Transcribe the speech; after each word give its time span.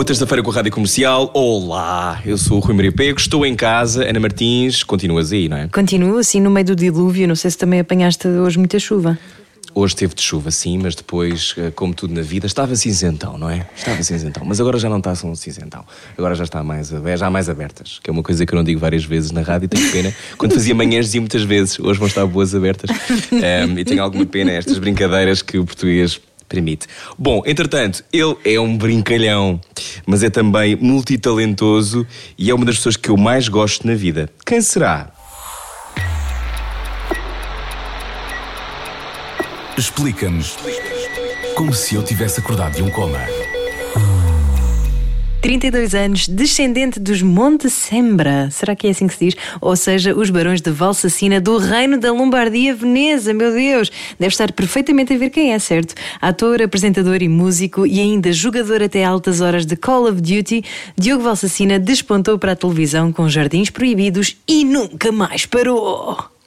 Boa 0.00 0.06
terça-feira 0.06 0.42
com 0.42 0.50
a 0.50 0.54
Rádio 0.54 0.72
Comercial. 0.72 1.30
Olá, 1.34 2.22
eu 2.24 2.38
sou 2.38 2.56
o 2.56 2.60
Rui 2.60 2.74
Maria 2.74 2.90
Pego, 2.90 3.20
estou 3.20 3.44
em 3.44 3.54
casa. 3.54 4.08
Ana 4.08 4.18
Martins, 4.18 4.82
continuas 4.82 5.30
aí, 5.30 5.46
não 5.46 5.58
é? 5.58 5.68
Continuo 5.68 6.16
assim 6.16 6.40
no 6.40 6.50
meio 6.50 6.64
do 6.64 6.74
dilúvio. 6.74 7.28
Não 7.28 7.36
sei 7.36 7.50
se 7.50 7.58
também 7.58 7.80
apanhaste 7.80 8.26
hoje 8.26 8.56
muita 8.56 8.78
chuva. 8.78 9.18
Hoje 9.74 9.94
teve 9.94 10.14
de 10.14 10.22
chuva, 10.22 10.50
sim, 10.50 10.78
mas 10.78 10.94
depois, 10.94 11.54
eh, 11.58 11.70
como 11.76 11.92
tudo 11.92 12.14
na 12.14 12.22
vida, 12.22 12.46
estava 12.46 12.74
cinzentão, 12.76 13.36
não 13.36 13.50
é? 13.50 13.66
Estava 13.76 14.02
cinzentão. 14.02 14.42
Mas 14.42 14.58
agora 14.58 14.78
já 14.78 14.88
não 14.88 14.96
está 14.96 15.14
tão 15.14 15.34
cinzentão. 15.34 15.84
Agora 16.16 16.34
já 16.34 16.44
está 16.44 16.64
mais, 16.64 16.88
já 17.18 17.28
mais 17.28 17.50
abertas, 17.50 18.00
que 18.02 18.08
é 18.08 18.12
uma 18.12 18.22
coisa 18.22 18.46
que 18.46 18.54
eu 18.54 18.56
não 18.56 18.64
digo 18.64 18.80
várias 18.80 19.04
vezes 19.04 19.30
na 19.32 19.42
rádio 19.42 19.66
e 19.66 19.68
tenho 19.68 19.92
pena. 19.92 20.14
Quando 20.38 20.54
fazia 20.54 20.74
manhãs 20.74 21.04
dizia 21.04 21.20
muitas 21.20 21.42
vezes, 21.42 21.78
hoje 21.78 21.98
vão 21.98 22.08
estar 22.08 22.24
boas 22.24 22.54
abertas. 22.54 22.88
Ehm, 23.30 23.78
e 23.78 23.84
tenho 23.84 24.02
alguma 24.02 24.24
pena 24.24 24.50
estas 24.50 24.78
brincadeiras 24.78 25.42
que 25.42 25.58
o 25.58 25.64
português 25.66 26.18
permite. 26.50 26.88
Bom, 27.16 27.42
entretanto, 27.46 28.04
ele 28.12 28.36
é 28.44 28.60
um 28.60 28.76
brincalhão, 28.76 29.58
mas 30.04 30.22
é 30.22 30.28
também 30.28 30.76
multitalentoso 30.76 32.06
e 32.36 32.50
é 32.50 32.54
uma 32.54 32.66
das 32.66 32.76
pessoas 32.76 32.96
que 32.96 33.08
eu 33.08 33.16
mais 33.16 33.48
gosto 33.48 33.86
na 33.86 33.94
vida. 33.94 34.28
Quem 34.44 34.60
será? 34.60 35.12
Explica-nos 39.78 40.56
como 41.54 41.72
se 41.72 41.94
eu 41.94 42.02
tivesse 42.02 42.40
acordado 42.40 42.74
de 42.74 42.82
um 42.82 42.90
coma. 42.90 43.39
32 45.40 45.94
anos, 45.94 46.28
descendente 46.28 47.00
dos 47.00 47.22
Monte 47.22 47.70
Sembra. 47.70 48.50
Será 48.50 48.76
que 48.76 48.86
é 48.86 48.90
assim 48.90 49.06
que 49.06 49.14
se 49.14 49.26
diz? 49.26 49.36
Ou 49.60 49.74
seja, 49.74 50.14
os 50.14 50.28
barões 50.28 50.60
de 50.60 50.70
Valsacina 50.70 51.40
do 51.40 51.56
reino 51.56 51.98
da 51.98 52.12
Lombardia, 52.12 52.74
Veneza. 52.74 53.32
Meu 53.32 53.52
Deus! 53.52 53.90
Deve 54.18 54.32
estar 54.32 54.52
perfeitamente 54.52 55.14
a 55.14 55.16
ver 55.16 55.30
quem 55.30 55.52
é, 55.52 55.58
certo? 55.58 55.94
Ator, 56.20 56.60
apresentador 56.60 57.22
e 57.22 57.28
músico 57.28 57.86
e 57.86 58.00
ainda 58.00 58.32
jogador 58.32 58.82
até 58.82 59.02
altas 59.02 59.40
horas 59.40 59.64
de 59.64 59.76
Call 59.76 60.08
of 60.08 60.20
Duty, 60.20 60.62
Diogo 60.96 61.22
Valsacina 61.22 61.78
despontou 61.78 62.38
para 62.38 62.52
a 62.52 62.56
televisão 62.56 63.10
com 63.10 63.28
Jardins 63.28 63.70
Proibidos 63.70 64.36
e 64.46 64.64
nunca 64.64 65.10
mais 65.10 65.46
parou. 65.46 66.39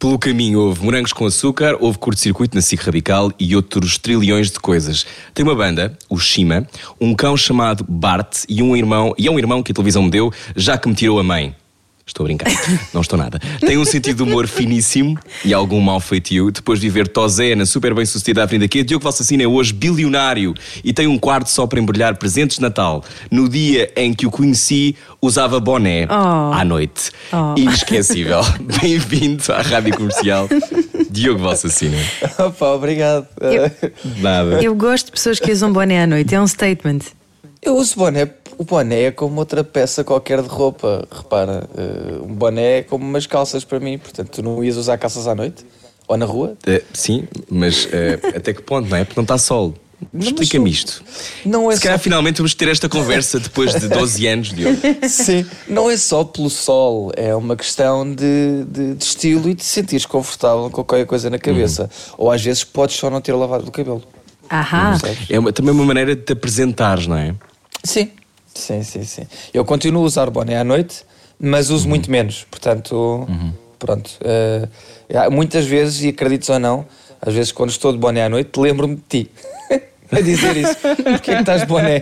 Pelo 0.00 0.18
caminho 0.18 0.60
houve 0.60 0.82
morangos 0.82 1.12
com 1.12 1.26
açúcar, 1.26 1.76
houve 1.78 1.98
curto-circuito 1.98 2.56
na 2.56 2.62
SIC 2.62 2.80
Radical 2.80 3.30
e 3.38 3.54
outros 3.54 3.98
trilhões 3.98 4.50
de 4.50 4.58
coisas. 4.58 5.04
Tem 5.34 5.44
uma 5.44 5.54
banda, 5.54 5.94
o 6.08 6.18
Shima, 6.18 6.66
um 6.98 7.14
cão 7.14 7.36
chamado 7.36 7.84
Bart 7.86 8.44
e 8.48 8.62
um 8.62 8.74
irmão, 8.74 9.14
e 9.18 9.28
é 9.28 9.30
um 9.30 9.38
irmão 9.38 9.62
que 9.62 9.72
a 9.72 9.74
televisão 9.74 10.04
me 10.04 10.10
deu, 10.10 10.32
já 10.56 10.78
que 10.78 10.88
me 10.88 10.94
tirou 10.94 11.20
a 11.20 11.22
mãe. 11.22 11.54
Estou 12.10 12.24
a 12.24 12.26
brincar, 12.26 12.50
não 12.92 13.02
estou 13.02 13.16
nada. 13.16 13.38
Tem 13.60 13.78
um 13.78 13.84
sentido 13.84 14.16
de 14.16 14.22
humor 14.24 14.48
finíssimo 14.48 15.16
e 15.44 15.54
algum 15.54 15.80
mau 15.80 16.00
feitio. 16.00 16.50
Depois 16.50 16.80
de 16.80 16.88
viver 16.88 17.06
Tosé 17.06 17.54
na 17.54 17.64
super 17.64 17.94
bem 17.94 18.04
sucedida 18.04 18.42
Avenida 18.42 18.66
Q, 18.68 18.82
Diogo 18.82 19.04
Valsacina 19.04 19.44
é 19.44 19.46
hoje 19.46 19.72
bilionário 19.72 20.52
e 20.82 20.92
tem 20.92 21.06
um 21.06 21.16
quarto 21.16 21.48
só 21.48 21.68
para 21.68 21.78
embrulhar 21.78 22.16
presentes 22.16 22.56
de 22.56 22.62
Natal. 22.62 23.04
No 23.30 23.48
dia 23.48 23.92
em 23.94 24.12
que 24.12 24.26
o 24.26 24.30
conheci, 24.30 24.96
usava 25.22 25.60
boné 25.60 26.06
Oh. 26.10 26.52
à 26.52 26.64
noite. 26.64 27.12
Oh. 27.32 27.54
Inesquecível. 27.56 28.40
Bem-vindo 28.82 29.44
à 29.52 29.62
Rádio 29.62 29.94
Comercial, 29.96 30.48
Diogo 31.10 31.40
Valsacina. 31.44 31.96
Opa, 32.40 32.66
obrigado. 32.72 33.28
Eh, 33.40 33.70
Nada. 34.18 34.60
Eu 34.60 34.74
gosto 34.74 35.06
de 35.06 35.12
pessoas 35.12 35.38
que 35.38 35.52
usam 35.52 35.72
boné 35.72 36.02
à 36.02 36.06
noite, 36.08 36.34
é 36.34 36.40
um 36.40 36.46
statement. 36.48 36.98
Eu 37.62 37.76
uso 37.76 37.94
boné. 37.96 38.28
O 38.60 38.64
boné 38.64 39.04
é 39.04 39.10
como 39.10 39.38
outra 39.40 39.64
peça 39.64 40.04
qualquer 40.04 40.42
de 40.42 40.48
roupa. 40.48 41.08
Repara, 41.10 41.66
eh, 41.78 42.18
um 42.22 42.34
boné 42.34 42.80
é 42.80 42.82
como 42.82 43.02
umas 43.02 43.26
calças 43.26 43.64
para 43.64 43.80
mim. 43.80 43.96
Portanto, 43.96 44.28
tu 44.28 44.42
não 44.42 44.62
ias 44.62 44.76
usar 44.76 44.98
calças 44.98 45.26
à 45.26 45.34
noite? 45.34 45.64
Ou 46.06 46.14
na 46.18 46.26
rua? 46.26 46.58
Eh, 46.66 46.82
sim, 46.92 47.26
mas 47.50 47.88
eh, 47.90 48.18
até 48.36 48.52
que 48.52 48.60
ponto, 48.60 48.86
não 48.86 48.98
é? 48.98 49.04
Porque 49.04 49.18
não 49.18 49.22
está 49.24 49.38
sol. 49.38 49.72
Explica-me 50.14 50.68
isto. 50.70 51.02
Não 51.46 51.70
é 51.72 51.76
Se 51.76 51.80
calhar 51.80 51.96
só... 51.98 52.02
finalmente 52.02 52.36
vamos 52.36 52.52
ter 52.54 52.68
esta 52.68 52.86
conversa 52.86 53.40
depois 53.40 53.74
de 53.74 53.88
12 53.88 54.26
anos, 54.26 54.48
Diogo. 54.52 54.76
Sim, 55.08 55.46
não 55.66 55.90
é 55.90 55.96
só 55.96 56.22
pelo 56.22 56.50
sol. 56.50 57.12
É 57.16 57.34
uma 57.34 57.56
questão 57.56 58.04
de, 58.14 58.64
de, 58.68 58.94
de 58.94 59.02
estilo 59.04 59.48
e 59.48 59.54
de 59.54 59.60
te 59.60 59.64
sentires 59.64 60.04
confortável 60.04 60.64
com 60.68 60.84
qualquer 60.84 61.06
coisa 61.06 61.30
na 61.30 61.38
cabeça. 61.38 61.84
Uhum. 61.84 62.14
Ou 62.26 62.30
às 62.30 62.42
vezes 62.42 62.62
podes 62.62 62.96
só 62.96 63.08
não 63.08 63.22
ter 63.22 63.32
lavado 63.32 63.66
o 63.66 63.70
cabelo. 63.70 64.02
Ahá. 64.50 64.98
É 65.30 65.38
uma- 65.38 65.50
também 65.50 65.72
uma 65.72 65.84
maneira 65.86 66.14
de 66.14 66.20
te 66.22 66.32
apresentares, 66.34 67.06
não 67.06 67.16
é? 67.16 67.34
Sim, 67.82 68.10
sim, 68.54 68.82
sim, 68.82 69.04
sim. 69.04 69.22
Eu 69.52 69.64
continuo 69.64 70.02
a 70.02 70.06
usar 70.06 70.28
boné 70.30 70.58
à 70.58 70.64
noite, 70.64 71.02
mas 71.38 71.70
uso 71.70 71.88
muito 71.88 72.10
menos. 72.10 72.46
Portanto, 72.50 73.26
pronto. 73.78 74.10
eh, 74.22 74.68
há 75.14 75.30
muitas 75.30 75.64
vezes, 75.66 76.02
e 76.02 76.08
acredites 76.08 76.48
ou 76.50 76.58
não, 76.58 76.86
às 77.20 77.32
vezes 77.34 77.52
quando 77.52 77.70
estou 77.70 77.92
de 77.92 77.98
boné 77.98 78.24
à 78.24 78.28
noite, 78.28 78.58
lembro-me 78.58 78.96
de 78.96 79.02
ti. 79.08 79.30
a 80.12 80.20
dizer 80.20 80.56
isso. 80.56 80.76
Porquê 80.76 81.30
é 81.30 81.34
que 81.36 81.40
estás 81.40 81.60
de 81.60 81.66
boné? 81.68 82.00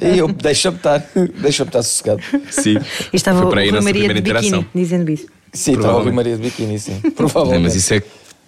E 0.00 0.18
eu, 0.18 0.28
deixa-me 0.28 0.76
estar, 0.78 1.06
deixa-me 1.40 1.68
estar 1.68 1.82
sossegado. 1.82 2.22
Sim. 2.50 2.76
E 3.12 3.16
estava 3.16 3.38
Foi 3.42 3.46
o 3.48 3.52
a 3.52 3.54
Rui 3.54 3.70
nossa 3.70 3.84
Maria 3.84 4.02
de 4.02 4.08
primeira 4.08 4.22
biquíni, 4.40 4.46
interação. 4.48 4.66
dizendo 4.74 5.10
isso. 5.10 5.26
Sim, 5.52 5.72
estava 5.72 5.98
o 5.98 6.02
Rui 6.02 6.12
Provavelmente. 6.12 6.14
Maria 6.14 6.36
de 6.36 6.42
biquíni, 6.42 6.78
sim. 6.78 7.00
Não, 7.04 7.10
Provavelmente. 7.10 7.62
mas 7.64 7.74
isso 7.76 7.92
é. 7.94 8.02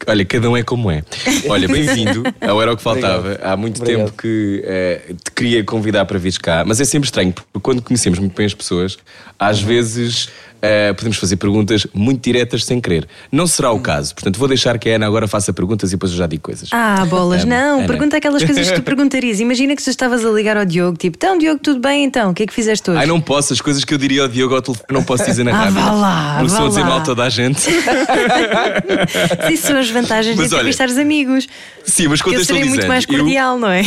Olha, 0.06 0.24
cada 0.24 0.48
um 0.50 0.56
é 0.56 0.62
como 0.62 0.90
é. 0.90 1.02
Olha, 1.48 1.66
bem-vindo 1.66 2.22
ao 2.40 2.60
Era 2.60 2.72
o 2.72 2.76
que 2.76 2.82
Faltava. 2.82 3.18
Obrigado. 3.32 3.44
Há 3.46 3.56
muito 3.56 3.80
Obrigado. 3.80 4.04
tempo 4.06 4.16
que 4.22 4.62
eh, 4.64 5.00
te 5.24 5.30
queria 5.32 5.64
convidar 5.64 6.04
para 6.04 6.18
vires 6.18 6.38
cá, 6.38 6.64
mas 6.66 6.80
é 6.80 6.84
sempre 6.84 7.06
estranho, 7.06 7.32
porque 7.32 7.60
quando 7.60 7.82
conhecemos 7.82 8.18
muito 8.18 8.36
bem 8.36 8.46
as 8.46 8.54
pessoas, 8.54 8.98
às 9.38 9.60
Uhum. 9.60 9.66
vezes 9.66 10.28
eh, 10.62 10.92
podemos 10.92 11.16
fazer 11.18 11.36
perguntas 11.36 11.86
muito 11.94 12.22
diretas 12.22 12.64
sem 12.64 12.80
querer. 12.80 13.06
Não 13.30 13.46
será 13.46 13.70
o 13.72 13.80
caso, 13.80 14.14
portanto 14.14 14.38
vou 14.38 14.48
deixar 14.48 14.78
que 14.78 14.88
a 14.90 14.96
Ana 14.96 15.06
agora 15.06 15.26
faça 15.28 15.52
perguntas 15.52 15.90
e 15.90 15.92
depois 15.94 16.12
eu 16.12 16.18
já 16.18 16.26
digo 16.26 16.42
coisas. 16.42 16.68
Ah, 16.72 17.04
bolas, 17.06 17.42
Ana, 17.44 17.56
não. 17.60 17.78
Ana. 17.78 17.86
Pergunta 17.86 18.16
aquelas 18.16 18.42
coisas 18.44 18.68
que 18.70 18.76
tu 18.76 18.82
perguntarias. 18.84 19.40
Imagina 19.40 19.74
que 19.76 19.82
tu 19.82 19.90
estavas 19.90 20.24
a 20.24 20.30
ligar 20.30 20.56
ao 20.56 20.64
Diogo, 20.64 20.96
tipo, 20.96 21.16
então, 21.16 21.38
Diogo, 21.38 21.60
tudo 21.62 21.80
bem 21.80 22.04
então? 22.04 22.30
O 22.30 22.34
que 22.34 22.42
é 22.42 22.46
que 22.46 22.52
fizeste 22.54 22.90
hoje? 22.90 22.98
Ai, 23.00 23.06
não 23.06 23.20
posso, 23.20 23.52
as 23.52 23.60
coisas 23.60 23.84
que 23.84 23.92
eu 23.94 23.98
diria 23.98 24.22
ao 24.22 24.28
Diogo 24.28 24.54
ao 24.54 24.62
telefone 24.62 24.86
não 24.90 25.02
posso 25.04 25.24
dizer 25.24 25.44
na 25.44 25.50
Ah, 25.56 25.64
rádio. 25.64 25.74
vá 25.74 25.90
lá, 25.92 26.38
Não 26.42 26.48
vá 26.48 26.56
sou 26.56 26.66
a 26.66 26.68
dizer 26.68 26.84
mal 26.84 27.02
toda 27.02 27.22
a 27.24 27.28
gente. 27.28 27.60
Isso 29.52 29.66
são 29.66 29.78
as 29.78 29.90
vantagens 29.90 30.36
Mas 30.36 30.48
de 30.48 30.54
entrevistar 30.54 30.88
os 30.88 30.98
amigos. 30.98 31.46
Sim, 31.84 32.08
mas 32.08 32.20
Que 32.20 32.28
eu 32.28 32.32
contextualizando. 32.32 32.70
muito 32.74 32.88
mais 32.88 33.04
eu- 33.08 33.16
cordial, 33.18 33.58
não 33.58 33.68
é? 33.70 33.82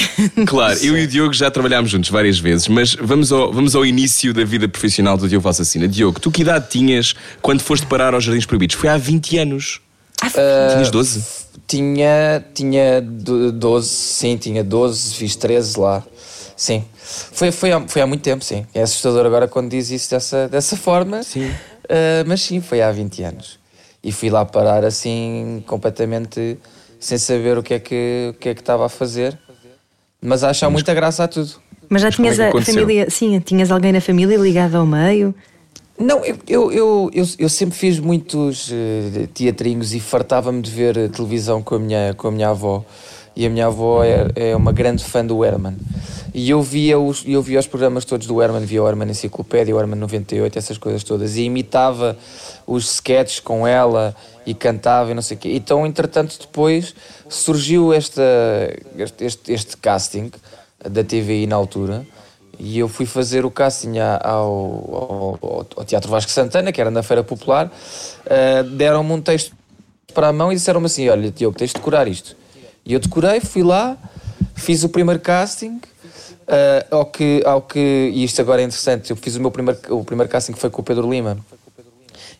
Claro, 0.46 0.80
eu 0.82 0.98
e 0.98 1.04
o 1.04 1.08
Diogo 1.08 1.34
já 1.34 1.52
trabalhámos 1.52 1.90
juntos 1.92 2.10
várias 2.10 2.40
vezes, 2.40 2.68
mas 2.68 2.96
vamos 2.96 3.32
ao, 3.32 3.52
vamos 3.52 3.76
ao 3.76 3.86
início 3.86 4.34
da 4.34 4.44
vida 4.44 4.68
profissional 4.68 5.18
do 5.18 5.28
Diogo 5.28 5.44
Valsacina. 5.44 5.88
Diogo, 5.88 6.20
tu 6.20 6.32
que 6.32 6.42
idade 6.42 6.59
tinhas 6.62 7.16
quando 7.42 7.62
foste 7.62 7.86
parar 7.86 8.14
aos 8.14 8.24
Jardins 8.24 8.46
Proibidos? 8.46 8.76
Foi 8.76 8.90
há 8.90 8.98
20 8.98 9.38
anos. 9.38 9.82
Tinhas 10.74 10.92
12? 10.92 11.24
Tinha, 11.68 12.44
tinha 12.54 13.02
do- 13.02 13.52
12, 13.52 13.88
sim, 13.88 14.38
tinha 14.38 14.64
12, 14.64 15.16
fiz 15.16 15.36
13 15.36 15.80
lá. 15.80 16.04
Sim. 16.58 16.84
Foi, 17.02 17.52
foi, 17.52 17.72
há, 17.72 17.88
foi 17.88 18.02
há 18.02 18.08
muito 18.08 18.22
tempo, 18.22 18.44
sim. 18.44 18.66
É 18.74 18.82
assustador 18.82 19.26
agora 19.26 19.48
quando 19.48 19.70
diz 19.70 19.90
isso 19.92 20.10
dessa, 20.10 20.48
dessa 20.50 20.76
forma. 20.76 21.24
Sim. 21.24 21.50
Ah, 21.88 22.24
mas 22.28 22.42
sim, 22.42 22.60
foi 22.60 22.82
há 22.82 22.92
20 22.92 23.24
anos. 23.24 23.60
E 24.04 24.12
fui 24.12 24.30
lá 24.30 24.44
parar 24.46 24.84
assim, 24.84 25.64
completamente 25.68 26.58
sem 27.00 27.18
saber 27.18 27.58
o 27.58 27.64
que 27.64 27.74
é 27.76 27.80
que, 27.80 28.32
o 28.32 28.34
que, 28.40 28.50
é 28.50 28.54
que 28.56 28.62
estava 28.62 28.86
a 28.86 28.90
fazer. 28.90 29.38
Mas 30.22 30.44
a 30.44 30.50
achar 30.50 30.70
muita 30.70 30.94
graça 30.94 31.24
a 31.24 31.28
tudo. 31.28 31.52
Mas 31.88 32.02
já 32.02 32.12
como 32.12 32.28
é 32.28 32.32
tinhas 32.32 32.36
que 32.38 32.42
a 32.44 32.50
aconteceu? 32.50 32.74
família, 32.82 33.10
sim, 33.10 33.40
tinhas 33.40 33.72
alguém 33.72 33.92
na 33.94 34.02
família 34.02 34.38
ligado 34.38 34.76
ao 34.76 34.86
meio. 34.86 35.34
Não, 36.00 36.24
eu, 36.24 36.38
eu, 36.48 36.72
eu, 36.72 37.12
eu, 37.38 37.50
sempre 37.50 37.78
fiz 37.78 38.00
muitos 38.00 38.72
eh, 38.72 39.28
teatrinhos 39.34 39.94
e 39.94 40.00
fartava-me 40.00 40.62
de 40.62 40.72
ver 40.72 40.96
eh, 40.96 41.10
televisão 41.10 41.62
com 41.62 41.76
a 41.76 41.80
minha, 41.80 42.14
com 42.14 42.30
a 42.30 42.32
minha 42.32 42.48
avó. 42.48 42.86
E 43.36 43.46
a 43.46 43.50
minha 43.50 43.66
avó 43.68 44.02
é, 44.02 44.28
é 44.34 44.56
uma 44.56 44.72
grande 44.72 45.04
fã 45.04 45.26
do 45.26 45.44
Herman. 45.44 45.76
E 46.34 46.50
eu 46.50 46.62
via, 46.62 46.98
os, 46.98 47.26
eu 47.28 47.42
via 47.42 47.60
os 47.60 47.68
programas 47.68 48.06
todos 48.06 48.28
do 48.28 48.42
Herman, 48.42 48.64
via 48.64 48.82
o 48.82 48.88
Herman 48.88 49.10
Enciclopédia, 49.10 49.76
o 49.76 49.80
Herman 49.80 50.00
98, 50.00 50.58
essas 50.58 50.78
coisas 50.78 51.04
todas. 51.04 51.36
E 51.36 51.44
imitava 51.44 52.18
os 52.66 52.94
sketches 52.94 53.42
com 53.42 53.68
ela 53.68 54.16
e 54.46 54.54
cantava 54.54 55.12
e 55.12 55.14
não 55.14 55.22
sei 55.22 55.36
o 55.36 55.40
quê. 55.40 55.52
Então, 55.54 55.86
entretanto, 55.86 56.38
depois 56.40 56.96
surgiu 57.28 57.92
esta, 57.92 58.24
este, 58.98 59.26
este, 59.26 59.52
este 59.52 59.76
casting 59.76 60.32
da 60.90 61.04
TVI 61.04 61.46
na 61.46 61.58
altura. 61.58 62.06
E 62.60 62.78
eu 62.78 62.90
fui 62.90 63.06
fazer 63.06 63.46
o 63.46 63.52
casting 63.52 63.98
ao, 64.00 65.40
ao, 65.42 65.68
ao 65.78 65.86
Teatro 65.86 66.12
Vasco 66.12 66.30
Santana, 66.30 66.74
que 66.74 66.82
era 66.82 66.92
na 66.92 67.02
Feira 67.02 67.24
Popular. 67.24 67.68
Uh, 67.68 68.64
Deram-me 68.72 69.14
um 69.14 69.22
texto 69.22 69.56
para 70.14 70.28
a 70.28 70.34
mão 70.34 70.52
e 70.52 70.56
disseram-me 70.56 70.88
assim: 70.88 71.08
Olha, 71.08 71.32
Diogo, 71.32 71.58
tens 71.58 71.70
de 71.70 71.76
decorar 71.76 72.08
isto. 72.08 72.36
E 72.86 72.94
eu 72.94 73.00
decorei, 73.00 73.40
fui 73.40 73.64
lá, 73.64 73.98
fiz 74.56 74.84
o 74.84 74.90
primeiro 74.90 75.22
casting. 75.22 75.78
uh, 75.78 76.96
ao 76.96 77.06
que, 77.06 77.42
ao 77.46 77.62
que, 77.62 77.80
e 78.14 78.26
isto 78.26 78.42
agora 78.42 78.62
é 78.62 78.66
interessante, 78.66 79.10
eu 79.10 79.16
fiz 79.16 79.38
o 79.38 79.42
meu 79.42 79.52
primeiro, 79.52 79.80
o 79.90 80.04
primeiro 80.04 80.30
casting 80.30 80.52
que 80.52 80.60
foi 80.60 80.70
com 80.70 80.82
o 80.82 80.84
Pedro 80.84 81.10
Lima. 81.10 81.38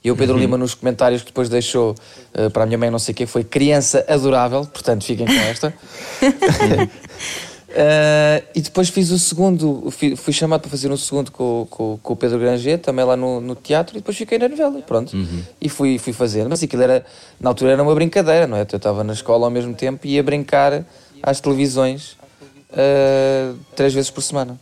E 0.04 0.12
o 0.12 0.16
Pedro 0.16 0.38
Lima 0.38 0.58
nos 0.58 0.74
comentários 0.74 1.22
que 1.22 1.28
depois 1.28 1.50
deixou 1.50 1.94
uh, 2.34 2.50
para 2.52 2.64
a 2.64 2.66
minha 2.66 2.78
mãe 2.78 2.90
não 2.90 3.00
sei 3.00 3.12
o 3.14 3.16
quê 3.16 3.26
foi 3.26 3.44
criança 3.44 4.06
adorável, 4.08 4.66
portanto 4.66 5.04
fiquem 5.04 5.26
com 5.26 5.34
esta. 5.34 5.74
Uh, 7.70 8.44
e 8.56 8.62
depois 8.62 8.90
fiz 8.90 9.12
o 9.12 9.20
segundo, 9.20 9.92
fui, 9.92 10.16
fui, 10.16 10.34
chamado 10.34 10.62
para 10.62 10.72
fazer 10.72 10.92
um 10.92 10.98
segundo 10.98 11.32
com, 11.32 11.68
com, 11.70 12.00
com 12.02 12.14
o 12.14 12.16
Pedro 12.16 12.40
Granger, 12.40 12.80
também 12.80 13.06
lá 13.06 13.16
no, 13.16 13.40
no, 13.40 13.54
teatro, 13.54 13.96
e 13.96 14.00
depois 14.00 14.18
fiquei 14.18 14.40
na 14.40 14.50
novela, 14.50 14.82
pronto. 14.82 15.16
Uhum. 15.16 15.44
E 15.62 15.70
fui, 15.70 16.00
fui 16.00 16.12
fazendo. 16.12 16.50
Mas 16.50 16.64
aquilo 16.64 16.82
era, 16.82 17.06
na 17.40 17.50
altura 17.52 17.74
era 17.74 17.84
uma 17.84 17.94
brincadeira, 17.94 18.48
não 18.48 18.58
é? 18.58 18.62
Eu 18.62 18.78
estava 18.78 19.04
na 19.04 19.14
escola 19.14 19.46
ao 19.46 19.52
mesmo 19.52 19.76
tempo 19.76 20.08
e 20.08 20.16
ia 20.16 20.24
brincar 20.24 20.84
às 21.22 21.40
televisões 21.40 22.18
uh, 22.72 23.56
três 23.76 23.94
vezes 23.94 24.10
por 24.10 24.22
semana. 24.22 24.60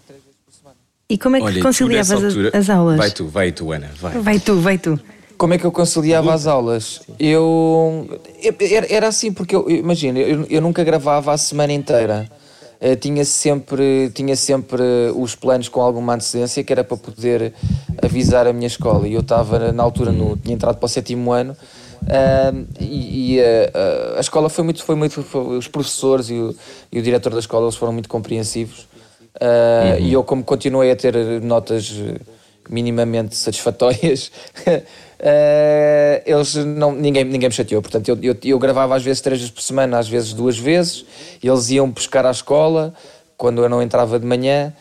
E 1.09 1.17
como 1.17 1.37
é 1.37 1.39
que 1.39 1.45
Olha, 1.45 1.63
conciliavas 1.63 2.11
altura... 2.11 2.51
as 2.53 2.69
aulas? 2.69 2.97
Vai 2.97 3.11
tu, 3.11 3.27
vai 3.27 3.51
tu, 3.53 3.71
Ana, 3.71 3.89
vai. 4.01 4.19
Vai 4.19 4.39
tu, 4.39 4.59
vai 4.59 4.77
tu. 4.77 4.99
Como 5.37 5.53
é 5.53 5.57
que 5.57 5.65
eu 5.65 5.71
conciliava 5.71 6.33
as 6.33 6.45
aulas? 6.45 7.01
Eu. 7.17 8.19
Era, 8.59 8.93
era 8.93 9.07
assim, 9.07 9.31
porque 9.31 9.55
eu, 9.55 9.69
imagina, 9.69 10.19
eu, 10.19 10.45
eu 10.49 10.61
nunca 10.61 10.83
gravava 10.83 11.31
a 11.31 11.37
semana 11.37 11.71
inteira. 11.71 12.29
Uh, 12.79 12.95
tinha, 12.95 13.25
sempre, 13.25 14.09
tinha 14.13 14.35
sempre 14.35 14.83
os 15.15 15.35
planos 15.35 15.67
com 15.67 15.81
alguma 15.81 16.13
antecedência, 16.13 16.63
que 16.63 16.71
era 16.71 16.83
para 16.83 16.97
poder 16.97 17.53
avisar 18.01 18.47
a 18.47 18.53
minha 18.53 18.67
escola. 18.67 19.07
E 19.07 19.13
eu 19.13 19.21
estava, 19.21 19.71
na 19.71 19.83
altura, 19.83 20.11
no, 20.11 20.37
tinha 20.37 20.53
entrado 20.53 20.77
para 20.77 20.85
o 20.85 20.89
sétimo 20.89 21.31
ano. 21.31 21.55
Uh, 22.03 22.67
e, 22.79 23.37
e 23.37 23.39
uh, 23.39 24.17
a 24.17 24.19
escola 24.19 24.49
foi 24.49 24.63
muito, 24.63 24.83
foi 24.83 24.95
muito 24.95 25.23
foi, 25.23 25.57
os 25.57 25.67
professores 25.67 26.29
e 26.29 26.35
o, 26.35 26.55
e 26.91 26.99
o 26.99 27.01
diretor 27.01 27.33
da 27.33 27.39
escola 27.39 27.65
eles 27.65 27.75
foram 27.75 27.91
muito 27.91 28.07
compreensivos 28.07 28.87
uhum. 29.41 30.05
e 30.05 30.13
eu 30.13 30.23
como 30.23 30.43
continuei 30.43 30.91
a 30.91 30.95
ter 30.95 31.15
notas 31.41 31.91
minimamente 32.69 33.35
satisfatórias 33.35 34.31
Uh, 35.19 36.21
eles 36.25 36.53
não, 36.55 36.91
ninguém, 36.91 37.23
ninguém 37.23 37.49
me 37.49 37.55
chateou. 37.55 37.81
Portanto, 37.81 38.07
eu, 38.09 38.17
eu, 38.21 38.37
eu, 38.43 38.59
gravava 38.59 38.95
às 38.95 39.03
vezes 39.03 39.21
três 39.21 39.39
vezes 39.39 39.51
por 39.51 39.61
semana, 39.61 39.97
às 39.97 40.07
vezes 40.07 40.33
duas 40.33 40.57
vezes. 40.57 41.05
Eles 41.43 41.69
iam 41.69 41.89
buscar 41.89 42.25
à 42.25 42.31
escola 42.31 42.93
quando 43.35 43.63
eu 43.63 43.69
não 43.69 43.81
entrava 43.81 44.19
de 44.19 44.25
manhã. 44.25 44.73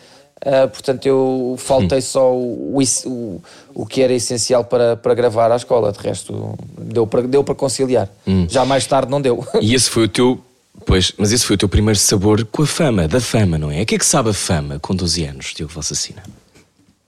Uh, 0.45 0.69
portanto, 0.69 1.07
eu 1.07 1.57
faltei 1.59 1.99
hum. 1.99 2.03
só 2.03 2.33
o, 2.35 2.79
o, 3.07 3.43
o 3.75 3.87
que 3.87 4.03
era 4.03 4.13
essencial 4.13 4.65
para, 4.65 4.97
para 4.97 5.15
gravar 5.15 5.51
à 5.51 5.57
escola. 5.57 5.91
De 5.91 5.99
resto, 5.99 6.55
deu 6.79 7.07
para, 7.07 7.23
deu 7.23 7.43
para 7.43 7.55
conciliar. 7.55 8.09
Hum. 8.27 8.47
Já 8.49 8.65
mais 8.65 8.87
tarde 8.87 9.11
não 9.11 9.21
deu. 9.21 9.45
E 9.61 9.75
esse 9.75 9.89
foi 9.89 10.05
o 10.05 10.09
teu. 10.09 10.41
Pois, 10.85 11.13
mas 11.17 11.33
esse 11.33 11.47
foi 11.47 11.55
o 11.55 11.59
teu 11.59 11.69
primeiro 11.69 11.99
sabor 11.99 12.45
com 12.45 12.63
a 12.63 12.67
fama, 12.67 13.09
da 13.09 13.19
fama, 13.19 13.57
não 13.57 13.73
é? 13.73 13.83
O 13.83 13.87
que 13.87 13.95
é 13.95 13.99
que 13.99 14.05
sabe 14.05 14.29
a 14.29 14.35
fama 14.35 14.79
com 14.79 14.95
12 14.95 15.25
anos, 15.25 15.55
Diogo 15.57 15.73
Valsacina? 15.73 16.23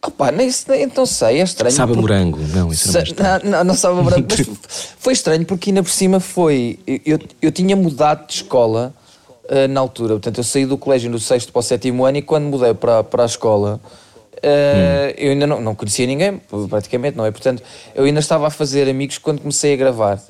Opa, 0.00 0.31
nem, 0.31 0.49
nem, 0.69 0.83
então 0.83 1.05
sei, 1.05 1.41
é 1.41 1.43
estranho. 1.43 1.75
Sabe 1.75 1.93
porque... 1.93 2.03
morango, 2.03 2.39
não, 2.55 2.71
isso 2.71 2.93
não, 2.93 3.03
não, 3.03 3.50
não, 3.50 3.65
não 3.65 3.75
sabe 3.75 4.00
morango, 4.00 4.29
mas 4.31 4.95
foi 4.97 5.12
estranho 5.12 5.45
porque 5.45 5.71
ainda 5.71 5.83
por 5.83 5.91
cima 5.91 6.21
foi. 6.21 6.79
Eu, 7.05 7.19
eu 7.43 7.50
tinha 7.50 7.75
mudado 7.75 8.27
de 8.29 8.35
escola 8.35 8.95
uh, 9.45 9.67
na 9.69 9.81
altura, 9.81 10.15
portanto 10.15 10.39
eu 10.39 10.45
saí 10.45 10.67
do 10.67 10.79
colégio 10.79 11.11
no 11.11 11.19
sexto 11.19 11.53
para 11.53 11.59
o 11.59 11.62
sétimo 11.62 12.05
ano 12.05 12.19
e 12.19 12.23
quando 12.23 12.45
mudei 12.45 12.75
para, 12.75 13.03
para 13.03 13.25
a 13.25 13.27
escola. 13.27 13.81
Uh, 14.37 14.39
hum. 14.39 15.15
Eu 15.17 15.31
ainda 15.33 15.47
não, 15.49 15.61
não 15.61 15.75
conhecia 15.75 16.06
ninguém, 16.06 16.41
praticamente, 16.71 17.17
não 17.17 17.27
é? 17.27 17.33
Portanto, 17.33 17.61
eu 17.93 18.05
ainda 18.05 18.21
estava 18.21 18.47
a 18.47 18.50
fazer 18.50 18.89
amigos 18.89 19.19
quando 19.19 19.41
comecei 19.41 19.75
a 19.75 19.77
gravar. 19.77 20.23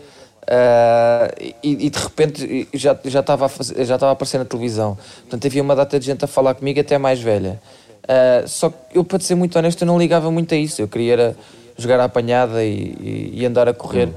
Uh, 0.49 1.53
e, 1.63 1.87
e, 1.87 1.91
de 1.91 1.99
repente 1.99 2.69
já, 2.73 2.99
já, 3.05 3.21
estava 3.21 3.45
a 3.45 3.49
fazer, 3.51 3.85
já 3.85 3.97
estava 3.97 4.13
a 4.13 4.15
aparecer 4.15 4.39
na 4.39 4.47
televisão. 4.47 4.97
Portanto, 5.21 5.47
havia 5.47 5.63
uma 5.63 5.77
data 5.77 6.01
de 6.01 6.07
gente 6.07 6.25
a 6.25 6.27
falar 6.27 6.55
comigo, 6.55 6.81
até 6.81 6.97
mais 6.97 7.21
velha. 7.21 7.61
Uh, 8.09 8.49
só 8.49 8.71
que 8.71 8.77
eu, 8.95 9.05
para 9.05 9.21
ser 9.21 9.35
muito 9.35 9.59
honesto, 9.59 9.83
eu 9.83 9.87
não 9.87 9.99
ligava 9.99 10.31
muito 10.31 10.55
a 10.55 10.57
isso. 10.57 10.81
Eu 10.81 10.89
queria 10.89 11.13
era 11.13 11.37
jogar 11.77 12.01
à 12.01 12.05
apanhada 12.05 12.65
e, 12.65 12.97
e, 13.01 13.31
e 13.35 13.47
andar 13.47 13.69
a 13.69 13.75
correr 13.75 14.09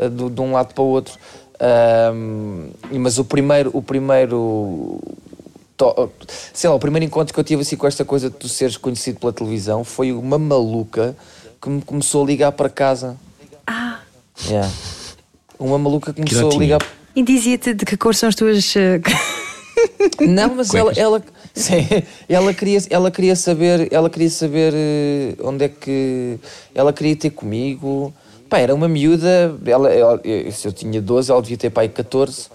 uh, 0.00 0.08
de, 0.08 0.30
de, 0.30 0.40
um 0.40 0.52
lado 0.52 0.72
para 0.72 0.82
o 0.82 0.86
outro. 0.86 1.14
Uh, 1.54 2.70
mas 2.98 3.18
o 3.18 3.24
primeiro, 3.24 3.70
o 3.74 3.82
primeiro 3.82 5.00
sei 6.52 6.70
lá, 6.70 6.76
o 6.76 6.78
primeiro 6.78 7.04
encontro 7.04 7.34
que 7.34 7.40
eu 7.40 7.42
tive 7.42 7.62
assim 7.62 7.76
com 7.76 7.88
esta 7.88 8.04
coisa 8.04 8.30
de 8.30 8.36
tu 8.36 8.48
seres 8.48 8.76
conhecido 8.76 9.18
pela 9.18 9.32
televisão 9.32 9.82
foi 9.82 10.12
uma 10.12 10.38
maluca 10.38 11.16
que 11.60 11.68
me 11.68 11.82
começou 11.82 12.22
a 12.22 12.26
ligar 12.26 12.52
para 12.52 12.68
casa. 12.68 13.16
Ah! 13.66 13.98
Yeah. 14.46 14.70
Uma 15.58 15.78
maluca 15.78 16.12
que 16.12 16.22
começou 16.22 16.52
a 16.52 16.56
ligar. 16.56 16.80
E 17.16 17.22
dizia-te 17.22 17.74
de 17.74 17.84
que 17.84 17.96
cor 17.96 18.14
são 18.14 18.28
as 18.28 18.36
tuas. 18.36 18.74
Não, 20.20 20.54
mas 20.54 20.74
ela, 20.74 20.92
ela, 20.96 21.22
sim, 21.54 21.86
ela, 22.28 22.52
queria, 22.54 22.78
ela 22.90 23.10
queria 23.10 23.36
saber, 23.36 23.88
ela 23.92 24.08
queria 24.10 24.30
saber 24.30 24.72
eh, 24.74 25.34
onde 25.42 25.64
é 25.64 25.68
que. 25.68 26.38
Ela 26.74 26.92
queria 26.92 27.16
ter 27.16 27.30
comigo. 27.30 28.12
Pá, 28.48 28.58
era 28.58 28.74
uma 28.74 28.88
miúda, 28.88 29.56
ela, 29.64 29.90
ela, 29.90 30.20
se 30.50 30.68
eu 30.68 30.72
tinha 30.72 31.00
12, 31.00 31.30
ela 31.30 31.40
devia 31.40 31.56
ter 31.56 31.70
pai 31.70 31.88
14. 31.88 32.48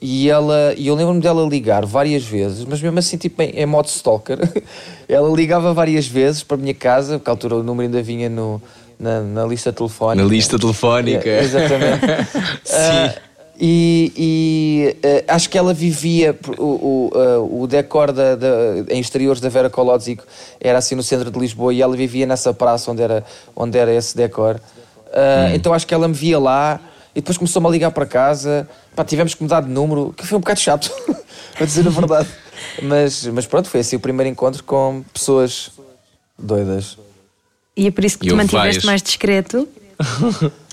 E, 0.00 0.28
ela, 0.28 0.74
e 0.76 0.86
eu 0.86 0.94
lembro-me 0.94 1.20
dela 1.20 1.48
ligar 1.48 1.86
várias 1.86 2.24
vezes, 2.24 2.64
mas 2.64 2.80
mesmo 2.80 2.98
assim, 2.98 3.16
tipo, 3.16 3.40
em, 3.42 3.50
em 3.50 3.66
modo 3.66 3.88
stalker. 3.88 4.38
ela 5.08 5.34
ligava 5.34 5.72
várias 5.72 6.06
vezes 6.06 6.42
para 6.42 6.56
a 6.56 6.60
minha 6.60 6.74
casa, 6.74 7.18
porque 7.18 7.30
à 7.30 7.32
altura 7.32 7.56
o 7.56 7.62
número 7.62 7.86
ainda 7.86 8.02
vinha 8.02 8.28
no, 8.28 8.60
na, 8.98 9.22
na 9.22 9.46
lista 9.46 9.72
telefónica. 9.72 10.22
Na 10.22 10.28
lista 10.28 10.58
telefónica. 10.58 11.28
É, 11.28 11.42
exatamente. 11.42 12.06
Sim. 12.64 13.18
Uh, 13.18 13.33
e, 13.58 14.12
e 14.16 14.96
uh, 15.06 15.24
acho 15.28 15.48
que 15.48 15.56
ela 15.56 15.72
vivia 15.72 16.36
o, 16.58 16.62
o, 16.62 17.10
uh, 17.14 17.62
o 17.62 17.66
decor 17.66 18.10
da, 18.10 18.34
da, 18.34 18.48
em 18.88 18.98
exteriores 18.98 19.40
da 19.40 19.48
Vera 19.48 19.70
Kolodzik 19.70 20.22
era 20.60 20.78
assim 20.78 20.94
no 20.94 21.02
centro 21.02 21.30
de 21.30 21.38
Lisboa 21.38 21.72
e 21.72 21.80
ela 21.80 21.96
vivia 21.96 22.26
nessa 22.26 22.52
praça 22.52 22.90
onde 22.90 23.02
era, 23.02 23.24
onde 23.54 23.78
era 23.78 23.94
esse 23.94 24.16
decor. 24.16 24.56
Uh, 24.56 25.50
hum. 25.50 25.54
Então 25.54 25.72
acho 25.72 25.86
que 25.86 25.94
ela 25.94 26.08
me 26.08 26.14
via 26.14 26.38
lá 26.38 26.80
e 27.14 27.20
depois 27.20 27.38
começou-me 27.38 27.68
a 27.68 27.70
ligar 27.70 27.90
para 27.92 28.06
casa. 28.06 28.68
Pá, 28.96 29.04
tivemos 29.04 29.34
que 29.34 29.42
mudar 29.42 29.60
de 29.60 29.68
número, 29.68 30.12
que 30.16 30.26
foi 30.26 30.36
um 30.36 30.40
bocado 30.40 30.58
chato, 30.58 30.90
para 31.54 31.64
dizer 31.64 31.86
a 31.86 31.90
verdade. 31.90 32.28
Mas, 32.82 33.24
mas 33.26 33.46
pronto, 33.46 33.68
foi 33.68 33.80
assim 33.80 33.94
o 33.96 34.00
primeiro 34.00 34.28
encontro 34.28 34.64
com 34.64 35.04
pessoas 35.12 35.70
doidas. 36.36 36.98
E 37.76 37.86
é 37.86 37.90
por 37.90 38.04
isso 38.04 38.18
que 38.18 38.26
e 38.26 38.30
te 38.30 38.34
mantiveste 38.34 38.80
vais... 38.80 38.84
mais 38.84 39.02
discreto? 39.02 39.68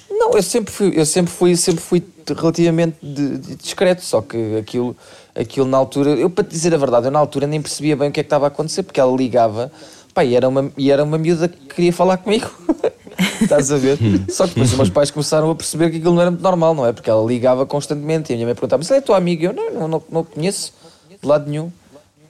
Não, 0.10 0.34
eu 0.34 0.44
sempre 0.44 0.72
fui, 0.72 0.94
eu 0.96 1.06
sempre 1.06 1.32
fui, 1.32 1.56
sempre 1.56 1.82
fui 1.82 2.04
relativamente 2.30 2.98
de, 3.02 3.38
de 3.38 3.56
discreto, 3.56 4.02
só 4.02 4.22
que 4.22 4.58
aquilo, 4.58 4.96
aquilo 5.36 5.66
na 5.66 5.78
altura, 5.78 6.12
eu 6.12 6.30
para 6.30 6.44
te 6.44 6.52
dizer 6.52 6.74
a 6.74 6.78
verdade, 6.78 7.08
eu 7.08 7.12
na 7.12 7.20
altura 7.20 7.48
nem 7.48 7.62
percebia 7.62 7.96
bem 7.96 8.10
o 8.10 8.12
que 8.12 8.20
é 8.20 8.24
que 8.24 8.28
estava 8.28 8.46
a 8.46 8.48
acontecer, 8.48 8.84
porque 8.84 9.00
ela 9.00 9.16
ligava, 9.16 9.72
pá, 10.14 10.24
e 10.24 10.36
era 10.36 10.48
uma, 10.48 10.72
e 10.78 10.92
era 10.92 11.04
uma 11.04 11.18
miúda 11.18 11.48
que 11.48 11.58
queria 11.68 11.94
falar 11.94 12.18
comigo. 12.18 12.50
Estás 13.42 13.72
a 13.72 13.78
ver? 13.78 13.98
Só 14.30 14.46
que 14.46 14.52
depois 14.52 14.72
os 14.72 14.78
meus 14.78 14.90
pais 14.90 15.12
começaram 15.12 15.50
a 15.52 15.56
perceber 15.56 15.92
que 15.92 15.98
aquilo 15.98 16.14
não 16.14 16.22
era 16.22 16.32
muito 16.32 16.44
normal, 16.44 16.74
não 16.74 16.86
é? 16.88 16.94
Porque 16.94 17.10
ela 17.10 17.26
ligava 17.26 17.66
constantemente 17.66 18.32
e 18.32 18.34
a 18.34 18.36
minha 18.36 18.48
mãe 18.48 18.56
perguntava: 18.56 18.80
Mas 18.80 18.90
ela 18.90 19.00
é 19.00 19.02
tua 19.02 19.18
amiga? 19.18 19.48
Eu 19.48 19.54
não, 19.54 19.72
não, 19.72 19.88
não, 19.88 20.04
não 20.10 20.24
conheço 20.24 20.74
de 21.22 21.28
lado 21.28 21.50
nenhum. 21.50 21.72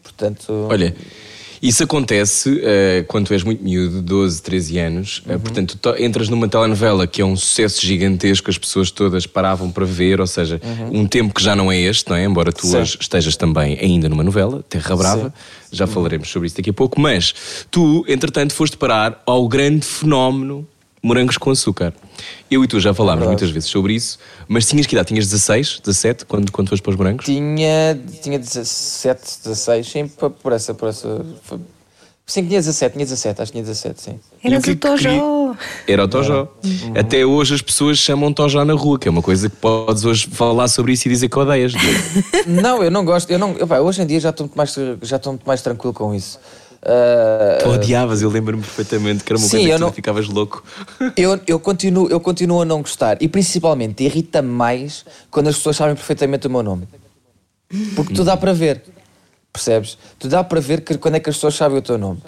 Portanto. 0.03 0.67
Olha, 0.69 0.95
isso 1.61 1.83
acontece 1.83 2.49
uh, 2.49 3.05
quando 3.07 3.27
tu 3.27 3.33
és 3.33 3.43
muito 3.43 3.63
miúdo, 3.63 4.01
12, 4.01 4.41
13 4.41 4.79
anos. 4.79 5.23
Uh, 5.27 5.39
portanto, 5.39 5.77
tu 5.79 5.95
entras 5.99 6.27
numa 6.27 6.47
telenovela 6.47 7.05
que 7.05 7.21
é 7.21 7.25
um 7.25 7.35
sucesso 7.35 7.85
gigantesco, 7.85 8.49
as 8.49 8.57
pessoas 8.57 8.89
todas 8.89 9.27
paravam 9.27 9.71
para 9.71 9.85
ver, 9.85 10.19
ou 10.19 10.25
seja, 10.25 10.59
uhum. 10.63 11.01
um 11.01 11.07
tempo 11.07 11.33
que 11.33 11.43
já 11.43 11.55
não 11.55 11.71
é 11.71 11.79
este, 11.79 12.09
não 12.09 12.15
é? 12.15 12.23
Embora 12.23 12.51
tu 12.51 12.65
hoje 12.75 12.97
estejas 12.99 13.35
também 13.35 13.77
ainda 13.79 14.09
numa 14.09 14.23
novela, 14.23 14.63
Terra 14.67 14.95
Brava, 14.95 15.25
Sim. 15.25 15.75
já 15.77 15.85
uhum. 15.85 15.91
falaremos 15.91 16.29
sobre 16.29 16.47
isso 16.47 16.57
daqui 16.57 16.71
a 16.71 16.73
pouco. 16.73 16.99
Mas 16.99 17.33
tu, 17.69 18.03
entretanto, 18.07 18.53
foste 18.53 18.75
parar 18.75 19.21
ao 19.25 19.47
grande 19.47 19.85
fenómeno 19.85 20.67
morangos 21.01 21.37
com 21.37 21.49
açúcar. 21.49 21.93
Eu 22.49 22.63
e 22.63 22.67
tu 22.67 22.79
já 22.79 22.93
falámos 22.93 23.25
muitas 23.25 23.49
vezes 23.49 23.69
sobre 23.69 23.93
isso, 23.93 24.19
mas 24.47 24.67
tinhas 24.67 24.85
que 24.85 24.95
idade? 24.95 25.07
Tinhas 25.07 25.25
16, 25.25 25.79
17 25.83 26.25
quando, 26.25 26.51
quando 26.51 26.69
foste 26.69 26.83
para 26.83 26.91
os 26.91 26.97
morangos? 26.97 27.25
Tinha, 27.25 27.99
tinha 28.21 28.37
17, 28.37 29.21
16, 29.43 29.87
sim, 29.87 30.07
por 30.07 30.51
essa. 30.53 30.73
Por 30.73 30.89
essa 30.89 31.25
foi... 31.43 31.59
Sim, 32.25 32.45
tinha 32.45 32.59
17, 32.59 32.93
tinha 32.93 33.05
17, 33.05 33.41
acho 33.41 33.51
que 33.51 33.57
tinha 33.57 33.65
17, 33.65 34.01
sim. 34.01 34.19
Era 34.41 34.57
o 34.57 34.75
Tojó. 34.75 35.55
Era 35.85 36.05
o 36.05 36.07
Tojó. 36.07 36.47
Uhum. 36.63 36.93
Até 36.95 37.25
hoje 37.25 37.55
as 37.55 37.61
pessoas 37.61 37.97
chamam 37.97 38.31
Tojó 38.31 38.63
na 38.63 38.73
rua, 38.73 38.97
que 38.97 39.07
é 39.07 39.11
uma 39.11 39.21
coisa 39.21 39.49
que 39.49 39.55
podes 39.57 40.05
hoje 40.05 40.27
falar 40.31 40.69
sobre 40.69 40.93
isso 40.93 41.07
e 41.07 41.11
dizer 41.11 41.27
que 41.27 41.37
odeias. 41.37 41.73
não, 42.47 42.81
eu 42.81 42.89
não 42.91 43.03
gosto. 43.03 43.29
Eu 43.29 43.39
não, 43.39 43.57
eu, 43.57 43.67
hoje 43.83 44.01
em 44.01 44.05
dia 44.05 44.19
já 44.19 44.29
estou 44.29 44.45
muito 44.45 44.55
mais, 44.55 44.73
já 45.01 45.17
estou 45.17 45.33
muito 45.33 45.45
mais 45.45 45.61
tranquilo 45.61 45.93
com 45.93 46.13
isso. 46.15 46.39
Uh, 46.83 47.63
tu 47.63 47.69
odiavas, 47.69 48.23
eu 48.23 48.29
lembro-me 48.29 48.63
perfeitamente 48.63 49.23
que 49.23 49.31
era 49.31 49.37
uma 49.37 49.47
sim, 49.47 49.57
coisa 49.57 49.73
que 49.73 49.77
não, 49.77 49.91
tu 49.91 49.93
ficavas 49.93 50.27
louco. 50.27 50.63
Eu, 51.15 51.39
eu, 51.45 51.59
continuo, 51.59 52.09
eu 52.09 52.19
continuo 52.19 52.61
a 52.61 52.65
não 52.65 52.81
gostar 52.81 53.21
e 53.21 53.27
principalmente 53.27 54.03
irrita-me 54.03 54.49
mais 54.49 55.05
quando 55.29 55.47
as 55.47 55.57
pessoas 55.57 55.77
sabem 55.77 55.95
perfeitamente 55.95 56.47
o 56.47 56.49
meu 56.49 56.63
nome. 56.63 56.87
Porque 57.95 58.13
tu 58.13 58.23
dá 58.23 58.35
para 58.35 58.51
ver, 58.51 58.83
percebes? 59.53 59.97
Tu 60.17 60.27
dá 60.27 60.43
para 60.43 60.59
ver 60.59 60.81
que, 60.81 60.97
quando 60.97 61.15
é 61.15 61.19
que 61.19 61.29
as 61.29 61.35
pessoas 61.35 61.55
sabem 61.55 61.77
o 61.77 61.81
teu 61.81 61.97
nome. 61.97 62.21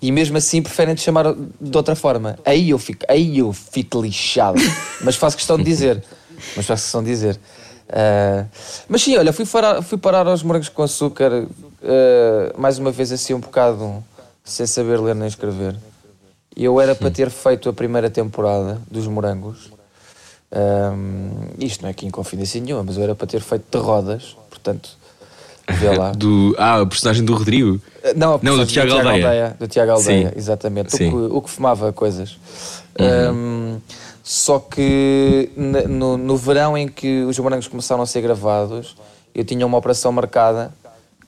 E 0.00 0.12
mesmo 0.12 0.36
assim 0.36 0.62
preferem 0.62 0.94
te 0.94 1.00
chamar 1.00 1.34
de 1.60 1.76
outra 1.76 1.96
forma. 1.96 2.38
Aí 2.44 2.70
eu 2.70 2.78
fico, 2.78 3.04
aí 3.08 3.38
eu 3.38 3.52
fico 3.52 4.00
lixado. 4.00 4.60
Mas 5.02 5.16
faço 5.16 5.36
questão 5.36 5.58
de 5.58 5.64
dizer. 5.64 6.02
Mas 6.56 6.64
faço 6.66 6.84
questão 6.84 7.02
de 7.02 7.10
dizer. 7.10 7.38
Uh, 7.88 8.46
mas 8.88 9.02
sim, 9.02 9.16
olha, 9.16 9.32
fui 9.32 9.44
parar, 9.44 9.82
fui 9.82 9.98
parar 9.98 10.26
aos 10.28 10.42
morangos 10.42 10.68
com 10.68 10.82
açúcar 10.82 11.48
uh, 11.82 12.60
mais 12.60 12.78
uma 12.78 12.90
vez 12.90 13.12
assim 13.12 13.34
um 13.34 13.40
bocado 13.40 14.02
sem 14.44 14.66
saber 14.66 15.00
ler 15.00 15.14
nem 15.14 15.28
escrever. 15.28 15.76
Eu 16.56 16.80
era 16.80 16.94
para 16.94 17.10
ter 17.10 17.30
feito 17.30 17.68
a 17.68 17.72
primeira 17.72 18.10
temporada 18.10 18.80
dos 18.90 19.06
Morangos. 19.06 19.70
Ahm, 20.50 21.50
isto 21.58 21.82
não 21.82 21.88
é 21.88 21.92
aqui 21.92 22.06
em 22.06 22.10
confidência 22.10 22.60
nenhuma, 22.60 22.82
mas 22.82 22.96
eu 22.96 23.02
era 23.02 23.14
para 23.14 23.26
ter 23.26 23.40
feito 23.40 23.64
de 23.70 23.78
rodas, 23.78 24.36
portanto, 24.48 24.90
vê 25.74 25.90
lá. 25.90 26.12
Do, 26.16 26.56
ah, 26.58 26.80
a 26.80 26.86
personagem 26.86 27.24
do 27.24 27.34
Rodrigo. 27.34 27.80
Não, 28.16 28.34
a 28.34 28.40
Não, 28.42 28.56
do 28.56 28.66
Tiago 28.66 28.92
Aldeia. 28.92 29.56
Do 29.58 29.68
Tiago 29.68 29.92
Aldeia, 29.92 30.30
Sim. 30.30 30.34
exatamente. 30.36 30.94
O 30.94 30.96
Sim. 30.96 31.10
que, 31.10 31.16
o 31.16 31.42
que 31.42 31.50
fumava 31.50 31.92
coisas. 31.92 32.38
Hum, 32.98 33.78
só 34.24 34.58
que 34.58 35.50
no, 35.56 36.16
no 36.16 36.36
verão 36.36 36.76
em 36.76 36.88
que 36.88 37.22
os 37.24 37.38
morangos 37.38 37.68
começaram 37.68 38.02
a 38.02 38.06
ser 38.06 38.20
gravados, 38.20 38.96
eu 39.34 39.44
tinha 39.44 39.64
uma 39.64 39.78
operação 39.78 40.10
marcada 40.10 40.72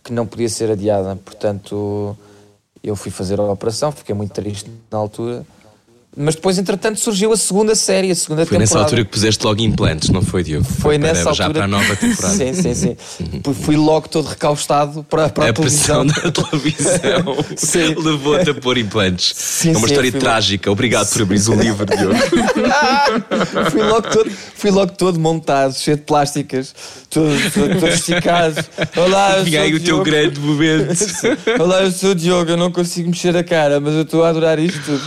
que 0.03 0.13
não 0.13 0.27
podia 0.27 0.49
ser 0.49 0.71
adiada. 0.71 1.17
Portanto, 1.17 2.17
eu 2.83 2.97
fui 2.97 3.11
fazer 3.11 3.39
a 3.39 3.45
operação, 3.45 3.93
fiquei 3.93 4.15
muito 4.15 4.33
triste 4.33 4.71
na 4.91 4.99
altura. 4.99 5.45
Mas 6.17 6.35
depois, 6.35 6.59
entretanto, 6.59 6.99
surgiu 6.99 7.33
a 7.33 7.37
segunda 7.37 7.73
série, 7.77 8.11
a 8.11 8.15
segunda 8.17 8.45
Foi 8.45 8.59
temporada. 8.59 8.61
nessa 8.75 8.79
altura 8.81 9.05
que 9.05 9.11
puseste 9.13 9.45
logo 9.47 9.61
implantes, 9.63 10.09
não 10.09 10.23
foi, 10.23 10.43
Diogo? 10.43 10.65
Foi 10.65 10.99
para, 10.99 11.09
nessa 11.13 11.33
Já 11.33 11.45
altura. 11.45 11.53
para 11.53 11.65
a 11.65 11.69
nova 11.69 11.95
temporada. 11.97 12.35
sim, 12.37 12.53
sim, 12.53 12.75
sim. 12.75 12.97
Fui 13.63 13.77
logo 13.77 14.09
todo 14.09 14.27
recaustado 14.27 15.05
para, 15.05 15.29
para 15.29 15.47
a, 15.47 15.49
a 15.51 15.53
televisão. 15.53 16.05
da 16.05 16.15
televisão 16.33 17.37
levou-te 18.03 18.51
a 18.51 18.55
pôr 18.55 18.77
implantes. 18.79 19.33
Sim, 19.37 19.69
é 19.69 19.77
uma 19.77 19.87
sim, 19.87 19.93
história 19.95 20.13
trágica. 20.13 20.69
Obrigado 20.73 21.09
por 21.13 21.23
abrir 21.23 21.49
o 21.49 21.55
livro, 21.55 21.87
Diogo. 21.97 22.15
fui, 23.71 23.83
logo 23.83 24.03
todo, 24.11 24.31
fui 24.57 24.71
logo 24.73 24.93
todo 24.93 25.21
montado, 25.21 25.75
cheio 25.75 25.97
de 25.97 26.03
plásticas, 26.03 26.75
todo, 27.09 27.31
todo, 27.55 27.79
todo 27.81 27.89
esticado. 27.89 28.57
Olá, 28.97 29.39
eu 29.39 29.45
Vinha 29.45 29.61
sou 29.61 29.67
aí 29.69 29.75
o 29.75 29.79
teu 29.79 29.85
Diogo. 29.85 30.05
grande 30.05 30.41
momento. 30.41 31.05
Olá, 31.61 31.83
eu 31.85 31.93
sou 31.93 32.11
o 32.11 32.15
Diogo, 32.17 32.51
eu 32.51 32.57
não 32.57 32.73
consigo 32.73 33.09
mexer 33.09 33.37
a 33.37 33.45
cara, 33.45 33.79
mas 33.79 33.95
eu 33.95 34.03
estou 34.03 34.25
a 34.25 34.29
adorar 34.31 34.59
isto 34.59 34.81
tudo. 34.85 35.03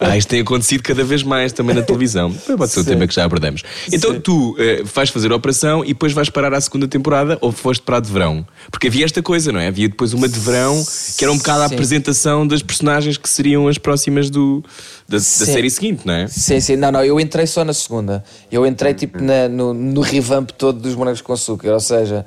Ah, 0.00 0.16
isto 0.16 0.37
tem 0.38 0.42
acontecido 0.42 0.82
cada 0.82 1.02
vez 1.02 1.22
mais 1.22 1.52
também 1.52 1.74
na 1.74 1.82
televisão. 1.82 2.32
Pode 2.32 2.70
ser 2.70 2.80
o 2.80 2.84
Sim. 2.84 2.90
tema 2.90 3.06
que 3.06 3.14
já 3.14 3.24
abordamos. 3.24 3.62
Então 3.92 4.12
Sim. 4.14 4.20
tu 4.20 4.54
eh, 4.58 4.82
vais 4.94 5.10
fazer 5.10 5.32
a 5.32 5.36
operação 5.36 5.84
e 5.84 5.88
depois 5.88 6.12
vais 6.12 6.30
parar 6.30 6.54
à 6.54 6.60
segunda 6.60 6.86
temporada 6.86 7.36
ou 7.40 7.50
foste 7.50 7.82
para 7.82 7.96
a 7.96 8.00
de 8.00 8.10
verão? 8.10 8.46
Porque 8.70 8.86
havia 8.86 9.04
esta 9.04 9.20
coisa, 9.22 9.50
não 9.50 9.58
é? 9.60 9.66
Havia 9.66 9.88
depois 9.88 10.12
uma 10.14 10.28
de 10.28 10.38
verão 10.38 10.84
que 11.16 11.24
era 11.24 11.32
um 11.32 11.36
bocado 11.38 11.62
a 11.62 11.68
Sim. 11.68 11.74
apresentação 11.74 12.46
das 12.46 12.62
personagens 12.62 13.16
que 13.16 13.28
seriam 13.28 13.66
as 13.68 13.78
próximas 13.78 14.30
do, 14.30 14.62
da, 15.08 15.16
da 15.16 15.20
série 15.20 15.70
seguinte, 15.70 16.02
não 16.06 16.14
é? 16.14 16.28
Sim, 16.28 16.60
sim, 16.60 16.76
não, 16.76 16.92
não, 16.92 17.04
eu 17.04 17.18
entrei 17.18 17.46
só 17.46 17.64
na 17.64 17.72
segunda. 17.72 18.22
Eu 18.50 18.64
entrei 18.66 18.94
tipo 18.94 19.20
na- 19.22 19.48
no, 19.48 19.74
no 19.74 20.00
revamp 20.00 20.50
todo 20.50 20.78
dos 20.78 20.94
morangos 20.94 21.20
com 21.20 21.32
açúcar, 21.32 21.72
ou 21.72 21.80
seja, 21.80 22.24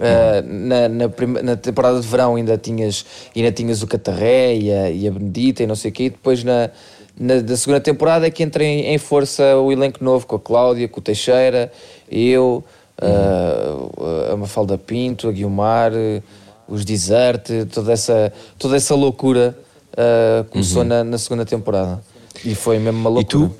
eh, 0.00 0.42
na, 0.44 0.88
na, 0.88 1.08
prime- 1.08 1.42
na 1.42 1.54
temporada 1.56 2.00
de 2.00 2.06
verão 2.08 2.34
ainda 2.34 2.58
tinhas, 2.58 3.04
ainda 3.36 3.52
tinhas 3.52 3.80
o 3.82 3.86
Catarré 3.86 4.56
e 4.56 4.72
a, 4.72 4.90
e 4.90 5.06
a 5.06 5.10
Benedita 5.12 5.62
e 5.62 5.66
não 5.66 5.76
sei 5.76 5.90
o 5.90 5.94
quê, 5.94 6.04
e 6.04 6.10
depois 6.10 6.42
na, 6.42 6.70
na 7.18 7.40
da 7.40 7.56
segunda 7.56 7.80
temporada 7.80 8.26
é 8.26 8.30
que 8.30 8.42
entra 8.42 8.64
em, 8.64 8.86
em 8.86 8.98
força 8.98 9.56
o 9.56 9.70
elenco 9.72 10.02
novo 10.02 10.26
com 10.26 10.36
a 10.36 10.40
Cláudia, 10.40 10.88
com 10.88 11.00
o 11.00 11.02
Teixeira, 11.02 11.72
eu, 12.10 12.62
eh, 13.00 14.32
a 14.32 14.36
Mafalda 14.36 14.76
Pinto, 14.78 15.28
a 15.28 15.32
Guilmar, 15.32 15.92
eh, 15.94 16.22
os 16.68 16.84
Desert, 16.84 17.46
toda 17.72 17.92
essa, 17.92 18.32
toda 18.58 18.76
essa 18.76 18.94
loucura 18.94 19.56
eh, 19.96 20.44
começou 20.50 20.82
na, 20.84 21.04
na 21.04 21.18
segunda 21.18 21.44
temporada. 21.44 22.02
E 22.44 22.54
foi 22.54 22.78
mesmo 22.78 22.98
uma 23.00 23.10
E 23.10 23.14
loucura. 23.14 23.48
tu? 23.48 23.54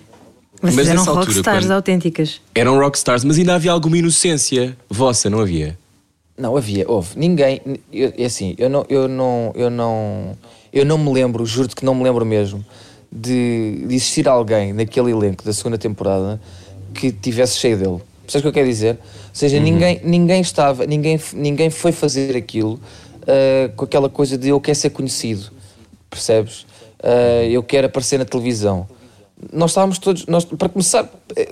Mas, 0.63 0.75
Mas 0.77 0.89
eram 0.89 1.05
rockstars 1.05 1.65
quando- 1.67 1.73
autênticas. 1.73 2.41
Eram 2.55 2.79
rockstars, 2.79 3.23
mas 3.23 3.39
ainda 3.39 3.55
havia 3.55 3.71
alguma 3.71 3.99
inocência 3.99 4.77
vossa, 4.89 5.29
não 5.29 5.41
havia? 5.41 5.79
Não, 6.39 6.57
havia, 6.57 6.91
houve. 6.91 7.19
Ninguém. 7.19 7.61
eu- 7.93 8.13
É 8.17 8.25
assim, 8.25 8.55
eu 8.59 8.69
não, 8.71 8.85
eu 8.89 9.07
não, 9.07 9.53
eu 9.55 9.71
não, 9.71 10.37
eu 10.73 10.85
não 10.85 10.97
me 10.99 11.13
lembro, 11.13 11.45
juro-te 11.45 11.77
que 11.77 11.85
não 11.85 11.95
me 11.95 12.03
lembro 12.03 12.25
mesmo, 12.25 12.65
de, 13.15 13.85
de 13.87 13.95
existir 13.95 14.29
alguém 14.29 14.73
naquele 14.73 15.13
elenco 15.13 15.45
da 15.45 15.53
segunda 15.53 15.79
temporada 15.79 16.41
que 16.93 17.13
tivesse 17.13 17.59
cheio 17.59 17.77
dele. 17.79 18.01
Percebes 18.23 18.41
o 18.41 18.43
que 18.43 18.49
eu 18.49 18.53
quero 18.53 18.67
dizer? 18.67 18.95
Ou 18.95 19.31
seja, 19.33 19.61
ninguém, 19.61 20.01
ninguém 20.03 20.41
estava, 20.41 20.87
ninguém, 20.87 21.21
ninguém 21.35 21.71
foi 21.71 21.93
fazer 21.93 22.37
aquilo 22.37 22.81
ah, 23.27 23.71
com 23.77 23.85
aquela 23.85 24.09
coisa 24.09 24.37
de 24.37 24.49
eu 24.49 24.61
quero 24.61 24.77
ser 24.77 24.91
conhecido. 24.91 25.51
Percebes? 26.11 26.67
Ah, 27.03 27.45
eu 27.45 27.63
quero 27.63 27.87
aparecer 27.87 28.19
na 28.19 28.25
televisão. 28.25 28.89
Nós 29.53 29.73
estávamos 29.73 29.99
todos, 29.99 30.27
nós, 30.27 30.45
para 30.45 30.69
começar, 30.69 31.09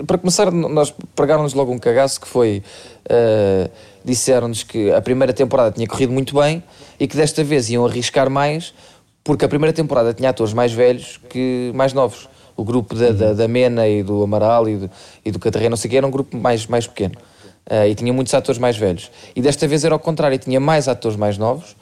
para 0.07 0.17
começar 0.17 0.51
nós 0.51 0.95
pregaram-nos 1.15 1.53
logo 1.53 1.73
um 1.73 1.79
cagaço 1.79 2.21
que 2.21 2.29
foi, 2.29 2.63
ah, 3.09 3.71
disseram-nos 4.05 4.63
que 4.63 4.91
a 4.91 5.01
primeira 5.01 5.33
temporada 5.33 5.73
tinha 5.73 5.87
corrido 5.87 6.13
muito 6.13 6.35
bem 6.35 6.63
e 6.99 7.07
que 7.07 7.17
desta 7.17 7.45
vez 7.45 7.69
iam 7.71 7.85
arriscar 7.85 8.31
mais 8.31 8.73
porque 9.25 9.45
a 9.45 9.49
primeira 9.49 9.73
temporada 9.73 10.13
tinha 10.13 10.31
atores 10.31 10.53
mais 10.53 10.73
velhos 10.73 11.21
que 11.29 11.71
mais 11.75 11.93
novos. 11.93 12.29
O 12.55 12.65
grupo 12.65 12.95
da, 12.95 13.13
da, 13.13 13.33
da 13.33 13.49
Mena 13.49 13.89
e 13.89 14.03
do 14.03 14.23
Amaral 14.23 14.69
e 14.69 14.77
do, 14.77 14.91
e 15.25 15.31
do 15.31 15.39
Catarré, 15.39 15.69
não 15.69 15.77
sei 15.77 15.89
o 15.89 15.91
que, 15.91 15.97
era 15.97 16.07
um 16.07 16.11
grupo 16.11 16.37
mais, 16.37 16.67
mais 16.67 16.87
pequeno. 16.87 17.15
Ah, 17.69 17.87
e 17.87 17.95
tinha 17.95 18.13
muitos 18.13 18.35
atores 18.35 18.59
mais 18.59 18.77
velhos. 18.77 19.11
E 19.35 19.41
desta 19.41 19.67
vez 19.67 19.85
era 19.85 19.95
ao 19.95 19.99
contrário, 19.99 20.39
tinha 20.39 20.61
mais 20.61 20.89
atores 20.89 21.17
mais 21.17 21.39
novos 21.39 21.77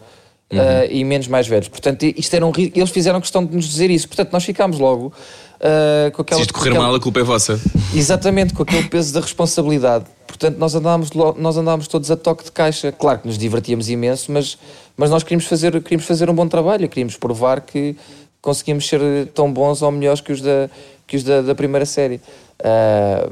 ah, 0.52 0.86
e 0.88 1.02
menos 1.04 1.26
mais 1.26 1.48
velhos. 1.48 1.68
Portanto, 1.68 2.04
isto 2.04 2.34
era 2.34 2.46
um, 2.46 2.52
eles 2.56 2.90
fizeram 2.90 3.20
questão 3.20 3.44
de 3.44 3.54
nos 3.54 3.66
dizer 3.66 3.90
isso. 3.90 4.06
Portanto, 4.06 4.32
nós 4.32 4.44
ficámos 4.44 4.78
logo 4.78 5.12
ah, 5.60 6.10
com 6.12 6.22
aquela. 6.22 6.38
Se 6.40 6.42
isto 6.42 6.54
correr 6.54 6.70
aquela- 6.70 6.84
mal, 6.86 6.94
a 6.94 7.00
culpa 7.00 7.20
é 7.20 7.22
vossa. 7.22 7.60
Exatamente, 7.94 8.54
com 8.54 8.62
aquele 8.62 8.88
peso 8.88 9.12
da 9.12 9.20
responsabilidade. 9.20 10.04
Portanto, 10.26 10.56
nós 10.58 10.74
andávamos, 10.74 11.12
lo- 11.12 11.34
nós 11.38 11.56
andávamos 11.56 11.86
todos 11.88 12.10
a 12.10 12.16
toque 12.16 12.44
de 12.44 12.52
caixa. 12.52 12.92
Claro 12.92 13.18
que 13.20 13.26
nos 13.28 13.36
divertíamos 13.36 13.88
imenso, 13.90 14.30
mas, 14.32 14.56
mas 14.96 15.10
nós 15.10 15.22
queríamos 15.22 15.46
fazer, 15.46 15.72
queríamos 15.82 16.06
fazer 16.06 16.30
um 16.30 16.34
bom 16.34 16.46
trabalho, 16.48 16.88
queríamos 16.88 17.16
provar 17.16 17.60
que 17.60 17.96
conseguíamos 18.40 18.88
ser 18.88 19.26
tão 19.34 19.52
bons 19.52 19.82
ou 19.82 19.90
melhores 19.90 20.20
que 20.20 20.32
os 20.32 20.40
da, 20.40 20.70
que 21.06 21.16
os 21.16 21.22
da, 21.24 21.42
da 21.42 21.54
primeira 21.54 21.84
série. 21.84 22.20
Ah, 22.62 23.28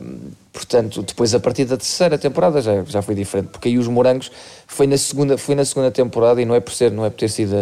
portanto, 0.52 1.02
depois 1.02 1.35
a 1.35 1.40
partir 1.40 1.64
da 1.64 1.76
terceira 1.76 2.18
temporada 2.18 2.61
já, 2.61 2.82
já 2.85 3.00
foi 3.02 3.14
diferente, 3.14 3.49
porque 3.49 3.68
aí 3.68 3.78
os 3.78 3.87
Morangos 3.87 4.30
foi 4.66 4.87
na 4.87 4.99
segunda, 4.99 5.38
foi 5.38 5.54
na 5.54 5.64
segunda 5.64 5.90
temporada 5.90 6.42
e 6.42 6.44
não 6.44 6.54
é 6.54 6.61
por 6.61 6.73
ser, 6.73 6.90
não 6.90 7.04
é 7.04 7.11
por 7.11 7.16
ter 7.18 7.28
sido 7.30 7.54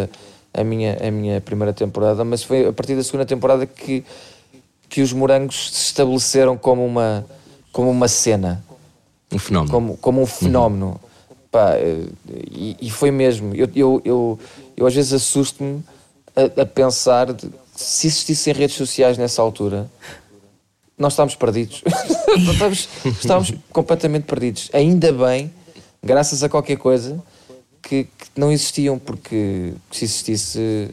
a, 0.53 0.61
a 0.61 0.63
minha, 0.63 0.97
a 1.05 1.11
minha 1.11 1.39
primeira 1.41 1.73
temporada, 1.73 2.23
mas 2.25 2.41
foi 2.43 2.65
a 2.67 2.73
partir 2.73 2.95
da 2.95 3.03
segunda 3.03 3.25
temporada 3.25 3.65
que, 3.65 4.03
que 4.89 5.01
os 5.01 5.13
Morangos 5.13 5.69
se 5.73 5.85
estabeleceram 5.85 6.57
como 6.57 6.85
uma, 6.85 7.25
como 7.71 7.89
uma 7.89 8.07
cena 8.07 8.63
Um 9.31 9.39
fenómeno. 9.39 9.71
como, 9.71 9.97
como 9.97 10.21
um 10.21 10.25
fenómeno. 10.25 10.99
Pá, 11.51 11.75
eh, 11.75 12.05
e, 12.51 12.77
e 12.81 12.89
foi 12.89 13.11
mesmo. 13.11 13.53
Eu, 13.55 13.69
eu, 13.75 14.01
eu, 14.03 14.39
eu 14.75 14.87
às 14.87 14.93
vezes 14.93 15.13
assusto-me 15.13 15.83
a, 16.35 16.61
a 16.61 16.65
pensar 16.65 17.33
de, 17.33 17.49
se 17.75 18.07
existissem 18.07 18.53
redes 18.53 18.75
sociais 18.75 19.17
nessa 19.17 19.41
altura, 19.41 19.89
nós 20.97 21.13
estávamos 21.13 21.35
perdidos. 21.35 21.83
Estávamos, 22.35 22.89
estávamos 23.05 23.53
completamente 23.71 24.23
perdidos. 24.23 24.69
Ainda 24.73 25.11
bem, 25.11 25.51
graças 26.03 26.43
a 26.43 26.49
qualquer 26.49 26.77
coisa, 26.77 27.23
que, 27.81 28.05
que 28.05 28.27
não 28.35 28.51
existiam, 28.51 28.97
porque 28.97 29.73
se 29.91 30.05
existisse. 30.05 30.89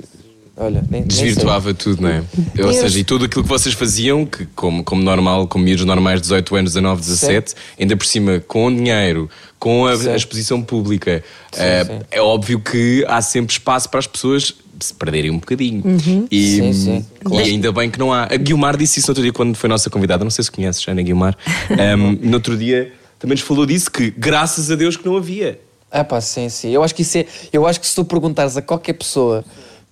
Olha, 0.56 0.84
nem, 0.88 1.00
nem. 1.00 1.08
Desvirtuava 1.08 1.74
tudo, 1.74 2.02
não 2.02 2.08
é? 2.08 2.22
Ou 2.64 2.72
seja, 2.72 2.98
e 2.98 3.04
tudo 3.04 3.24
aquilo 3.24 3.42
que 3.42 3.48
vocês 3.48 3.74
faziam, 3.74 4.24
que 4.24 4.46
como, 4.54 4.84
como 4.84 5.02
normal, 5.02 5.48
como 5.48 5.64
miúdos 5.64 5.84
normais, 5.84 6.20
18 6.20 6.56
anos, 6.56 6.72
19, 6.72 7.00
17, 7.00 7.54
ainda 7.78 7.96
por 7.96 8.06
cima, 8.06 8.40
com 8.46 8.74
dinheiro, 8.74 9.28
com 9.58 9.86
a, 9.86 9.96
Sim. 9.96 10.10
a 10.10 10.16
exposição 10.16 10.62
pública, 10.62 11.24
eh, 11.56 11.84
sim. 11.84 11.98
é 12.10 12.20
óbvio 12.20 12.60
que 12.60 13.04
há 13.08 13.20
sempre 13.20 13.52
espaço 13.52 13.88
para 13.88 13.98
as 13.98 14.06
pessoas 14.06 14.54
se 14.78 14.94
perderem 14.94 15.30
um 15.30 15.38
bocadinho. 15.38 15.82
E, 16.30 16.56
Sim, 16.56 16.72
sim, 16.72 17.06
e 17.32 17.38
ainda 17.38 17.72
bem 17.72 17.90
que 17.90 17.98
não 17.98 18.12
há. 18.12 18.24
A 18.24 18.36
Guilmar 18.36 18.76
disse 18.76 19.00
isso 19.00 19.08
no 19.08 19.12
outro 19.12 19.22
dia 19.22 19.32
quando 19.32 19.56
foi 19.56 19.68
nossa 19.68 19.90
convidada, 19.90 20.22
não 20.22 20.30
sei 20.30 20.44
se 20.44 20.50
conheces, 20.50 20.86
Ana 20.86 21.02
Guilmar. 21.02 21.36
Um, 21.74 22.12
no 22.28 22.34
outro 22.34 22.56
dia 22.56 22.92
também 23.18 23.34
nos 23.34 23.40
falou 23.42 23.66
disso, 23.66 23.90
que 23.90 24.10
graças 24.10 24.70
a 24.70 24.74
Deus 24.74 24.96
que 24.96 25.06
não 25.06 25.16
havia. 25.16 25.58
Ah 25.90 26.04
pá, 26.04 26.20
sim, 26.20 26.48
sim. 26.48 26.70
Eu 26.70 26.82
acho 26.82 26.94
que 26.94 27.02
isso 27.02 27.18
é. 27.18 27.26
Eu 27.52 27.66
acho 27.66 27.80
que 27.80 27.86
se 27.86 27.94
tu 27.94 28.04
perguntares 28.04 28.56
a 28.56 28.62
qualquer 28.62 28.94
pessoa 28.94 29.44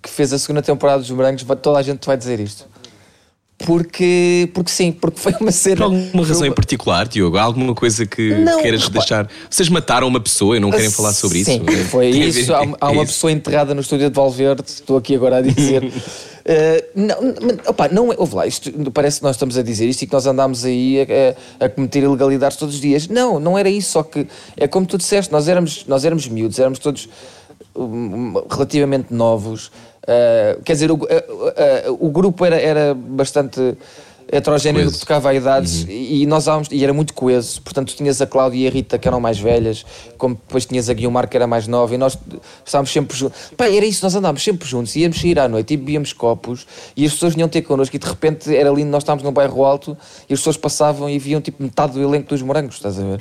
que 0.03 0.09
fez 0.09 0.31
a 0.33 0.37
segunda 0.37 0.61
temporada 0.61 0.99
dos 0.99 1.09
Morangos, 1.09 1.43
toda 1.61 1.79
a 1.79 1.81
gente 1.81 1.99
te 1.99 2.05
vai 2.07 2.17
dizer 2.17 2.39
isto. 2.39 2.67
Porque, 3.65 4.49
porque 4.53 4.69
sim, 4.71 4.91
porque 4.91 5.17
foi 5.19 5.33
uma 5.39 5.51
cena. 5.51 5.77
Por 5.77 5.83
alguma 5.83 6.25
razão 6.25 6.45
em 6.45 6.51
particular, 6.51 7.07
Diogo? 7.07 7.37
Há 7.37 7.43
alguma 7.43 7.73
coisa 7.73 8.05
que 8.05 8.33
Não, 8.35 8.61
queiras 8.61 8.81
repara- 8.83 8.99
deixar? 8.99 9.29
Vocês 9.49 9.69
mataram 9.69 10.07
uma 10.07 10.19
pessoa 10.19 10.57
e 10.57 10.59
não 10.59 10.69
querem 10.69 10.91
falar 10.91 11.13
sobre 11.13 11.39
isso? 11.39 11.51
Sim, 11.51 11.63
foi 11.89 12.09
isso. 12.09 12.53
Há, 12.53 12.57
há 12.81 12.89
uma 12.91 13.03
isso. 13.03 13.13
pessoa 13.13 13.31
enterrada 13.31 13.73
no 13.73 13.79
estúdio 13.79 14.09
de 14.09 14.15
Valverde, 14.15 14.63
estou 14.65 14.97
aqui 14.97 15.15
agora 15.15 15.37
a 15.37 15.41
dizer. 15.41 15.91
Eh, 16.45 16.89
não, 16.93 17.15
opá, 17.69 17.87
não 17.87 18.11
é, 18.11 18.15
ouve 18.19 18.35
lá, 18.35 18.45
isto, 18.45 18.69
parece 18.91 19.19
que 19.19 19.23
nós 19.23 19.37
estamos 19.37 19.57
a 19.57 19.63
dizer 19.63 19.87
isto 19.87 20.01
e 20.01 20.07
que 20.07 20.11
nós 20.11 20.25
andámos 20.27 20.65
aí 20.65 20.97
a, 20.99 21.63
a- 21.63 21.67
a 21.67 21.69
cometer 21.69 22.03
ilegalidades 22.03 22.57
todos 22.57 22.75
os 22.75 22.81
dias. 22.81 23.07
Não, 23.07 23.39
não 23.39 23.57
era 23.57 23.69
isso, 23.69 23.91
só 23.91 24.03
que 24.03 24.27
é 24.57 24.67
como 24.67 24.85
tu 24.85 24.97
disseste, 24.97 25.31
nós 25.31 25.47
éramos, 25.47 25.85
nós 25.87 26.03
éramos 26.03 26.27
miúdos, 26.27 26.59
éramos 26.59 26.79
todos 26.79 27.07
hum, 27.73 28.33
relativamente 28.51 29.13
novos. 29.13 29.71
Eh, 30.07 30.57
quer 30.63 30.73
dizer, 30.73 30.91
o, 30.91 30.99
eh, 31.09 31.25
eh, 31.55 31.85
o 31.87 32.09
grupo 32.09 32.45
era, 32.45 32.59
era 32.59 32.93
bastante 32.93 33.77
heterogéneo 34.31 34.91
que 34.91 34.97
tocava 34.97 35.29
a 35.29 35.33
idades 35.33 35.85
e, 35.87 36.23
e 36.23 36.25
nós 36.25 36.43
estávamos, 36.43 36.67
e 36.71 36.83
era 36.83 36.93
muito 36.93 37.13
coeso, 37.13 37.61
portanto 37.61 37.95
tinhas 37.95 38.19
a 38.21 38.25
Cláudia 38.25 38.65
e 38.65 38.67
a 38.67 38.71
Rita 38.71 38.97
que 38.97 39.07
eram 39.07 39.19
mais 39.19 39.37
velhas, 39.37 39.85
como 40.17 40.35
depois 40.35 40.65
tinhas 40.65 40.89
a 40.89 40.93
Guilmar 40.93 41.27
que 41.27 41.37
era 41.37 41.45
mais 41.45 41.67
nova 41.67 41.93
e 41.93 41.97
nós 41.97 42.17
estávamos 42.65 42.91
sempre 42.91 43.15
juntos. 43.15 43.51
Pá, 43.55 43.67
era 43.67 43.85
isso, 43.85 44.03
nós 44.03 44.15
andávamos 44.15 44.43
sempre 44.43 44.67
juntos, 44.67 44.95
íamos 44.95 45.19
sair 45.19 45.39
à 45.39 45.47
noite 45.47 45.73
e 45.73 45.77
bebíamos 45.77 46.13
copos 46.13 46.65
e 46.97 47.05
as 47.05 47.13
pessoas 47.13 47.35
vinham 47.35 47.47
ter 47.47 47.61
connosco 47.61 47.95
e 47.95 47.99
de 47.99 48.07
repente 48.07 48.55
era 48.55 48.69
lindo, 48.71 48.89
nós 48.89 49.03
estávamos 49.03 49.23
num 49.23 49.31
bairro 49.31 49.63
alto 49.63 49.95
e 50.27 50.33
as 50.33 50.39
pessoas 50.39 50.57
passavam 50.57 51.09
e 51.09 51.19
viam 51.19 51.39
tipo 51.39 51.61
metade 51.61 51.93
do 51.93 52.01
elenco 52.01 52.29
dos 52.29 52.41
morangos, 52.41 52.75
estás 52.75 52.99
a 52.99 53.03
ver? 53.03 53.19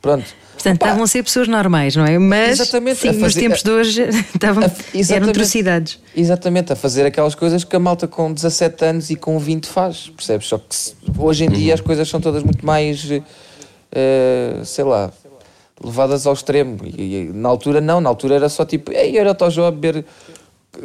Pronto. 0.00 0.43
Portanto, 0.64 0.78
Pá, 0.80 0.86
estavam 0.86 1.04
a 1.04 1.06
ser 1.06 1.22
pessoas 1.22 1.46
normais, 1.46 1.94
não 1.94 2.06
é? 2.06 2.18
Mas 2.18 2.58
Exatamente, 2.60 2.98
sim, 3.00 3.08
a 3.08 3.12
nos 3.12 3.20
fazer- 3.22 3.40
tempos 3.40 3.62
de 3.62 3.70
hoje 3.70 4.02
estavam, 4.34 4.64
a- 4.64 5.14
eram 5.14 5.28
atrocidades. 5.28 5.98
Exatamente, 6.16 6.72
a 6.72 6.76
fazer 6.76 7.04
aquelas 7.04 7.34
coisas 7.34 7.64
que 7.64 7.76
a 7.76 7.78
malta 7.78 8.08
com 8.08 8.32
17 8.32 8.84
anos 8.84 9.10
e 9.10 9.16
com 9.16 9.38
20 9.38 9.66
faz, 9.66 10.10
percebes? 10.16 10.46
Só 10.46 10.56
que 10.58 10.74
se- 10.74 10.94
hoje 11.18 11.44
em 11.44 11.50
dia 11.50 11.74
as 11.74 11.80
coisas 11.82 12.08
são 12.08 12.18
todas 12.20 12.42
muito 12.42 12.64
mais, 12.64 13.06
eh, 13.92 14.60
sei 14.64 14.84
lá, 14.84 15.12
levadas 15.82 16.26
ao 16.26 16.32
extremo. 16.32 16.78
E, 16.84 17.14
e 17.16 17.30
na 17.32 17.48
altura 17.48 17.80
não, 17.80 18.00
na 18.00 18.08
altura 18.08 18.36
era 18.36 18.48
só 18.48 18.64
tipo, 18.64 18.90
ei, 18.92 19.18
era 19.18 19.32
o 19.32 19.34
a 19.66 19.70
beber 19.70 20.04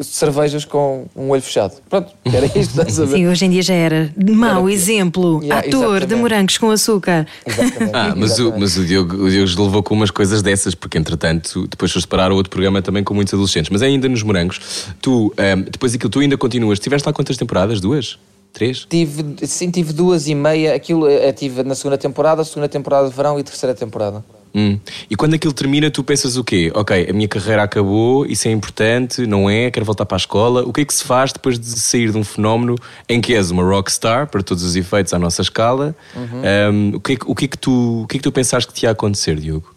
cervejas 0.01 0.65
com 0.65 1.05
um 1.15 1.29
olho 1.29 1.41
fechado. 1.41 1.75
Pronto, 1.89 2.11
era 2.25 2.45
isto, 2.45 2.59
estás 2.59 2.99
a 2.99 3.05
ver? 3.05 3.15
Sim, 3.17 3.27
hoje 3.27 3.45
em 3.45 3.49
dia 3.49 3.61
já 3.61 3.73
era 3.73 4.13
mau 4.17 4.69
exemplo, 4.69 5.41
Yeah, 5.43 5.67
ator 5.67 5.71
de 5.71 5.85
exatamente. 5.97 6.15
morangos 6.15 6.57
com 6.57 6.71
açúcar. 6.71 7.27
Exatamente, 7.45 7.91
Ah, 7.95 8.13
mas, 8.15 8.39
o, 8.39 8.53
mas 8.57 8.77
o, 8.77 8.85
Diogo, 8.85 9.15
o 9.15 9.29
Diogo 9.29 9.63
levou 9.63 9.83
com 9.83 9.93
umas 9.93 10.11
coisas 10.11 10.41
dessas, 10.41 10.73
porque 10.75 10.97
entretanto 10.97 11.67
depois 11.67 11.91
foste 11.91 12.07
parar 12.07 12.31
a 12.31 12.33
outro 12.33 12.49
programa 12.49 12.81
também 12.81 13.03
com 13.03 13.13
muitos 13.13 13.33
adolescentes. 13.33 13.69
Mas 13.69 13.81
ainda 13.81 14.07
nos 14.09 14.23
morangos, 14.23 14.59
tu, 15.01 15.33
ahm, 15.37 15.61
depois 15.69 15.91
daquilo, 15.91 16.09
tu 16.09 16.19
ainda 16.19 16.37
continuas. 16.37 16.79
Tiveste 16.79 17.07
lá 17.07 17.13
quantas 17.13 17.37
temporadas? 17.37 17.79
Duas? 17.81 18.17
Três? 18.51 18.85
Tive, 18.89 19.23
sim, 19.45 19.69
tive 19.69 19.93
duas 19.93 20.27
e 20.27 20.33
meia, 20.33 20.73
aquilo 20.73 21.07
eh, 21.07 21.31
tive 21.31 21.61
na 21.61 21.75
segunda 21.75 21.97
temporada, 21.99 22.43
segunda 22.43 22.67
temporada 22.67 23.07
de 23.07 23.15
verão 23.15 23.39
e 23.39 23.43
terceira 23.43 23.75
temporada. 23.75 24.25
Hum. 24.53 24.79
E 25.09 25.15
quando 25.15 25.35
aquilo 25.35 25.53
termina, 25.53 25.91
tu 25.91 26.03
pensas 26.03 26.35
o 26.35 26.43
quê? 26.43 26.71
Ok, 26.73 27.07
a 27.09 27.13
minha 27.13 27.27
carreira 27.27 27.61
acabou, 27.63 28.25
isso 28.25 28.47
é 28.47 28.51
importante, 28.51 29.27
não 29.27 29.47
é? 29.49 29.69
Quero 29.69 29.85
voltar 29.85 30.05
para 30.05 30.15
a 30.15 30.17
escola. 30.17 30.63
O 30.63 30.73
que 30.73 30.81
é 30.81 30.85
que 30.85 30.93
se 30.93 31.03
faz 31.03 31.31
depois 31.31 31.59
de 31.59 31.67
sair 31.79 32.11
de 32.11 32.17
um 32.17 32.23
fenómeno 32.23 32.75
em 33.07 33.21
que 33.21 33.35
és 33.35 33.51
uma 33.51 33.63
rockstar, 33.63 34.27
para 34.27 34.41
todos 34.41 34.63
os 34.63 34.75
efeitos, 34.75 35.13
à 35.13 35.19
nossa 35.19 35.41
escala? 35.43 35.95
Ahm, 36.15 36.95
o, 36.95 36.99
que 36.99 37.13
é, 37.13 37.15
que- 37.15 37.25
o, 37.31 37.35
que 37.35 37.45
é 37.45 37.47
que 37.47 37.57
tu, 37.57 38.01
o 38.03 38.07
que 38.07 38.17
é 38.17 38.19
que 38.19 38.23
tu 38.23 38.31
pensaste 38.31 38.67
que 38.67 38.73
te 38.73 38.83
ia 38.83 38.91
acontecer, 38.91 39.35
Diogo? 39.35 39.75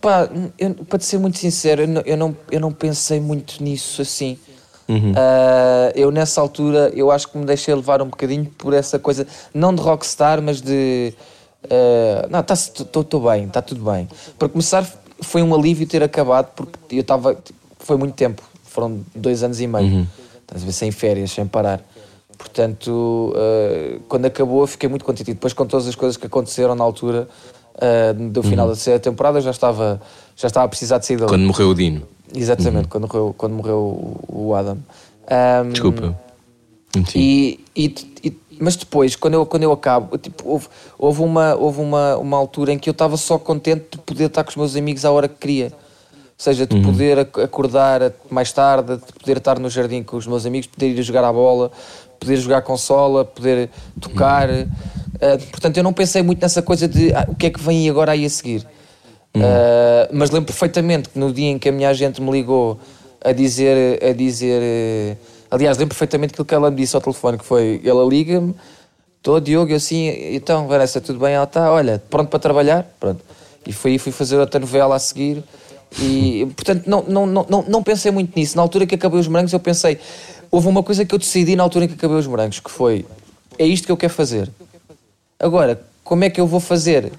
Pá, 0.00 0.28
eu, 0.58 0.74
para 0.74 0.98
te 0.98 1.04
ser 1.04 1.18
muito 1.18 1.38
sincero, 1.38 1.82
eu 1.82 1.88
não, 1.88 2.02
eu 2.02 2.16
não, 2.16 2.36
eu 2.50 2.60
não 2.60 2.72
pensei 2.72 3.20
muito 3.20 3.62
nisso 3.62 4.02
assim. 4.02 4.38
Ah, 5.16 5.92
eu 5.96 6.10
nessa 6.12 6.40
altura, 6.40 6.92
eu 6.94 7.10
acho 7.10 7.28
que 7.28 7.36
me 7.38 7.44
deixei 7.44 7.74
levar 7.74 8.00
um 8.02 8.06
bocadinho 8.08 8.46
por 8.56 8.72
essa 8.72 8.98
coisa, 8.98 9.26
não 9.52 9.74
de 9.74 9.80
rockstar, 9.82 10.40
mas 10.42 10.60
de. 10.60 11.12
Ah, 11.64 12.28
não, 12.30 12.40
estou 12.40 13.20
bem, 13.20 13.44
está 13.44 13.60
tudo 13.62 13.84
bem. 13.90 14.08
Para 14.38 14.48
começar, 14.48 14.86
foi 15.20 15.42
um 15.42 15.54
alívio 15.54 15.86
ter 15.86 16.02
acabado, 16.02 16.52
porque 16.54 16.78
eu 16.96 17.00
estava. 17.00 17.36
Foi 17.78 17.96
muito 17.96 18.14
tempo, 18.14 18.42
foram 18.64 19.00
dois 19.14 19.42
anos 19.42 19.60
e 19.60 19.66
meio, 19.66 20.06
estás 20.40 20.62
a 20.62 20.66
ver, 20.66 20.72
sem 20.72 20.90
férias, 20.90 21.30
sem 21.30 21.46
parar. 21.46 21.80
Portanto, 22.38 23.32
ah, 23.36 23.98
quando 24.08 24.26
acabou, 24.26 24.66
fiquei 24.66 24.88
muito 24.88 25.04
contente. 25.04 25.30
E 25.30 25.34
depois, 25.34 25.52
com 25.52 25.66
todas 25.66 25.86
as 25.86 25.94
coisas 25.94 26.16
que 26.16 26.26
aconteceram 26.26 26.74
na 26.74 26.84
altura 26.84 27.28
ah, 27.80 28.12
do 28.12 28.42
final 28.42 28.66
da 28.66 28.74
terceira 28.74 29.00
temporada, 29.00 29.40
já 29.40 29.50
estava, 29.50 30.00
já 30.36 30.46
estava 30.48 30.66
a 30.66 30.68
precisar 30.68 30.98
de 30.98 31.06
sair 31.06 31.16
dali. 31.16 31.28
Quando 31.30 31.46
morreu 31.46 31.70
o 31.70 31.74
Dino? 31.74 32.02
Exatamente, 32.34 32.88
quando, 32.88 33.06
morreu, 33.06 33.34
quando 33.38 33.52
morreu 33.54 34.20
o 34.28 34.54
Adam. 34.54 34.78
Ahm, 35.28 35.70
Desculpa. 35.70 36.18
E, 37.14 37.60
e- 37.76 37.94
e- 38.24 38.36
mas 38.58 38.76
depois, 38.76 39.16
quando 39.16 39.34
eu, 39.34 39.46
quando 39.46 39.62
eu 39.62 39.72
acabo, 39.72 40.16
tipo, 40.18 40.48
houve, 40.48 40.66
houve, 40.98 41.22
uma, 41.22 41.54
houve 41.54 41.80
uma, 41.80 42.16
uma 42.16 42.36
altura 42.36 42.72
em 42.72 42.78
que 42.78 42.88
eu 42.88 42.92
estava 42.92 43.16
só 43.16 43.38
contente 43.38 43.84
de 43.92 43.98
poder 43.98 44.24
estar 44.26 44.44
com 44.44 44.50
os 44.50 44.56
meus 44.56 44.76
amigos 44.76 45.04
à 45.04 45.10
hora 45.10 45.28
que 45.28 45.36
queria. 45.36 45.66
Ou 45.66 46.42
seja, 46.44 46.66
de 46.66 46.76
poder 46.80 47.18
ac- 47.20 47.40
acordar 47.40 48.12
mais 48.30 48.52
tarde, 48.52 48.96
de 48.96 49.12
poder 49.20 49.38
estar 49.38 49.58
no 49.58 49.70
jardim 49.70 50.02
com 50.02 50.16
os 50.16 50.26
meus 50.26 50.44
amigos, 50.44 50.66
poder 50.66 50.88
ir 50.88 51.02
jogar 51.02 51.24
à 51.24 51.32
bola, 51.32 51.70
poder 52.20 52.36
jogar 52.36 52.60
consola, 52.62 53.24
poder 53.24 53.70
tocar. 54.00 54.48
Ah, 54.50 55.38
portanto, 55.50 55.78
eu 55.78 55.82
não 55.82 55.94
pensei 55.94 56.22
muito 56.22 56.42
nessa 56.42 56.60
coisa 56.60 56.86
de 56.86 57.12
ah, 57.14 57.24
o 57.26 57.34
que 57.34 57.46
é 57.46 57.50
que 57.50 57.60
vem 57.60 57.88
agora 57.88 58.12
aí 58.12 58.24
a 58.24 58.30
seguir. 58.30 58.66
Uh, 59.34 60.08
mas 60.12 60.30
lembro 60.30 60.46
perfeitamente 60.46 61.10
que 61.10 61.18
no 61.18 61.30
dia 61.30 61.50
em 61.50 61.58
que 61.58 61.68
a 61.68 61.72
minha 61.72 61.90
agente 61.90 62.22
me 62.22 62.30
ligou 62.30 62.78
a 63.22 63.32
dizer, 63.32 64.02
a 64.02 64.12
dizer 64.12 64.60
eh, 64.62 65.16
aliás, 65.50 65.78
lembro 65.78 65.94
perfeitamente 65.94 66.32
aquilo 66.32 66.44
que 66.44 66.54
ela 66.54 66.70
me 66.70 66.76
disse 66.76 66.94
ao 66.96 67.02
telefone, 67.02 67.38
que 67.38 67.44
foi, 67.44 67.80
ela 67.84 68.04
liga-me, 68.04 68.54
estou 69.18 69.40
Diogo, 69.40 69.72
eu 69.72 69.76
assim, 69.76 70.08
então 70.34 70.66
Vanessa, 70.68 71.00
tudo 71.00 71.18
bem? 71.18 71.34
Ela 71.34 71.44
está, 71.44 71.72
olha, 71.72 72.02
pronto 72.10 72.28
para 72.28 72.38
trabalhar? 72.38 72.86
Pronto. 73.00 73.22
E 73.66 73.72
fui 73.72 73.92
aí, 73.92 73.98
fui 73.98 74.12
fazer 74.12 74.36
outra 74.36 74.60
novela 74.60 74.94
a 74.94 74.98
seguir 74.98 75.42
e, 76.00 76.46
portanto, 76.54 76.86
não, 76.86 77.02
não, 77.02 77.26
não, 77.26 77.64
não, 77.66 77.82
pensei 77.82 78.10
muito 78.10 78.36
nisso. 78.36 78.56
Na 78.56 78.62
altura 78.62 78.86
que 78.86 78.94
acabei 78.94 79.18
os 79.18 79.28
morangos, 79.28 79.52
eu 79.52 79.60
pensei, 79.60 79.98
houve 80.50 80.68
uma 80.68 80.82
coisa 80.82 81.04
que 81.04 81.14
eu 81.14 81.18
decidi 81.18 81.56
na 81.56 81.62
altura 81.62 81.86
em 81.86 81.88
que 81.88 81.94
acabei 81.94 82.16
os 82.16 82.26
morangos, 82.26 82.60
que 82.60 82.70
foi, 82.70 83.06
é 83.58 83.66
isto 83.66 83.86
que 83.86 83.92
eu 83.92 83.96
quero 83.96 84.12
fazer. 84.12 84.50
Agora, 85.38 85.80
como 86.04 86.24
é 86.24 86.30
que 86.30 86.40
eu 86.40 86.46
vou 86.46 86.60
fazer 86.60 87.12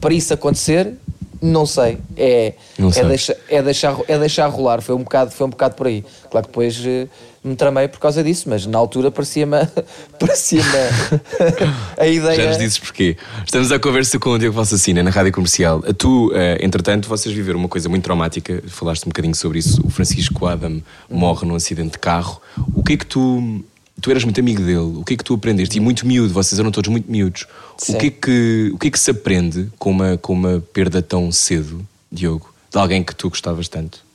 para 0.00 0.12
isso 0.12 0.32
acontecer? 0.34 0.94
Não 1.40 1.66
sei. 1.66 1.98
É, 2.16 2.54
Não 2.78 2.88
é, 2.88 3.04
deixar, 3.04 3.36
é, 3.48 3.62
deixar, 3.62 3.96
é 4.08 4.18
deixar 4.18 4.46
rolar. 4.48 4.80
Foi 4.80 4.94
um, 4.94 5.02
bocado, 5.02 5.30
foi 5.30 5.46
um 5.46 5.50
bocado 5.50 5.74
por 5.74 5.86
aí. 5.86 6.04
Claro 6.30 6.46
que 6.46 6.52
depois 6.52 6.82
eh, 6.84 7.06
me 7.46 7.56
tramei 7.56 7.88
por 7.88 8.00
causa 8.00 8.22
disso, 8.22 8.48
mas 8.48 8.66
na 8.66 8.78
altura 8.78 9.10
parecia-me 9.10 9.56
parecia 10.18 10.62
a 11.96 12.06
ideia. 12.06 12.36
Já 12.36 12.48
nos 12.48 12.58
dizes 12.58 12.78
porquê. 12.78 13.16
Estamos 13.44 13.70
à 13.70 13.78
conversa 13.78 14.18
com 14.18 14.30
o 14.30 14.38
Diogo 14.38 14.56
Valsacina 14.56 15.02
na 15.02 15.10
rádio 15.10 15.32
comercial. 15.32 15.80
Tu, 15.94 16.32
eh, 16.34 16.58
entretanto, 16.60 17.08
vocês 17.08 17.34
viveram 17.34 17.58
uma 17.58 17.68
coisa 17.68 17.88
muito 17.88 18.04
traumática. 18.04 18.62
Falaste 18.66 19.04
um 19.04 19.08
bocadinho 19.08 19.34
sobre 19.34 19.58
isso. 19.58 19.80
O 19.84 19.90
Francisco 19.90 20.46
Adam 20.46 20.82
morre 21.08 21.46
num 21.46 21.54
acidente 21.54 21.92
de 21.92 21.98
carro. 21.98 22.40
O 22.74 22.82
que 22.82 22.94
é 22.94 22.96
que 22.96 23.06
tu. 23.06 23.64
Tu 23.98 24.10
eras 24.10 24.24
muito 24.24 24.38
amigo 24.38 24.60
dele. 24.60 24.78
O 24.78 25.04
que 25.04 25.14
é 25.14 25.16
que 25.16 25.24
tu 25.24 25.32
aprendeste? 25.32 25.78
E 25.78 25.80
muito 25.80 26.06
miúdo, 26.06 26.32
vocês 26.34 26.58
eram 26.58 26.70
todos 26.70 26.90
muito 26.90 27.10
miúdos. 27.10 27.46
O 27.88 27.96
que, 27.96 28.06
é 28.08 28.10
que, 28.10 28.70
o 28.74 28.78
que 28.78 28.88
é 28.88 28.90
que 28.90 28.98
se 28.98 29.10
aprende 29.10 29.68
com 29.78 29.90
uma, 29.90 30.18
com 30.18 30.34
uma 30.34 30.62
perda 30.72 31.00
tão 31.00 31.32
cedo, 31.32 31.80
Diogo? 32.12 32.52
De 32.70 32.78
alguém 32.78 33.02
que 33.02 33.14
tu 33.14 33.30
gostavas 33.30 33.68
tanto? 33.68 34.05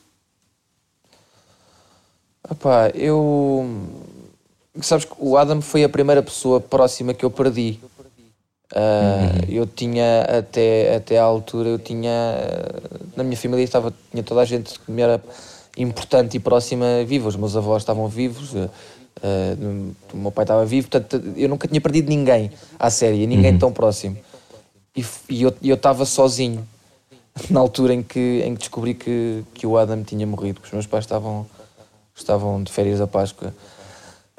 Epá, 2.52 2.90
eu. 2.94 3.66
Sabes 4.80 5.04
que 5.04 5.12
o 5.18 5.36
Adam 5.36 5.60
foi 5.60 5.84
a 5.84 5.88
primeira 5.88 6.22
pessoa 6.22 6.60
próxima 6.60 7.12
que 7.14 7.24
eu 7.24 7.30
perdi. 7.30 7.78
Ah, 8.74 9.32
Eu 9.48 9.66
tinha 9.66 10.22
até, 10.22 10.96
até 10.96 11.18
à 11.18 11.24
altura, 11.24 11.68
eu 11.68 11.78
tinha. 11.78 12.10
ah, 12.10 12.98
Na 13.16 13.24
minha 13.24 13.36
família 13.36 13.62
estava, 13.64 13.92
tinha 14.10 14.22
toda 14.22 14.40
a 14.40 14.44
gente 14.44 14.78
que 14.78 14.90
me 14.90 15.02
era 15.02 15.22
importante 15.76 16.36
e 16.36 16.40
próxima 16.40 17.04
viva. 17.06 17.28
Os 17.28 17.36
meus 17.36 17.56
avós 17.56 17.82
estavam 17.82 18.08
vivos, 18.08 18.54
ah, 18.56 18.68
o 20.12 20.16
meu 20.16 20.30
pai 20.30 20.44
estava 20.44 20.64
vivo, 20.64 20.88
portanto 20.88 21.22
eu 21.36 21.48
nunca 21.48 21.68
tinha 21.68 21.80
perdido 21.80 22.08
ninguém 22.08 22.50
à 22.78 22.90
série, 22.90 23.26
ninguém 23.26 23.52
tão 23.58 23.72
próximo. 23.72 24.16
E, 24.96 25.04
e 25.30 25.42
eu 25.42 25.54
eu 25.62 25.74
estava 25.74 26.04
sozinho 26.04 26.66
na 27.50 27.60
altura 27.60 27.94
em 27.94 28.02
que, 28.02 28.42
em 28.44 28.54
que 28.54 28.60
descobri 28.60 28.94
que, 28.94 29.42
que 29.54 29.66
o 29.66 29.76
Adam 29.78 30.02
tinha 30.02 30.26
morrido, 30.26 30.54
porque 30.54 30.68
os 30.68 30.72
meus 30.72 30.86
pais 30.86 31.04
estavam, 31.04 31.46
estavam 32.22 32.62
de 32.62 32.72
férias 32.72 33.00
a 33.00 33.06
Páscoa. 33.06 33.52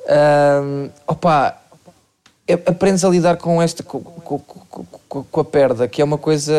Ahm, 0.07 0.89
opa, 1.07 1.55
é- 2.47 2.53
aprendes 2.53 3.05
a 3.05 3.09
lidar 3.09 3.37
com 3.37 3.61
esta 3.61 3.83
com, 3.83 3.99
com- 4.01 4.39
com- 4.39 5.23
com- 5.23 5.39
a 5.39 5.45
perda, 5.45 5.87
que 5.87 6.01
é 6.01 6.05
uma 6.05 6.17
coisa 6.17 6.53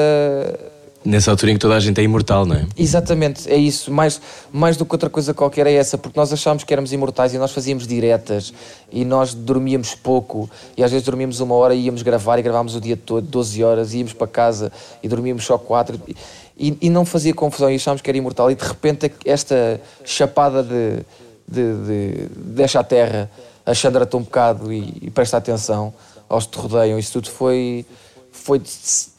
Nessa 1.04 1.30
altura 1.30 1.52
em 1.52 1.54
que 1.56 1.60
toda 1.60 1.74
a 1.74 1.80
gente 1.80 2.00
é 2.00 2.02
imortal, 2.02 2.46
não 2.46 2.56
é? 2.56 2.66
Exatamente, 2.78 3.46
é 3.52 3.56
isso. 3.58 3.92
Mais, 3.92 4.18
mais 4.50 4.74
do 4.78 4.87
que 4.87 4.94
outra 4.94 5.10
coisa 5.10 5.34
qualquer 5.34 5.66
é 5.66 5.74
essa, 5.74 5.98
porque 5.98 6.18
nós 6.18 6.32
achámos 6.32 6.64
que 6.64 6.72
éramos 6.72 6.94
imortais 6.94 7.34
e 7.34 7.38
nós 7.38 7.52
fazíamos 7.52 7.87
diretas 7.87 8.54
e 8.90 9.04
nós 9.04 9.34
dormíamos 9.34 9.94
pouco 9.94 10.48
e 10.78 10.82
às 10.82 10.90
vezes 10.90 11.04
dormíamos 11.04 11.40
uma 11.40 11.54
hora 11.56 11.74
e 11.74 11.84
íamos 11.84 12.00
gravar 12.00 12.38
e 12.38 12.42
gravámos 12.42 12.74
o 12.74 12.80
dia 12.80 12.96
todo, 12.96 13.26
12 13.26 13.62
horas, 13.62 13.92
íamos 13.92 14.14
para 14.14 14.26
casa 14.26 14.72
e 15.02 15.08
dormíamos 15.08 15.44
só 15.44 15.58
4 15.58 16.00
e, 16.08 16.16
e 16.56 16.90
não 16.90 17.04
fazia 17.04 17.34
confusão. 17.34 17.70
E 17.70 17.76
achámos 17.76 18.00
que 18.00 18.10
era 18.10 18.18
imortal. 18.18 18.50
E 18.50 18.54
de 18.54 18.64
repente 18.64 19.12
esta 19.24 19.80
chapada 20.04 20.62
de, 20.62 21.04
de, 21.46 21.86
de 21.86 22.28
deixa 22.36 22.80
a 22.80 22.84
terra, 22.84 23.30
achandra-te 23.64 24.16
um 24.16 24.22
bocado 24.22 24.72
e, 24.72 24.98
e 25.02 25.10
presta 25.10 25.36
atenção 25.36 25.92
aos 26.28 26.46
que 26.46 26.52
te 26.52 26.58
rodeiam, 26.58 26.98
isso 26.98 27.12
tudo 27.12 27.30
foi, 27.30 27.84
foi 28.32 28.60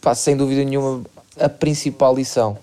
pá, 0.02 0.16
sem 0.16 0.36
dúvida 0.36 0.64
nenhuma 0.64 1.04
a 1.40 1.50
principal 1.50 2.16
lição. 2.16 2.58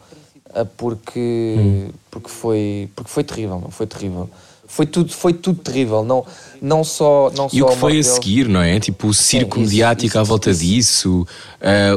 Ah, 0.55 0.67
porque 0.77 1.89
porque 2.11 2.29
foi 2.29 2.91
porque 2.95 3.11
foi 3.11 3.25
terrível 3.25 3.69
foi 3.71 3.87
terrível 3.87 4.29
foi 4.75 4.87
tudo 4.87 5.13
foi 5.13 5.35
tudo 5.35 5.59
terrível 5.61 6.03
não 6.03 6.25
não 6.63 6.83
só 6.83 7.31
não 7.37 7.47
E 7.53 7.59
só 7.59 7.67
o 7.67 7.69
que 7.69 7.77
foi 7.77 7.99
a 7.99 8.03
seguir, 8.03 8.49
não 8.49 8.63
é? 8.63 8.81
Tipo, 8.81 9.09
o 9.09 9.13
circo 9.15 9.59
isso, 9.59 9.69
mediático 9.69 10.07
isso, 10.07 10.19
à 10.19 10.23
volta 10.23 10.51
isso. 10.51 10.61
disso. 10.61 11.27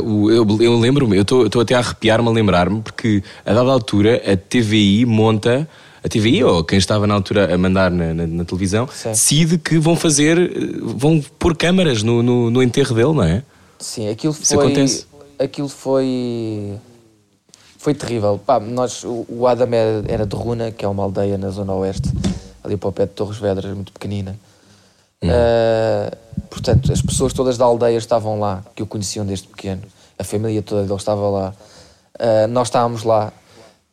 O- 0.04 0.30
eu 0.30 0.46
eu 0.60 0.78
lembro-me, 0.78 1.16
eu 1.16 1.22
estou 1.22 1.62
até 1.62 1.74
a 1.74 1.80
arrepiar-me 1.80 2.28
a 2.28 2.32
lembrar-me, 2.32 2.82
porque 2.82 3.24
a 3.46 3.54
dada 3.54 3.72
altura 3.72 4.22
a 4.30 4.36
TVI 4.36 5.06
monta 5.06 5.68
a 6.04 6.10
TVI 6.10 6.44
ou 6.44 6.64
quem 6.66 6.78
estava 6.78 7.08
na 7.08 7.14
altura 7.14 7.54
a 7.54 7.58
mandar 7.58 7.90
na, 7.92 8.14
na- 8.14 8.28
na 8.28 8.44
televisão 8.44 8.88
Sim. 8.92 9.10
decide 9.12 9.58
que 9.58 9.78
vão 9.80 9.96
fazer, 9.96 10.38
eh, 10.38 10.52
vão 10.82 11.22
pôr 11.40 11.56
câmaras 11.56 12.04
no, 12.04 12.22
no, 12.22 12.52
no 12.52 12.62
enterro 12.62 12.94
dele, 12.94 13.14
não 13.14 13.24
é? 13.24 13.42
Sim, 13.80 14.10
aquilo 14.10 14.34
Isso 14.34 14.54
foi. 14.54 14.66
acontece. 14.66 15.06
Aquilo 15.40 15.70
foi. 15.70 16.74
Foi 17.78 17.94
terrível. 17.94 18.40
Pá, 18.44 18.60
nós, 18.60 19.04
o 19.04 19.26
o 19.30 19.46
Adam 19.48 19.68
era, 19.72 20.04
era 20.08 20.26
de 20.26 20.36
Runa, 20.36 20.72
que 20.72 20.84
é 20.84 20.88
uma 20.88 21.04
aldeia 21.04 21.38
na 21.38 21.50
zona 21.52 21.74
oeste, 21.74 22.10
ali 22.66 22.76
para 22.78 22.90
o 22.90 22.92
pé 22.92 23.06
de 23.06 23.12
Torres 23.12 23.38
Vedras, 23.38 23.74
muito 23.74 23.94
pequenina. 23.94 24.36
Ah, 25.24 26.16
portanto, 26.50 26.92
as 26.92 27.02
pessoas 27.02 27.34
todas 27.34 27.58
da 27.58 27.66
aldeia 27.66 27.98
estavam 27.98 28.40
lá, 28.40 28.64
que 28.76 28.84
o 28.84 28.86
conheciam 28.86 29.26
desde 29.26 29.48
pequeno. 29.48 29.82
A 30.18 30.24
família 30.24 30.62
toda 30.62 30.84
dele 30.84 30.96
estava 30.96 31.30
lá. 31.30 31.54
Ah, 32.20 32.48
nós 32.48 32.68
estávamos 32.68 33.04
lá. 33.04 33.32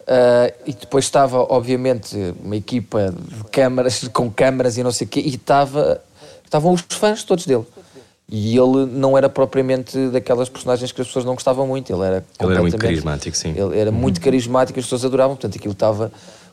Ah, 0.06 0.52
e 0.66 0.72
depois 0.72 1.04
estava, 1.04 1.38
obviamente, 1.38 2.16
uma 2.42 2.56
equipa 2.56 3.14
de 3.16 3.44
câmaras, 3.44 4.06
com 4.12 4.30
câmaras 4.30 4.76
e 4.76 4.82
não 4.82 4.92
sei 4.92 5.06
o 5.06 5.10
quê, 5.10 5.20
e 5.20 5.34
estava, 5.34 6.02
estavam 6.44 6.72
os 6.72 6.82
fãs 6.88 7.24
todos 7.24 7.46
dele. 7.46 7.64
E 8.34 8.56
ele 8.56 8.86
não 8.86 9.18
era 9.18 9.28
propriamente 9.28 10.08
daquelas 10.08 10.48
personagens 10.48 10.90
que 10.90 11.02
as 11.02 11.06
pessoas 11.06 11.22
não 11.24 11.34
gostavam 11.34 11.66
muito. 11.66 11.92
Ele 11.92 12.02
era 12.02 12.24
Ele 12.40 12.52
era 12.52 12.62
muito 12.62 12.78
carismático, 12.78 13.36
sim. 13.36 13.50
Ele 13.50 13.78
era 13.78 13.92
muito 13.92 14.20
carismático, 14.22 14.78
as 14.78 14.86
pessoas 14.86 15.04
adoravam, 15.04 15.36
portanto 15.36 15.58
aquilo 15.58 15.72
estava 15.72 16.10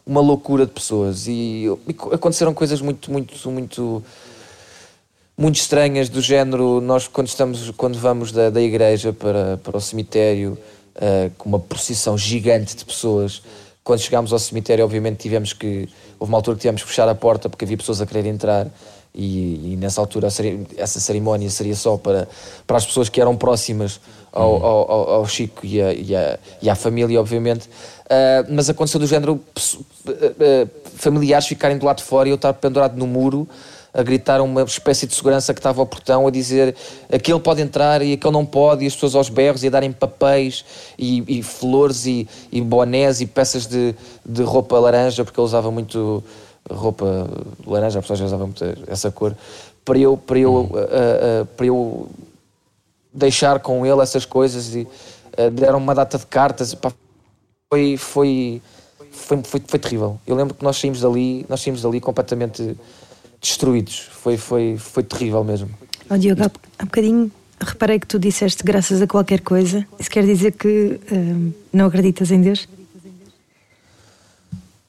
uma 0.10 0.22
loucura 0.22 0.66
de 0.66 0.72
pessoas. 0.72 1.28
E, 1.28 1.66
e 1.88 1.96
aconteceram 2.12 2.54
coisas 2.54 2.82
muito, 2.82 3.12
muito, 3.12 3.50
muito 3.50 4.04
muito 5.38 5.56
estranhas 5.56 6.10
do 6.10 6.20
género. 6.22 6.82
Nós 6.82 7.08
quando 7.08 7.28
estamos 7.28 7.72
quando 7.78 7.98
vamos 7.98 8.32
da, 8.32 8.50
da 8.50 8.62
igreja 8.62 9.14
para, 9.14 9.58
para 9.64 9.78
o 9.78 9.82
cemitério 9.82 10.58
eh, 10.96 11.30
com 11.38 11.48
uma 11.48 11.60
procissão 11.60 12.18
gigante 12.18 12.76
de 12.76 12.84
pessoas 12.84 13.42
quando 13.84 14.00
chegámos 14.02 14.34
ao 14.34 14.40
cemitério 14.40 14.84
obviamente 14.84 15.18
tivemos 15.18 15.54
que 15.54 15.88
houve 16.20 16.32
uma 16.32 16.38
altura 16.38 16.56
que 16.58 16.62
tivemos 16.62 16.82
que 16.84 16.90
fechar 16.90 17.08
a 17.08 17.16
porta 17.16 17.48
porque 17.50 17.64
havia 17.66 17.78
pessoas 17.78 18.02
a 18.02 18.06
querer 18.06 18.26
entrar. 18.26 18.68
E, 19.16 19.74
e 19.74 19.76
nessa 19.76 20.00
altura 20.00 20.28
essa 20.78 21.00
cerimónia 21.00 21.50
seria 21.50 21.76
só 21.76 21.98
para, 21.98 22.28
para 22.68 22.78
as 22.78 22.86
pessoas 22.86 23.10
que 23.10 23.20
eram 23.20 23.36
próximas 23.36 24.00
ao, 24.32 24.64
ao, 24.64 24.92
ao- 24.92 25.10
ao 25.16 25.28
Chico 25.28 25.66
e, 25.66 25.82
a, 25.82 25.92
e, 25.94 26.16
a, 26.16 26.38
e 26.62 26.70
à 26.70 26.76
família 26.76 27.20
obviamente 27.20 27.68
Ah, 28.10 28.44
mas 28.50 28.68
aconteceu 28.68 29.00
do 29.00 29.06
género 29.06 29.40
eh, 30.08 30.68
familiares 30.96 31.46
ficarem 31.46 31.78
do 31.78 31.86
lado 31.86 31.98
de 31.98 32.04
fora 32.04 32.28
e 32.28 32.32
eu 32.32 32.36
estar 32.36 32.54
pendurado 32.54 32.98
no 32.98 33.06
muro 33.06 33.48
a 33.94 34.02
gritar 34.02 34.40
a 34.40 34.44
uma 34.44 34.64
espécie 34.64 35.06
de 35.06 35.14
segurança 35.14 35.54
que 35.54 35.60
estava 35.60 35.80
ao 35.80 35.86
portão 35.86 36.26
a 36.26 36.32
dizer 36.32 36.76
aquele 37.12 37.40
pode 37.40 37.62
entrar 37.62 38.02
e 38.02 38.14
aquele 38.14 38.34
não 38.34 38.46
pode, 38.46 38.84
e 38.84 38.88
as 38.88 38.94
pessoas 38.94 39.14
aos 39.14 39.30
berros 39.30 39.64
e 39.64 39.68
a 39.68 39.70
darem 39.70 39.92
papéis 39.92 40.66
e, 40.98 41.40
e 41.40 41.44
flores 41.44 42.08
e, 42.08 42.28
e 42.52 42.62
bonés 42.62 43.22
e 43.22 43.28
peças 43.28 43.68
de, 43.68 43.96
de 44.26 44.42
roupa 44.42 44.80
laranja, 44.80 45.24
porque 45.24 45.40
ele 45.40 45.46
usava 45.46 45.70
muito 45.70 46.24
roupa 46.70 47.28
laranja, 47.66 48.00
a 48.00 48.02
pessoa 48.02 48.18
já 48.18 48.26
usava 48.26 48.46
muito 48.46 48.64
essa 48.88 49.12
cor, 49.12 49.36
para 49.86 49.98
eu, 49.98 50.18
para 50.18 50.40
eu, 50.40 50.70
ah, 50.76 51.42
ah, 51.42 51.48
para 51.58 51.66
eu 51.66 52.08
deixar 53.14 53.60
com 53.60 53.86
ele 53.86 54.02
essas 54.02 54.26
coisas 54.26 54.76
e 54.76 54.88
ah, 55.38 55.50
deram 55.50 55.78
uma 55.78 55.94
data 55.96 56.18
de 56.18 56.26
cartas. 56.28 56.74
pá, 56.76 56.92
foi, 57.72 57.98
foi, 57.98 58.62
foi, 59.12 59.44
foi, 59.44 59.62
foi 59.68 59.80
terrível. 59.80 60.20
Eu 60.26 60.36
lembro 60.36 60.56
que 60.56 60.64
nós 60.64 60.78
saímos 60.78 61.02
dali, 61.02 61.46
nós 61.48 61.62
saímos 61.62 61.84
dali 61.84 62.02
completamente 62.02 62.76
destruídos. 63.40 64.10
Foi, 64.12 64.38
foi, 64.38 64.76
foi 64.78 65.04
terrível 65.04 65.44
mesmo. 65.44 65.70
Ó 66.10 66.18
Diogo, 66.18 66.42
há, 66.42 66.52
há 66.80 66.86
bocadinho 66.86 67.32
reparei 67.62 68.00
que 68.00 68.08
tu 68.08 68.18
disseste 68.18 68.64
graças 68.64 69.04
a 69.04 69.08
qualquer 69.08 69.42
coisa. 69.42 69.86
Isso 70.00 70.10
quer 70.10 70.26
dizer 70.26 70.54
que 70.54 71.00
hum, 71.12 71.52
não 71.72 71.86
acreditas 71.86 72.32
em 72.32 72.42
Deus? 72.42 72.68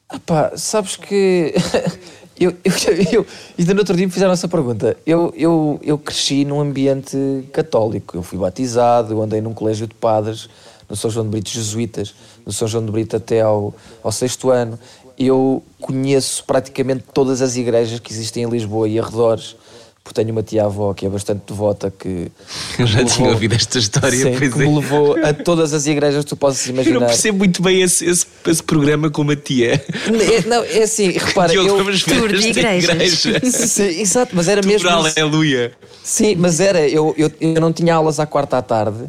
Ah 0.08 0.18
pá, 0.18 0.52
sabes 0.56 0.96
que 0.96 1.52
eu, 2.40 2.56
eu, 2.64 2.72
eu, 3.12 3.26
ainda 3.58 3.74
no 3.74 3.80
outro 3.80 3.94
dia 3.94 4.06
me 4.06 4.12
fizeram 4.12 4.32
essa 4.32 4.48
pergunta. 4.48 4.96
Eu, 5.04 5.34
eu, 5.36 5.78
eu 5.82 5.98
cresci 5.98 6.46
num 6.46 6.58
ambiente 6.58 7.44
católico. 7.52 8.16
Eu 8.16 8.22
fui 8.22 8.38
batizado, 8.38 9.12
eu 9.12 9.22
andei 9.22 9.42
num 9.42 9.52
colégio 9.52 9.86
de 9.86 9.94
padres, 9.94 10.48
no 10.90 10.96
São 10.96 11.08
João 11.08 11.24
de 11.24 11.30
Brito 11.30 11.50
jesuítas, 11.50 12.14
no 12.46 12.52
São 12.52 12.66
João 12.68 12.84
de 12.84 12.92
Brito 12.92 13.16
até 13.16 13.40
ao, 13.40 13.74
ao 14.02 14.12
sexto 14.12 14.50
ano. 14.50 14.78
Eu 15.18 15.62
conheço 15.80 16.44
praticamente 16.44 17.04
todas 17.12 17.42
as 17.42 17.56
igrejas 17.56 18.00
que 18.00 18.12
existem 18.12 18.44
em 18.44 18.48
Lisboa 18.48 18.88
e 18.88 18.98
arredores. 18.98 19.56
Porque 20.02 20.22
tenho 20.22 20.32
uma 20.32 20.42
tia-avó 20.42 20.94
que 20.94 21.04
é 21.04 21.08
bastante 21.10 21.42
devota, 21.46 21.92
que... 21.96 22.32
Eu 22.78 22.86
já 22.86 23.00
me 23.00 23.04
tinha 23.04 23.18
levou- 23.18 23.34
ouvido 23.34 23.54
esta 23.54 23.78
história, 23.78 24.16
Sim, 24.16 24.38
pois 24.38 24.54
que 24.54 24.62
é. 24.62 24.66
me 24.66 24.74
levou 24.74 25.14
a 25.22 25.34
todas 25.34 25.74
as 25.74 25.86
igrejas 25.86 26.24
que 26.24 26.30
tu 26.30 26.36
possas 26.36 26.66
Eu 26.66 26.72
imaginar. 26.72 27.00
não 27.00 27.06
percebo 27.06 27.36
muito 27.38 27.60
bem 27.62 27.82
esse, 27.82 28.06
esse, 28.06 28.26
esse 28.46 28.62
programa 28.62 29.10
com 29.10 29.28
a 29.30 29.36
tia. 29.36 29.74
É, 29.74 30.48
não, 30.48 30.64
é 30.64 30.82
assim, 30.84 31.10
repara, 31.12 31.52
Diogo, 31.52 31.68
eu... 31.68 31.76
vamos 31.76 32.02
ver 32.02 32.16
Tour 32.18 32.32
de 32.32 32.48
igrejas. 32.48 33.24
igreja. 33.26 33.40
Sim, 33.68 33.82
exato, 34.00 34.34
mas 34.34 34.48
era 34.48 34.62
mesmo. 34.66 34.88
Tudo 34.88 35.06
isso. 35.06 35.20
aleluia. 35.20 35.72
Sim, 36.02 36.34
mas 36.36 36.60
era. 36.60 36.88
Eu, 36.88 37.14
eu, 37.18 37.30
eu 37.38 37.60
não 37.60 37.70
tinha 37.70 37.94
aulas 37.94 38.18
à 38.18 38.24
quarta 38.26 38.56
à 38.56 38.62
tarde 38.62 39.04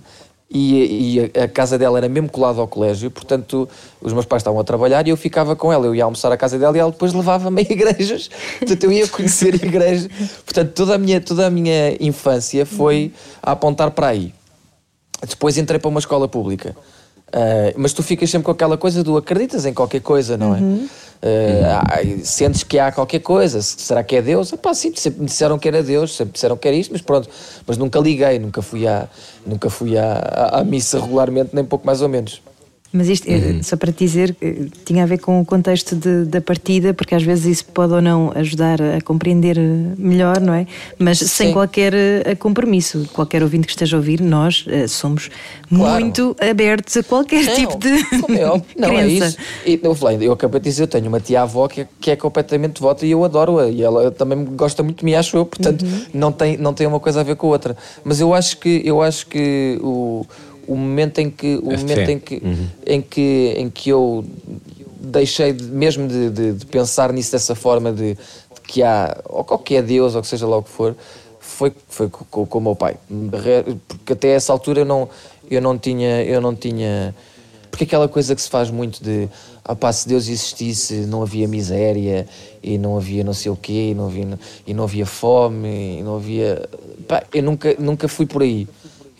e, 0.53 1.17
e 1.17 1.39
a, 1.39 1.47
casa 1.47 1.77
dela 1.77 1.97
era 1.97 2.09
mesmo 2.09 2.29
colada 2.29 2.59
ao 2.59 2.67
colégio, 2.67 3.09
portanto 3.09 3.69
os 4.01 4.11
meus 4.11 4.25
pais 4.25 4.41
estavam 4.41 4.59
a 4.59 4.63
trabalhar 4.63 5.07
e 5.07 5.09
eu 5.09 5.15
ficava 5.15 5.55
com 5.55 5.71
ela. 5.71 5.85
Eu 5.85 5.95
ia 5.95 6.03
almoçar 6.03 6.31
à 6.31 6.35
casa 6.35 6.59
dela 6.59 6.75
e 6.75 6.79
ela 6.79 6.91
depois 6.91 7.13
levava-me 7.13 7.61
a 7.61 7.63
igrejas. 7.71 8.29
Portanto, 8.59 8.83
eu 8.83 8.91
ia 8.91 9.07
conhecer 9.07 9.55
igrejas. 9.55 10.09
Portanto, 10.43 10.73
toda 10.73 10.95
a 10.95 10.97
minha, 10.97 11.21
toda 11.21 11.47
a 11.47 11.49
minha 11.49 11.95
infância 11.99 12.65
foi 12.65 13.13
a 13.41 13.53
apontar 13.53 13.91
para 13.91 14.07
aí. 14.07 14.33
Depois 15.27 15.57
entrei 15.57 15.79
para 15.79 15.87
uma 15.87 15.99
escola 15.99 16.27
pública. 16.27 16.75
Ah, 17.31 17.73
mas 17.77 17.93
tu 17.93 18.03
ficas 18.03 18.29
sempre 18.29 18.45
com 18.45 18.51
aquela 18.51 18.77
coisa 18.77 19.03
do 19.03 19.17
acreditas 19.17 19.65
em 19.65 19.73
qualquer 19.73 20.01
coisa, 20.01 20.37
não 20.37 20.55
é? 20.55 20.59
Ah, 20.59 20.87
ai, 21.89 22.21
sentes 22.23 22.63
que 22.63 22.79
há 22.79 22.91
qualquer 22.91 23.19
coisa, 23.19 23.61
se- 23.61 23.79
será 23.79 24.03
que 24.03 24.15
é 24.15 24.21
Deus? 24.21 24.53
Sim, 24.73 24.91
sempre 24.95 25.19
me 25.21 25.25
disseram 25.27 25.59
que 25.59 25.67
era 25.67 25.83
Deus, 25.83 26.15
sempre 26.15 26.33
disseram 26.33 26.57
que 26.57 26.67
era 26.67 26.75
isto, 26.75 26.91
mas 26.91 27.01
pronto, 27.01 27.29
mas 27.67 27.77
nunca 27.77 27.99
liguei, 27.99 28.39
nunca 28.39 28.61
fui 28.61 28.87
à, 28.87 29.07
nunca 29.45 29.69
fui 29.69 29.97
à, 29.97 30.13
à, 30.13 30.59
à 30.59 30.63
missa 30.63 30.99
regularmente, 30.99 31.51
nem 31.53 31.63
pouco 31.63 31.85
mais 31.85 32.01
ou 32.01 32.09
menos. 32.09 32.41
Mas 32.93 33.07
isto, 33.07 33.25
eh, 33.29 33.35
Uhum. 33.37 33.63
só 33.63 33.77
para 33.77 33.91
te 33.91 33.99
dizer, 33.99 34.35
eh, 34.41 34.65
tinha 34.83 35.03
a 35.03 35.05
ver 35.05 35.17
com 35.19 35.39
o 35.39 35.45
contexto 35.45 35.95
de- 35.95 36.25
da 36.25 36.41
partida, 36.41 36.93
porque 36.93 37.15
às 37.15 37.23
vezes 37.23 37.45
isso 37.45 37.65
pode 37.65 37.93
ou 37.93 38.01
não 38.01 38.31
ajudar 38.35 38.81
a 38.81 38.99
compreender 39.01 39.57
eh, 39.57 39.61
melhor, 39.97 40.41
não 40.41 40.53
é? 40.53 40.67
Mas 40.99 41.19
sem 41.19 41.47
Sim. 41.47 41.53
qualquer 41.53 41.93
eh, 41.93 42.35
compromisso. 42.35 43.07
Qualquer 43.13 43.43
ouvinte 43.43 43.65
que 43.65 43.71
esteja 43.71 43.95
a 43.95 43.99
ouvir, 43.99 44.19
nós 44.19 44.65
somos 44.89 45.29
Claro. 45.69 46.01
muito 46.03 46.35
abertos 46.41 46.97
a 46.97 47.03
qualquer 47.03 47.45
Não, 47.45 47.55
tipo 47.55 47.77
de 47.77 48.03
como 48.21 48.37
é. 48.37 48.41
Não, 48.77 48.89
é 48.89 49.05
crença. 49.05 49.25
isso. 49.27 49.37
E, 49.65 49.79
eu, 49.81 49.95
falei, 49.95 50.27
eu 50.27 50.33
acabei 50.33 50.59
de 50.59 50.69
dizer, 50.69 50.83
eu 50.83 50.87
tenho 50.87 51.07
uma 51.07 51.19
tia-avó 51.21 51.67
que, 51.69 51.81
é- 51.81 51.87
que 51.99 52.11
é 52.11 52.15
completamente 52.17 52.73
devota 52.73 53.05
e 53.05 53.11
eu 53.11 53.23
adoro-a. 53.23 53.69
E 53.69 53.81
ela 53.81 54.11
também 54.11 54.43
gosta 54.43 54.83
muito 54.83 54.99
de 54.99 55.05
mim, 55.05 55.13
acho 55.13 55.37
eu. 55.37 55.45
Portanto, 55.45 55.85
não, 56.13 56.31
tem, 56.31 56.57
não 56.57 56.73
tem 56.73 56.85
uma 56.87 56.99
coisa 56.99 57.21
a 57.21 57.23
ver 57.23 57.35
com 57.37 57.47
a 57.47 57.51
outra. 57.51 57.77
Mas 58.03 58.19
eu 58.19 58.33
acho 58.33 58.57
que, 58.57 58.81
eu 58.83 59.01
acho 59.01 59.27
que 59.27 59.79
o, 59.81 60.25
o 60.67 60.75
momento 60.75 61.19
em 61.19 61.29
que, 61.29 61.55
o 61.63 61.71
A 61.73 61.77
momento 61.77 61.95
fé. 62.05 62.11
em 62.11 62.19
que, 62.19 62.41
em 62.85 63.01
que, 63.01 63.53
em 63.57 63.69
que 63.69 63.89
eu 63.89 64.23
deixei 64.99 65.53
de- 65.53 65.63
mesmo 65.65 66.07
de, 66.07 66.29
de- 66.29 66.53
de 66.53 66.65
pensar 66.65 67.11
nisso 67.11 67.31
dessa 67.31 67.55
forma 67.55 67.91
de, 67.91 68.17
que 68.67 68.83
há, 68.83 69.17
ou 69.27 69.45
ou 69.49 69.57
que 69.57 69.75
é 69.75 69.81
Deus, 69.81 70.15
ou 70.15 70.21
que 70.21 70.27
seja 70.27 70.45
lá 70.47 70.57
o 70.57 70.63
que 70.63 70.69
for, 70.69 70.95
foi, 71.39 71.71
foi 71.89 72.07
co- 72.09 72.25
co- 72.29 72.45
com, 72.45 72.57
o 72.57 72.61
meu 72.61 72.75
pai. 72.75 72.95
Porque 73.87 74.13
até 74.13 74.29
essa 74.29 74.53
altura 74.53 74.81
eu 74.81 74.85
não, 74.85 75.09
eu 75.49 75.61
não 75.61 75.77
tinha. 75.77 76.23
Eu 76.23 76.39
não 76.41 76.55
tinha 76.55 77.13
porque 77.69 77.85
aquela 77.85 78.07
coisa 78.09 78.35
que 78.35 78.41
se 78.41 78.49
faz 78.49 78.69
muito 78.69 79.01
de 79.01 79.29
ah 79.63 79.73
pá, 79.73 79.93
se 79.93 80.05
Deus 80.05 80.27
existisse 80.27 80.93
não 81.07 81.21
havia 81.21 81.47
miséria 81.47 82.27
e 82.61 82.77
não 82.77 82.97
havia 82.97 83.23
não 83.23 83.33
sei 83.33 83.49
o 83.49 83.55
quê 83.55 83.91
e 83.91 83.95
não 83.95 84.07
havia, 84.07 84.27
e 84.67 84.73
não 84.73 84.83
havia 84.83 85.05
fome 85.05 85.99
e 85.99 86.03
não 86.03 86.17
havia 86.17 86.67
pá, 87.07 87.23
eu 87.33 87.41
nunca, 87.41 87.73
nunca 87.79 88.09
fui 88.09 88.25
por 88.25 88.41
aí 88.41 88.67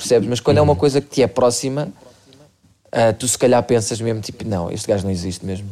percebes? 0.02 0.28
Mas 0.28 0.40
quando 0.40 0.58
é 0.58 0.62
uma 0.62 0.76
coisa 0.76 1.00
que 1.00 1.08
te 1.08 1.22
é 1.22 1.28
próxima 1.28 1.90
ah, 2.92 3.14
tu 3.14 3.28
se 3.28 3.38
calhar 3.38 3.64
pensas 3.64 4.02
mesmo 4.02 4.22
tipo 4.22 4.46
não, 4.48 4.70
este 4.70 4.88
gajo 4.88 5.04
não 5.04 5.12
existe 5.12 5.46
mesmo 5.46 5.70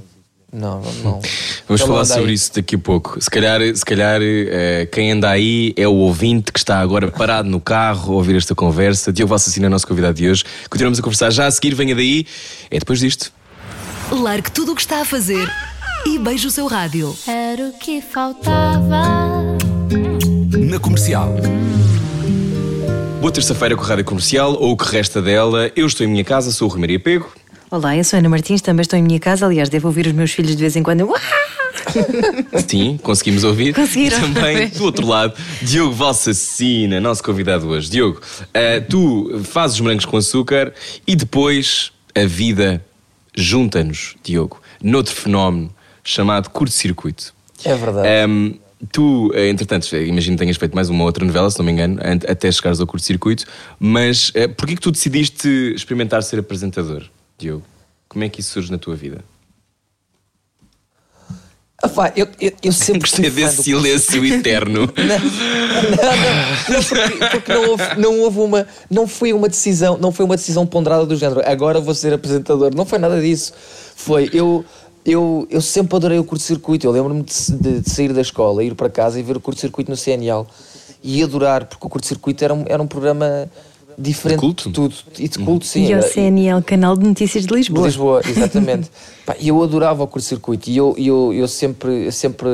não, 0.52 0.82
não. 1.04 1.20
Vamos 1.68 1.82
falar 1.82 2.06
sobre 2.06 2.30
aí. 2.30 2.34
isso 2.34 2.52
daqui 2.56 2.76
a 2.76 2.80
pouco. 2.80 3.22
Se 3.22 3.30
calhar, 3.30 3.62
se 3.76 3.86
calhar 3.86 4.20
eh, 4.24 4.88
quem 4.92 5.12
anda 5.12 5.30
aí 5.30 5.74
é 5.78 5.88
o 5.88 5.94
ouvinte 5.94 6.52
que 6.52 6.58
está 6.58 6.80
agora 6.80 7.12
parado 7.12 7.48
no 7.48 7.62
carro 7.62 8.14
a 8.14 8.16
ouvir 8.16 8.36
esta 8.36 8.56
conversa. 8.56 9.14
Diogo 9.14 9.30
Valsacina 9.30 9.68
é 9.68 9.70
o 9.70 9.70
nosso 9.70 9.88
convidado 9.88 10.16
de 10.16 10.28
hoje. 10.28 10.44
Continuamos 10.70 10.98
a 10.98 11.04
conversar 11.04 11.30
já 11.30 11.46
a 11.46 11.52
seguir. 11.52 11.76
Venha 11.76 11.94
daí. 11.94 12.26
É 12.72 12.80
depois 12.80 13.00
disto. 13.00 13.32
Largue 14.12 14.52
tudo 14.52 14.72
o 14.72 14.76
que 14.76 14.82
está 14.82 15.02
a 15.02 15.06
fazer 15.06 15.48
e 16.08 16.18
beije 16.18 16.48
o 16.48 16.52
seu 16.52 16.66
rádio. 16.66 17.16
Era 17.28 17.68
o 17.68 17.74
que 17.74 18.02
faltava. 18.02 19.04
Na 20.58 20.80
comercial. 20.80 21.36
Boa 23.20 23.34
terça-feira 23.34 23.76
com 23.76 23.84
a 23.84 23.86
Rádio 23.86 24.06
Comercial, 24.06 24.54
ou 24.54 24.72
o 24.72 24.78
que 24.78 24.86
resta 24.86 25.22
dela. 25.22 25.70
Eu 25.76 25.86
estou 25.86 26.06
em 26.06 26.10
minha 26.10 26.24
casa, 26.24 26.54
sou 26.54 26.70
o 26.70 26.72
Rui 26.72 26.80
Maria 26.80 27.00
Pego. 27.00 27.30
Olá, 27.70 27.96
eu 27.98 28.04
sou 28.04 28.16
a 28.16 28.20
Ana 28.20 28.30
Martins, 28.30 28.62
também 28.62 28.82
estou 28.82 28.98
em 28.98 29.04
minha 29.04 29.20
casa. 29.20 29.46
Aliás, 29.46 29.68
devo 29.68 29.90
ouvir 29.90 30.08
os 30.08 30.14
meus 30.14 30.32
filhos 30.32 30.56
de 30.56 30.62
vez 30.62 30.78
em 30.78 30.82
quando. 30.82 31.02
Uá! 31.02 31.20
Sim, 32.66 32.98
conseguimos 33.04 33.44
ouvir. 33.44 33.76
Conseguiram. 33.76 34.18
E 34.18 34.22
também, 34.22 34.70
do 34.70 34.86
outro 34.86 35.06
lado, 35.06 35.34
Diogo 35.62 35.94
Valsacina, 35.94 37.02
nosso 37.02 37.22
convidado 37.22 37.68
hoje. 37.68 37.90
Diogo, 37.90 38.22
eh, 38.54 38.80
tu 38.80 39.42
fazes 39.44 39.76
os 39.76 39.82
morangos 39.82 40.06
com 40.06 40.16
açúcar 40.16 40.74
e 41.06 41.14
depois 41.14 41.92
a 42.16 42.26
vida 42.26 42.84
junta-nos, 43.36 44.16
Diogo, 44.24 44.62
noutro 44.82 45.14
fenómeno 45.14 45.70
chamado 46.06 46.50
Curto-Circuito. 46.50 47.34
É 47.66 47.76
verdade. 47.76 48.30
Um, 48.30 48.58
tu, 48.92 49.32
eh, 49.34 49.50
entretanto, 49.50 49.94
eh, 49.96 50.06
imagino 50.06 50.36
que 50.38 50.44
tenhas 50.44 50.58
feito 50.58 50.74
mais 50.74 50.90
uma 50.90 51.04
outra 51.04 51.26
novela, 51.26 51.50
se 51.50 51.58
não 51.58 51.66
me 51.66 51.72
engano, 51.72 52.00
até 52.28 52.52
chegares 52.52 52.80
ao 52.80 52.88
curto-circuito, 52.88 53.46
mas 53.80 54.30
uh, 54.30 54.50
porquê 54.56 54.76
que 54.76 54.82
tu 54.82 54.92
decidiste 54.92 55.48
experimentar 55.76 56.24
ser 56.24 56.40
apresentador, 56.40 57.04
Diogo? 57.38 57.64
Como 58.08 58.24
é 58.24 58.30
que 58.30 58.42
isso 58.42 58.52
surge 58.54 58.72
na 58.72 58.78
tua 58.78 58.96
vida? 58.96 59.24
Pá, 61.96 62.12
eu, 62.16 62.28
eu, 62.42 62.52
eu 62.62 62.74
sempre 62.74 63.02
Gostei 63.02 63.30
desse 63.30 63.64
silêncio 63.64 64.26
eterno. 64.26 64.92
Não, 65.00 65.96
não, 65.96 66.76
não, 66.76 66.84
porque, 66.84 67.26
porque 67.32 67.54
não, 67.54 67.70
houve, 67.70 67.84
não 67.98 68.20
houve 68.20 68.40
uma. 68.40 68.68
Não 68.90 69.08
foi 69.08 69.32
uma 69.32 69.48
decisão, 69.48 69.98
não 69.98 70.12
foi 70.12 70.26
uma 70.26 70.36
decisão 70.36 70.68
ponderada 70.68 71.06
do 71.06 71.16
género. 71.16 71.42
Agora 71.46 71.80
vou 71.80 71.96
ser 71.96 72.12
apresentador. 72.12 72.76
Não 72.76 72.86
foi 72.86 73.00
nada 73.00 73.22
disso. 73.22 73.54
Foi. 73.96 74.30
Eu, 74.34 74.66
eu, 75.10 75.48
eu 75.50 75.62
sempre 75.62 75.96
adorei 75.96 76.20
o 76.20 76.24
curto-circuito. 76.24 76.86
Eu 76.86 76.92
lembro-me 76.92 77.24
de, 77.24 77.34
de- 77.58 77.82
de 77.82 77.90
sair 77.90 78.14
da 78.14 78.22
escola, 78.22 78.64
ir 78.64 78.76
para 78.76 78.90
casa 78.90 79.20
e 79.20 79.24
ver 79.24 79.36
o 79.38 79.40
curto-circuito 79.40 79.90
no 79.92 79.98
CNL. 79.98 80.46
E 81.04 81.24
adorar, 81.24 81.66
porque 81.66 81.86
o 81.86 81.90
curto-circuito 81.90 82.44
era 82.44 82.54
um, 82.54 82.66
era 82.68 82.82
um 82.84 82.88
programa 82.88 83.50
diferente 83.98 84.38
De 84.38 84.42
culto? 84.42 84.68
de 84.70 84.74
tudo. 84.74 84.96
E 85.18 85.28
de 85.28 85.40
culto, 85.40 85.66
sim. 85.66 85.86
E 85.88 85.92
era- 85.94 86.02
CNL, 86.02 86.62
Canal 86.64 86.96
de 86.98 87.06
Notícias 87.06 87.44
de 87.44 87.50
de 87.50 87.56
Lisboa. 87.56 87.86
Lisboa, 87.88 88.22
exatamente. 88.26 88.90
E 89.40 89.50
eu 89.50 89.62
adorava 89.62 90.02
o 90.04 90.08
curto-circuito 90.08 90.72
e 90.72 90.76
eu, 90.78 90.96
e 90.98 91.06
eu, 91.06 91.32
eu, 91.32 91.48
sempre, 91.48 92.08
eu 92.08 92.12
sempre 92.12 92.50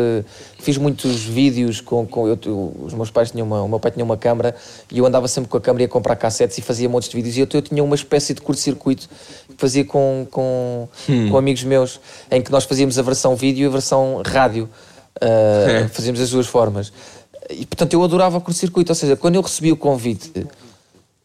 fiz 0.60 0.78
muitos 0.78 1.24
vídeos 1.24 1.80
com. 1.80 2.06
com 2.06 2.28
eu, 2.28 2.38
os 2.84 2.94
meus 2.94 3.10
pais 3.10 3.32
tinham 3.32 3.48
uma, 3.48 3.62
o 3.64 3.70
meu 3.70 3.80
pai 3.80 3.92
tinha 3.92 4.04
uma 4.04 4.18
câmara 4.18 4.54
e 4.92 4.98
eu 4.98 5.06
andava 5.06 5.26
sempre 5.30 5.50
com 5.50 5.56
a 5.56 5.62
câmara 5.62 5.84
e 5.84 5.86
ia 5.86 5.88
comprar 5.88 6.18
cassetes 6.18 6.58
e 6.58 6.62
fazia 6.62 6.90
montes 6.90 7.08
de 7.08 7.16
vídeos. 7.16 7.38
E 7.38 7.40
eu, 7.40 7.48
eu 7.54 7.62
tinha 7.62 7.82
uma 7.82 7.96
espécie 7.96 8.34
de 8.34 8.42
curto-circuito 8.42 9.08
fazia 9.58 9.86
com, 9.86 10.28
com, 10.32 10.88
com 11.30 11.38
amigos 11.38 11.64
meus, 11.64 12.00
em 12.30 12.42
que 12.42 12.52
nós 12.52 12.64
fazíamos 12.64 12.98
a 13.00 13.02
versão 13.02 13.36
vídeo 13.36 13.64
e 13.64 13.68
a 13.68 13.72
versão 13.72 14.22
rádio. 14.26 14.70
Ah, 15.22 15.88
fazíamos 15.92 16.20
as 16.20 16.30
duas 16.30 16.48
formas. 16.48 16.92
E 17.50 17.66
portanto 17.66 17.94
eu 17.94 18.04
adorava 18.04 18.38
o 18.38 18.42
curto-circuito, 18.42 18.92
ou 18.92 18.96
seja, 18.96 19.16
quando 19.16 19.36
eu 19.36 19.42
recebi 19.42 19.72
o 19.72 19.78
convite 19.78 20.32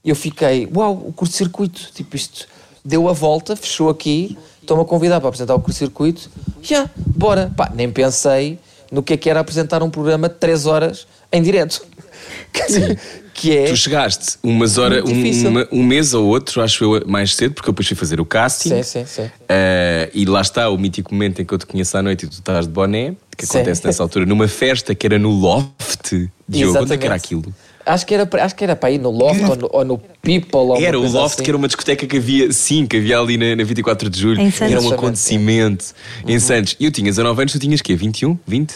eu 0.05 0.17
fiquei, 0.17 0.69
uau, 0.75 0.95
o 0.95 1.13
curto-circuito, 1.13 1.91
tipo 1.95 2.17
isto 2.17 2.49
deu 2.85 3.09
a 3.09 3.13
volta, 3.13 3.55
fechou 3.55 3.91
aqui, 3.91 4.39
estão-me 4.61 4.83
a 4.83 4.87
convidar 4.87 5.21
para 5.21 5.29
apresentar 5.29 5.55
o 5.55 5.61
curto-circuito, 5.61 6.31
já, 6.63 6.89
bora. 6.97 7.53
Pá, 7.55 7.71
nem 7.75 7.91
pensei 7.91 8.59
no 8.91 9.03
que 9.03 9.13
é 9.13 9.17
que 9.17 9.29
era 9.29 9.41
apresentar 9.41 9.83
um 9.83 9.91
programa 9.91 10.29
de 10.29 10.37
3 10.37 10.67
horas 10.67 11.07
em 11.31 11.43
direto. 11.43 11.87
Quer 12.53 12.67
dizer, 12.67 13.01
que 13.41 13.57
é. 13.57 13.65
Tu 13.65 13.77
chegaste 13.77 14.37
umas 14.43 14.77
horas, 14.79 15.03
um, 15.09 15.49
uma- 15.49 15.69
um 15.73 15.83
mês 15.83 16.13
ou 16.15 16.27
outro, 16.27 16.61
acho 16.63 16.85
eu, 16.85 17.03
mais 17.07 17.35
cedo, 17.35 17.55
porque 17.55 17.69
eu 17.69 17.73
depois 17.73 17.87
fui 17.89 17.97
fazer 17.97 18.21
o 18.21 18.25
casting. 18.25 18.69
Sim, 18.69 18.83
sim, 18.83 19.05
sim. 19.07 19.31
Eh, 19.49 20.11
e 20.13 20.25
lá 20.27 20.41
está 20.41 20.69
o 20.69 20.77
mítico 20.79 21.15
momento 21.15 21.41
em 21.41 21.45
que 21.45 21.53
eu 21.55 21.59
te 21.59 21.67
conheço 21.67 21.97
à 21.97 22.03
noite 22.03 22.27
e 22.27 22.29
tu 22.29 22.33
estás 22.35 22.67
de 22.67 22.73
boné, 22.73 23.15
que 23.37 23.47
Sim. 23.47 23.59
acontece 23.59 23.85
nessa 23.87 24.03
altura, 24.03 24.27
numa 24.27 24.47
festa 24.49 24.95
que 24.95 25.07
era 25.07 25.19
no 25.19 25.31
Loft. 25.31 26.29
Diogo, 26.49 26.79
onde 26.81 26.93
é 26.95 26.97
que 26.99 27.07
era 27.07 27.15
aquilo? 27.15 27.55
Acho 27.87 28.05
que 28.07 28.13
era, 28.15 28.27
para- 28.27 28.45
acho 28.45 28.55
que 28.55 28.63
era 28.63 28.77
para 28.77 28.91
ir 28.91 28.99
no 28.99 29.11
Loft 29.11 29.41
ou 29.43 29.57
no, 29.57 29.69
ou 29.73 29.85
no 29.85 29.99
People. 30.21 30.51
Ou 30.53 30.77
Era 30.81 30.99
o 31.01 31.03
Loft, 31.11 31.35
assim. 31.37 31.45
que 31.45 31.51
era 31.51 31.57
uma 31.57 31.67
discoteca 31.67 32.07
que 32.07 32.19
havia, 32.19 32.53
sim, 32.53 32.87
que 32.87 32.99
havia 32.99 33.19
ali 33.19 33.39
na, 33.39 33.57
na 33.57 33.65
24 33.65 34.11
de 34.11 34.21
Julho. 34.21 34.39
Em 34.41 34.51
Santos. 34.51 34.61
Era 34.61 34.69
um 34.69 34.75
Exatamente, 34.85 34.95
acontecimento 34.95 35.85
em 36.27 36.39
Santos. 36.39 36.77
E 36.79 36.85
eu 36.85 36.91
tinha 36.93 37.07
19 37.11 37.41
anos, 37.41 37.53
tu 37.55 37.59
tinhas 37.59 37.81
quê? 37.81 37.97
21? 37.97 38.39
20? 38.47 38.75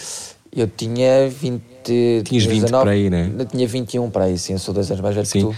Eu 0.56 0.68
tinha 0.68 1.28
20. 1.28 1.62
Tinhas 2.24 2.44
20 2.44 2.70
por 2.70 2.88
aí, 2.88 3.10
né? 3.10 3.30
Eu 3.38 3.44
tinha 3.44 3.66
21 3.66 4.08
para 4.10 4.24
aí, 4.24 4.38
sim, 4.38 4.54
eu 4.54 4.58
sou 4.58 4.72
dois 4.72 4.90
anos 4.90 5.02
mais 5.02 5.14
velho 5.14 5.26
Sim. 5.26 5.38
que 5.40 5.44
tu. 5.46 5.54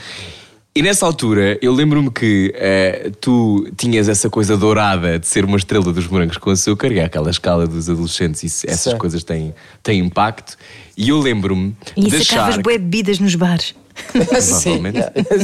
E 0.75 0.83
nessa 0.83 1.07
altura, 1.07 1.59
eu 1.63 1.73
lembro-me 1.73 2.11
que 2.11 2.53
eh, 2.55 3.11
tu 3.19 3.67
tinhas 3.79 4.09
essa 4.11 4.29
coisa 4.29 4.59
dourada 4.59 5.19
de 5.19 5.27
ser 5.27 5.43
uma 5.45 5.57
estrela 5.57 5.91
dos 5.91 6.07
morangos 6.07 6.37
com 6.37 6.51
açúcar, 6.51 6.93
e 6.93 6.99
é 6.99 7.05
aquela 7.05 7.31
escala 7.31 7.67
dos 7.67 7.89
adolescentes, 7.89 8.43
e 8.43 8.67
essas 8.69 8.93
Sim. 8.93 8.99
coisas 8.99 9.25
têm, 9.25 9.55
têm 9.83 10.01
impacto. 10.01 10.57
E 10.95 11.09
eu 11.09 11.19
lembro-me 11.19 11.75
E 11.97 12.03
de 12.11 12.23
sacavas 12.25 12.55
achar. 12.55 12.63
bué 12.63 12.77
bebidas 12.77 13.19
nos 13.19 13.35
bares. 13.35 13.75
sim, 14.41 14.83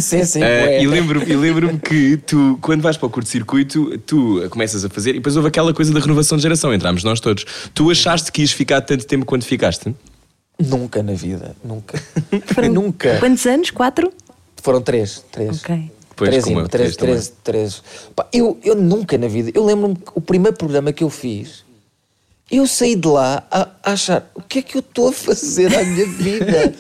sim, 0.01 0.25
sim. 0.25 0.41
Bué. 0.41 0.83
e 0.83 0.87
lembro-me 0.87 1.31
e 1.31 1.37
lembro-me 1.37 1.79
que 1.79 2.17
tu, 2.19 2.59
quando 2.61 2.83
vais 2.83 2.97
para 2.97 3.07
o 3.07 3.11
curto-circuito, 3.11 3.99
tu 4.01 4.47
começas 4.51 4.85
a 4.85 4.89
fazer, 4.89 5.11
e 5.11 5.15
depois 5.15 5.37
houve 5.37 5.49
aquela 5.49 5.73
coisa 5.73 5.93
da 5.93 6.01
renovação 6.01 6.37
de 6.37 6.43
geração, 6.43 6.73
entramos 6.73 7.05
nós 7.05 7.21
todos. 7.21 7.45
Tu 7.75 7.91
achaste 7.91 8.31
que 8.31 8.43
ias 8.43 8.53
ficar 8.53 8.81
tanto 8.81 9.07
tempo 9.07 9.25
quanto 9.25 9.45
ficaste? 9.45 9.95
Nunca 10.59 11.03
na 11.03 11.13
vida, 11.15 11.57
nunca. 11.65 12.01
Foram 12.55 12.73
nunca. 12.73 13.19
Quantos 13.19 13.47
anos? 13.47 13.71
Quatro? 13.71 14.13
Foram 14.63 14.81
três, 14.81 15.25
três. 15.31 15.63
Ok. 15.63 15.91
Pois, 16.15 16.31
três, 16.31 16.45
como 16.45 16.61
eu, 16.61 16.69
três, 16.69 16.97
três 16.97 17.29
três, 17.43 17.81
três. 17.81 17.83
Pá, 18.15 18.27
eu, 18.33 18.59
eu 18.63 18.77
nunca 18.77 19.17
na 19.17 19.29
vida, 19.29 19.51
eu 19.55 19.65
lembro-me 19.65 19.97
que 19.97 20.13
o 20.15 20.21
primeiro 20.21 20.57
programa 20.57 20.93
que 20.93 21.03
eu 21.03 21.11
fiz, 21.11 21.65
eu 22.53 22.67
saí 22.67 22.95
de 22.95 23.09
lá 23.09 23.43
a, 23.51 23.69
achar 23.83 24.31
o 24.35 24.43
que 24.43 24.59
é 24.59 24.63
que 24.63 24.77
eu 24.77 24.81
estou 24.81 25.09
a 25.09 25.13
fazer 25.13 25.75
à 25.75 25.83
minha 25.83 26.07
vida? 26.07 26.75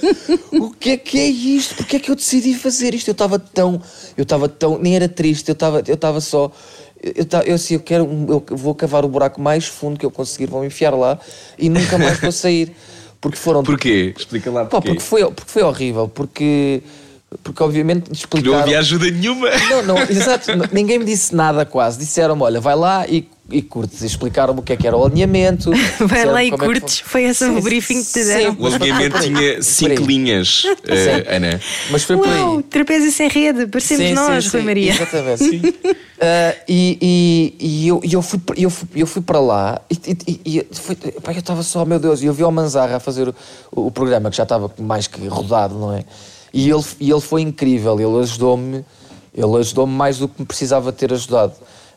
o 0.53 0.71
que 0.71 0.91
é 0.91 0.97
que 0.99 1.19
é 1.19 1.27
isto? 1.27 1.77
Porque 1.77 1.97
é 1.97 1.99
que 1.99 2.11
eu 2.11 2.15
decidi 2.15 2.55
fazer 2.55 2.95
isto? 2.95 3.09
Eu 3.09 3.13
estava 3.13 3.39
tão, 3.39 3.81
eu 4.15 4.23
estava 4.23 4.51
tão, 4.51 4.79
nem 4.79 4.95
era 4.95 5.09
triste, 5.09 5.49
eu 5.49 5.55
estava 5.55 5.83
eu 5.87 5.95
estava 5.95 6.21
só. 6.21 6.53
Eu, 7.03 7.27
eu 7.47 7.55
assim, 7.55 7.75
eu 7.75 7.81
quero, 7.81 8.05
eu 8.51 8.57
vou 8.57 8.75
cavar 8.75 9.05
o 9.05 9.09
buraco 9.09 9.41
mais 9.41 9.67
fundo 9.67 9.99
que 9.99 10.05
eu 10.05 10.11
conseguir, 10.11 10.47
vou 10.47 10.61
me 10.61 10.67
enfiar 10.67 10.95
lá 10.95 11.19
e 11.59 11.71
nunca 11.71 11.97
mais 11.97 12.21
vou 12.21 12.31
sair. 12.31 12.71
Porque 13.19 13.39
foram 13.39 13.63
Porquê? 13.63 14.13
Explica 14.19 14.51
lá 14.51 14.65
porquê. 14.65 14.89
porque, 14.89 15.01
foi, 15.01 15.25
porque 15.31 15.51
foi 15.51 15.63
horrível, 15.63 16.09
porque, 16.09 16.83
porque 17.43 17.63
obviamente 17.63 18.09
Não 18.09 18.13
explicaram... 18.13 18.59
havia 18.59 18.81
ajuda 18.81 19.09
nenhuma. 19.11 19.49
Não, 19.71 19.83
não, 19.83 19.99
exato, 20.03 20.51
ninguém 20.73 20.99
me 20.99 21.05
disse 21.05 21.33
nada 21.33 21.65
quase. 21.65 21.99
Disseram-me, 22.01 22.43
olha, 22.43 22.61
vai 22.61 22.75
lá 22.75 23.07
e, 23.07 23.29
e 23.53 23.63
curtes. 23.63 24.03
Explicaram-me 24.03 24.61
o 24.61 24.63
que 24.63 24.73
é 24.73 24.77
que 24.77 24.87
era 24.87 24.97
o 24.97 25.05
alinhamento. 25.05 25.71
Vai 26.01 26.25
lá 26.25 26.43
e 26.43 26.49
é 26.49 26.57
curtes. 26.57 27.01
fun- 27.01 27.09
Foi 27.09 27.25
esse 27.25 27.45
o 27.45 27.55
Sim, 27.57 27.61
briefing 27.61 28.03
que 28.03 28.13
te 28.13 28.23
sim, 28.23 28.27
deram. 28.27 28.57
O 28.59 28.67
alinhamento 28.67 29.21
tinha 29.21 29.63
cinco 29.63 30.03
linhas, 30.05 30.65
eh, 30.87 31.37
Ana. 31.37 31.61
Mas 31.91 32.05
foi 32.05 32.17
por 32.17 32.29
aí. 32.29 32.41
Uau, 32.41 32.63
trapézio 32.63 33.13
sem 33.13 33.29
rede, 33.29 33.67
parecemos 33.67 34.07
Sim, 34.09 34.15
nós, 34.15 34.45
sim, 34.45 34.51
Rui 34.51 34.61
sim, 34.61 34.67
Maria. 34.67 34.93
Exatamente. 34.93 35.75
Ah, 36.25 36.55
e 36.69 36.99
e, 37.61 37.83
e 37.85 37.89
eu, 37.89 38.01
eu, 38.09 38.23
fui, 38.23 38.39
para- 38.39 38.57
eu, 38.57 38.71
fui, 38.71 38.89
eu 38.95 39.07
fui 39.09 39.21
para 39.21 39.41
lá 39.41 39.81
e, 39.91 39.99
e, 40.47 40.67
foi- 40.71 40.95
pá, 40.95 41.33
eu 41.33 41.41
estava 41.41 41.65
só, 41.65 41.85
meu 41.85 41.99
Deus, 41.99 42.23
e 42.23 42.27
eu 42.27 42.33
vi 42.33 42.45
o 42.45 42.51
Manzarra 42.53 42.99
a 42.99 43.01
fazer 43.01 43.29
o, 43.29 43.35
o 43.73 43.91
programa 43.91 44.31
que 44.31 44.37
já 44.37 44.45
estava 44.45 44.73
mais 44.79 45.09
que 45.09 45.27
rodado, 45.27 45.75
não 45.77 45.93
é? 45.93 46.05
E 46.55 46.71
ele, 46.71 46.85
e 47.01 47.11
ele 47.11 47.21
foi 47.21 47.41
incrível, 47.43 47.99
ele 47.99 48.23
ajudou-me, 48.23 48.85
ele 49.35 49.57
ajudou-me 49.59 49.93
mais 49.93 50.19
do 50.19 50.29
que 50.29 50.35
me 50.43 50.47
precisava 50.47 50.93
ter 50.93 51.13
ajudado 51.13 51.55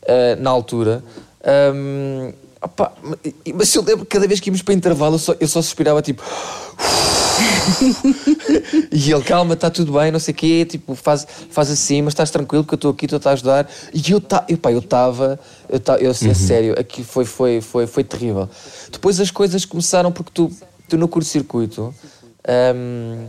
ah, 0.07 0.35
na 0.39 0.49
altura. 0.49 1.03
Opá, 2.61 2.91
e- 3.45 3.53
mas 3.53 3.73
eu 3.75 3.83
lembro 3.83 4.05
que 4.05 4.11
cada 4.11 4.27
vez 4.27 4.39
que 4.39 4.49
íamos 4.49 4.61
para 4.63 4.73
intervalo 4.73 5.15
eu 5.15 5.19
só, 5.19 5.35
eu 5.39 5.47
só 5.47 5.61
suspirava 5.61 6.01
tipo. 6.01 6.23
E 8.91 9.11
ele, 9.11 9.23
calma, 9.23 9.53
está 9.55 9.69
tudo 9.69 9.91
bem, 9.93 10.11
não 10.11 10.19
sei 10.19 10.33
o 10.33 10.37
quê, 10.37 10.65
tipo, 10.65 10.95
faz, 10.95 11.27
faz 11.49 11.69
assim, 11.69 12.01
mas 12.01 12.13
estás 12.13 12.31
tranquilo 12.31 12.63
que 12.63 12.73
eu 12.73 12.77
estou 12.77 12.91
aqui, 12.91 13.05
estou 13.05 13.19
a 13.23 13.33
ajudar. 13.33 13.69
E 13.93 14.11
eu 14.11 14.17
estava, 14.19 14.45
eu, 14.47 14.79
estava, 14.79 15.39
eu, 15.69 15.79
ta- 15.79 15.97
eu, 15.97 16.11
a 16.11 16.13
sério, 16.13 16.75
aqui 16.79 17.03
foi, 17.03 17.25
foi, 17.25 17.59
foi, 17.61 17.87
foi 17.87 18.03
terrível. 18.03 18.49
Depois 18.91 19.19
as 19.19 19.31
coisas 19.31 19.65
começaram 19.65 20.11
porque 20.11 20.31
tu, 20.33 20.49
tu 20.87 20.97
no 20.97 21.07
curto-circuito 21.07 21.93
hum, 22.75 23.27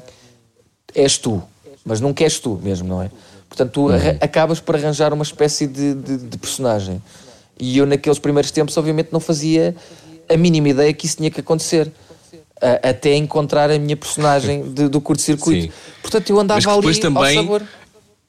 és 0.95 1.19
tu, 1.19 1.43
mas 1.85 2.01
nunca 2.01 2.23
és 2.25 2.39
tu 2.39 2.61
mesmo, 2.63 2.87
não 2.89 3.03
é? 3.03 3.11
Portanto, 3.49 3.73
tu 3.73 3.89
arra- 3.91 4.17
acabas 4.21 4.61
por 4.61 4.77
arranjar 4.77 5.13
uma 5.13 5.23
espécie 5.25 5.67
de, 5.67 5.95
de, 5.95 6.17
de 6.19 6.39
personagem. 6.39 7.03
E 7.59 7.79
eu, 7.79 7.87
naqueles 7.87 8.19
primeiros 8.19 8.51
tempos, 8.51 8.77
obviamente, 8.77 9.09
não 9.13 9.21
fazia 9.21 9.75
a 10.29 10.37
mínima 10.37 10.69
ideia 10.69 10.93
que 10.93 11.07
isso 11.07 11.17
tinha 11.17 11.31
que 11.31 11.41
acontecer. 11.41 11.91
A- 12.61 12.89
até 12.91 13.15
encontrar 13.15 13.71
a 13.71 13.79
minha 13.79 13.97
personagem 13.97 14.73
de- 14.73 14.89
do 14.89 15.01
curto-circuito. 15.01 15.73
Portanto, 16.01 16.31
eu 16.31 16.39
andava 16.41 16.59
ali 16.73 16.83
também. 17.01 17.37
ao 17.39 17.45
sabor. 17.45 17.63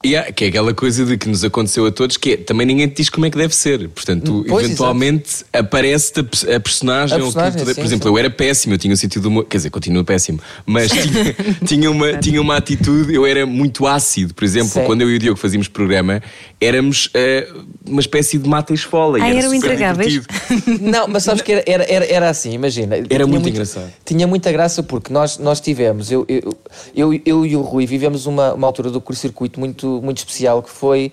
Yeah, 0.06 0.30
que 0.30 0.44
é 0.44 0.48
aquela 0.48 0.72
coisa 0.72 1.04
de 1.04 1.18
que 1.18 1.28
nos 1.28 1.42
aconteceu 1.42 1.84
a 1.84 1.90
todos, 1.90 2.16
que 2.16 2.34
é, 2.34 2.36
também 2.36 2.64
ninguém 2.64 2.86
te 2.86 2.98
diz 2.98 3.10
como 3.10 3.26
é 3.26 3.30
que 3.30 3.36
deve 3.36 3.52
ser. 3.52 3.88
Portanto, 3.88 4.24
tu, 4.24 4.44
Pois, 4.48 4.64
eventualmente 4.64 5.44
aparece-te 5.52 6.20
a, 6.20 6.56
a 6.56 6.60
personagem. 6.60 7.16
A 7.16 7.20
personagem, 7.20 7.64
tu 7.64 7.66
sim, 7.66 7.74
por 7.74 7.84
exemplo, 7.84 8.04
sim. 8.04 8.14
eu 8.14 8.18
era 8.18 8.30
péssimo, 8.30 8.74
eu 8.74 8.78
tinha 8.78 8.94
um 8.94 8.96
sentido 8.96 9.22
de 9.22 9.28
humor, 9.28 9.46
quer 9.46 9.56
dizer, 9.56 9.70
continuo 9.70 10.04
péssimo, 10.04 10.38
mas 10.64 10.92
tinha, 10.92 11.36
tinha, 11.66 11.90
uma, 11.90 12.16
tinha 12.18 12.40
uma 12.40 12.56
atitude, 12.56 13.12
eu 13.12 13.26
era 13.26 13.44
muito 13.44 13.88
ácido. 13.88 14.34
Por 14.34 14.44
exemplo, 14.44 14.68
Sim. 14.68 14.84
quando 14.84 15.02
eu 15.02 15.10
e 15.10 15.16
o 15.16 15.18
Diogo 15.18 15.36
fazíamos 15.36 15.66
programa, 15.66 16.22
éramos 16.60 17.10
eh, 17.14 17.48
uma 17.84 18.00
espécie 18.00 18.38
de 18.38 18.48
mata 18.48 18.72
e 18.72 18.76
esfola. 18.76 19.18
e 19.18 19.22
Ah, 19.22 19.28
era 19.28 19.38
eram 19.38 19.50
divertido. 19.50 20.26
Não, 20.80 21.08
mas 21.08 21.24
sabes 21.24 21.42
que 21.42 21.50
era, 21.50 21.64
era, 21.66 21.84
era, 21.92 22.04
era 22.06 22.30
assim, 22.30 22.52
imagina. 22.52 23.02
Tinha 23.02 23.26
muito 23.26 23.48
engraçado. 23.48 23.92
Tinha 24.04 24.26
muita 24.28 24.52
graça 24.52 24.80
porque 24.80 25.12
nós, 25.12 25.38
nós 25.38 25.60
tivemos, 25.60 26.12
eu, 26.12 26.24
eu, 26.28 26.56
eu, 26.94 27.20
eu 27.24 27.46
e 27.46 27.56
o 27.56 27.62
Rui 27.62 27.84
vivemos 27.84 28.26
uma, 28.26 28.54
uma 28.54 28.66
altura 28.66 28.90
do 28.90 29.00
curto-circuito 29.00 29.58
muito, 29.58 29.87
muito 30.02 30.18
especial 30.18 30.62
que 30.62 30.70
foi 30.70 31.12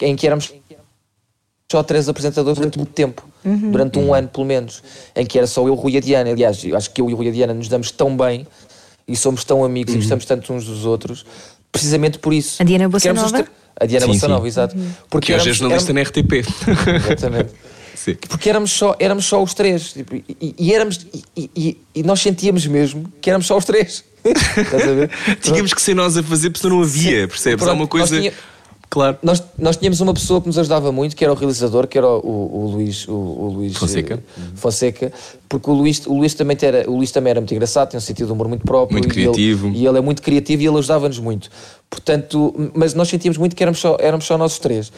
em 0.00 0.16
que 0.16 0.26
éramos 0.26 0.52
só 1.70 1.82
três 1.82 2.08
apresentadores 2.08 2.58
durante 2.58 2.76
muito 2.78 2.92
tempo, 2.92 3.26
durante 3.44 3.98
um 3.98 4.12
ano 4.12 4.28
pelo 4.28 4.44
menos, 4.46 4.82
em 5.16 5.24
que 5.24 5.38
era 5.38 5.46
só 5.46 5.66
eu, 5.66 5.72
o 5.72 5.76
Rui 5.76 5.92
e 5.92 5.96
a 5.96 6.00
Diana. 6.00 6.30
Aliás, 6.30 6.62
eu 6.64 6.76
acho 6.76 6.90
que 6.90 7.00
eu 7.00 7.08
e 7.08 7.14
o 7.14 7.16
Rui 7.16 7.26
e 7.26 7.28
a 7.30 7.32
Diana 7.32 7.54
nos 7.54 7.68
damos 7.68 7.90
tão 7.90 8.14
bem 8.16 8.46
e 9.08 9.16
somos 9.16 9.42
tão 9.44 9.64
amigos 9.64 9.94
e 9.94 9.96
gostamos 9.98 10.24
tanto 10.26 10.52
uns 10.52 10.64
dos 10.66 10.84
outros, 10.84 11.24
precisamente 11.70 12.18
por 12.18 12.32
isso. 12.34 12.60
A 12.60 12.64
Diana 12.64 12.88
tre- 13.32 13.48
A 13.80 13.86
Diana 13.86 14.06
sim. 14.06 14.46
exato. 14.46 14.76
Porque 15.08 15.26
Que 15.28 15.32
hoje 15.34 15.48
é 15.48 15.52
éramos- 15.52 15.56
jornalista 15.58 15.92
éramos- 15.92 16.12
na 16.12 16.20
RTP. 16.20 16.32
Exatamente. 17.06 17.50
Sim. 17.94 18.14
Porque 18.28 18.48
éramos 18.50 18.72
só, 18.72 18.96
éramos 18.98 19.24
só 19.26 19.40
os 19.40 19.54
três. 19.54 19.92
Tipo, 19.92 20.16
e, 20.16 20.54
e 20.58 20.74
éramos, 20.74 21.06
e, 21.36 21.48
e- 21.54 21.78
e 21.94 22.02
nós 22.02 22.20
sentíamos 22.20 22.66
mesmo 22.66 23.04
que 23.20 23.30
éramos 23.30 23.46
só 23.46 23.56
os 23.56 23.64
três. 23.64 24.02
Tínhamos 25.40 25.72
que 25.74 25.82
ser 25.82 25.94
nós 25.94 26.16
a 26.16 26.22
fazer, 26.22 26.50
porque 26.50 26.68
não 26.68 26.80
havia, 26.82 27.22
Sim. 27.22 27.28
percebes? 27.28 27.62
Há 27.62 27.66
Pronto, 27.66 27.80
uma 27.80 27.86
coisa. 27.88 28.18
tinha- 28.18 28.32
Claro. 28.90 29.16
Nós, 29.22 29.42
nós 29.58 29.74
tínhamos 29.78 30.02
uma 30.02 30.12
pessoa 30.12 30.38
que 30.38 30.46
nos 30.48 30.58
ajudava 30.58 30.92
muito, 30.92 31.16
que 31.16 31.24
era 31.24 31.32
o 31.32 31.36
realizador, 31.36 31.86
que 31.86 31.96
era 31.96 32.06
o, 32.06 32.18
o- 32.18 32.64
o 32.66 32.70
Luís, 32.72 33.08
o, 33.08 33.12
o 33.14 33.48
Luís 33.54 33.74
Fonseca. 33.74 34.22
eh, 34.38 34.42
Fonseca, 34.54 35.10
porque 35.48 35.70
o 35.70 35.72
Luís, 35.72 36.06
o, 36.06 36.12
Luís 36.14 36.34
também 36.34 36.58
era, 36.60 36.84
o 36.90 36.96
Luís 36.98 37.10
também 37.10 37.30
era 37.30 37.40
muito 37.40 37.54
engraçado, 37.54 37.88
tinha 37.88 37.96
um 37.96 38.02
sentido 38.02 38.26
de 38.26 38.32
humor 38.34 38.48
muito 38.48 38.66
próprio. 38.66 38.98
Muito 38.98 39.06
e 39.18 39.22
ele- 39.22 39.30
criativo. 39.32 39.68
E 39.74 39.86
ele, 39.86 39.96
é 39.96 40.00
muito 40.02 40.20
criativo 40.20 40.62
e 40.62 40.66
ele 40.66 40.76
ajudava-nos 40.76 41.18
muito. 41.18 41.48
Portanto, 41.88 42.54
mas 42.74 42.92
nós 42.92 43.08
sentíamos 43.08 43.38
muito 43.38 43.56
que 43.56 43.62
éramos 43.62 43.80
só, 43.80 43.96
éramos 43.98 44.26
só 44.26 44.36
nós 44.36 44.58
três. 44.58 44.92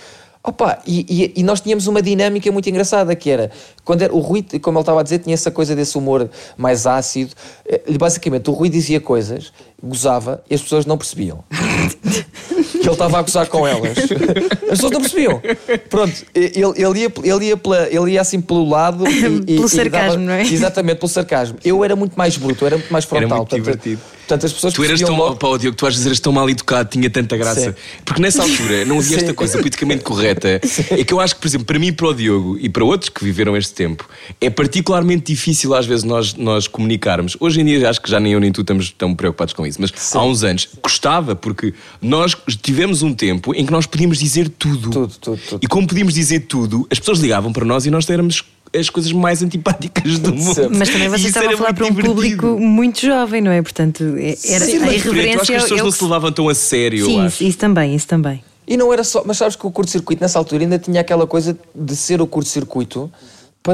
Opa, 0.46 0.78
e, 0.86 1.06
e- 1.08 1.40
e 1.40 1.42
nós 1.42 1.62
tínhamos 1.62 1.86
uma 1.86 2.02
dinâmica 2.02 2.52
muito 2.52 2.68
engraçada 2.68 3.16
que 3.16 3.30
era 3.30 3.50
quando 3.82 4.02
era, 4.02 4.14
o 4.14 4.18
Rui, 4.18 4.44
como 4.60 4.76
ele 4.78 4.82
estava 4.82 5.00
a 5.00 5.02
dizer, 5.02 5.20
tinha 5.20 5.32
essa 5.32 5.50
coisa 5.50 5.74
desse 5.74 5.96
humor 5.96 6.28
mais 6.56 6.86
ácido. 6.86 7.32
Eh, 7.66 7.80
Basicamente, 7.98 8.50
o 8.50 8.52
Rui 8.52 8.68
dizia 8.68 9.00
coisas, 9.00 9.52
gozava 9.82 10.42
e 10.50 10.54
as 10.54 10.60
pessoas 10.60 10.84
não 10.84 10.98
percebiam 10.98 11.42
que 11.50 12.78
ele 12.78 12.90
estava 12.90 13.18
a 13.18 13.22
gozar 13.22 13.46
com 13.46 13.66
elas. 13.66 13.96
As 13.98 14.68
pessoas 14.70 14.92
não 14.92 15.00
percebiam. 15.00 15.40
Pronto, 15.88 16.12
ele, 16.34 16.52
ele, 16.76 16.98
ia, 17.00 17.12
ele, 17.34 17.44
ia, 17.46 17.56
pela, 17.56 17.88
ele 17.90 18.10
ia 18.12 18.20
assim 18.20 18.40
pelo 18.40 18.68
lado 18.68 19.06
e, 19.08 19.40
Pelo 19.56 19.68
sarcasmo, 19.68 20.22
não 20.24 20.32
é? 20.34 20.42
Exatamente, 20.42 20.98
pelo 20.98 21.08
sarcasmo. 21.08 21.56
Eu 21.64 21.82
era 21.82 21.96
muito 21.96 22.14
mais 22.16 22.36
bruto, 22.36 22.66
era 22.66 22.76
muito 22.76 22.92
mais 22.92 23.04
Era 23.04 23.08
frontal. 23.20 23.38
muito 23.38 23.48
portanto, 23.50 23.64
divertido. 23.64 24.00
Portanto, 24.26 24.46
as 24.46 24.52
pessoas 24.52 24.72
Tu 24.74 24.82
eras 24.84 25.00
tão, 25.00 25.16
logo- 25.16 25.36
pá, 25.36 25.56
Diogo, 25.58 25.76
tu 25.76 25.86
às 25.86 25.94
vezes 25.94 26.06
eras 26.06 26.20
tão 26.20 26.32
mal 26.32 26.48
educado, 26.48 26.88
tinha 26.88 27.10
tanta 27.10 27.36
graça. 27.36 27.60
Sim. 27.72 27.74
Porque 28.04 28.22
nessa 28.22 28.42
altura 28.42 28.84
não 28.86 28.98
havia 28.98 29.16
esta 29.16 29.28
Sim. 29.28 29.34
coisa 29.34 29.58
politicamente 29.58 30.02
correta. 30.04 30.60
É 30.90 31.04
que 31.04 31.12
eu 31.12 31.20
acho 31.20 31.34
que, 31.34 31.40
por 31.42 31.46
exemplo, 31.48 31.66
para 31.66 31.78
mim 31.78 31.88
e 31.88 31.92
para 31.92 32.06
o 32.08 32.14
Diogo 32.14 32.58
e 32.60 32.68
para 32.68 32.84
outros 32.84 33.10
que 33.10 33.22
viveram 33.24 33.56
este 33.56 33.74
tempo, 33.74 34.08
é 34.40 34.48
particularmente 34.48 35.32
difícil 35.32 35.74
às 35.74 35.84
vezes 35.86 36.04
nós, 36.04 36.34
nós 36.34 36.66
comunicarmos. 36.66 37.36
Hoje 37.38 37.60
em 37.60 37.64
dia 37.64 37.88
acho 37.88 38.00
que 38.00 38.10
já 38.10 38.18
nem 38.18 38.32
eu 38.32 38.40
nem 38.40 38.50
tu 38.50 38.62
estamos 38.62 38.90
tão 38.96 39.14
preocupados 39.14 39.52
com 39.52 39.66
isso, 39.66 39.78
mas 39.80 39.92
há 40.14 40.22
uns 40.24 40.42
anos 40.42 40.68
custava, 40.80 41.36
porque 41.36 41.74
nós 42.00 42.34
tivemos 42.62 43.02
um 43.02 43.12
tempo 43.12 43.54
em 43.54 43.66
que 43.66 43.72
nós 43.72 43.84
podíamos 43.86 44.18
dizer 44.18 44.48
tudo. 44.48 44.90
Tudo, 44.90 45.14
tudo, 45.20 45.40
tudo. 45.48 45.60
E 45.62 45.66
como 45.66 45.86
podíamos 45.86 46.14
dizer 46.14 46.40
tudo, 46.40 46.86
as 46.90 46.98
pessoas 46.98 47.18
ligavam 47.18 47.52
para 47.52 47.64
nós 47.64 47.84
e 47.86 47.90
nós 47.90 48.08
éramos 48.08 48.42
as 48.78 48.90
coisas 48.90 49.12
mais 49.12 49.42
antipáticas 49.42 50.18
do 50.18 50.34
mundo. 50.34 50.70
Mas 50.76 50.88
também 50.88 51.08
vocês 51.08 51.26
estavam 51.26 51.50
a 51.50 51.56
falar 51.56 51.74
para 51.74 51.84
um 51.86 51.90
divertido. 51.90 52.14
público 52.14 52.46
muito 52.60 53.00
jovem, 53.00 53.40
não 53.40 53.50
é? 53.50 53.62
Portanto, 53.62 54.02
é- 54.18 54.30
era 54.30 54.36
Sim, 54.36 54.52
a 54.52 54.56
diferente. 54.64 54.82
Eu 54.84 54.88
acho 54.90 55.02
que 55.02 55.08
irreverência. 55.08 55.56
as 55.56 55.62
pessoas 55.62 55.80
o 55.80 55.84
não 55.84 55.90
se 55.90 56.02
levavam 56.04 56.32
tão 56.32 56.48
a 56.48 56.54
sério, 56.54 57.00
eu 57.00 57.06
Sim, 57.06 57.20
acho. 57.26 57.44
isso 57.44 57.58
também, 57.58 57.94
isso 57.94 58.06
também. 58.06 58.42
E 58.66 58.76
não 58.76 58.92
era 58.92 59.04
só, 59.04 59.22
mas 59.26 59.36
sabes 59.36 59.56
que 59.56 59.66
o 59.66 59.70
curto-circuito 59.70 60.22
nessa 60.22 60.38
altura 60.38 60.62
ainda 60.62 60.78
tinha 60.78 61.00
aquela 61.00 61.26
coisa 61.26 61.56
de 61.74 61.94
ser 61.96 62.20
o 62.22 62.26
curto-circuito. 62.26 63.10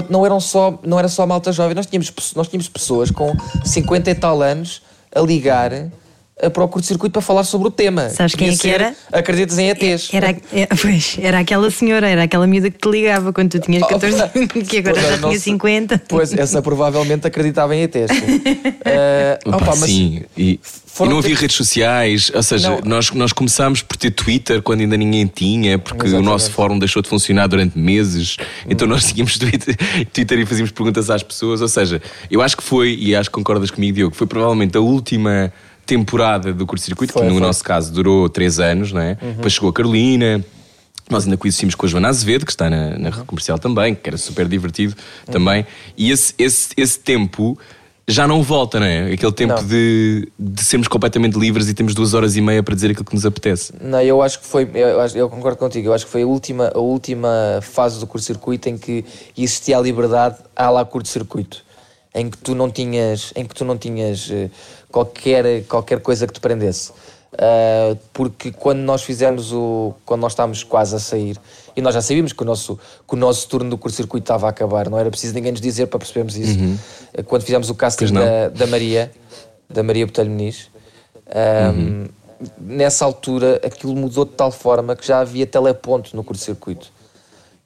Não, 0.09 0.25
eram 0.25 0.39
só, 0.41 0.79
não 0.85 0.99
era 0.99 1.09
só 1.09 1.27
malta 1.27 1.51
jovem, 1.53 1.75
nós 1.75 1.87
tínhamos, 1.87 2.13
nós 2.37 2.47
tínhamos 2.49 2.69
pessoas 2.69 3.11
com 3.11 3.33
50 3.65 4.11
e 4.11 4.15
tal 4.15 4.41
anos 4.43 4.83
a 5.15 5.21
ligar 5.21 5.73
para 6.49 6.65
o 6.65 6.69
curto-circuito 6.69 7.13
para 7.13 7.21
falar 7.23 7.45
sobre 7.45 7.69
o 7.69 7.71
tema. 7.71 8.09
Sabes 8.09 8.35
quem 8.35 8.49
é 8.49 8.57
que 8.57 8.69
era? 8.71 8.95
Acreditas 9.13 9.59
em 9.59 9.69
ETs. 9.69 10.09
Era, 10.15 10.31
é, 10.53 10.67
pois, 10.81 11.17
era 11.21 11.41
aquela 11.41 11.71
senhora, 11.71 12.09
era 12.09 12.23
aquela 12.23 12.47
miúda 12.47 12.71
que 12.71 12.79
te 12.79 12.89
ligava 12.89 13.33
quando 13.33 13.51
tu 13.51 13.59
tinhas 13.61 13.87
14 13.87 14.17
anos, 14.23 14.69
que 14.69 14.79
agora 14.79 15.01
já 15.01 15.19
tinha 15.19 15.31
sei. 15.33 15.39
50. 15.41 16.03
Pois, 16.09 16.33
essa 16.33 16.63
provavelmente 16.63 17.27
acreditava 17.27 17.75
em 17.77 17.83
ETs. 17.83 18.11
sim. 18.11 18.41
Eh, 18.83 19.39
Opa, 19.45 19.57
opa, 19.59 19.67
mas 19.77 19.91
sim, 19.91 20.23
e, 20.37 20.59
e 21.01 21.09
não 21.09 21.19
havia 21.19 21.35
ter- 21.35 21.43
redes 21.43 21.57
sociais, 21.57 22.31
ou 22.35 22.43
seja, 22.43 22.71
Não. 22.71 22.81
nós, 22.85 23.11
nós 23.11 23.33
começámos 23.33 23.83
por 23.83 23.97
ter 23.97 24.11
Twitter 24.11 24.63
quando 24.63 24.81
ainda 24.81 24.97
ninguém 24.97 25.27
tinha, 25.27 25.79
porque 25.79 26.03
o 26.05 26.07
Exatamente. 26.07 26.29
nosso 26.31 26.51
fórum 26.51 26.79
deixou 26.79 27.03
de 27.03 27.09
funcionar 27.09 27.47
durante 27.47 27.79
meses, 27.79 28.37
então 28.69 28.89
nós 28.89 29.05
tínhamos 29.13 29.37
Twitter, 29.39 29.77
Twitter 30.13 30.39
e 30.39 30.47
fazíamos 30.47 30.73
perguntas 30.73 31.11
às 31.11 31.23
pessoas, 31.23 31.61
ou 31.61 31.69
seja, 31.69 32.01
eu 32.31 32.41
acho 32.43 32.57
que 32.57 32.63
foi, 32.63 32.97
e 32.99 33.15
acho 33.15 33.29
que 33.31 33.35
concordas 33.35 33.71
comigo, 33.71 33.95
Diogo, 33.95 34.15
foi 34.17 34.27
provavelmente 34.27 34.77
a 34.77 34.81
última 34.81 35.53
temporada 35.91 36.53
do 36.53 36.65
curto-circuito, 36.67 37.13
que 37.13 37.23
no 37.23 37.31
foi. 37.31 37.41
nosso 37.41 37.65
caso 37.65 37.93
durou 37.93 38.29
três 38.29 38.61
anos, 38.61 38.93
não 38.93 39.01
é? 39.01 39.17
Depois 39.17 39.53
chegou 39.53 39.71
a 39.71 39.73
Carolina. 39.73 40.45
Nós 41.11 41.25
ainda 41.25 41.37
conhecemos 41.37 41.75
com 41.75 41.87
a 41.87 41.89
Joana 41.89 42.09
Azevedo, 42.09 42.47
que 42.47 42.53
está 42.53 42.71
na, 42.71 42.97
na 42.97 43.11
comercial 43.11 43.59
também, 43.59 43.97
que 43.97 44.09
era 44.09 44.17
super 44.17 44.47
divertido 44.47 44.95
também. 45.27 45.67
E 45.97 46.13
esse, 46.13 46.33
esse, 46.39 46.69
esse 46.77 47.01
tempo 47.01 47.59
já 48.07 48.27
não 48.27 48.43
volta, 48.43 48.79
não 48.79 48.87
é? 48.87 49.13
Aquele 49.13 49.33
tempo 49.33 49.55
Não. 49.55 49.67
de, 49.67 50.29
de 50.39 50.65
sermos 50.65 50.89
completamente 50.89 51.39
livres 51.39 51.69
e 51.69 51.75
temos 51.75 51.95
duas 51.95 52.15
horas 52.15 52.37
e 52.37 52.41
meia 52.41 52.63
para 52.63 52.75
dizer 52.75 52.91
aquilo 52.91 53.05
que 53.05 53.15
nos 53.15 53.25
apetece. 53.25 53.73
Não, 53.81 54.01
eu 54.03 54.21
acho 54.23 54.41
que 54.41 54.47
foi, 54.47 54.69
eu, 54.75 54.99
eu 55.15 55.29
concordo 55.29 55.59
contigo, 55.59 55.89
eu 55.89 55.95
acho 55.95 56.07
que 56.07 56.13
foi 56.13 56.23
a 56.23 56.27
última, 56.27 56.71
a 56.75 56.79
última 56.79 57.61
fase 57.63 57.99
do 58.01 58.07
curto-circuito 58.07 58.69
em 58.69 58.77
que 58.77 59.05
existia 59.37 59.79
a 59.79 59.81
liberdade 59.81 60.37
à 60.55 60.71
lá 60.71 60.85
curto-circuito, 60.85 61.65
em 62.15 62.29
que 62.29 62.39
tu 62.39 62.55
não 62.55 62.71
tinhas, 62.71 63.33
em 63.37 63.45
que 63.45 63.55
tu 63.55 63.65
não 63.65 63.79
tinhas 63.79 64.29
eh, 64.31 64.51
qualquer, 64.91 65.65
qualquer 65.65 66.01
coisa 66.01 66.27
que 66.27 66.33
te 66.33 66.41
prendesse. 66.41 66.93
Ah, 67.39 67.97
porque 68.13 68.51
quando 68.51 68.81
nós 68.81 69.03
fizemos 69.03 69.53
o. 69.53 69.95
quando 70.05 70.21
nós 70.21 70.33
estávamos 70.33 70.65
quase 70.65 70.97
a 70.97 70.99
sair, 70.99 71.39
e 71.77 71.81
nós 71.81 71.95
já 71.95 72.03
sabíamos 72.03 72.33
que 72.33 72.43
o 72.43 72.45
nosso, 72.45 72.79
que 73.07 73.15
o 73.15 73.17
nosso 73.17 73.49
turno 73.49 73.71
do 73.71 73.79
curto-circuito 73.79 74.25
estava 74.25 74.47
a 74.47 74.51
acabar, 74.51 74.89
não 74.91 74.99
era 74.99 75.11
preciso 75.11 75.35
ninguém 75.35 75.53
nos 75.53 75.61
dizer 75.61 75.87
para 75.87 75.99
percebermos 75.99 76.37
isso. 76.37 76.59
Eh, 77.15 77.23
Quando 77.23 77.43
fizemos 77.43 77.71
o 77.71 77.75
casting 77.75 78.13
da, 78.13 78.49
da 78.49 78.67
Maria, 78.67 79.11
da 79.69 79.83
Maria 79.83 80.07
Botelho 80.07 80.31
Muniz, 80.31 80.69
um, 81.75 82.07
nessa 82.59 83.05
altura 83.05 83.61
aquilo 83.65 83.95
mudou 83.95 84.25
de 84.25 84.33
tal 84.33 84.51
forma 84.51 84.97
que 84.97 85.07
já 85.07 85.21
havia 85.21 85.47
teleponto 85.47 86.17
no 86.17 86.25
curto-circuito. 86.25 86.91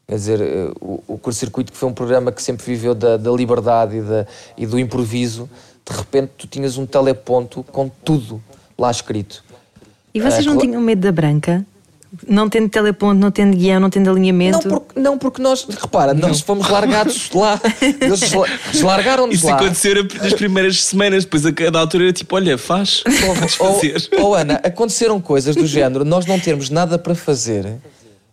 Quer 0.06 0.16
dizer, 0.16 0.40
o, 0.82 1.02
o 1.08 1.18
curto-circuito 1.18 1.72
que 1.72 1.78
foi 1.78 1.88
um 1.88 1.94
programa 1.94 2.30
que 2.30 2.42
sempre 2.42 2.66
viveu 2.66 2.94
da, 2.94 3.16
da 3.16 3.30
liberdade 3.30 3.96
e, 3.96 4.02
da, 4.02 4.26
e 4.56 4.66
do 4.66 4.78
improviso, 4.78 5.48
de 5.88 5.96
repente 5.96 6.30
tu 6.38 6.46
tinhas 6.46 6.76
um 6.78 6.86
teleponto 6.86 7.62
com 7.64 7.88
tudo 8.04 8.42
lá 8.78 8.90
escrito. 8.90 9.44
E 10.14 10.20
vocês 10.20 10.46
Ah, 10.46 10.50
não 10.50 10.58
tinham 10.58 10.80
medo 10.80 11.00
da 11.00 11.12
branca? 11.12 11.64
Não 12.28 12.48
tendo 12.48 12.68
teleponto, 12.68 13.14
não 13.20 13.28
tendo 13.32 13.56
guião, 13.56 13.80
não 13.80 13.90
tendo 13.90 14.06
Não 14.06 14.12
alinhamento? 14.12 14.68
porque, 14.68 15.00
não, 15.00 15.18
porque 15.18 15.42
nós, 15.42 15.66
repara, 15.68 16.14
nós 16.14 16.40
fomos 16.40 16.68
largados 16.68 17.28
lá, 17.32 17.60
eles 17.82 18.20
desla- 18.20 18.46
deslargaram-nos 18.70 19.34
Isso 19.34 19.46
lá. 19.46 19.56
aconteceu 19.56 19.96
nas 20.22 20.32
primeiras 20.32 20.84
semanas, 20.84 21.24
depois 21.24 21.44
a 21.44 21.52
cada 21.52 21.80
altura 21.80 22.04
era 22.04 22.12
tipo: 22.12 22.36
olha, 22.36 22.56
faz, 22.56 23.02
fazer. 23.58 23.96
Oh, 24.20 24.28
oh, 24.28 24.34
Ana, 24.34 24.60
aconteceram 24.62 25.20
coisas 25.20 25.56
do 25.56 25.66
género, 25.66 26.04
nós 26.04 26.24
não 26.24 26.38
termos 26.38 26.70
nada 26.70 26.96
para 27.00 27.16
fazer, 27.16 27.66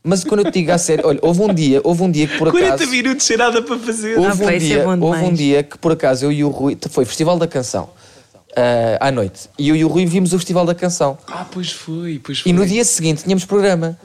mas 0.04 0.24
quando 0.24 0.40
eu 0.46 0.52
te 0.52 0.60
digo 0.60 0.72
a 0.72 0.78
sério, 0.78 1.06
olha, 1.08 1.20
houve 1.22 1.42
um 1.42 1.54
dia, 1.54 1.80
houve 1.84 2.02
um 2.04 2.10
dia 2.12 2.28
que 2.28 2.38
por 2.38 2.50
40 2.52 2.74
acaso. 2.76 2.90
minutos 2.92 3.26
sem 3.26 3.38
nada 3.38 3.62
para 3.62 3.78
fazer. 3.78 4.18
Ah, 4.18 4.22
Houve, 4.22 4.40
pá, 4.44 4.46
um 4.46 4.50
é 4.50 4.58
dia, 4.58 4.88
houve 4.88 5.24
um 5.26 5.34
dia 5.34 5.64
que 5.64 5.78
por 5.78 5.92
acaso 5.92 6.26
eu 6.26 6.32
e 6.32 6.44
o 6.44 6.50
Rui. 6.50 6.78
Foi 6.90 7.06
Festival 7.06 7.38
da 7.38 7.48
Canção 7.48 7.90
ah, 8.56 9.08
à 9.08 9.12
noite. 9.12 9.50
E 9.60 9.70
eu 9.70 9.76
e 9.76 9.86
o 9.86 9.88
Rui 9.88 10.06
vimos 10.06 10.34
o 10.34 10.38
Festival 10.40 10.66
da 10.66 10.74
Canção. 10.74 11.18
Ah, 11.28 11.46
pois 11.52 11.72
foi, 11.72 12.20
pois 12.24 12.40
foi. 12.40 12.50
E 12.50 12.54
no 12.54 12.66
dia 12.66 12.84
seguinte 12.84 13.24
tínhamos 13.24 13.46
programa. 13.46 13.98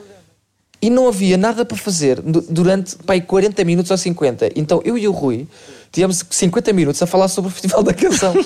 E 0.82 0.90
não 0.90 1.08
havia 1.08 1.38
nada 1.38 1.64
para 1.64 1.76
fazer 1.78 2.20
du- 2.20 2.44
durante 2.50 2.96
pai, 2.96 3.22
40 3.22 3.64
minutos 3.64 3.90
ou 3.90 3.96
50. 3.96 4.50
Então 4.54 4.82
eu 4.84 4.98
e 4.98 5.08
o 5.08 5.12
Rui 5.12 5.48
tivemos 5.90 6.22
50 6.28 6.70
minutos 6.74 7.00
a 7.02 7.06
falar 7.06 7.28
sobre 7.28 7.48
o 7.50 7.52
Festival 7.52 7.82
da 7.82 7.94
Canção. 7.94 8.34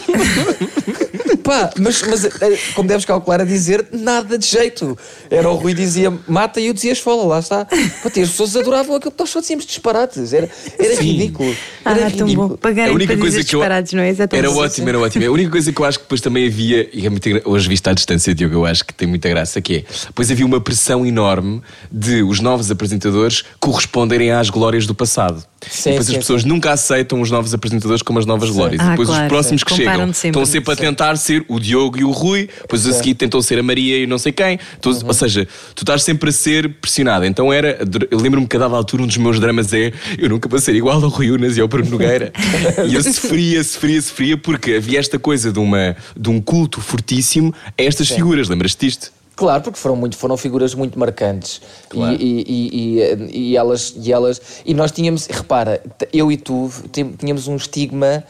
Pá, 1.39 1.71
mas, 1.79 2.03
mas 2.03 2.25
eh, 2.25 2.59
como 2.75 2.89
deves 2.89 3.05
calcular 3.05 3.41
a 3.41 3.45
dizer, 3.45 3.87
nada 3.93 4.37
de 4.39 4.47
jeito. 4.47 4.97
Era 5.31 5.49
o 5.51 5.55
Rui 5.55 5.75
dizia 5.75 6.13
mata 6.29 6.61
e 6.61 6.67
eu 6.67 6.73
dizia 6.75 6.93
esfola, 6.93 7.25
lá 7.25 7.39
está. 7.39 7.65
Pá, 7.65 7.77
e 8.17 8.21
as 8.21 8.31
pessoas 8.31 8.57
adoravam 8.57 8.97
aquilo 8.97 9.13
que 9.13 9.19
nós 9.21 9.31
só 9.31 9.41
dizíamos 9.41 9.65
disparates. 9.67 10.33
Era, 10.33 10.49
era 10.79 10.97
Sim. 10.97 11.03
ridículo. 11.13 11.55
Ah, 11.85 11.93
Era 11.93 12.11
tão 12.11 12.27
ridículo. 12.27 12.49
bom. 12.51 12.57
Pagarem 12.57 12.95
para 13.07 13.15
dizer 13.17 13.43
disparates, 13.45 13.93
não 13.93 14.03
é? 14.03 14.09
Exatamente. 14.11 14.47
Era 14.47 14.55
ótimo, 14.57 14.89
era 14.89 14.99
ótimo. 14.99 15.27
A 15.27 15.31
única 15.31 15.51
coisa 15.51 15.73
que 15.73 15.81
eu 15.81 15.85
acho 15.85 15.99
que 15.99 16.05
depois 16.05 16.21
também 16.21 16.47
havia, 16.47 16.89
e 16.93 17.07
é 17.07 17.11
muito 17.11 17.29
engra- 17.29 17.43
hoje 17.45 17.69
visto 17.69 17.89
à 17.89 17.93
distância, 17.93 18.35
Diogo, 18.35 18.55
eu 18.55 18.67
acho 18.67 18.85
que 18.85 18.93
tem 18.95 19.07
muita 19.09 19.29
graça, 19.29 19.61
que 19.61 19.77
é, 19.77 19.85
depois 20.07 20.31
havia 20.31 20.45
uma 20.47 20.61
pressão 20.61 21.07
enorme 21.07 21.63
de 21.91 22.23
os 22.23 22.41
novos 22.41 22.71
apresentadores 22.71 23.45
corresponderem 23.59 24.31
às 24.33 24.51
glórias 24.51 24.87
do 24.87 24.95
passado. 24.95 25.45
Sim, 25.69 25.91
e 25.91 25.93
depois 25.93 26.07
sim, 26.07 26.13
as 26.13 26.19
pessoas 26.19 26.45
nunca 26.45 26.73
aceitam 26.73 27.21
os 27.21 27.31
novos 27.31 27.53
apresentadores 27.53 28.03
como 28.03 28.19
as 28.19 28.27
novas 28.27 28.51
glórias. 28.51 28.81
Ah, 28.81 28.91
depois 28.91 29.09
claro, 29.09 29.25
os 29.25 29.29
próximos 29.29 29.65
que 29.65 29.75
chegam 29.75 30.11
estão 30.11 30.47
sempre 30.47 30.73
a 30.73 30.77
tentar 30.77 31.17
ser 31.17 31.45
o 31.49 31.61
Diogo 31.61 31.99
e 31.99 32.05
o 32.05 32.11
Rui, 32.11 32.49
depois 32.63 32.87
a 32.87 32.93
seguir 32.93 33.15
tentam 33.15 33.43
ser 33.43 33.59
a 33.59 33.63
Maria 33.63 33.99
e 33.99 34.07
não 34.07 34.19
sei 34.19 34.33
quem. 34.33 34.59
Uhum. 34.85 34.99
Ou 35.07 35.15
seja, 35.15 35.47
tu 35.75 35.83
estás 35.83 36.03
sempre 36.03 36.31
a 36.31 36.33
ser 36.33 36.69
pressionado. 36.81 37.25
Então 37.25 37.53
era, 37.53 37.79
eu 38.11 38.19
lembro-me 38.19 38.47
que 38.47 38.57
a 38.57 38.61
dada 38.61 38.77
altura 38.77 39.03
um 39.03 39.07
dos 39.07 39.17
meus 39.17 39.39
dramas 39.39 39.73
é 39.73 39.93
eu 40.19 40.29
nunca 40.29 40.49
vou 40.49 40.59
ser 40.59 40.75
igual 40.75 41.03
ao 41.03 41.11
Rui 41.11 41.31
Unas 41.31 41.57
e 41.57 41.61
ao 41.61 41.69
Bruno 41.69 41.91
Nogueira. 41.91 42.33
e 42.89 42.95
eu 42.95 43.03
sofria, 43.03 43.63
sofria, 43.63 44.01
sofria 44.01 44.37
porque 44.37 44.75
havia 44.75 44.99
esta 44.99 45.19
coisa 45.19 45.53
de, 45.53 45.59
uma, 45.59 45.97
de 46.17 46.31
um 46.31 46.41
culto 46.41 46.81
fortíssimo 46.81 47.55
a 47.67 47.83
estas 47.83 48.09
figuras. 48.09 48.49
Lembras-te 48.49 48.87
disto? 48.87 49.20
Claro, 49.41 49.63
porque 49.63 49.79
foram, 49.79 49.97
muito, 49.97 50.19
foram 50.19 50.37
figuras 50.37 50.75
muito 50.75 50.99
marcantes 50.99 51.63
Claro. 51.89 52.15
e, 52.21 52.45
e, 52.47 53.01
e, 53.33 53.39
e, 53.53 53.57
elas, 53.57 53.95
e 53.97 54.13
elas. 54.13 54.39
E 54.67 54.75
nós 54.75 54.93
tínhamos, 54.93 55.25
repara, 55.27 55.83
eu 56.13 56.31
e 56.31 56.37
tu 56.37 56.71
tínhamos 57.19 57.49
um 57.49 57.57
estigma 57.57 58.23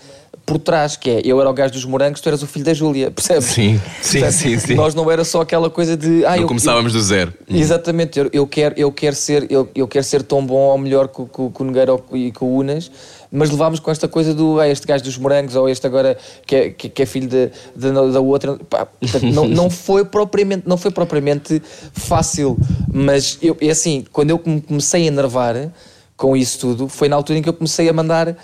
por 0.47 0.59
trás, 0.59 0.95
que 0.97 1.11
é 1.11 1.21
eu 1.25 1.41
era 1.41 1.51
o 1.51 1.53
gajo 1.53 1.73
dos 1.73 1.85
morangos, 1.85 2.21
tu 2.21 2.29
eras 2.29 2.43
o 2.45 2.47
filho 2.47 2.65
da 2.65 2.73
Júlia, 2.73 3.11
percebes? 3.11 3.47
Sim, 3.47 3.81
sim, 4.01 4.21
Portanto, 4.21 4.33
sim, 4.39 4.59
sim. 4.61 4.75
Nós 4.75 4.95
não 4.95 5.11
era 5.11 5.25
só 5.25 5.41
aquela 5.41 5.69
coisa 5.69 5.97
de. 5.97 6.25
Ah, 6.25 6.37
Não 6.37 6.43
eu, 6.43 6.47
começávamos 6.47 6.93
do 6.93 7.03
zero. 7.03 7.35
Exatamente, 7.49 8.19
eu, 8.21 8.31
eu 8.33 8.47
quero, 8.47 8.75
eu, 8.79 8.93
quero 8.93 9.17
ser, 9.17 9.51
eu, 9.51 9.69
eu 9.75 9.89
quero 9.89 10.05
ser 10.05 10.23
tão 10.23 10.47
bom 10.47 10.55
ou 10.71 10.79
melhor 10.79 11.09
que, 11.09 11.21
o- 11.23 11.53
Nogueira 11.65 11.93
e 12.13 12.31
que 12.31 12.45
o 12.45 12.47
Unas, 12.57 12.89
mas 13.33 13.51
levámos 13.51 13.79
com 13.81 13.91
esta 13.91 14.09
coisa 14.09 14.35
do 14.35 14.59
ah, 14.59 14.69
este 14.69 14.87
gajo 14.87 15.05
dos 15.05 15.17
morangos 15.17 15.55
ou 15.55 15.69
este 15.69 15.87
agora 15.87 16.17
que 16.47 16.57
é, 16.57 16.71
que, 16.71 16.89
que 16.89 17.03
é 17.03 17.07
filho 17.07 17.29
de, 17.29 17.51
de- 17.77 18.13
da 18.13 18.21
outra. 18.21 18.57
Pá, 18.69 18.89
não, 19.33 19.47
não, 19.49 19.71
foi 19.71 20.05
propriamente, 20.05 20.65
não 20.67 20.77
foi 20.77 20.91
propriamente 20.91 21.63
fácil, 21.93 22.57
mas 22.93 23.39
eu, 23.41 23.57
é 23.61 23.71
assim, 23.71 24.05
quando 24.13 24.31
eu 24.31 24.39
come- 24.39 24.61
comecei 24.61 25.05
a 25.05 25.07
enervar 25.07 25.71
com 26.17 26.37
isso 26.37 26.59
tudo, 26.59 26.89
foi 26.89 27.09
na 27.09 27.17
altura 27.17 27.39
em 27.39 27.43
que 27.43 27.49
eu 27.49 27.55
comecei 27.55 27.89
a 27.89 27.93
mandar 27.93 28.37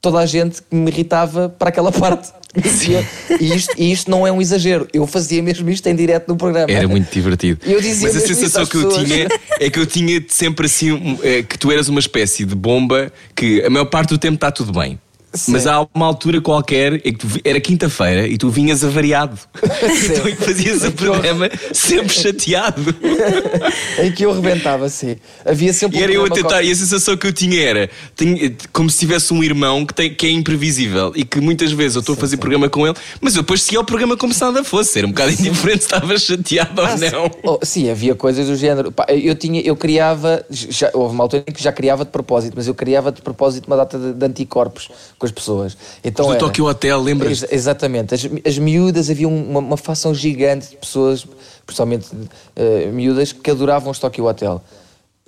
toda 0.00 0.18
a 0.18 0.26
gente 0.26 0.62
que 0.62 0.74
me 0.74 0.90
irritava 0.90 1.48
para 1.48 1.68
aquela 1.68 1.92
parte. 1.92 2.30
Dizia- 2.56 3.06
E 3.38 3.54
isto, 3.54 3.74
e 3.78 3.92
isto 3.92 4.10
não 4.10 4.26
é 4.26 4.32
um 4.32 4.40
exagero. 4.42 4.88
Eu 4.92 5.06
fazia 5.06 5.40
mesmo 5.42 5.70
isto 5.70 5.86
em 5.86 5.94
direto 5.94 6.26
no 6.28 6.36
programa. 6.36 6.70
Era 6.72 6.88
muito 6.88 7.12
divertido. 7.12 7.60
Eu 7.64 7.80
dizia 7.80 8.08
Mas 8.08 8.16
a 8.16 8.26
sensação 8.26 8.66
que 8.66 8.76
eu 8.76 8.88
tinha 8.88 9.28
é 9.60 9.70
que 9.70 9.78
eu 9.78 9.86
tinha 9.86 10.20
sempre 10.28 10.66
assim 10.66 11.16
é, 11.22 11.42
que 11.44 11.56
tu 11.56 11.70
eras 11.70 11.88
uma 11.88 12.00
espécie 12.00 12.44
de 12.44 12.54
bomba 12.56 13.12
que 13.36 13.62
a 13.64 13.70
maior 13.70 13.84
parte 13.84 14.08
do 14.08 14.18
tempo 14.18 14.34
está 14.34 14.50
tudo 14.50 14.72
bem. 14.72 14.98
Sim. 15.32 15.52
Mas 15.52 15.66
há 15.66 15.86
uma 15.94 16.06
altura 16.06 16.40
qualquer 16.40 16.94
em 17.06 17.12
que 17.12 17.18
tu 17.18 17.26
era 17.44 17.60
quinta-feira 17.60 18.26
e 18.26 18.36
tu 18.36 18.50
vinhas 18.50 18.82
avariado. 18.84 19.38
então 20.10 20.28
e 20.28 20.34
fazias 20.34 20.82
o 20.82 20.90
programa 20.92 21.48
sempre 21.72 22.12
chateado. 22.12 22.94
em 24.02 24.10
que 24.12 24.24
eu 24.24 24.32
rebentava, 24.32 24.88
sim. 24.88 25.16
Havia 25.44 25.72
sempre 25.72 25.98
E 25.98 26.00
um 26.00 26.04
era 26.04 26.12
eu 26.12 26.24
a 26.24 26.30
tentar, 26.30 26.62
e 26.62 26.70
a 26.70 26.74
sensação 26.74 27.16
que 27.16 27.26
eu 27.26 27.32
tinha 27.32 27.62
era 27.62 27.90
tinha- 28.16 28.52
como 28.72 28.90
se 28.90 28.98
tivesse 28.98 29.32
um 29.32 29.42
irmão 29.42 29.86
que, 29.86 29.94
tem, 29.94 30.12
que 30.12 30.26
é 30.26 30.30
imprevisível 30.30 31.12
e 31.14 31.24
que 31.24 31.40
muitas 31.40 31.70
vezes 31.70 31.94
eu 31.94 32.00
estou 32.00 32.14
a 32.14 32.18
fazer 32.18 32.36
programa 32.38 32.68
com 32.68 32.86
ele, 32.86 32.96
mas 33.20 33.36
eu 33.36 33.42
depois 33.42 33.62
seguia 33.62 33.80
o 33.80 33.84
programa 33.84 34.16
como 34.16 34.34
se 34.34 34.40
nada 34.40 34.64
fosse. 34.64 34.98
Era 34.98 35.06
um 35.06 35.10
bocado 35.10 35.30
indiferente 35.32 35.80
se 35.80 35.84
estava 35.84 36.18
chateado 36.18 36.80
Ah, 36.82 36.90
ou 36.90 36.98
sim. 36.98 37.10
não. 37.10 37.30
Oh, 37.44 37.58
sim, 37.62 37.88
havia 37.90 38.14
coisas 38.14 38.46
do 38.48 38.56
género. 38.56 38.92
Eu, 39.08 39.34
tinha, 39.36 39.60
eu 39.60 39.76
criava, 39.76 40.44
já, 40.50 40.90
houve 40.92 41.14
uma 41.14 41.24
altura 41.24 41.44
em 41.46 41.52
que 41.52 41.62
já 41.62 41.70
criava 41.72 42.04
de 42.04 42.10
propósito, 42.10 42.54
mas 42.56 42.66
eu 42.66 42.74
criava 42.74 43.12
de 43.12 43.22
propósito 43.22 43.66
uma 43.66 43.76
data 43.76 43.98
de, 43.98 44.12
de 44.12 44.26
anticorpos 44.26 44.88
com 45.20 45.26
as 45.26 45.30
pessoas. 45.32 45.76
Então 46.02 46.24
Do 46.26 46.32
era- 46.32 46.40
Tokyo 46.40 46.64
Hotel, 46.64 47.00
lembras? 47.00 47.42
Ex- 47.42 47.52
exatamente. 47.52 48.14
As, 48.14 48.22
as 48.44 48.58
miúdas, 48.58 49.08
havia 49.10 49.28
um, 49.28 49.50
uma, 49.50 49.60
uma 49.60 49.76
facção 49.76 50.12
gigante 50.14 50.70
de 50.70 50.76
pessoas, 50.78 51.24
principalmente 51.66 52.08
eh, 52.56 52.86
miúdas, 52.92 53.30
que 53.30 53.50
adoravam 53.50 53.90
os 53.92 53.98
Tokyo 53.98 54.24
Hotel. 54.26 54.64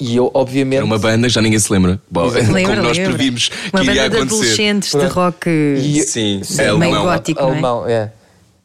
E 0.01 0.17
eu, 0.17 0.31
obviamente. 0.35 0.79
Era 0.79 0.85
uma 0.87 0.99
banda 0.99 1.29
que 1.29 1.35
já 1.35 1.43
ninguém 1.43 1.59
se 1.59 1.71
lembra. 1.71 2.01
Bom, 2.11 2.25
Lembra, 2.27 2.63
como 2.75 2.83
nós 2.83 2.97
lembra. 2.97 3.15
previmos 3.15 3.51
Uma 3.73 3.83
que 3.83 3.91
iria 3.91 4.03
banda 4.05 4.11
de 4.11 4.17
acontecer. 4.17 4.41
adolescentes 4.43 4.89
de 4.91 4.97
Pronto. 4.99 5.13
rock 5.13 5.49
E- 5.51 6.03
Sim, 6.05 6.41
Sim, 6.43 6.55
é 6.63 6.65
meio 6.73 6.77
alemão. 6.95 7.05
gótico, 7.05 7.41
não 7.41 7.49
é? 7.49 7.53
alemão, 7.53 7.87
é. 7.87 8.13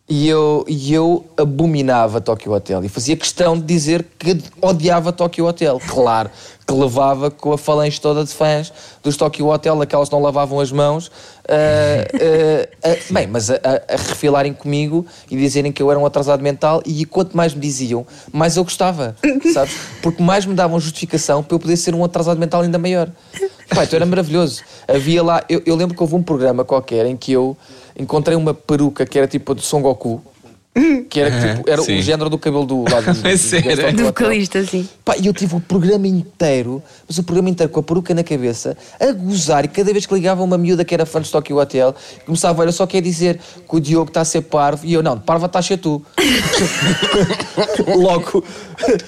E 0.10 0.30
eu, 0.30 0.64
e 0.70 0.94
eu 0.94 1.26
abominava 1.36 2.22
Tokyo 2.22 2.54
Hotel 2.54 2.82
e 2.86 2.88
fazia 2.88 3.18
questão 3.18 3.58
de 3.60 3.66
dizer 3.66 4.06
que 4.18 4.38
odiava 4.62 5.12
Tokyo 5.12 5.46
Hotel. 5.46 5.82
Claro, 5.86 6.30
que 6.66 6.74
levava 6.74 7.30
com 7.30 7.52
a 7.52 7.58
falange 7.58 8.00
toda 8.00 8.24
de 8.24 8.32
fãs 8.34 8.72
dos 9.04 9.18
Tokyo 9.18 9.48
Hotel, 9.48 9.82
aquelas 9.82 10.08
que 10.08 10.16
não 10.16 10.22
lavavam 10.22 10.62
as 10.62 10.72
mãos, 10.72 11.12
ah, 11.50 12.08
ah, 12.14 12.70
ah, 12.90 13.14
bem, 13.14 13.28
mas 13.28 13.50
a, 13.52 13.56
a- 13.56 13.94
a 13.96 13.98
refilarem 13.98 14.54
comigo 14.54 15.06
e 15.30 15.36
dizerem 15.36 15.74
que 15.74 15.84
eu 15.84 15.92
era 15.92 16.00
um 16.00 16.06
atrasado 16.06 16.42
mental 16.42 16.82
e 16.86 17.04
quanto 17.04 17.36
mais 17.36 17.54
me 17.54 17.60
diziam, 17.60 18.08
mais 18.32 18.56
eu 18.56 18.64
gostava, 18.64 19.14
sabes? 19.54 19.76
Porque 20.02 20.24
mais 20.24 20.46
me 20.46 20.54
davam 20.54 20.80
justificação 20.80 21.44
para 21.44 21.56
eu 21.56 21.60
poder 21.60 21.76
ser 21.76 21.94
um 21.94 22.04
atrasado 22.06 22.40
mental 22.40 22.62
ainda 22.62 22.78
maior. 22.78 23.10
Pá, 23.76 23.84
então 23.84 23.98
era 23.98 24.06
maravilhoso. 24.06 24.62
Havia 24.88 25.22
lá, 25.22 25.44
eu, 25.50 25.62
eu 25.66 25.76
lembro 25.76 25.94
que 25.98 26.02
houve 26.02 26.16
um 26.16 26.24
programa 26.24 26.64
qualquer 26.64 27.06
em 27.06 27.18
que 27.18 27.34
eu 27.34 27.58
encontrei 27.98 28.38
uma 28.38 28.54
peruca 28.54 29.06
que 29.06 29.18
era 29.18 29.28
tipo 29.28 29.52
a 29.52 29.56
de 29.56 29.62
Son 29.62 29.82
Goku, 29.82 30.22
que 31.10 31.20
era, 31.20 31.56
tipo, 31.56 31.70
era 31.70 31.82
Sim. 31.82 32.00
o 32.00 32.02
género 32.02 32.30
do 32.30 32.38
cabelo 32.38 32.66
do 32.66 32.84
lado 32.90 33.06
do, 33.14 33.22
deste 33.22 33.62
Do 33.62 33.70
hotel. 33.72 34.06
vocalista, 34.06 34.64
sim. 34.66 34.88
Pá, 35.04 35.16
e 35.18 35.26
eu 35.28 35.34
tive 35.34 35.56
o 35.56 35.60
programa 35.60 36.08
inteiro, 36.08 36.82
mas 37.08 37.18
o 37.18 37.24
programa 37.24 37.50
inteiro 37.50 37.72
com 37.72 37.80
a 37.80 37.84
peruca 37.84 38.14
na 38.14 38.24
cabeça, 38.24 38.78
a 39.00 39.12
gozar, 39.12 39.66
e 39.66 39.68
cada 39.68 39.92
vez 39.92 40.06
que 40.06 40.14
ligava 40.14 40.44
uma 40.44 40.58
miúda 40.58 40.84
que 40.86 40.94
era 40.94 41.06
fã 41.06 41.22
de 41.22 41.30
Tokyo 41.32 41.58
Hotel, 41.58 41.96
começava, 42.26 42.62
olha, 42.62 42.72
só 42.72 42.86
quer 42.86 43.02
dizer 43.02 43.40
que 43.68 43.76
o 43.76 43.80
Diogo 43.80 44.10
está 44.10 44.22
a 44.22 44.26
ser 44.26 44.42
parvo, 44.42 44.86
e 44.86 44.94
eu, 44.94 45.02
não, 45.02 45.18
parva 45.18 45.46
estás 45.48 45.66
a 45.66 45.68
ser 45.68 45.78
tu. 45.78 46.04
Logo. 47.98 48.44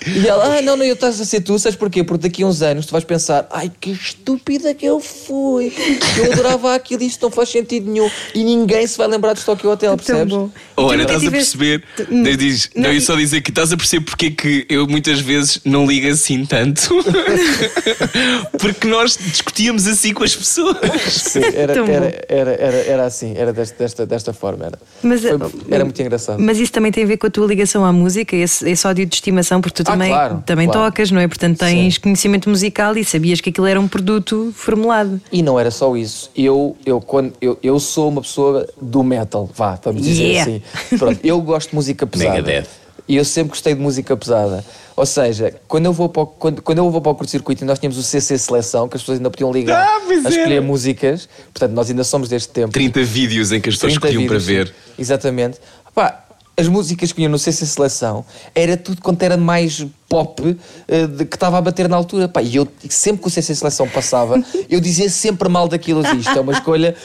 E 0.08 0.28
ela, 0.28 0.58
ah, 0.58 0.62
não, 0.62 0.76
não, 0.76 0.86
eu 0.86 0.94
estás 0.96 1.20
a 1.22 1.26
ser 1.26 1.42
tu, 1.42 1.58
sabes 1.60 1.78
porquê? 1.78 2.04
Porque 2.04 2.28
daqui 2.28 2.44
a 2.44 2.48
uns 2.48 2.62
anos 2.62 2.86
tu 2.86 2.92
vais 2.92 3.04
pensar, 3.04 3.48
ai, 3.52 3.72
que 3.80 3.92
estúpida 3.92 4.74
que 4.74 4.86
eu 4.86 5.00
fui, 5.00 5.74
eu 6.18 6.32
adorava 6.34 6.74
aquilo, 6.74 7.04
isto 7.04 7.22
não 7.24 7.32
faz 7.32 7.50
sentido 7.50 7.90
nenhum, 7.92 8.10
e 8.34 8.44
ninguém 8.44 8.86
se 8.88 8.98
vai 8.98 9.08
lembrar 9.08 9.34
de 9.34 9.42
Tokyo 9.44 9.70
Hotel, 9.70 9.96
percebes? 9.96 10.34
Ana, 10.34 10.50
nunca 10.78 10.96
estás 11.02 11.18
a 11.18 11.20
tiveste- 11.20 11.58
perceber? 11.60 11.84
Daí 12.24 12.36
diz- 12.38 12.70
não, 12.76 12.84
Não, 12.84 12.94
eu 12.94 13.02
só 13.02 13.16
dizer 13.16 13.42
que 13.42 13.50
estás 13.52 13.72
a 13.72 13.78
perceber 13.78 14.06
porque 14.06 14.26
é 14.28 14.32
que 14.32 14.66
eu 14.70 14.88
muitas 14.88 15.20
vezes 15.20 15.60
não 15.66 15.86
ligo 15.86 16.08
assim 16.08 16.46
tanto. 16.46 16.90
porque 18.60 18.88
nós 18.88 19.18
discutíamos 19.18 19.88
assim 19.88 20.14
com 20.14 20.24
as 20.24 20.36
pessoas. 20.36 20.78
Sim, 21.10 21.42
era, 21.54 21.74
era, 21.74 22.26
era, 22.28 22.52
era, 22.52 22.78
era 22.78 23.06
assim, 23.06 23.34
era 23.36 23.54
desta, 23.54 23.76
desta, 23.78 24.06
desta 24.06 24.34
forma. 24.34 24.66
Era, 24.66 24.80
Mas, 25.04 25.22
Foi- 25.22 25.34
uh, 25.36 25.52
era 25.70 25.84
muito 25.84 26.02
engraçado. 26.02 26.40
Mas 26.42 26.58
isso 26.60 26.72
também 26.72 26.92
tem 26.92 27.04
a 27.04 27.08
ver 27.08 27.18
com 27.18 27.28
a 27.28 27.30
tua 27.30 27.46
ligação 27.48 27.84
à 27.86 27.92
música, 27.92 28.36
esse, 28.36 28.68
esse 28.70 28.88
ódio 28.88 29.06
de 29.06 29.16
estimação, 29.16 29.62
porque 29.62 29.84
tu 29.84 29.88
Ah, 29.88 29.92
também, 29.94 30.10
claro, 30.10 30.44
também 30.46 30.68
claro. 30.68 30.86
tocas, 30.92 31.12
não 31.12 31.20
é? 31.22 31.28
Portanto, 31.28 31.58
tens 31.60 31.96
Sim. 31.96 32.02
conhecimento 32.02 32.50
musical 32.50 32.98
e 32.98 33.04
sabias 33.04 33.42
que 33.42 33.50
aquilo 33.50 33.68
era 33.68 33.80
um 33.80 33.88
produto 33.88 34.52
formulado. 34.56 35.20
E 35.32 35.42
não 35.42 35.60
era 35.60 35.72
só 35.72 35.96
isso. 35.96 36.30
Eu, 36.36 36.76
eu, 36.86 37.00
quando, 37.02 37.34
eu, 37.42 37.58
eu 37.62 37.80
sou 37.80 38.10
uma 38.10 38.22
pessoa 38.22 38.68
do 38.82 39.04
metal, 39.04 39.50
vá, 39.56 39.80
vamos 39.84 40.02
dizer 40.04 40.20
Yeah. 40.30 40.42
assim. 40.52 40.98
Pronto, 40.98 41.20
eu 41.24 41.39
gosto 41.42 41.70
de 41.70 41.76
música 41.76 42.06
pesada. 42.08 42.32
Megadeth. 42.32 42.68
E 43.08 43.16
eu 43.16 43.26
sempre 43.26 43.50
gostei 43.52 43.74
de 43.74 43.82
música 43.82 44.16
pesada. 44.16 44.64
Ou 44.96 45.06
seja, 45.06 45.56
quando 45.68 45.86
eu 45.86 45.94
vou 45.94 46.10
para 46.10 46.22
o, 46.24 46.28
quando, 46.28 46.62
quando 46.62 46.78
eu 46.78 46.92
vou 46.92 47.02
para 47.02 47.12
o 47.12 47.16
curto-circuito 47.16 47.64
e 47.64 47.66
nós 47.66 47.80
tínhamos 47.80 47.98
o 47.98 48.04
CC 48.04 48.38
Seleção, 48.38 48.88
que 48.88 48.98
as 48.98 49.02
pessoas 49.02 49.18
ainda 49.18 49.32
podiam 49.32 49.52
ligar 49.52 49.82
Ah, 49.84 50.00
a 50.26 50.30
escolher 50.30 50.62
músicas, 50.62 51.28
portanto, 51.54 51.72
nós 51.72 51.90
ainda 51.90 52.04
somos 52.04 52.30
deste 52.30 52.50
tempo. 52.50 52.72
30 52.72 53.02
vídeos 53.04 53.52
em 53.52 53.60
que 53.62 53.70
as 53.70 53.76
pessoas 53.76 53.94
30 53.94 54.08
escolhiam 54.08 54.28
para 54.30 54.38
vídeos, 54.38 54.68
ver. 54.70 54.76
sim. 54.76 54.94
Exatamente. 55.02 55.58
Pá, 55.96 56.26
as 56.60 56.68
músicas 56.68 57.12
que 57.12 57.18
vinham 57.18 57.32
no 57.32 57.40
CC 57.40 57.66
Seleção 57.66 58.26
era 58.54 58.76
tudo 58.76 59.02
quanto 59.02 59.24
era 59.24 59.38
mais 59.38 59.86
pop 60.10 60.58
eh, 60.88 61.06
de- 61.08 61.24
que 61.26 61.36
estava 61.36 61.58
a 61.58 61.62
bater 61.62 61.88
na 61.88 61.96
altura. 61.96 62.28
Pá, 62.28 62.42
e 62.42 62.56
eu 62.56 62.68
sempre 62.90 63.22
que 63.22 63.28
o 63.28 63.32
CC 63.32 63.54
Seleção 63.56 63.88
passava, 63.88 64.44
eu 64.70 64.80
dizia 64.82 65.10
sempre 65.10 65.48
mal 65.48 65.68
daquilo. 65.68 66.02
Dizia, 66.04 66.20
Isto 66.20 66.38
é 66.38 66.42
uma 66.42 66.52
escolha. 66.54 66.96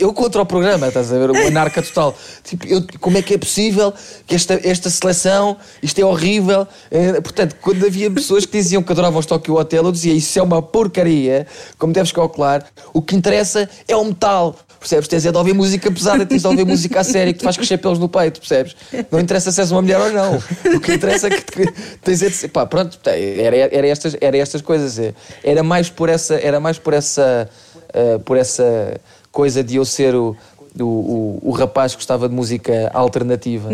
Eu 0.00 0.12
contra 0.12 0.42
o 0.42 0.46
programa, 0.46 0.88
estás 0.88 1.12
a 1.12 1.18
ver? 1.18 1.30
Uma 1.30 1.46
anarca 1.46 1.80
total. 1.80 2.14
Tipo, 2.44 2.66
eu, 2.66 2.84
como 3.00 3.16
é 3.16 3.22
que 3.22 3.34
é 3.34 3.38
possível 3.38 3.94
que 4.26 4.34
esta, 4.34 4.60
esta 4.64 4.90
seleção, 4.90 5.56
isto 5.82 5.98
é 6.00 6.04
horrível. 6.04 6.66
Eh, 6.90 7.20
portanto, 7.20 7.56
quando 7.62 7.86
havia 7.86 8.10
pessoas 8.10 8.44
que 8.44 8.52
diziam 8.52 8.82
que 8.82 8.92
adoravam 8.92 9.20
os 9.20 9.26
Tokyo 9.26 9.56
Hotel, 9.56 9.84
eu 9.84 9.92
dizia, 9.92 10.12
isso 10.12 10.38
é 10.38 10.42
uma 10.42 10.60
porcaria, 10.60 11.46
como 11.78 11.92
deves 11.92 12.12
calcular. 12.12 12.66
O 12.92 13.00
que 13.00 13.14
interessa 13.14 13.70
é 13.86 13.96
o 13.96 14.04
metal. 14.04 14.56
Percebes? 14.78 15.08
Tens 15.08 15.26
é 15.26 15.32
de 15.32 15.36
ouvir 15.36 15.54
música 15.54 15.90
pesada, 15.90 16.24
tens 16.24 16.42
de 16.42 16.46
ouvir 16.46 16.64
música 16.64 17.00
a 17.00 17.04
sério 17.04 17.32
que 17.32 17.40
te 17.40 17.44
faz 17.44 17.56
crescer 17.56 17.78
pelos 17.78 17.98
no 17.98 18.08
peito, 18.08 18.38
percebes? 18.38 18.76
Não 19.10 19.18
interessa 19.18 19.50
se 19.50 19.60
és 19.60 19.70
uma 19.72 19.82
mulher 19.82 20.00
ou 20.00 20.12
não. 20.12 20.36
O 20.76 20.80
que 20.80 20.92
interessa 20.94 21.26
é 21.26 21.30
que 21.30 21.42
te- 21.42 21.72
tens 22.02 22.22
é 22.22 22.28
de 22.28 22.34
ser. 22.36 22.48
Pá, 22.48 22.64
pronto, 22.64 22.98
era, 23.06 23.56
era, 23.56 23.86
estas, 23.88 24.16
era 24.20 24.36
estas 24.38 24.62
coisas. 24.62 24.98
é. 24.98 25.12
Era 25.42 25.62
mais 25.64 25.90
por 25.90 26.08
essa, 26.08 26.34
era 26.36 26.60
mais 26.60 26.78
por 26.78 26.92
essa, 26.94 27.50
eh, 27.92 28.18
por 28.18 28.36
essa 28.36 29.00
coisa 29.32 29.64
de 29.64 29.76
eu 29.76 29.84
ser 29.84 30.14
o, 30.14 30.36
o, 30.78 30.84
o, 30.84 31.40
o 31.42 31.50
rapaz 31.50 31.92
que 31.92 31.98
gostava 31.98 32.28
de 32.28 32.34
música 32.34 32.90
alternativa. 32.94 33.70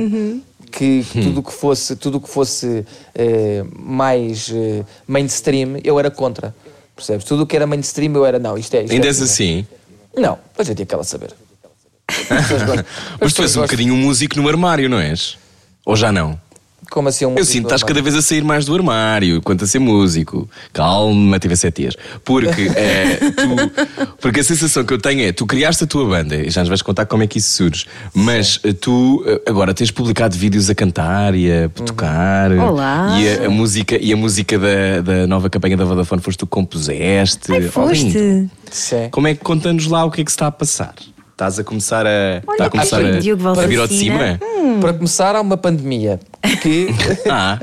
Que, 0.72 1.05
que 1.05 1.22
tudo 1.22 1.38
o 1.38 1.42
que 1.42 1.52
fosse, 1.52 1.94
tudo 1.94 2.18
que 2.20 2.28
fosse 2.28 2.84
eh, 3.14 3.62
mais 3.78 4.50
eh, 4.52 4.82
mainstream, 5.07 5.78
eu 5.84 6.00
era 6.00 6.11
contra. 6.11 6.52
Percebes? 6.96 7.24
Tudo 7.24 7.42
o 7.42 7.46
que 7.46 7.55
era 7.55 7.66
mainstream, 7.66 8.12
eu 8.14 8.24
era 8.26 8.38
não. 8.40 8.57
Isto 8.59 8.74
é, 8.74 8.82
isto 8.82 8.92
Ainda 8.92 9.07
é 9.07 9.09
és 9.09 9.22
assim. 9.22 9.66
Não, 10.16 10.38
mas 10.56 10.68
eu 10.68 10.74
tinha 10.74 10.86
que 10.86 10.94
ela 10.94 11.04
saber. 11.04 11.32
Mas 13.18 13.32
tu 13.32 13.42
és 13.42 13.56
um 13.56 13.62
bocadinho 13.62 13.94
um 13.94 13.96
músico 13.96 14.38
no 14.38 14.46
armário, 14.46 14.90
não 14.90 15.00
és? 15.00 15.38
Ou 15.86 15.96
já 15.96 16.12
não? 16.12 16.38
Como 16.95 17.09
assim 17.09 17.26
um 17.26 17.34
Eu 17.36 17.45
sinto 17.45 17.62
que 17.62 17.74
estás 17.74 17.82
cada 17.82 18.01
vez 18.01 18.14
a 18.14 18.22
sair 18.22 18.45
mais 18.45 18.64
do 18.66 18.72
armário 18.72 19.42
quanto 19.42 19.64
a 19.64 19.66
ser 19.66 19.80
músico. 19.80 20.49
Calma, 20.72 21.40
tive 21.40 21.57
sete 21.57 21.82
dias. 21.82 21.97
Porque, 22.24 22.70
é, 22.72 23.16
tu, 23.34 24.14
porque 24.20 24.38
a 24.38 24.45
sensação 24.45 24.84
que 24.84 24.95
eu 24.95 24.99
tenho 24.99 25.22
é: 25.22 25.32
tu 25.32 25.45
criaste 25.45 25.82
a 25.82 25.86
tua 25.88 26.07
banda, 26.07 26.36
e 26.36 26.51
já 26.51 26.61
nos 26.61 26.68
vais 26.68 26.82
contar 26.82 27.07
como 27.07 27.24
é 27.24 27.26
que 27.26 27.38
isso 27.38 27.51
surge, 27.51 27.86
mas 28.14 28.61
eh, 28.62 28.72
tu 28.72 29.24
eh, 29.26 29.42
agora 29.45 29.74
tens 29.74 29.90
publicado 29.90 30.36
vídeos 30.36 30.70
a 30.70 30.74
cantar 30.76 31.34
e 31.34 31.51
a 31.51 31.68
tocar. 31.68 32.53
Olá. 32.53 33.18
E 33.18 33.28
a, 33.28 33.47
a 33.47 33.51
música, 33.51 33.99
e 34.01 34.12
a 34.12 34.16
música 34.16 34.57
da, 34.57 35.01
da 35.01 35.26
nova 35.26 35.51
campanha 35.51 35.76
da 35.76 35.84
Vodafone 35.84 36.22
foste 36.22 36.38
tu 36.38 36.47
que 36.47 36.51
compuseste. 36.51 37.51
Ai, 37.51 37.64
Oh, 37.66 37.72
foste. 37.72 38.49
Sim. 38.70 39.09
Como 39.11 39.26
é 39.26 39.34
que 39.34 39.42
conta-nos 39.42 39.88
lá 39.88 40.05
o 40.05 40.12
que 40.12 40.20
é 40.20 40.24
que 40.24 40.30
se 40.30 40.36
está 40.36 40.47
a 40.47 40.53
passar? 40.53 40.95
Estás 41.35 41.59
a 41.59 41.64
começar 41.64 42.07
a. 42.07 42.39
está 42.49 42.66
a 42.66 42.70
começar 42.70 42.99
Olha, 42.99 43.16
a, 43.16 43.18
Diogo 43.18 43.49
a 43.49 43.66
vir 43.66 43.80
ao 43.80 43.89
de 43.89 43.99
cima? 43.99 44.39
Para 44.80 44.95
começar, 44.95 45.35
há 45.35 45.41
uma 45.41 45.57
pandemia 45.57 46.20
que, 46.62 46.87
Ah, 47.28 47.59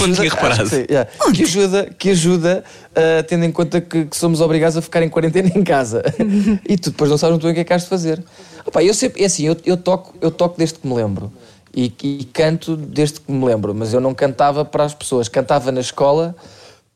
não 0.00 0.14
tinha 0.14 0.30
reparado. 0.30 0.62
acho 0.62 0.70
que 0.70 0.76
sim, 0.76 0.86
yeah, 0.88 1.10
que 1.34 1.42
ajuda, 1.42 1.90
que 1.98 2.10
ajuda 2.10 2.64
uh, 2.92 3.22
tendo 3.24 3.44
em 3.44 3.52
conta 3.52 3.78
que, 3.78 4.06
que 4.06 4.16
somos 4.16 4.40
obrigados 4.40 4.78
a 4.78 4.80
ficar 4.80 5.02
em 5.02 5.10
quarentena 5.10 5.50
em 5.54 5.62
casa. 5.62 6.02
e 6.66 6.78
tu 6.78 6.92
depois 6.92 7.10
não 7.10 7.18
sabes 7.18 7.32
muito 7.32 7.42
bem 7.42 7.52
o 7.52 7.54
que 7.54 7.60
é 7.60 7.64
que 7.64 7.72
has 7.74 7.82
de 7.82 7.90
fazer. 7.90 8.24
Opa, 8.64 8.82
eu 8.82 8.94
sempre, 8.94 9.22
é 9.22 9.26
assim, 9.26 9.46
eu, 9.46 9.54
eu, 9.66 9.76
toco, 9.76 10.14
eu 10.18 10.30
toco 10.30 10.56
desde 10.56 10.78
que 10.78 10.86
me 10.88 10.94
lembro. 10.94 11.30
E, 11.76 11.92
e 12.02 12.24
canto 12.24 12.74
desde 12.74 13.20
que 13.20 13.30
me 13.30 13.44
lembro, 13.44 13.74
mas 13.74 13.92
eu 13.92 14.00
não 14.00 14.14
cantava 14.14 14.64
para 14.64 14.82
as 14.82 14.94
pessoas, 14.94 15.28
cantava 15.28 15.70
na 15.70 15.80
escola 15.80 16.34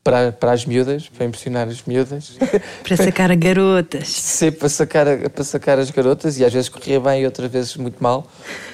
para, 0.05 0.31
para 0.31 0.51
as 0.51 0.67
miúdas, 0.67 1.09
para 1.09 1.25
impressionar 1.25 1.67
as 1.67 1.81
miúdas. 1.81 2.37
Para 2.83 2.95
sacar 2.95 3.31
a 3.31 3.35
garotas. 3.35 4.07
sempre 4.07 4.59
para 4.59 4.69
sacar, 4.69 5.29
para 5.31 5.43
sacar 5.43 5.79
as 5.79 5.89
garotas 5.89 6.37
e 6.37 6.45
às 6.45 6.53
vezes 6.53 6.69
corria 6.69 6.99
bem 6.99 7.23
e 7.23 7.25
outras 7.25 7.51
vezes 7.51 7.75
muito 7.75 8.01
mal. 8.01 8.29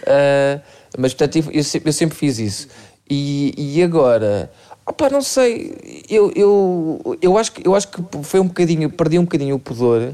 Ah, 0.06 0.60
mas 0.98 1.14
portanto 1.14 1.38
eu, 1.38 1.54
eu 1.54 1.64
sempre, 1.64 1.90
eu 1.90 1.94
sempre 1.94 2.18
fiz 2.18 2.38
isso. 2.38 2.68
E, 3.10 3.54
e 3.58 3.82
agora, 3.82 4.52
opá, 4.86 5.10
não 5.10 5.22
sei, 5.22 6.04
eu, 6.10 6.34
eu, 6.36 7.18
eu, 7.22 7.38
acho 7.38 7.54
que, 7.54 7.66
eu 7.66 7.76
acho 7.76 7.88
que 7.88 8.02
foi 8.24 8.42
um 8.42 8.48
bocadinho, 8.48 8.90
perdi 8.90 9.18
um 9.18 9.24
bocadinho 9.24 9.56
o 9.56 9.60
pudor 9.60 10.14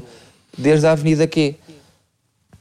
desde 0.56 0.86
a 0.86 0.92
Avenida 0.92 1.26
Q. 1.26 1.56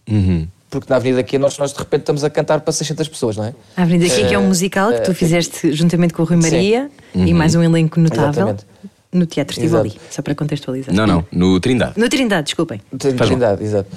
Uhum. 0.09 0.47
Porque 0.70 0.88
na 0.89 0.97
Avenida 0.97 1.24
Q 1.24 1.38
nós, 1.38 1.57
nós 1.57 1.72
de 1.72 1.80
repente 1.80 2.01
estamos 2.01 2.24
a 2.24 2.30
cantar 2.30 2.59
para 2.59 2.74
600 2.74 3.07
pessoas, 3.07 3.38
não 3.38 3.45
é? 3.45 3.53
A 3.76 3.84
Avenida 3.84 4.13
aqui, 4.13 4.28
que 4.28 4.34
é 4.34 4.39
um 4.39 4.47
musical 4.47 4.91
que 4.91 5.01
tu 5.01 5.13
fizeste 5.13 5.72
juntamente 5.72 6.13
com 6.13 6.24
o 6.24 6.26
Rui 6.26 6.41
sim. 6.41 6.51
Maria 6.51 6.91
e 7.15 7.34
mais 7.34 7.55
um 7.55 7.63
elenco 7.63 7.99
notável 7.99 8.30
Exatamente. 8.30 8.65
no 9.13 9.26
Teatro 9.26 9.57
Exato. 9.59 9.84
Tivoli, 9.89 10.01
só 10.11 10.22
para 10.22 10.36
contextualizar. 10.36 10.93
Não, 10.93 11.07
não, 11.07 11.26
no 11.32 11.59
Trindade. 11.59 11.93
No 11.97 12.09
Trindade, 12.09 12.43
desculpem. 12.43 12.82
Trindade, 12.97 13.63
exato. 13.63 13.89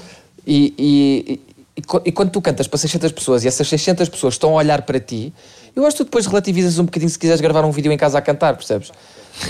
E, 0.46 0.74
e, 0.78 1.24
e, 1.26 1.32
e 1.34 1.40
e 2.04 2.12
quando 2.12 2.30
tu 2.30 2.42
cantas 2.42 2.66
para 2.66 2.78
600 2.78 3.12
pessoas 3.12 3.44
e 3.44 3.48
essas 3.48 3.66
600 3.66 4.08
pessoas 4.08 4.34
estão 4.34 4.50
a 4.50 4.56
olhar 4.56 4.82
para 4.82 5.00
ti, 5.00 5.32
eu 5.74 5.86
acho 5.86 5.96
que 5.96 6.04
tu 6.04 6.06
depois 6.06 6.26
relativizas 6.26 6.78
um 6.78 6.84
bocadinho 6.84 7.10
se 7.10 7.18
quiseres 7.18 7.40
gravar 7.40 7.64
um 7.64 7.70
vídeo 7.70 7.90
em 7.90 7.96
casa 7.96 8.18
a 8.18 8.22
cantar, 8.22 8.54
percebes? 8.54 8.92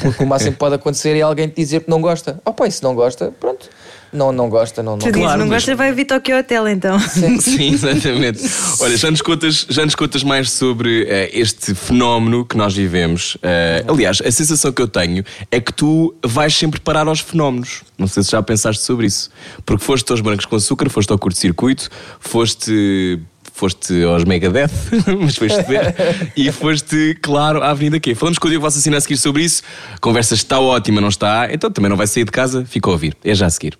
Porque 0.00 0.22
o 0.22 0.26
máximo 0.26 0.52
que 0.52 0.58
pode 0.58 0.74
acontecer 0.74 1.16
é 1.16 1.22
alguém 1.22 1.48
te 1.48 1.56
dizer 1.56 1.80
que 1.80 1.90
não 1.90 2.00
gosta. 2.00 2.40
Oh, 2.44 2.52
pá, 2.52 2.66
e 2.66 2.72
se 2.72 2.82
não 2.82 2.94
gosta, 2.94 3.32
pronto. 3.40 3.68
Não, 4.12 4.32
não 4.32 4.48
gosta, 4.48 4.82
não, 4.82 4.92
não 4.92 4.98
Tu 4.98 5.06
dizes, 5.06 5.20
Claro, 5.22 5.38
não 5.40 5.46
mas- 5.46 5.62
gosta, 5.62 5.76
vai 5.76 5.90
ouvir 5.90 6.04
Tokyo 6.04 6.36
Hotel 6.38 6.68
então. 6.68 6.98
Sim, 7.40 7.72
exatamente. 7.74 8.40
Olha, 8.80 8.96
já 8.96 9.10
nos 9.10 9.22
contas, 9.22 9.66
já 9.68 9.84
nos 9.84 9.94
contas 9.94 10.24
mais 10.24 10.50
sobre 10.50 11.04
eh, 11.08 11.30
este 11.32 11.74
fenómeno 11.74 12.44
que 12.44 12.56
nós 12.56 12.74
vivemos. 12.74 13.36
Eh, 13.42 13.84
aliás, 13.86 14.20
a 14.24 14.30
sensação 14.30 14.72
que 14.72 14.82
eu 14.82 14.88
tenho 14.88 15.24
é 15.50 15.60
que 15.60 15.72
tu 15.72 16.14
vais 16.24 16.54
sempre 16.56 16.80
parar 16.80 17.06
aos 17.06 17.20
fenómenos. 17.20 17.82
Não 17.96 18.06
sei 18.08 18.22
se 18.22 18.30
já 18.32 18.42
pensaste 18.42 18.82
sobre 18.82 19.06
isso. 19.06 19.30
Porque 19.64 19.84
foste 19.84 20.10
aos 20.10 20.20
brancos 20.20 20.44
com 20.46 20.56
açúcar, 20.56 20.88
foste 20.90 21.10
ao 21.12 21.18
curto-circuito, 21.18 21.88
foste. 22.18 23.20
Foste 23.52 24.02
aos 24.04 24.24
Megadeth, 24.24 24.70
mas 25.20 25.36
foste 25.36 25.62
ver, 25.64 25.94
e 26.34 26.50
foste, 26.50 27.18
claro, 27.20 27.62
à 27.62 27.70
Avenida 27.70 28.00
Q. 28.00 28.14
Falamos 28.14 28.38
com 28.38 28.46
o 28.46 28.50
Diogo 28.50 28.62
Valsacina 28.62 28.96
a 28.96 29.00
seguir 29.02 29.18
sobre 29.18 29.42
isso. 29.42 29.62
A 29.94 29.98
conversa 29.98 30.32
está 30.32 30.58
ótima, 30.58 30.98
não 30.98 31.08
está? 31.10 31.46
Então 31.52 31.70
também 31.70 31.90
não 31.90 31.96
vai 31.96 32.06
sair 32.06 32.24
de 32.24 32.30
casa, 32.30 32.64
fica 32.64 32.88
a 32.88 32.92
ouvir. 32.92 33.14
É 33.22 33.34
já 33.34 33.44
a 33.46 33.50
seguir. 33.50 33.76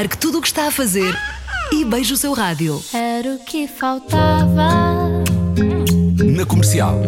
Largue 0.00 0.16
tudo 0.16 0.38
o 0.38 0.40
que 0.40 0.46
está 0.46 0.68
a 0.68 0.70
fazer 0.70 1.14
e 1.70 1.84
beije 1.84 2.14
o 2.14 2.16
seu 2.16 2.32
rádio. 2.32 2.82
Era 2.90 3.34
o 3.34 3.38
que 3.38 3.68
faltava. 3.68 4.70
Na 6.24 6.46
comercial. 6.46 7.02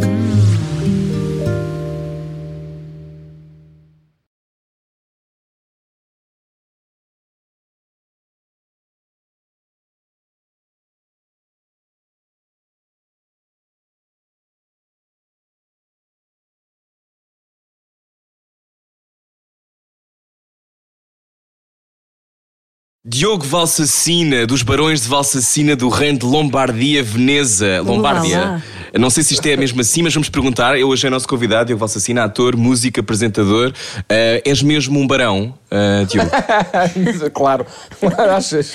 Diogo 23.05 23.45
Valsacina, 23.45 24.47
dos 24.47 24.63
Barões 24.63 25.03
de 25.03 25.09
Valsacina 25.09 25.75
do 25.75 25.89
Reino 25.89 26.21
de 26.21 26.25
Lombardia, 26.25 27.03
Veneza. 27.03 27.83
Lombardia. 27.83 28.63
Não 28.99 29.09
sei 29.09 29.23
se 29.23 29.33
isto 29.33 29.47
é 29.47 29.57
mesmo 29.57 29.81
assim, 29.81 30.03
mas 30.03 30.13
vamos 30.13 30.29
perguntar. 30.29 30.79
Eu 30.79 30.89
hoje 30.89 31.07
é 31.07 31.11
nosso 31.11 31.27
convidado, 31.27 31.67
Diogo 31.67 31.81
Valsacina, 31.81 32.25
ator, 32.25 32.55
músico, 32.57 33.01
apresentador. 33.01 33.73
Eh, 34.07 34.43
és 34.45 34.63
mesmo 34.63 34.99
um 34.99 35.07
barão, 35.07 35.55
eh, 35.71 36.05
Diogo? 36.05 36.31
claro, 37.33 37.67
claro, 37.99 38.33
achas? 38.33 38.75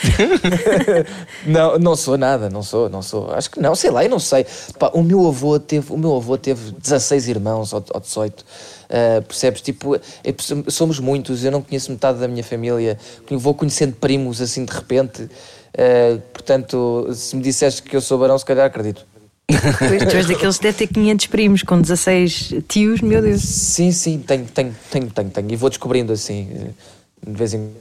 não, 1.46 1.78
não 1.78 1.96
sou 1.96 2.18
nada, 2.18 2.50
não 2.50 2.64
sou, 2.64 2.90
não 2.90 3.04
sou. 3.04 3.32
Acho 3.32 3.52
que 3.52 3.60
não, 3.60 3.76
sei 3.76 3.92
lá, 3.92 4.04
eu 4.04 4.10
não 4.10 4.18
sei. 4.18 4.44
Pá, 4.80 4.90
o 4.92 5.04
meu 5.04 5.28
avô 5.28 5.60
teve, 5.60 5.94
o 5.94 5.98
meu 5.98 6.16
avô 6.16 6.36
teve 6.36 6.72
16 6.72 7.28
irmãos 7.28 7.72
ou, 7.72 7.86
ou 7.94 8.00
18. 8.00 8.42
Uh, 8.42 9.22
percebes? 9.22 9.62
Tipo, 9.62 9.98
é- 9.98 10.02
somos 10.70 11.00
muitos, 11.00 11.44
eu 11.44 11.52
não 11.52 11.62
conheço 11.62 11.92
metade 11.92 12.18
da 12.18 12.28
minha 12.28 12.44
família, 12.44 12.98
vou 13.30 13.54
conhecendo 13.54 13.94
primos 13.94 14.42
assim 14.42 14.66
de 14.66 14.74
repente. 14.74 15.24
Uh, 15.24 16.20
portanto, 16.34 17.08
se 17.14 17.36
me 17.36 17.44
disseste 17.44 17.84
que 17.84 17.96
eu 17.96 18.02
sou 18.02 18.18
barão, 18.18 18.36
se 18.40 18.46
calhar 18.46 18.66
acredito. 18.66 19.06
Pois, 19.48 20.04
tu 20.12 20.16
és 20.18 20.26
daqueles 20.28 20.58
que 20.58 20.64
deve 20.64 20.78
ter 20.78 20.88
500 20.88 21.28
primos 21.28 21.64
com 21.64 21.80
16 21.80 22.54
tios, 22.68 23.00
meu 23.02 23.22
Deus. 23.22 23.42
Sim, 23.42 23.92
sim, 23.94 24.20
tenho, 24.20 24.46
tenho, 24.46 24.76
tenho, 24.92 25.10
tenho, 25.10 25.30
tenho. 25.30 25.52
E 25.52 25.56
vou 25.56 25.70
descobrindo 25.70 26.12
assim, 26.12 26.50
eh, 26.52 26.70
de 27.26 27.38
vez 27.38 27.54
em 27.54 27.72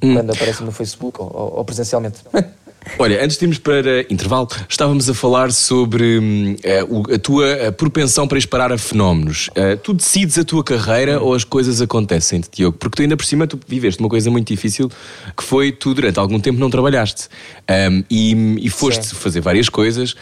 quando 0.00 0.30
aparece 0.32 0.62
no 0.62 0.72
Facebook 0.72 1.20
ou- 1.20 1.30
ou 1.58 1.64
presencialmente. 1.64 2.20
Olha, 2.98 3.24
antes 3.24 3.36
de 3.36 3.44
irmos 3.44 3.58
para 3.58 4.00
intervalo, 4.10 4.48
estávamos 4.68 5.08
a 5.08 5.14
falar 5.14 5.52
sobre 5.52 6.18
hum, 6.18 6.56
eh, 6.62 6.84
a 7.14 7.18
tua 7.18 7.48
eh, 7.48 7.70
propensão 7.70 8.26
para 8.26 8.38
esperar 8.38 8.72
a 8.72 8.78
fenómenos. 8.78 9.50
Eh, 9.54 9.76
tu 9.76 9.94
decides 9.94 10.38
a 10.38 10.44
tua 10.44 10.64
carreira 10.64 11.20
ou 11.20 11.34
as 11.34 11.44
coisas 11.44 11.80
acontecem-te, 11.80 12.48
Diogo? 12.52 12.76
Porque 12.76 12.96
tu 12.96 13.02
ainda 13.02 13.16
por 13.16 13.24
cima 13.24 13.46
tu 13.46 13.58
viveste 13.66 14.00
uma 14.00 14.08
coisa 14.08 14.30
muito 14.30 14.48
difícil 14.48 14.90
que 15.36 15.42
foi 15.42 15.72
tu 15.72 15.94
durante 15.94 16.18
algum 16.18 16.40
tempo 16.40 16.58
não 16.58 16.70
trabalhaste 16.70 17.28
Hum, 17.70 18.04
e, 18.10 18.66
e 18.66 18.68
foste 18.68 19.06
Sim. 19.06 19.14
fazer 19.14 19.40
várias 19.40 19.68
coisas. 19.68 20.14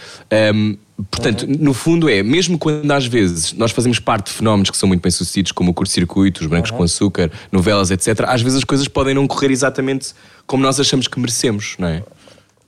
Hum, 0.54 0.76
portanto, 1.10 1.46
no 1.46 1.72
fundo 1.72 2.08
é, 2.08 2.22
mesmo 2.22 2.58
quando 2.58 2.90
às 2.92 3.06
vezes 3.06 3.52
nós 3.54 3.72
fazemos 3.72 3.98
parte 3.98 4.26
de 4.26 4.32
fenómenos 4.32 4.70
que 4.70 4.76
são 4.76 4.86
muito 4.86 5.00
bem 5.00 5.10
sucedidos, 5.10 5.50
como 5.52 5.70
o 5.70 5.74
curto-circuito, 5.74 6.42
os 6.42 6.46
brancos 6.46 6.70
com 6.70 6.82
açúcar, 6.82 7.30
novelas, 7.50 7.90
etc., 7.90 8.24
às 8.26 8.42
vezes 8.42 8.58
as 8.58 8.64
coisas 8.64 8.86
podem 8.86 9.14
não 9.14 9.26
correr 9.26 9.50
exatamente 9.50 10.12
como 10.46 10.62
nós 10.62 10.78
achamos 10.78 11.08
que 11.08 11.18
merecemos, 11.18 11.74
não 11.78 11.88
é? 11.88 12.02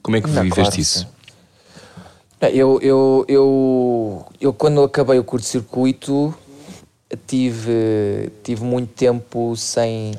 Como 0.02 0.16
é 0.16 0.20
que 0.20 0.28
Não, 0.28 0.42
viveste 0.42 0.62
claro, 0.62 0.80
isso? 0.80 0.98
sim. 1.00 1.06
Eu, 2.52 2.80
eu, 2.80 3.24
eu, 3.28 4.26
eu 4.40 4.52
quando 4.52 4.82
acabei 4.82 5.18
o 5.18 5.22
curto-circuito 5.22 6.34
tive, 7.26 8.32
tive 8.42 8.64
muito 8.64 8.92
tempo 8.94 9.54
sem, 9.56 10.12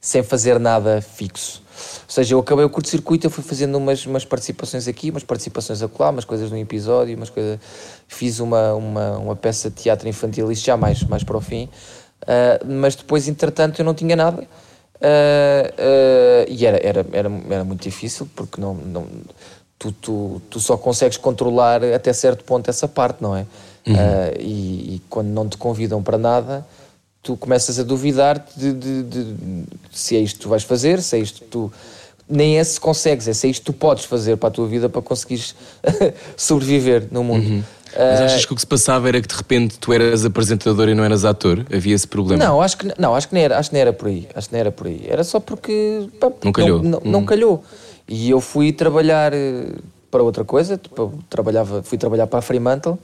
sem 0.00 0.22
fazer 0.22 0.58
nada 0.58 1.00
fixo. 1.00 1.62
Ou 1.70 2.12
seja, 2.12 2.34
eu 2.34 2.40
acabei 2.40 2.64
o 2.64 2.70
curto-circuito, 2.70 3.26
eu 3.26 3.30
fui 3.30 3.44
fazendo 3.44 3.78
umas, 3.78 4.04
umas 4.04 4.24
participações 4.24 4.88
aqui, 4.88 5.10
umas 5.10 5.22
participações 5.22 5.80
acolá, 5.80 6.10
umas 6.10 6.24
coisas 6.24 6.50
no 6.50 6.58
episódio, 6.58 7.16
umas 7.16 7.30
coisas... 7.30 7.60
Fiz 8.08 8.40
uma, 8.40 8.74
uma, 8.74 9.18
uma 9.18 9.36
peça 9.36 9.70
de 9.70 9.76
teatro 9.76 10.08
infantil, 10.08 10.50
isso 10.50 10.64
já 10.64 10.76
mais, 10.76 11.04
mais 11.04 11.22
para 11.22 11.36
o 11.36 11.40
fim. 11.40 11.68
Ah, 12.26 12.60
mas 12.66 12.96
depois, 12.96 13.28
entretanto, 13.28 13.80
eu 13.80 13.84
não 13.84 13.94
tinha 13.94 14.16
nada. 14.16 14.46
Ah, 15.00 16.44
e 16.48 16.66
era, 16.66 16.78
era, 16.86 17.06
era, 17.12 17.30
era 17.50 17.64
muito 17.64 17.82
difícil, 17.82 18.28
porque 18.34 18.60
não, 18.60 18.74
não, 18.74 19.06
tu, 19.78 19.92
tu, 19.92 20.42
tu 20.50 20.60
só 20.60 20.76
consegues 20.76 21.16
controlar 21.16 21.82
até 21.84 22.12
certo 22.12 22.44
ponto 22.44 22.68
essa 22.68 22.86
parte, 22.88 23.22
não 23.22 23.36
é? 23.36 23.46
Ah, 23.86 24.32
e, 24.38 24.96
e 24.96 25.02
quando 25.08 25.28
não 25.28 25.48
te 25.48 25.56
convidam 25.56 26.02
para 26.02 26.18
nada, 26.18 26.66
tu 27.22 27.36
começas 27.36 27.78
a 27.78 27.82
duvidar 27.82 28.44
de, 28.56 28.72
de- 28.72 29.02
de- 29.02 29.32
de 29.34 29.64
se 29.90 30.16
é 30.16 30.20
isto 30.20 30.36
que 30.36 30.42
tu 30.42 30.48
vais 30.48 30.62
fazer, 30.62 31.00
se 31.02 31.16
é 31.16 31.18
isto 31.18 31.40
que 31.40 31.46
tu. 31.46 31.72
Nem 32.28 32.58
é 32.58 32.62
se 32.64 32.78
consegues, 32.78 33.26
é 33.26 33.32
se 33.32 33.46
é 33.48 33.50
isto 33.50 33.62
que 33.62 33.66
tu 33.66 33.72
podes 33.72 34.04
fazer 34.04 34.36
para 34.36 34.48
a 34.48 34.52
tua 34.52 34.66
vida 34.68 34.88
para 34.88 35.02
conseguires 35.02 35.54
sobreviver 36.36 37.08
no 37.10 37.24
mundo. 37.24 37.64
Mas 37.96 38.20
Ah, 38.20 38.24
achas 38.26 38.44
que 38.46 38.52
o 38.52 38.54
que 38.54 38.60
se 38.60 38.66
passava 38.66 39.08
era 39.08 39.20
que 39.20 39.26
de 39.28 39.34
repente 39.34 39.78
tu 39.78 39.92
eras 39.92 40.24
apresentador 40.24 40.88
e 40.88 40.94
não 40.94 41.04
eras 41.04 41.24
ator? 41.24 41.64
Havia 41.74 41.94
esse 41.94 42.06
problema? 42.06 42.42
Não, 42.44 42.62
acho 42.62 42.76
que 42.78 42.92
não, 42.98 43.14
acho 43.14 43.28
que 43.28 43.34
nem 43.34 43.44
era, 43.44 43.58
acho 43.58 43.70
que 43.70 43.74
nem 43.74 43.82
era 43.82 43.92
por 43.92 44.08
aí. 44.08 44.28
Acho 44.34 44.48
que 44.48 44.54
nem 44.54 44.60
era 44.60 44.70
por 44.72 44.86
aí. 44.86 45.04
Era 45.08 45.24
só 45.24 45.40
porque 45.40 46.08
pá, 46.20 46.30
Não 46.44 46.52
calhou. 46.52 46.82
Não, 46.82 47.00
não 47.04 47.20
Hum. 47.20 47.24
calhou. 47.26 47.64
E 48.08 48.30
eu 48.30 48.40
fui 48.40 48.72
trabalhar 48.72 49.32
eh, 49.34 49.72
para 50.10 50.22
outra 50.22 50.44
coisa. 50.44 50.76
Tipo, 50.76 51.12
trabalhava, 51.28 51.82
fui 51.82 51.98
trabalhar 51.98 52.26
para 52.26 52.38
a 52.38 52.42
Fremantle 52.42 52.98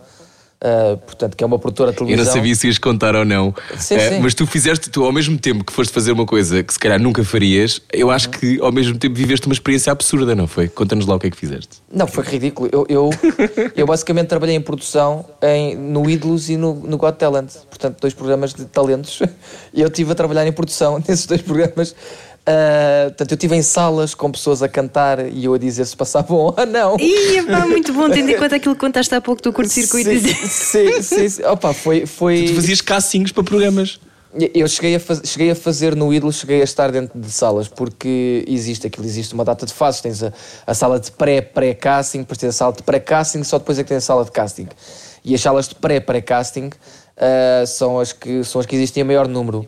Uh, 0.57 0.97
portanto, 0.97 1.37
que 1.37 1.45
é 1.45 1.47
uma 1.47 1.59
produtora 1.59 1.91
de 1.93 1.97
Eu 1.97 2.07
televisão. 2.07 2.25
não 2.25 2.33
sabia 2.33 2.55
se 2.55 2.67
ias 2.67 2.79
contar 2.79 3.15
ou 3.15 3.27
não. 3.27 3.55
Sim, 3.79 3.95
Eh, 3.97 4.11
sim. 4.15 4.21
Mas 4.21 4.33
tu 4.33 4.47
fizeste, 4.47 4.89
tu 4.89 5.05
ao 5.05 5.13
mesmo 5.13 5.37
tempo 5.39 5.63
que 5.63 5.71
foste 5.71 5.93
fazer 5.93 6.13
uma 6.13 6.25
coisa 6.25 6.63
que 6.63 6.73
se 6.73 6.79
calhar 6.79 6.99
nunca 7.01 7.23
farias, 7.23 7.83
eu 7.93 8.11
acho 8.11 8.31
que 8.31 8.59
ao 8.63 8.73
mesmo 8.73 8.97
tempo 8.99 9.15
viveste 9.15 9.47
uma 9.47 9.53
experiência 9.53 9.93
absurda, 9.93 10.35
não 10.35 10.47
foi? 10.47 10.67
Conta-nos 10.69 11.07
lá 11.07 11.15
o 11.15 11.19
que 11.19 11.27
é 11.27 11.31
que 11.31 11.37
fizeste. 11.37 11.77
Não, 11.93 12.07
foi 12.07 12.25
ridículo. 12.25 12.71
Eu, 12.73 12.87
eu, 12.89 13.11
eu 13.77 13.87
basicamente 13.87 14.29
trabalhei 14.29 14.57
em 14.57 14.61
produção 14.63 15.27
em, 15.43 15.77
no 15.77 16.09
Ídolos 16.09 16.49
e 16.49 16.57
no, 16.57 16.75
no 16.75 16.97
Got 16.97 17.19
Talent. 17.19 17.51
Portanto, 17.69 17.99
dois 18.01 18.15
programas 18.15 18.55
de 18.55 18.65
talentos. 18.65 19.21
E 19.75 19.83
eu 19.83 19.89
estive 19.89 20.13
a 20.13 20.15
trabalhar 20.15 20.47
em 20.47 20.53
produção 20.53 20.99
nesses 21.07 21.27
dois 21.27 21.43
programas. 21.43 21.95
Ah, 22.47 23.07
portanto, 23.09 23.33
eu 23.33 23.35
estive 23.35 23.57
em 23.57 23.63
salas 23.63 24.15
com 24.15 24.31
pessoas 24.31 24.63
a 24.63 24.69
cantar 24.69 25.33
e 25.33 25.45
eu 25.45 25.55
a 25.55 25.59
dizer 25.59 25.85
se 25.85 25.97
passavam 25.97 26.37
ou 26.37 26.55
não. 26.67 26.97
Ih, 26.99 27.43
pá, 27.43 27.67
muito 27.67 27.93
bom, 27.93 28.09
tendo 28.09 28.31
em 28.31 28.37
conta 28.39 28.55
aquilo 28.57 28.75
que 28.75 28.81
contaste 28.81 29.13
há 29.15 29.21
pouco 29.21 29.43
do 29.43 29.53
curto-circuito. 29.53 30.11
Sim, 30.11 30.47
sim, 30.49 31.03
sim, 31.03 31.29
sim. 31.29 31.45
Opa, 31.45 31.73
foi, 31.75 32.07
foi... 32.07 32.45
Tu 32.45 32.55
fazias 32.55 32.81
castings 32.81 33.33
para 33.33 33.43
programas. 33.43 33.99
Eu 34.55 34.69
cheguei 34.69 34.95
a, 34.95 35.01
faz- 35.01 35.23
cheguei 35.25 35.51
a 35.51 35.55
fazer 35.57 35.97
no 35.97 36.13
Ídolo, 36.13 36.31
cheguei 36.33 36.61
a 36.61 36.65
estar 36.65 36.93
dentro 36.93 37.19
de 37.19 37.31
salas, 37.31 37.69
porque 37.69 38.45
existe 38.47 38.87
aquilo, 38.87 39.07
existe 39.07 39.33
uma 39.35 39.45
data 39.45 39.65
de 39.67 39.73
fases. 39.73 40.01
Tens 40.01 40.23
a, 40.23 40.33
a 40.67 40.75
sala 40.75 41.01
de 41.01 41.11
pré-pré-casting, 41.11 42.19
depois 42.21 42.39
tens 42.39 42.51
a 42.51 42.53
sala 42.53 42.73
de 42.75 42.83
pré-casting, 42.83 43.43
só 43.43 43.59
depois 43.59 43.79
é 43.79 43.83
que 43.83 43.89
tens 43.89 43.99
a 43.99 44.01
sala 44.07 44.25
de 44.25 44.31
casting. 44.31 44.69
E 45.25 45.35
as 45.35 45.41
salas 45.41 45.69
de 45.69 45.75
pré-pré-casting 45.75 46.71
ah, 47.17 47.65
são, 47.67 47.99
as 47.99 48.13
que, 48.13 48.45
são 48.45 48.61
as 48.61 48.67
que 48.67 48.77
existem 48.77 49.01
em 49.01 49.05
maior 49.05 49.27
número. 49.27 49.67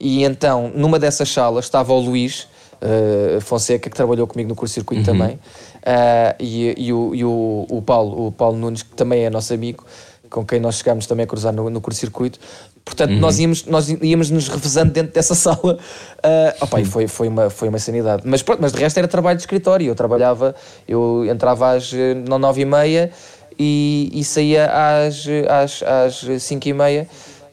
E 0.00 0.24
então, 0.24 0.70
numa 0.74 0.98
dessas 0.98 1.28
salas, 1.28 1.64
estava 1.64 1.92
o 1.92 1.98
Luís 1.98 2.46
ah, 2.80 3.40
Fonseca, 3.40 3.90
que 3.90 3.96
trabalhou 3.96 4.26
comigo 4.26 4.48
no 4.48 4.54
curso-circuito 4.54 5.04
também, 5.04 5.38
ah, 5.84 6.34
e, 6.38 6.74
e 6.76 6.92
o, 6.92 7.14
e 7.14 7.24
o, 7.24 7.66
o 7.68 7.82
Paulo, 7.82 8.26
o 8.26 8.32
Paulo 8.32 8.56
Nunes, 8.56 8.82
que 8.82 8.94
também 8.94 9.24
é 9.24 9.30
nosso 9.30 9.52
amigo, 9.52 9.84
com 10.30 10.44
quem 10.44 10.60
nós 10.60 10.76
chegámos 10.76 11.06
também 11.06 11.24
a 11.24 11.26
cruzar 11.26 11.52
no, 11.52 11.68
no 11.70 11.80
curto-circuito. 11.80 12.38
Portanto, 12.84 13.12
nós, 13.12 13.38
íamos, 13.38 13.66
nós 13.66 13.88
íamos 13.88 14.30
nos 14.30 14.48
revezando 14.48 14.92
dentro 14.92 15.12
dessa 15.12 15.34
sala. 15.36 15.78
Ah, 16.22 16.54
opa, 16.60 16.80
e 16.80 16.84
foi, 16.84 17.06
foi, 17.06 17.28
uma, 17.28 17.50
foi 17.50 17.68
uma 17.68 17.78
sanidade. 17.78 18.22
Mas 18.24 18.42
pronto, 18.42 18.60
mas 18.60 18.72
de 18.72 18.78
resto 18.78 18.98
era 18.98 19.08
trabalho 19.08 19.36
de 19.36 19.42
escritório. 19.42 19.86
Eu 19.86 19.94
trabalhava, 19.94 20.54
eu 20.86 21.26
entrava 21.26 21.72
às 21.72 21.90
nove 22.28 22.62
e 22.62 22.64
meia 22.64 23.10
e, 23.58 24.10
e 24.12 24.24
saía 24.24 24.70
às, 24.70 25.26
às, 25.48 25.82
às 25.82 26.42
cinco 26.42 26.68
e 26.68 26.72
meia 26.72 27.08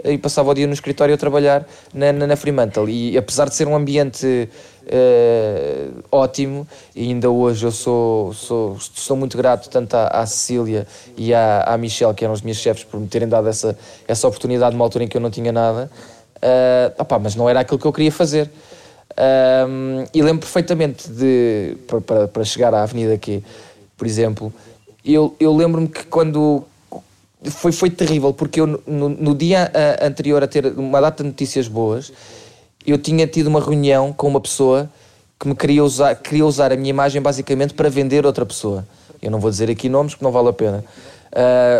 e 0.06 0.18
passava 0.18 0.52
o 0.52 0.54
dia 0.54 0.68
no 0.68 0.74
escritório 0.74 1.14
a 1.16 1.18
trabalhar 1.18 1.66
na, 1.94 2.14
na, 2.14 2.28
na 2.28 2.36
Fremantle. 2.36 2.90
E 2.90 3.18
apesar 3.18 3.50
de 3.50 3.56
ser 3.56 3.68
um 3.68 3.76
ambiente 3.76 4.50
eh, 4.88 5.88
ótimo, 6.12 6.68
e 6.96 7.10
ainda 7.10 7.30
hoje 7.30 7.66
eu 7.66 7.72
sou, 7.72 8.34
sou, 8.34 8.76
estou 8.76 9.18
muito 9.18 9.36
grato 9.38 9.70
tanto 9.70 9.96
à, 9.96 10.08
à 10.08 10.26
Cecília 10.26 10.86
e 11.18 11.34
à, 11.34 11.62
à 11.64 11.78
Michelle, 11.78 12.14
que 12.14 12.24
eram 12.24 12.34
os 12.34 12.42
meus 12.42 12.58
chefes, 12.58 12.84
por 12.84 13.00
me 13.00 13.08
terem 13.08 13.28
dado 13.28 13.48
essa, 13.50 13.78
essa 14.08 14.28
oportunidade 14.28 14.74
numa 14.74 14.86
altura 14.86 15.04
em 15.04 15.08
que 15.08 15.18
eu 15.18 15.22
não 15.22 15.32
tinha 15.32 15.52
nada. 15.52 15.90
Eh, 16.42 16.92
opá, 16.98 17.18
mas 17.18 17.36
não 17.36 17.50
era 17.50 17.62
aquilo 17.62 17.80
que 17.80 17.86
eu 17.86 17.94
queria 17.94 18.12
fazer. 18.12 18.50
Um, 19.18 20.04
e 20.14 20.22
lembro 20.22 20.42
perfeitamente 20.42 21.10
de 21.10 21.78
para, 21.88 22.02
para, 22.02 22.28
para 22.28 22.44
chegar 22.44 22.74
à 22.74 22.84
Avenida 22.84 23.18
Q, 23.18 23.42
por 23.96 24.06
exemplo, 24.06 24.54
eu, 25.06 25.34
eu 25.40 25.56
lembro-me 25.56 25.88
que 25.88 26.04
quando 26.06 26.66
foi, 27.44 27.72
foi 27.72 27.90
terrível, 27.90 28.34
porque 28.34 28.60
eu 28.60 28.68
no, 28.68 29.10
no 29.10 29.36
dia 29.36 29.72
ah, 29.74 30.06
anterior 30.06 30.44
a 30.44 30.48
ter 30.48 30.66
uma 30.78 31.02
data 31.02 31.24
de 31.24 31.30
notícias 31.30 31.68
boas, 31.68 32.12
eu 32.86 32.98
tinha 32.98 33.28
tido 33.28 33.48
uma 33.48 33.60
reunião 33.60 34.14
com 34.14 34.28
uma 34.28 34.42
pessoa 34.42 34.90
que 35.40 35.48
me 35.48 35.56
queria 35.56 35.84
usar, 35.84 36.16
queria 36.16 36.46
usar 36.46 36.72
a 36.72 36.76
minha 36.76 36.90
imagem 36.90 37.22
basicamente 37.22 37.74
para 37.74 37.90
vender 37.90 38.26
outra 38.26 38.46
pessoa. 38.46 38.86
Eu 39.22 39.32
não 39.32 39.40
vou 39.40 39.50
dizer 39.50 39.70
aqui 39.70 39.90
nomes 39.90 40.14
porque 40.14 40.24
não 40.24 40.32
vale 40.32 40.50
a 40.50 40.54
pena. 40.54 40.84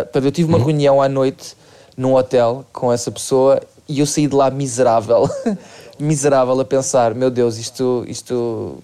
Portanto, 0.04 0.24
eu 0.24 0.32
tive 0.32 0.48
uma 0.48 0.58
reunião 0.58 1.00
à 1.00 1.08
noite 1.08 1.56
num 1.96 2.14
hotel 2.14 2.64
com 2.72 2.92
essa 2.92 3.10
pessoa 3.10 3.60
e 3.88 4.00
eu 4.00 4.06
saí 4.06 4.26
de 4.26 4.34
lá 4.34 4.50
miserável. 4.50 5.28
miserável 5.98 6.60
a 6.60 6.64
pensar, 6.64 7.14
meu 7.14 7.30
Deus, 7.30 7.56
isto, 7.56 8.04
isto 8.06 8.82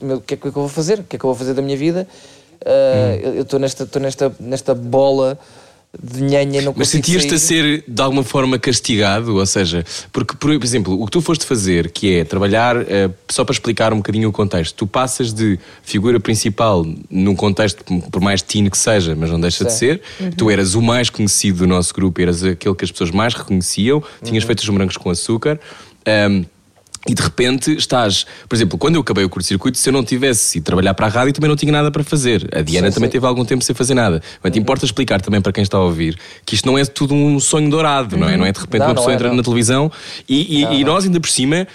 o 0.00 0.20
que 0.20 0.34
é 0.34 0.36
que 0.36 0.46
eu 0.46 0.52
vou 0.52 0.68
fazer? 0.68 1.00
O 1.00 1.04
que 1.04 1.16
é 1.16 1.18
que 1.18 1.24
eu 1.24 1.28
vou 1.28 1.34
fazer 1.34 1.54
da 1.54 1.62
minha 1.62 1.76
vida? 1.76 2.06
Uh, 2.64 3.20
eu- 3.22 3.34
Eu 3.36 3.42
estou 3.42 3.58
nesta, 3.58 3.88
nesta, 4.00 4.32
nesta 4.38 4.74
bola 4.74 5.38
de 6.00 6.22
nhanha, 6.22 6.62
não 6.62 6.72
Mas 6.76 6.88
sentias-te 6.88 7.34
a 7.34 7.38
ser 7.38 7.82
de 7.88 8.00
alguma 8.00 8.22
forma 8.22 8.56
castigado? 8.60 9.34
Ou 9.36 9.44
seja, 9.46 9.84
porque, 10.12 10.36
por 10.36 10.52
exemplo, 10.52 11.00
o 11.00 11.04
que 11.04 11.10
tu 11.10 11.20
foste 11.20 11.44
fazer, 11.44 11.90
que 11.90 12.14
é 12.18 12.24
trabalhar, 12.24 12.76
eh, 12.88 13.10
só 13.28 13.44
para 13.44 13.52
explicar 13.54 13.92
um 13.92 13.96
bocadinho 13.96 14.28
o 14.28 14.32
contexto, 14.32 14.74
tu 14.76 14.86
passas 14.86 15.32
de 15.32 15.58
figura 15.82 16.20
principal 16.20 16.86
num 17.10 17.34
contexto, 17.34 17.82
por 18.10 18.20
mais 18.20 18.40
teen 18.40 18.70
que 18.70 18.78
seja, 18.78 19.16
mas 19.16 19.30
não 19.30 19.40
deixa 19.40 19.64
de 19.64 19.72
Sim. 19.72 19.78
ser, 19.78 20.02
tu 20.36 20.48
eras 20.48 20.74
o 20.76 20.80
mais 20.82 21.10
conhecido 21.10 21.58
do 21.58 21.66
nosso 21.66 21.92
grupo, 21.92 22.20
eras 22.20 22.44
aquele 22.44 22.74
que 22.76 22.84
as 22.84 22.92
pessoas 22.92 23.10
mais 23.10 23.34
reconheciam, 23.34 24.00
tinhas 24.22 24.44
feito 24.44 24.60
os 24.60 24.68
morangos 24.68 24.96
com 24.96 25.10
açúcar. 25.10 25.58
ehm, 26.04 26.44
e 27.08 27.14
de 27.14 27.22
repente 27.22 27.72
estás, 27.74 28.26
por 28.48 28.54
exemplo, 28.54 28.76
quando 28.78 28.96
eu 28.96 29.00
acabei 29.00 29.24
o 29.24 29.28
curto-circuito, 29.28 29.78
se 29.78 29.88
eu 29.88 29.92
não 29.92 30.04
tivesse 30.04 30.58
ido 30.58 30.64
trabalhar 30.64 30.92
para 30.92 31.06
a 31.06 31.08
rádio, 31.08 31.32
também 31.32 31.48
não 31.48 31.56
tinha 31.56 31.72
nada 31.72 31.90
para 31.90 32.04
fazer. 32.04 32.46
A 32.54 32.60
Diana 32.60 32.88
Sim, 32.88 32.94
também 32.94 33.08
sim. 33.08 33.12
teve 33.12 33.26
algum 33.26 33.44
tempo 33.44 33.64
sem 33.64 33.74
fazer 33.74 33.94
nada. 33.94 34.22
Mas 34.42 34.52
te 34.52 34.58
importa 34.58 34.84
explicar 34.84 35.20
também 35.22 35.40
para 35.40 35.50
quem 35.52 35.62
está 35.62 35.78
a 35.78 35.80
ouvir 35.82 36.18
que 36.44 36.54
isto 36.54 36.66
não 36.66 36.76
é 36.78 36.84
tudo 36.84 37.14
um 37.14 37.40
sonho 37.40 37.70
dourado, 37.70 38.16
não 38.18 38.28
é? 38.28 38.36
Não 38.36 38.44
é 38.44 38.52
de 38.52 38.60
repente 38.60 38.80
Não, 38.80 38.86
uma 38.88 38.94
não 38.94 38.94
pessoa 38.96 39.12
é, 39.12 39.14
entra 39.14 39.28
não. 39.28 39.36
na 39.36 39.42
televisão 39.42 39.90
e, 40.28 40.60
e- 40.62 40.80
e 40.80 40.84
nós 40.84 41.04
ainda 41.04 41.18
por 41.20 41.30
cima. 41.30 41.66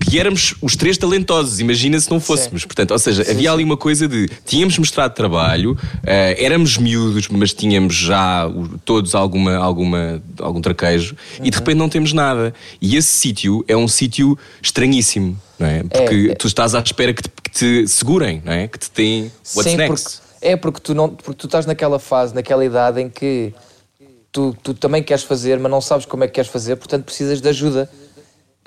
Que 0.00 0.18
éramos 0.18 0.54
os 0.60 0.76
três 0.76 0.96
talentosos, 0.98 1.60
imagina 1.60 1.98
se 1.98 2.10
não 2.10 2.20
fôssemos. 2.20 2.64
Portanto, 2.64 2.90
ou 2.90 2.98
seja, 2.98 3.22
havia 3.28 3.50
ali 3.50 3.64
uma 3.64 3.76
coisa 3.76 4.06
de 4.06 4.28
tínhamos 4.44 4.78
mostrado 4.78 5.14
trabalho, 5.14 5.78
eh, 6.04 6.36
éramos 6.44 6.76
miúdos, 6.78 7.28
mas 7.28 7.52
tínhamos 7.52 7.94
já 7.94 8.50
todos 8.84 9.14
alguma, 9.14 9.56
alguma, 9.56 10.22
algum 10.40 10.60
traquejo 10.60 11.16
e 11.38 11.44
Uhum. 11.44 11.50
de 11.50 11.56
repente 11.58 11.76
não 11.76 11.88
temos 11.88 12.12
nada. 12.12 12.54
E 12.80 12.96
esse 12.96 13.08
sítio 13.08 13.64
é 13.68 13.76
um 13.76 13.88
sítio 13.88 14.38
estranhíssimo, 14.62 15.38
não 15.58 15.66
é? 15.66 15.82
Porque 15.82 16.28
é. 16.30 16.34
tu 16.34 16.46
estás 16.46 16.74
à 16.74 16.80
espera 16.80 17.12
que 17.12 17.22
te, 17.22 17.28
que 17.28 17.50
te 17.50 17.88
segurem, 17.88 18.42
não 18.44 18.52
é? 18.52 18.68
Que 18.68 18.78
te 18.78 18.90
deem 18.94 19.32
what's 19.54 19.70
Sim, 19.70 19.76
next. 19.76 20.20
Porque, 20.20 20.46
é 20.46 20.56
porque 20.56 20.80
tu, 20.80 20.94
não, 20.94 21.08
porque 21.08 21.40
tu 21.40 21.46
estás 21.46 21.66
naquela 21.66 21.98
fase, 21.98 22.34
naquela 22.34 22.64
idade 22.64 23.00
em 23.00 23.08
que 23.08 23.52
tu, 24.30 24.56
tu 24.62 24.74
também 24.74 25.02
queres 25.02 25.22
fazer, 25.22 25.58
mas 25.58 25.70
não 25.70 25.80
sabes 25.80 26.04
como 26.06 26.24
é 26.24 26.26
que 26.26 26.34
queres 26.34 26.50
fazer, 26.50 26.76
portanto 26.76 27.04
precisas 27.04 27.40
de 27.40 27.48
ajuda. 27.48 27.88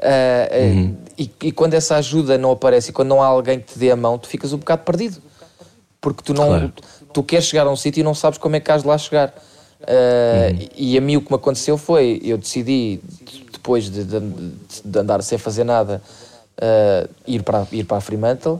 Ah, 0.02 0.48
ah, 0.52 0.58
Uhum. 0.58 0.96
e, 1.18 1.32
e 1.44 1.52
quando 1.52 1.74
essa 1.74 1.96
ajuda 1.96 2.38
não 2.38 2.52
aparece 2.52 2.90
e 2.92 2.94
quando 2.94 3.10
não 3.10 3.22
há 3.22 3.26
alguém 3.28 3.60
que 3.60 3.74
te 3.74 3.80
dê 3.80 3.90
a 3.92 3.96
mão, 3.96 4.18
tu 4.18 4.28
ficas 4.28 4.54
um 4.54 4.58
bocado 4.58 4.84
perdido. 4.84 5.18
Porque 6.00 6.22
tu 6.24 6.34
não 6.34 6.48
Claro. 6.48 6.74
tu 7.14 7.24
queres 7.24 7.46
chegar 7.46 7.66
a 7.66 7.72
um 7.72 7.76
sítio 7.76 8.02
e 8.02 8.04
não 8.04 8.14
sabes 8.14 8.38
como 8.38 8.56
é 8.56 8.60
que 8.60 8.72
has 8.72 8.84
de 8.84 8.88
lá 8.88 8.98
chegar. 8.98 9.34
Ah, 9.82 10.52
Uhum. 10.52 10.68
E 10.76 10.98
a 10.98 11.02
mim 11.02 11.18
o 11.18 11.22
que 11.22 11.32
me 11.32 11.36
aconteceu 11.36 11.78
foi, 11.78 12.22
eu 12.24 12.38
decidi, 12.38 13.00
depois 13.52 13.86
de, 13.90 14.04
de- 14.04 14.52
de 14.86 15.00
andar 15.00 15.22
sem 15.24 15.38
fazer 15.38 15.64
nada, 15.64 16.02
ah, 16.62 17.08
ir, 17.26 17.42
para, 17.44 17.66
ir 17.72 17.84
para 17.84 17.98
a 17.98 18.02
Fremantle. 18.02 18.60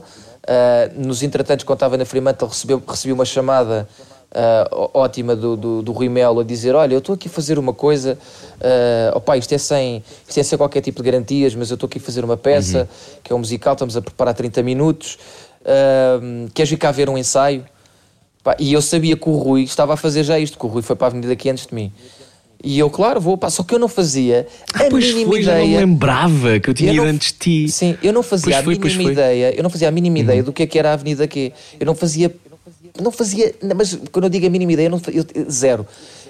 Nos 0.96 1.22
entretantos, 1.22 1.64
quando 1.64 1.76
estava 1.76 1.96
na 1.96 2.04
Fremantle, 2.04 2.48
recebi, 2.48 2.74
recebi 2.88 3.12
uma 3.12 3.24
chamada 3.26 3.86
ah, 4.34 4.68
ó- 4.72 4.90
ótima 5.02 5.34
do, 5.34 5.56
do, 5.56 5.82
do 5.82 5.92
Rui 5.92 6.08
Melo 6.08 6.40
a 6.40 6.44
dizer: 6.44 6.74
Olha, 6.74 6.94
eu 6.94 6.98
estou 6.98 7.14
aqui 7.14 7.28
a 7.28 7.30
fazer 7.30 7.58
uma 7.58 7.72
coisa, 7.72 8.18
uh, 8.60 9.16
opa, 9.16 9.36
isto, 9.36 9.52
é 9.54 9.58
sem, 9.58 10.02
isto 10.28 10.38
é 10.38 10.42
sem 10.42 10.58
qualquer 10.58 10.80
tipo 10.82 11.02
de 11.02 11.10
garantias, 11.10 11.54
mas 11.54 11.70
eu 11.70 11.74
estou 11.74 11.86
aqui 11.86 11.98
a 11.98 12.00
fazer 12.00 12.24
uma 12.24 12.36
peça 12.36 12.88
que 13.24 13.32
é 13.32 13.36
um 13.36 13.38
musical, 13.38 13.72
estamos 13.74 13.96
a 13.96 14.02
preparar 14.02 14.34
30 14.34 14.62
minutos. 14.62 15.18
Ah, 15.64 16.20
queres 16.54 16.70
vir 16.70 16.76
cá 16.76 16.90
ver 16.90 17.08
um 17.08 17.16
ensaio? 17.18 17.64
Pá, 18.44 18.56
e 18.58 18.72
eu 18.72 18.80
sabia 18.80 19.16
que 19.16 19.28
o 19.28 19.36
Rui 19.36 19.62
estava 19.64 19.94
a 19.94 19.96
fazer 19.96 20.22
já 20.22 20.38
isto, 20.38 20.58
que 20.58 20.64
o 20.64 20.68
Rui 20.68 20.82
foi 20.82 20.94
para 20.96 21.06
a 21.06 21.10
Avenida 21.10 21.32
aqui 21.32 21.50
antes 21.50 21.66
de 21.66 21.74
mim. 21.74 21.92
E 22.62 22.76
eu, 22.78 22.90
claro, 22.90 23.20
vou, 23.20 23.36
pá, 23.36 23.50
só 23.50 23.62
que 23.62 23.72
eu 23.74 23.78
não 23.78 23.86
fazia 23.88 24.46
a 24.74 24.82
Ah, 24.82 24.86
pois 24.90 25.06
mínima 25.12 25.30
foi, 25.30 25.42
já 25.42 25.52
não 25.52 25.58
me 25.60 25.66
ideia. 25.66 25.80
lembrava 25.80 26.58
que 26.60 26.70
eu 26.70 26.74
tinha 26.74 26.90
Eu 26.90 26.94
ido 26.94 27.04
não- 27.04 27.10
antes 27.10 27.32
de 27.32 27.38
ti. 27.38 27.68
Sim, 27.68 27.96
eu 28.02 28.12
não 28.12 28.22
fazia 28.22 28.44
Pois 28.46 28.56
a 28.56 28.62
foi, 28.64 28.74
mínima. 28.78 29.02
Uhum. 29.04 29.10
ideia, 29.12 29.54
eu 29.56 29.62
não 29.62 29.70
fazia 29.70 29.88
a 29.88 29.90
mínima 29.92 30.18
ideia 30.18 30.42
do 30.42 30.52
que 30.52 30.62
é 30.62 30.66
que 30.66 30.78
era 30.78 30.90
a 30.90 30.92
Avenida 30.94 31.26
Q. 31.28 31.52
Eu 31.78 31.86
não 31.86 31.94
fazia, 31.94 32.34
não 33.02 33.10
fazia, 33.10 33.54
mas 33.76 33.98
quando 34.12 34.24
eu 34.24 34.30
digo 34.30 34.46
a 34.46 34.50
mínima 34.50 34.72
ideia, 34.72 34.86
eu 34.86 34.90
não, 34.90 35.00
eu, 35.12 35.24
zero. 35.50 35.86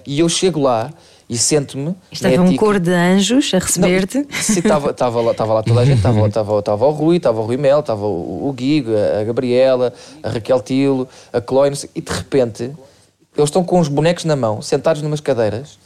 E 0.06 0.20
eu 0.20 0.28
chego 0.28 0.60
lá 0.60 0.90
e 1.28 1.36
sento-me. 1.36 1.94
Estava 2.10 2.34
é 2.34 2.40
um 2.40 2.56
cor 2.56 2.78
de 2.80 2.90
anjos 2.90 3.52
a 3.52 3.58
receber-te. 3.58 4.26
Estava 4.58 4.90
estava 4.90 5.20
lá, 5.20 5.32
estava 5.32 5.54
lá 5.54 5.62
toda 5.62 5.80
a 5.80 5.84
gente, 5.84 5.98
estava 5.98 6.26
estava 6.26 6.58
estava 6.60 6.86
o 6.86 6.90
Rui, 6.90 7.16
estava 7.18 7.40
o 7.40 7.44
Rui 7.44 7.56
Mel, 7.56 7.80
estava 7.80 8.06
o, 8.06 8.48
o 8.48 8.52
Guigo, 8.52 8.90
a, 8.96 9.20
a 9.20 9.24
Gabriela, 9.24 9.92
a 10.22 10.28
Raquel 10.30 10.60
Tilo, 10.62 11.08
a 11.32 11.40
Chloe, 11.40 11.68
não 11.70 11.76
sei- 11.76 11.90
e 11.94 12.00
de 12.00 12.10
repente 12.12 12.62
eles 13.36 13.48
estão 13.50 13.62
com 13.62 13.78
os 13.78 13.88
bonecos 13.88 14.24
na 14.24 14.34
mão, 14.34 14.60
sentados 14.62 15.00
numas 15.02 15.20
cadeiras 15.20 15.78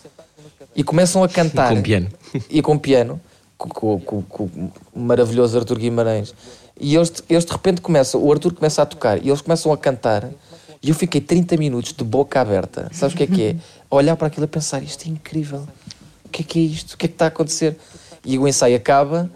e 0.75 0.83
começam 0.83 1.23
a 1.23 1.29
cantar. 1.29 1.75
Com 1.75 1.83
piano. 1.83 2.09
E 2.49 2.63
com 2.63 2.79
piano, 2.79 3.21
com, 3.59 3.69
com- 3.69 4.01
com- 4.01 4.23
com 4.23 4.45
o 4.95 5.01
maravilhoso 5.01 5.59
Arthur 5.59 5.79
Guimarães. 5.79 6.33
E 6.81 6.95
eles, 6.97 7.13
eles 7.29 7.45
de 7.45 7.53
repente 7.53 7.81
começam, 7.81 8.23
o 8.23 8.33
Arthur 8.33 8.55
começa 8.55 8.81
a 8.83 8.87
tocar 8.87 9.19
e 9.23 9.29
eles 9.29 9.41
começam 9.43 9.73
a 9.73 9.77
cantar. 9.77 10.31
E 10.83 10.89
eu 10.89 10.95
fiquei 10.95 11.21
30 11.21 11.57
minutos 11.57 11.93
de 11.93 12.03
boca 12.05 12.41
aberta. 12.41 12.89
Sabes 12.93 13.15
o 13.15 13.17
que 13.17 13.23
é 13.23 13.27
que 13.27 13.43
é? 13.43 13.57
A 13.91 13.95
olhar 13.97 14.17
para 14.17 14.27
aquilo 14.27 14.45
e 14.45 14.47
a 14.47 14.49
pensar: 14.49 14.83
isto 14.83 15.07
é 15.07 15.11
incrível. 15.11 15.67
O 16.25 16.29
que 16.29 16.43
é 16.43 16.45
que 16.45 16.59
é 16.59 16.63
isto? 16.63 16.95
O 16.95 16.99
que 16.99 17.07
é 17.07 17.09
que 17.09 17.15
está 17.15 17.27
a 17.27 17.29
acontecer? 17.29 17.77
E 18.25 18.39
o 18.39 18.47
ensaio 18.49 18.77
acaba 18.77 19.31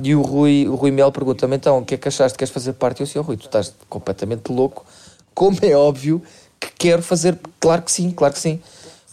e 0.00 0.14
o 0.14 0.22
Rui, 0.22 0.66
o 0.68 0.74
Rui 0.74 0.90
Mel 0.90 1.12
pergunta-me: 1.12 1.56
então, 1.56 1.78
o 1.78 1.84
que 1.84 1.94
é 1.94 1.96
que 1.98 2.08
achaste? 2.08 2.36
Queres 2.36 2.52
fazer 2.52 2.72
parte? 2.72 2.98
E 2.98 3.02
eu 3.02 3.06
disse: 3.06 3.18
oh, 3.18 3.22
Rui, 3.22 3.36
tu 3.36 3.46
estás 3.46 3.72
completamente 3.88 4.50
louco. 4.50 4.84
Como 5.34 5.56
é 5.62 5.74
óbvio 5.76 6.20
que 6.58 6.68
quero 6.76 7.02
fazer, 7.02 7.38
claro 7.60 7.82
que 7.82 7.92
sim, 7.92 8.10
claro 8.10 8.34
que 8.34 8.40
sim. 8.40 8.60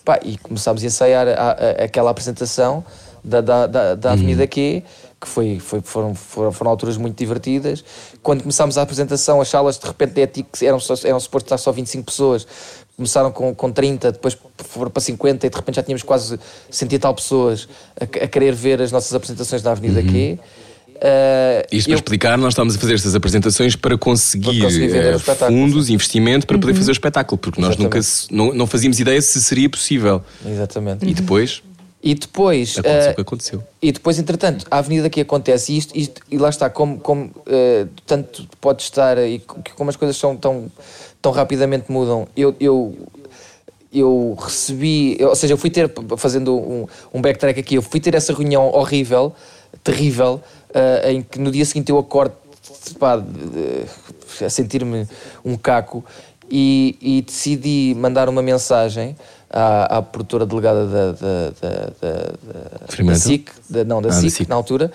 Pá, 0.03 0.19
e 0.23 0.37
começámos 0.37 0.83
a 0.83 0.85
ensaiar 0.87 1.27
a- 1.27 1.51
a- 1.51 1.83
aquela 1.83 2.09
apresentação 2.09 2.83
da, 3.23 3.41
da, 3.41 3.67
da, 3.67 3.95
da 3.95 4.11
Avenida 4.11 4.47
Q, 4.47 4.83
que 5.25 5.31
foi, 5.31 5.59
foi, 5.59 5.81
foram, 5.83 6.13
foram, 6.15 6.51
foram 6.51 6.71
alturas 6.71 6.95
muito 6.97 7.17
divertidas. 7.17 7.83
Quando 8.23 8.41
começámos 8.43 8.77
a 8.77 8.83
apresentação, 8.83 9.41
as 9.41 9.47
salas 9.49 9.77
de 9.79 9.85
repente 9.87 10.21
é 10.21 10.27
que 10.27 10.43
eram, 10.65 10.79
só, 10.79 10.93
eram 11.03 11.19
suposto 11.19 11.47
estar 11.47 11.57
só 11.57 11.71
25 11.71 12.03
pessoas, 12.05 12.47
começaram 12.95 13.31
com, 13.31 13.53
com 13.53 13.71
30, 13.71 14.11
depois 14.13 14.37
foram 14.69 14.89
para 14.91 15.01
50 15.01 15.47
e 15.47 15.49
de 15.49 15.55
repente 15.55 15.75
já 15.75 15.83
tínhamos 15.83 16.03
quase 16.03 16.39
100 16.69 16.87
e 16.91 16.99
tal 16.99 17.13
pessoas 17.13 17.67
a, 17.99 18.03
a 18.03 18.27
querer 18.27 18.53
ver 18.53 18.81
as 18.81 18.91
nossas 18.91 19.13
apresentações 19.13 19.61
na 19.63 19.71
Avenida 19.71 20.01
Q. 20.01 20.39
Uh, 20.95 21.67
Isto 21.71 21.87
para 21.87 21.93
eu- 21.93 21.95
explicar, 21.95 22.37
nós 22.37 22.53
estamos 22.53 22.75
a 22.75 22.79
fazer 22.79 22.93
estas 22.93 23.15
apresentações 23.15 23.75
para 23.75 23.97
conseguir, 23.97 24.59
Para 24.59 24.67
conseguir 24.69 25.15
espetáculo. 25.15 25.59
fundos, 25.59 25.89
investimento 25.89 26.47
para 26.47 26.57
poder 26.57 26.73
fazer 26.73 26.91
o 26.91 26.93
espetáculo, 26.93 27.37
porque 27.37 27.59
nós 27.59 27.71
Exatamente. 27.71 27.93
nunca 27.95 28.01
se- 28.01 28.27
não, 28.33 28.53
não 28.53 28.65
fazíamos 28.65 28.97
ideia 28.99 29.21
se 29.21 29.41
seria 29.41 29.69
possível. 29.69 30.21
Exatamente. 30.45 31.05
E 31.05 31.13
depois 31.13 31.61
E 32.07 32.13
depois, 32.13 32.77
aconteceu 32.77 33.09
eh, 33.09 33.11
o 33.11 33.15
que 33.15 33.21
aconteceu. 33.21 33.63
E 33.81 33.91
depois, 33.91 34.19
entretanto, 34.19 34.67
a 34.69 34.77
avenida 34.77 35.09
que 35.09 35.19
acontece, 35.21 35.73
e, 35.73 35.77
isto, 35.77 35.97
isto- 35.97 36.21
e 36.29 36.37
lá 36.37 36.49
está, 36.49 36.69
como, 36.69 36.99
como 36.99 37.31
eh, 37.47 37.87
tanto 38.05 38.47
pode 38.61 38.83
estar 38.83 39.17
e 39.17 39.39
co- 39.39 39.57
como 39.75 39.89
as 39.89 39.95
coisas 39.95 40.15
são 40.15 40.37
tão, 40.37 40.71
tão 41.19 41.31
rapidamente 41.31 41.91
mudam, 41.91 42.27
eu, 42.37 42.55
eu, 42.59 42.95
eu 43.91 44.37
recebi, 44.39 45.17
eu- 45.19 45.29
ou 45.29 45.35
seja, 45.35 45.53
eu 45.53 45.57
fui 45.57 45.71
ter, 45.71 45.91
fazendo 46.15 46.55
um, 46.55 46.85
um 47.11 47.19
backtrack 47.21 47.59
aqui, 47.59 47.73
eu 47.73 47.81
fui 47.81 47.99
ter 47.99 48.13
essa 48.13 48.31
reunião 48.33 48.67
horrível, 48.71 49.33
terrível, 49.83 50.39
eh, 50.75 51.13
em 51.13 51.21
que 51.23 51.39
no 51.39 51.49
dia 51.51 51.65
seguinte 51.65 51.89
eu 51.91 51.97
acordo 51.97 52.35
pá, 52.99 53.17
eh, 54.39 54.45
a 54.45 54.49
sentir-me 54.51 55.07
um 55.43 55.57
caco 55.57 56.05
e, 56.51 56.95
e 57.01 57.21
decidi 57.23 57.95
mandar 57.97 58.29
uma 58.29 58.43
mensagem 58.43 59.15
à, 59.55 59.97
à 59.97 60.01
produtora 60.01 60.45
delegada 60.45 60.85
da, 60.85 61.11
da, 61.13 61.49
da, 61.61 61.91
da? 62.01 63.15
SIC, 63.15 63.49
da, 63.69 63.83
não, 63.85 64.01
da 64.01 64.09
Ah, 64.09 64.11
da 64.11 64.17
SIC, 64.19 64.31
SIC. 64.31 64.49
na 64.49 64.55
altura, 64.55 64.91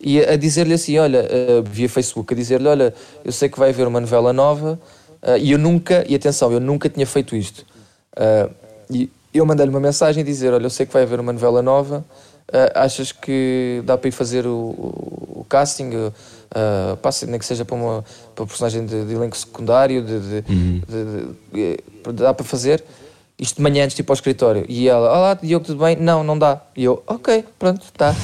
e 0.00 0.20
a, 0.20 0.36
dizer-lhe 0.36 0.74
assim: 0.74 0.98
olha, 0.98 1.18
eh, 1.30 1.62
via 1.64 1.88
Facebook, 1.88 2.34
a 2.34 2.36
dizer-lhe: 2.36 2.66
olha, 2.68 2.92
eu 3.24 3.30
sei 3.32 3.48
que 3.48 3.58
vai 3.58 3.70
haver 3.70 3.86
uma 3.86 4.00
novela 4.00 4.32
nova 4.32 4.78
eh, 5.22 5.38
e 5.38 5.52
eu 5.52 5.58
nunca, 5.58 6.04
e 6.08 6.14
atenção, 6.14 6.50
eu 6.52 6.60
nunca 6.60 6.88
tinha 6.88 7.06
feito 7.06 7.36
isto. 7.36 7.64
Eh, 8.16 8.48
e 8.90 9.10
eu 9.32 9.46
mandei-lhe 9.46 9.70
uma 9.70 9.80
mensagem 9.80 10.22
a 10.22 10.26
dizer: 10.26 10.52
olha, 10.52 10.66
eu 10.66 10.70
sei 10.70 10.84
que 10.86 10.92
vai 10.92 11.02
haver 11.04 11.20
uma 11.20 11.32
novela 11.32 11.62
nova, 11.62 12.04
achas 12.74 13.12
que 13.12 13.80
dá 13.86 13.96
para 13.96 14.08
ir 14.08 14.12
fazer 14.12 14.44
o, 14.46 14.50
o- 14.56 15.46
casting? 15.48 15.90
Uh, 16.52 16.96
passa, 16.96 17.26
nem 17.26 17.38
que 17.38 17.44
seja 17.46 17.64
para 17.64 17.76
uma, 17.76 18.04
para 18.34 18.44
personagem 18.44 18.84
de, 18.84 19.04
de 19.04 19.14
elenco 19.14 19.36
secundário, 19.36 20.02
de, 20.02 20.18
de- 20.18 20.42
de- 20.42 21.26
de- 21.52 22.12
dá 22.12 22.34
para 22.34 22.44
fazer 22.44 22.82
isto 23.40 23.56
de 23.56 23.62
manhã 23.62 23.84
antes 23.84 23.96
de 23.96 24.02
ir 24.02 24.04
para 24.04 24.12
o 24.12 24.14
escritório. 24.14 24.64
E 24.68 24.86
ela, 24.86 25.10
olá, 25.10 25.34
Diogo, 25.34 25.64
tudo 25.64 25.82
bem? 25.82 25.96
Não, 25.96 26.22
não 26.22 26.38
dá. 26.38 26.60
E 26.76 26.84
eu, 26.84 27.02
ok, 27.06 27.42
pronto, 27.58 27.82
está. 27.82 28.14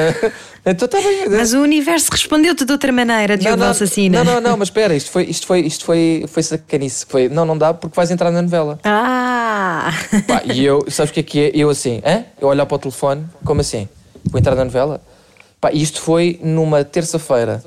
então 0.64 0.86
está 0.86 0.98
bem. 0.98 1.28
Mas 1.28 1.52
o 1.52 1.60
universo 1.60 2.10
respondeu-te 2.10 2.64
de 2.64 2.72
outra 2.72 2.90
maneira, 2.90 3.36
Diogo 3.36 3.58
não, 3.58 3.68
Assassina. 3.68 4.24
não, 4.24 4.34
não, 4.34 4.40
não, 4.40 4.56
mas 4.56 4.68
espera, 4.68 4.96
isto 4.96 5.10
foi, 5.10 5.24
isto 5.24 5.46
foi, 5.46 5.60
isto 5.60 5.84
foi, 5.84 6.24
foi 6.26 6.42
sacanice. 6.42 7.04
Foi, 7.06 7.28
não, 7.28 7.44
não 7.44 7.58
dá 7.58 7.74
porque 7.74 7.94
vais 7.94 8.10
entrar 8.10 8.30
na 8.30 8.40
novela. 8.40 8.78
Ah! 8.84 9.92
Pá, 10.26 10.42
e 10.44 10.64
eu, 10.64 10.84
sabes 10.88 11.10
o 11.10 11.14
que 11.14 11.20
é 11.20 11.22
que 11.22 11.40
é? 11.40 11.50
Eu 11.54 11.68
assim, 11.68 12.00
hã? 12.04 12.24
Eu 12.40 12.48
olhar 12.48 12.64
para 12.64 12.76
o 12.76 12.78
telefone, 12.78 13.26
como 13.44 13.60
assim? 13.60 13.86
Vou 14.24 14.38
entrar 14.38 14.54
na 14.54 14.64
novela? 14.64 15.02
Pá, 15.60 15.70
e 15.72 15.82
isto 15.82 16.00
foi 16.00 16.40
numa 16.42 16.82
terça-feira. 16.84 17.62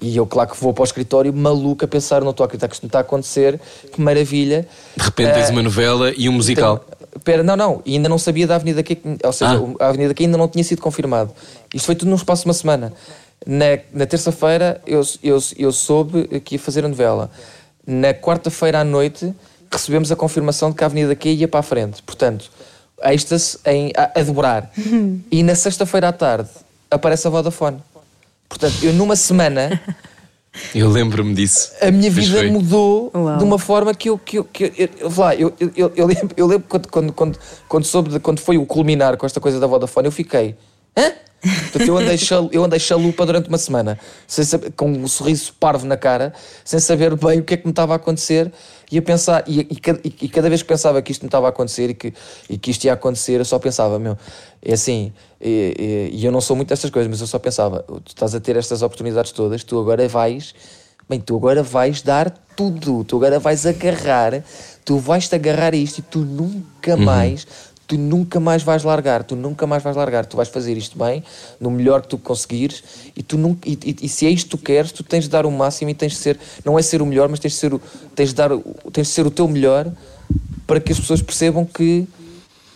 E 0.00 0.16
eu, 0.16 0.26
claro 0.26 0.50
que 0.50 0.56
vou 0.60 0.72
para 0.72 0.82
o 0.82 0.84
escritório 0.84 1.32
maluco 1.32 1.84
a 1.84 1.88
pensar, 1.88 2.22
não 2.22 2.30
estou 2.30 2.44
a 2.44 2.46
acreditar 2.46 2.68
que 2.68 2.74
isto 2.74 2.82
não 2.84 2.88
está 2.88 2.98
a 2.98 3.02
acontecer, 3.02 3.58
que 3.92 4.00
maravilha. 4.00 4.66
De 4.96 5.02
repente 5.02 5.32
tens 5.32 5.48
Eh, 5.48 5.52
uma 5.52 5.62
novela 5.62 6.12
e 6.16 6.28
um 6.28 6.32
musical. 6.32 6.84
Então, 6.86 6.98
Pera, 7.24 7.42
não, 7.42 7.56
não, 7.56 7.82
e 7.84 7.94
ainda 7.94 8.08
não 8.08 8.18
sabia 8.18 8.46
da 8.46 8.54
Avenida 8.54 8.80
Q, 8.82 8.96
ou 9.24 9.32
seja, 9.32 9.60
Ah. 9.80 9.86
a 9.86 9.88
Avenida 9.88 10.14
Q 10.14 10.24
ainda 10.24 10.38
não 10.38 10.46
tinha 10.46 10.62
sido 10.62 10.80
confirmado. 10.80 11.32
Isto 11.74 11.86
foi 11.86 11.96
tudo 11.96 12.08
num 12.10 12.14
espaço 12.16 12.42
de 12.42 12.48
uma 12.48 12.54
semana. 12.54 12.92
Na, 13.44 13.64
na 13.92 14.06
terça-feira 14.06 14.80
eu, 14.86 15.02
eu, 15.22 15.38
eu 15.58 15.72
soube 15.72 16.40
que 16.40 16.54
ia 16.54 16.58
fazer 16.60 16.84
a 16.84 16.88
novela. 16.88 17.28
Na 17.84 18.14
quarta-feira 18.14 18.80
à 18.80 18.84
noite 18.84 19.34
recebemos 19.70 20.12
a 20.12 20.16
confirmação 20.16 20.70
de 20.70 20.76
que 20.76 20.84
a 20.84 20.86
Avenida 20.86 21.14
Q 21.16 21.28
ia 21.30 21.48
para 21.48 21.60
a 21.60 21.62
frente. 21.62 22.02
Portanto, 22.04 22.50
êxtase 23.02 23.58
em, 23.66 23.90
a, 23.96 24.20
a 24.20 24.22
dobrar. 24.22 24.70
e 25.30 25.42
na 25.42 25.54
sexta-feira 25.56 26.08
à 26.08 26.12
tarde 26.12 26.48
aparece 26.90 27.26
a 27.26 27.30
Vodafone. 27.30 27.78
Portanto, 28.48 28.74
eu 28.82 28.92
numa 28.92 29.14
semana 29.16 29.80
Eu 30.74 30.88
lembro-me 30.88 31.34
disso. 31.34 31.70
a 31.80 31.90
minha 31.90 32.10
Pois 32.10 32.26
vida 32.26 32.38
foi. 32.38 32.50
mudou 32.50 33.10
Uau. 33.14 33.36
de 33.38 33.44
uma 33.44 33.58
forma 33.58 33.94
que 33.94 34.08
eu, 34.10 34.18
que 34.18 34.38
eu, 34.38 34.44
que 34.44 34.64
eu, 34.64 34.72
eu, 34.76 34.88
eu, 35.00 35.12
lá, 35.16 35.34
eu, 35.34 35.54
eu, 35.60 35.72
eu, 35.76 35.92
eu 35.94 36.06
lembro, 36.06 36.30
eu 36.36 36.46
lembro 36.46 36.66
quando, 36.68 36.88
quando, 36.88 37.12
quando, 37.12 37.38
quando 37.68 37.84
soube, 37.84 38.10
de, 38.10 38.18
quando 38.20 38.40
foi 38.40 38.58
o 38.58 38.66
culminar 38.66 39.16
com 39.16 39.26
esta 39.26 39.38
coisa 39.40 39.60
da 39.60 39.66
Vodafone, 39.66 40.06
eu 40.06 40.12
fiquei, 40.12 40.56
hã? 40.96 41.12
Portanto, 41.40 41.86
eu 41.86 41.96
andei, 41.96 42.18
eu 42.50 42.64
andei 42.64 42.80
chalupa 42.80 43.24
durante 43.24 43.48
uma 43.48 43.58
semana, 43.58 43.96
sem 44.26 44.44
saber, 44.44 44.72
com 44.72 44.90
um 44.90 45.06
sorriso 45.06 45.54
parvo 45.60 45.86
na 45.86 45.96
cara, 45.96 46.32
sem 46.64 46.80
saber 46.80 47.14
bem 47.14 47.38
o 47.38 47.44
que 47.44 47.54
é 47.54 47.56
que 47.56 47.64
me 47.64 47.70
estava 47.70 47.92
a 47.92 47.96
acontecer, 47.96 48.50
e 48.90 48.98
a 48.98 49.02
pensar, 49.02 49.44
e, 49.46 49.60
e, 49.60 49.76
cada- 49.76 50.00
e- 50.02 50.28
cada 50.28 50.48
vez 50.48 50.62
que 50.62 50.68
pensava 50.68 51.00
que 51.02 51.12
isto 51.12 51.22
me 51.22 51.28
estava 51.28 51.46
a 51.46 51.50
acontecer 51.50 51.90
e 51.90 51.94
que, 51.94 52.12
e 52.48 52.56
que 52.56 52.70
isto 52.70 52.84
ia 52.84 52.92
acontecer, 52.94 53.38
eu 53.40 53.44
só 53.44 53.58
pensava, 53.58 53.98
meu, 53.98 54.16
é 54.62 54.72
assim, 54.72 55.12
e, 55.40 56.10
e- 56.12 56.16
e 56.16 56.24
eu 56.24 56.32
não 56.32 56.40
sou 56.40 56.56
muito 56.56 56.68
destas 56.70 56.90
coisas, 56.90 57.10
mas 57.10 57.20
eu 57.20 57.26
só 57.26 57.38
pensava, 57.38 57.82
tu 57.86 58.08
estás 58.08 58.34
a 58.34 58.40
ter 58.40 58.56
estas 58.56 58.80
oportunidades 58.82 59.32
todas, 59.32 59.62
tu 59.64 59.78
agora 59.78 60.06
vais 60.08 60.54
Bem, 61.10 61.18
tu 61.18 61.34
agora 61.36 61.62
vais 61.62 62.02
dar 62.02 62.28
tudo, 62.54 63.02
tu 63.02 63.16
agora 63.16 63.38
vais 63.38 63.64
agarrar, 63.64 64.44
tu 64.84 64.98
vais-te 64.98 65.34
agarrar 65.34 65.72
a 65.72 65.76
isto 65.76 66.00
e 66.00 66.02
tu 66.02 66.18
nunca 66.18 66.98
mais, 66.98 67.46
tu 67.88 67.96
nunca 67.96 68.38
mais 68.38 68.62
vais 68.62 68.84
largar, 68.84 69.24
tu 69.24 69.34
nunca 69.34 69.66
mais 69.66 69.82
vais 69.82 69.96
largar, 69.96 70.26
tu 70.26 70.36
vais 70.36 70.44
fazer 70.48 70.76
isto 70.76 70.98
bem, 70.98 71.24
no 71.58 71.70
melhor 71.70 72.02
que 72.02 72.08
tu 72.08 72.18
conseguires 72.18 72.84
e, 73.16 73.22
tu 73.22 73.38
nunca, 73.38 73.66
e, 73.66 73.72
e- 73.82 73.96
e 74.02 74.08
se 74.10 74.26
é 74.26 74.30
isto 74.30 74.44
que 74.44 74.50
tu 74.50 74.58
queres, 74.58 74.92
tu 74.92 75.02
tens 75.02 75.24
de 75.24 75.30
dar 75.30 75.46
o 75.46 75.50
máximo 75.50 75.90
e 75.90 75.94
tens 75.94 76.12
de 76.12 76.18
ser, 76.18 76.38
não 76.62 76.78
é 76.78 76.82
ser 76.82 77.00
o 77.00 77.06
melhor, 77.06 77.30
mas 77.30 77.40
tens 77.40 77.54
de 77.54 77.58
ser 77.58 77.72
o, 77.72 77.80
tens 78.14 78.28
de 78.28 78.34
dar, 78.34 78.50
tens 78.92 79.06
de 79.08 79.12
ser 79.14 79.26
o 79.26 79.30
teu 79.30 79.48
melhor 79.48 79.90
para 80.66 80.78
que 80.80 80.92
as 80.92 81.00
pessoas 81.00 81.22
percebam 81.22 81.64
que 81.64 82.06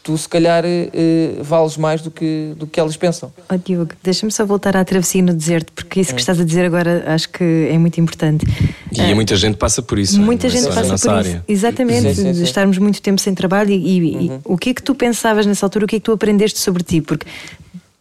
tu 0.02 0.18
se 0.18 0.28
calhar 0.28 0.64
eh, 0.64 0.88
eh, 0.92 1.30
vales 1.42 1.76
mais 1.76 2.00
do 2.02 2.10
que, 2.10 2.52
do 2.56 2.66
que 2.66 2.80
elas 2.80 2.96
pensam. 2.96 3.32
Oh, 3.48 3.56
Diogo, 3.56 3.92
deixa-me 4.02 4.32
só 4.32 4.44
voltar 4.44 4.76
à 4.76 4.84
travessia 4.84 5.22
no 5.22 5.32
deserto, 5.32 5.72
porque 5.72 6.00
isso 6.00 6.12
que 6.14 6.20
estás 6.20 6.40
a 6.40 6.44
dizer 6.44 6.64
agora 6.64 7.04
acho 7.06 7.28
que 7.28 7.68
é 7.70 7.78
muito 7.78 8.00
importante. 8.00 8.44
E 8.90 9.14
muita 9.14 9.36
gente 9.36 9.56
passa 9.56 9.80
por 9.80 9.98
isso. 9.98 10.20
Muita 10.20 10.48
é 10.48 10.50
gente 10.50 10.62
só 10.64 10.70
na 10.70 10.74
passa 10.88 11.08
por 11.08 11.14
área. 11.16 11.28
isso. 11.30 11.42
Exatamente, 11.46 12.14
Sim, 12.14 12.22
sim, 12.22 12.32
de 12.32 12.38
sim. 12.38 12.42
estarmos 12.44 12.78
muito 12.78 13.00
tempo 13.00 13.20
sem 13.20 13.34
trabalho 13.34 13.70
e, 13.70 13.74
e- 13.76 14.26
e 14.26 14.30
o 14.44 14.58
que 14.58 14.70
é 14.70 14.74
que 14.74 14.82
tu 14.82 14.94
pensavas 14.94 15.46
nessa 15.46 15.64
altura? 15.66 15.84
O 15.84 15.88
que 15.88 15.96
é 15.96 15.98
que 16.00 16.04
tu 16.04 16.12
aprendeste 16.12 16.58
sobre 16.58 16.82
ti? 16.82 17.00
Porque 17.00 17.26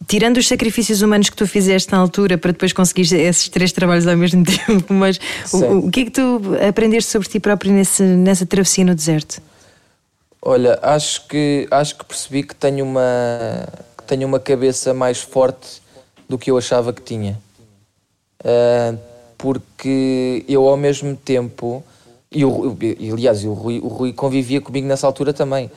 tirando 0.08 0.38
os 0.38 0.48
sacrifícios 0.48 1.00
humanos 1.02 1.30
que 1.30 1.36
tu 1.36 1.46
fizeste 1.46 1.92
na 1.92 1.98
altura 1.98 2.36
para 2.36 2.50
depois 2.52 2.72
conseguir 2.72 3.02
esses 3.14 3.48
três 3.48 3.70
trabalhos 3.72 4.06
ao 4.06 4.16
mesmo 4.16 4.42
tempo, 4.66 4.92
mas 4.92 5.18
o, 5.52 5.86
o 5.86 5.90
que 5.90 6.00
é 6.00 6.04
que 6.06 6.10
tu 6.10 6.40
aprendeste 6.68 7.10
sobre 7.10 7.28
ti 7.28 7.38
próprio 7.38 7.72
nesse, 7.72 8.02
nessa 8.02 8.44
travessia 8.44 8.84
no 8.84 8.94
deserto? 8.94 9.40
Olha, 10.44 10.76
acho 10.82 11.28
que, 11.28 11.68
acho 11.70 11.96
que 11.96 12.04
percebi 12.04 12.42
que 12.42 12.54
tenho, 12.54 12.84
uma, 12.84 13.68
que 13.96 14.02
tenho 14.02 14.26
uma 14.26 14.40
cabeça 14.40 14.92
mais 14.92 15.20
forte 15.20 15.80
do 16.28 16.36
que 16.36 16.50
eu 16.50 16.58
achava 16.58 16.92
que 16.92 17.00
tinha. 17.00 17.38
Ah, 18.44 18.92
porque 19.38 20.44
eu, 20.48 20.66
ao 20.68 20.76
mesmo 20.76 21.16
tempo, 21.16 21.84
e, 22.28 22.44
o, 22.44 22.76
e 22.80 23.10
aliás, 23.12 23.44
o 23.44 23.52
Rui, 23.52 23.78
o 23.78 23.86
Rui 23.86 24.12
convivia 24.12 24.60
comigo 24.60 24.84
nessa 24.88 25.06
altura 25.06 25.32
também. 25.32 25.70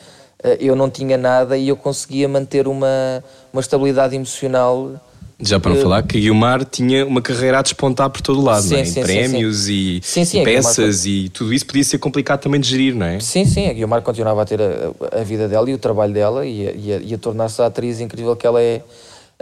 Ah, 0.43 0.57
eu 0.59 0.75
não 0.75 0.89
tinha 0.89 1.15
nada 1.15 1.55
e 1.55 1.67
eu 1.67 1.77
conseguia 1.77 2.27
manter 2.27 2.67
uma, 2.67 3.23
uma 3.53 3.61
estabilidade 3.61 4.15
emocional. 4.15 4.99
Já 5.39 5.59
para 5.59 5.71
não 5.71 5.77
Eh, 5.77 5.81
falar 5.81 6.03
que 6.03 6.19
Guilmar 6.19 6.63
tinha 6.63 7.05
uma 7.05 7.21
carreira 7.21 7.59
a 7.59 7.61
despontar 7.61 8.09
por 8.09 8.21
todo 8.21 8.41
lado, 8.41 8.63
Sim, 8.63 8.69
não 8.73 8.77
é? 8.79 8.85
sim, 8.85 9.01
prémios 9.01 9.67
e, 9.67 9.99
Sim, 10.01 10.23
sim, 10.23 10.37
e 10.37 10.41
é 10.41 10.43
peças 10.45 11.05
e 11.05 11.29
tudo 11.29 11.53
isso 11.53 11.65
podia 11.65 11.83
ser 11.83 11.97
complicado 11.97 12.39
também 12.41 12.59
de 12.61 12.69
gerir, 12.69 12.95
não 12.95 13.05
é? 13.05 13.19
Sim, 13.19 13.43
sim, 13.45 13.67
a 13.67 13.73
Guilmar 13.73 14.01
continuava 14.01 14.41
a 14.41 14.45
ter 14.45 14.61
a, 14.61 15.19
a 15.19 15.23
vida 15.23 15.47
dela 15.49 15.69
e 15.69 15.73
o 15.73 15.77
trabalho 15.77 16.13
dela 16.13 16.45
e 16.45 16.67
a, 16.67 16.71
e 16.71 16.93
a- 16.93 16.97
e 16.99 17.13
a 17.13 17.17
tornar-se 17.17 17.61
a 17.61 17.65
atriz 17.65 17.99
incrível 17.99 18.35
que 18.35 18.47
ela 18.47 18.61
é. 18.61 18.81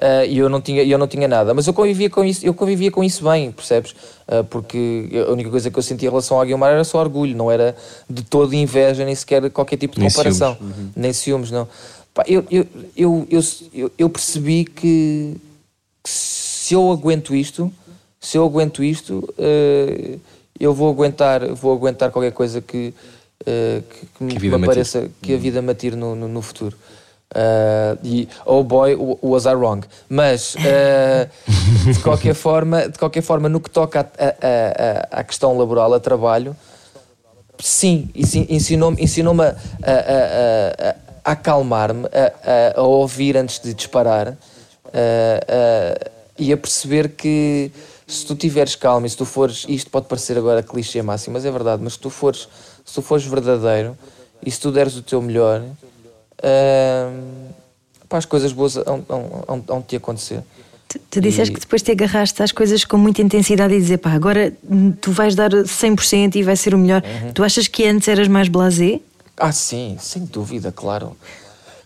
Ah, 0.02 0.26
e 0.26 0.40
eu 0.40 0.50
não 0.50 0.60
tinha 0.60 0.84
eu 0.84 0.98
não 0.98 1.06
tinha 1.08 1.28
nada 1.28 1.54
mas 1.54 1.68
eu 1.68 1.74
convivia 1.74 2.10
com 2.10 2.24
isso 2.26 2.44
eu 2.44 2.52
convivia 2.56 2.90
com 2.90 3.04
isso 3.04 3.24
bem 3.24 3.52
percebes 3.52 3.94
Ah, 4.28 4.44
porque 4.44 5.08
a 5.28 5.32
única 5.32 5.52
coisa 5.52 5.70
que 5.70 5.78
eu 5.78 5.84
sentia 5.84 6.08
em 6.08 6.10
relação 6.10 6.42
à 6.42 6.46
Guilmar 6.46 6.72
era 6.72 6.84
só 6.84 6.98
orgulho 7.00 7.38
não 7.38 7.52
era 7.52 7.76
de 8.10 8.24
todo 8.24 8.56
inveja 8.56 9.06
nem 9.06 9.14
sequer 9.14 9.48
qualquer 9.52 9.78
tipo 9.78 9.94
de 9.94 10.00
Nem 10.00 10.10
comparação 10.10 10.56
ciúmes. 10.58 10.76
nem 10.96 11.14
ciúmes 11.14 11.52
não 11.52 11.68
Pá, 12.12 12.24
eu, 12.28 12.44
eu, 12.50 12.66
eu, 12.98 13.28
eu, 13.72 13.92
eu, 14.00 14.10
percebi 14.10 14.66
que 14.66 15.36
se 16.06 16.74
eu 16.74 16.92
aguento 16.92 17.34
isto 17.36 17.72
se 18.20 18.38
eu 18.38 18.46
aguento 18.46 18.84
isto 18.84 19.28
eh, 19.38 20.18
eu 20.60 20.74
vou 20.74 20.90
aguentar 20.90 21.46
vou 21.54 21.74
aguentar 21.74 22.12
qualquer 22.12 22.32
coisa 22.32 22.62
que 22.62 22.94
eh, 23.46 23.82
que, 23.90 24.06
que 24.06 24.24
me, 24.24 24.38
vida 24.38 24.56
me 24.58 24.62
me 24.62 24.68
pareça 24.68 25.10
que 25.22 25.34
a 25.34 25.38
vida 25.38 25.62
me 25.62 25.72
atire 25.72 25.96
no, 25.96 26.16
no, 26.16 26.28
no 26.28 26.42
futuro. 26.42 26.76
Ah, 27.36 27.98
e 28.04 28.28
oh 28.46 28.64
boy 28.64 28.96
was 29.22 29.46
I 29.46 29.54
wrong? 29.56 29.84
Mas 30.08 30.56
eh, 30.64 31.28
de 31.92 32.00
qualquer 32.00 32.36
forma 32.36 32.88
de 32.88 32.98
qualquer 32.98 33.24
forma 33.24 33.50
no 33.50 33.60
que 33.60 33.70
toca 33.72 34.02
a- 34.02 34.36
a- 35.12 35.20
à 35.20 35.24
questão 35.24 35.58
laboral 35.58 35.94
a 35.94 36.00
trabalho 36.00 36.56
sim, 37.60 38.10
ensi- 38.16 38.46
ensinou-me 38.50 39.02
ensinou 39.02 39.34
a, 39.42 39.46
a, 39.46 39.52
a, 39.52 40.90
a- 40.90 40.96
acalmar-me, 41.32 42.06
a- 42.08 42.80
a 42.80 42.82
ouvir 42.84 43.36
antes 43.36 43.60
de 43.60 43.74
disparar 43.74 44.38
a- 44.94 45.98
a- 46.08 46.12
e 46.38 46.52
a 46.54 46.58
perceber 46.58 47.10
que 47.10 47.72
se 48.08 48.26
tu 48.26 48.36
tiveres 48.36 48.76
calma 48.76 49.08
e 49.08 49.10
se 49.10 49.18
tu 49.18 49.26
fores, 49.26 49.66
isto 49.68 49.90
pode 49.90 50.08
parecer 50.08 50.38
agora 50.38 50.62
clichê 50.64 51.02
máximo, 51.02 51.34
mas 51.34 51.46
é 51.46 51.52
verdade, 51.52 51.82
mas 51.84 51.94
se 51.94 52.00
tu 52.00 52.10
fores, 52.10 52.48
se 52.86 52.94
tu 52.94 53.02
fores 53.02 53.26
verdadeiro 53.26 53.98
e 54.46 54.52
se 54.52 54.60
tu 54.60 54.72
deres 54.72 54.96
o 54.98 55.02
teu 55.02 55.22
melhor, 55.22 55.62
hum, 55.62 57.48
pá, 58.10 58.18
as 58.18 58.26
coisas 58.26 58.52
boas 58.52 58.74
de 58.74 59.84
te 59.88 59.96
acontecer. 59.96 60.42
Tu, 60.88 61.00
tu 61.10 61.22
disseste 61.22 61.52
E- 61.52 61.54
que 61.56 61.60
depois 61.62 61.82
te 61.82 61.92
agarraste 61.92 62.44
às 62.44 62.52
coisas 62.52 62.84
com 62.86 62.98
muita 62.98 63.22
intensidade 63.22 63.74
e 63.74 63.80
dizer, 63.80 63.98
pá, 64.00 64.12
agora 64.12 64.54
tu 65.02 65.12
vais 65.12 65.34
dar 65.36 65.50
100% 65.52 66.36
e 66.36 66.44
vai 66.44 66.56
ser 66.56 66.76
o 66.76 66.78
melhor. 66.78 67.02
Uhum. 67.04 67.32
Tu 67.34 67.44
achas 67.44 67.68
que 67.68 67.86
antes 67.88 68.08
eras 68.08 68.28
mais 68.28 68.48
blasé? 68.48 69.00
Ah, 69.38 69.52
sim, 69.52 69.98
sem 70.00 70.26
dúvida, 70.26 70.72
claro. 70.72 71.16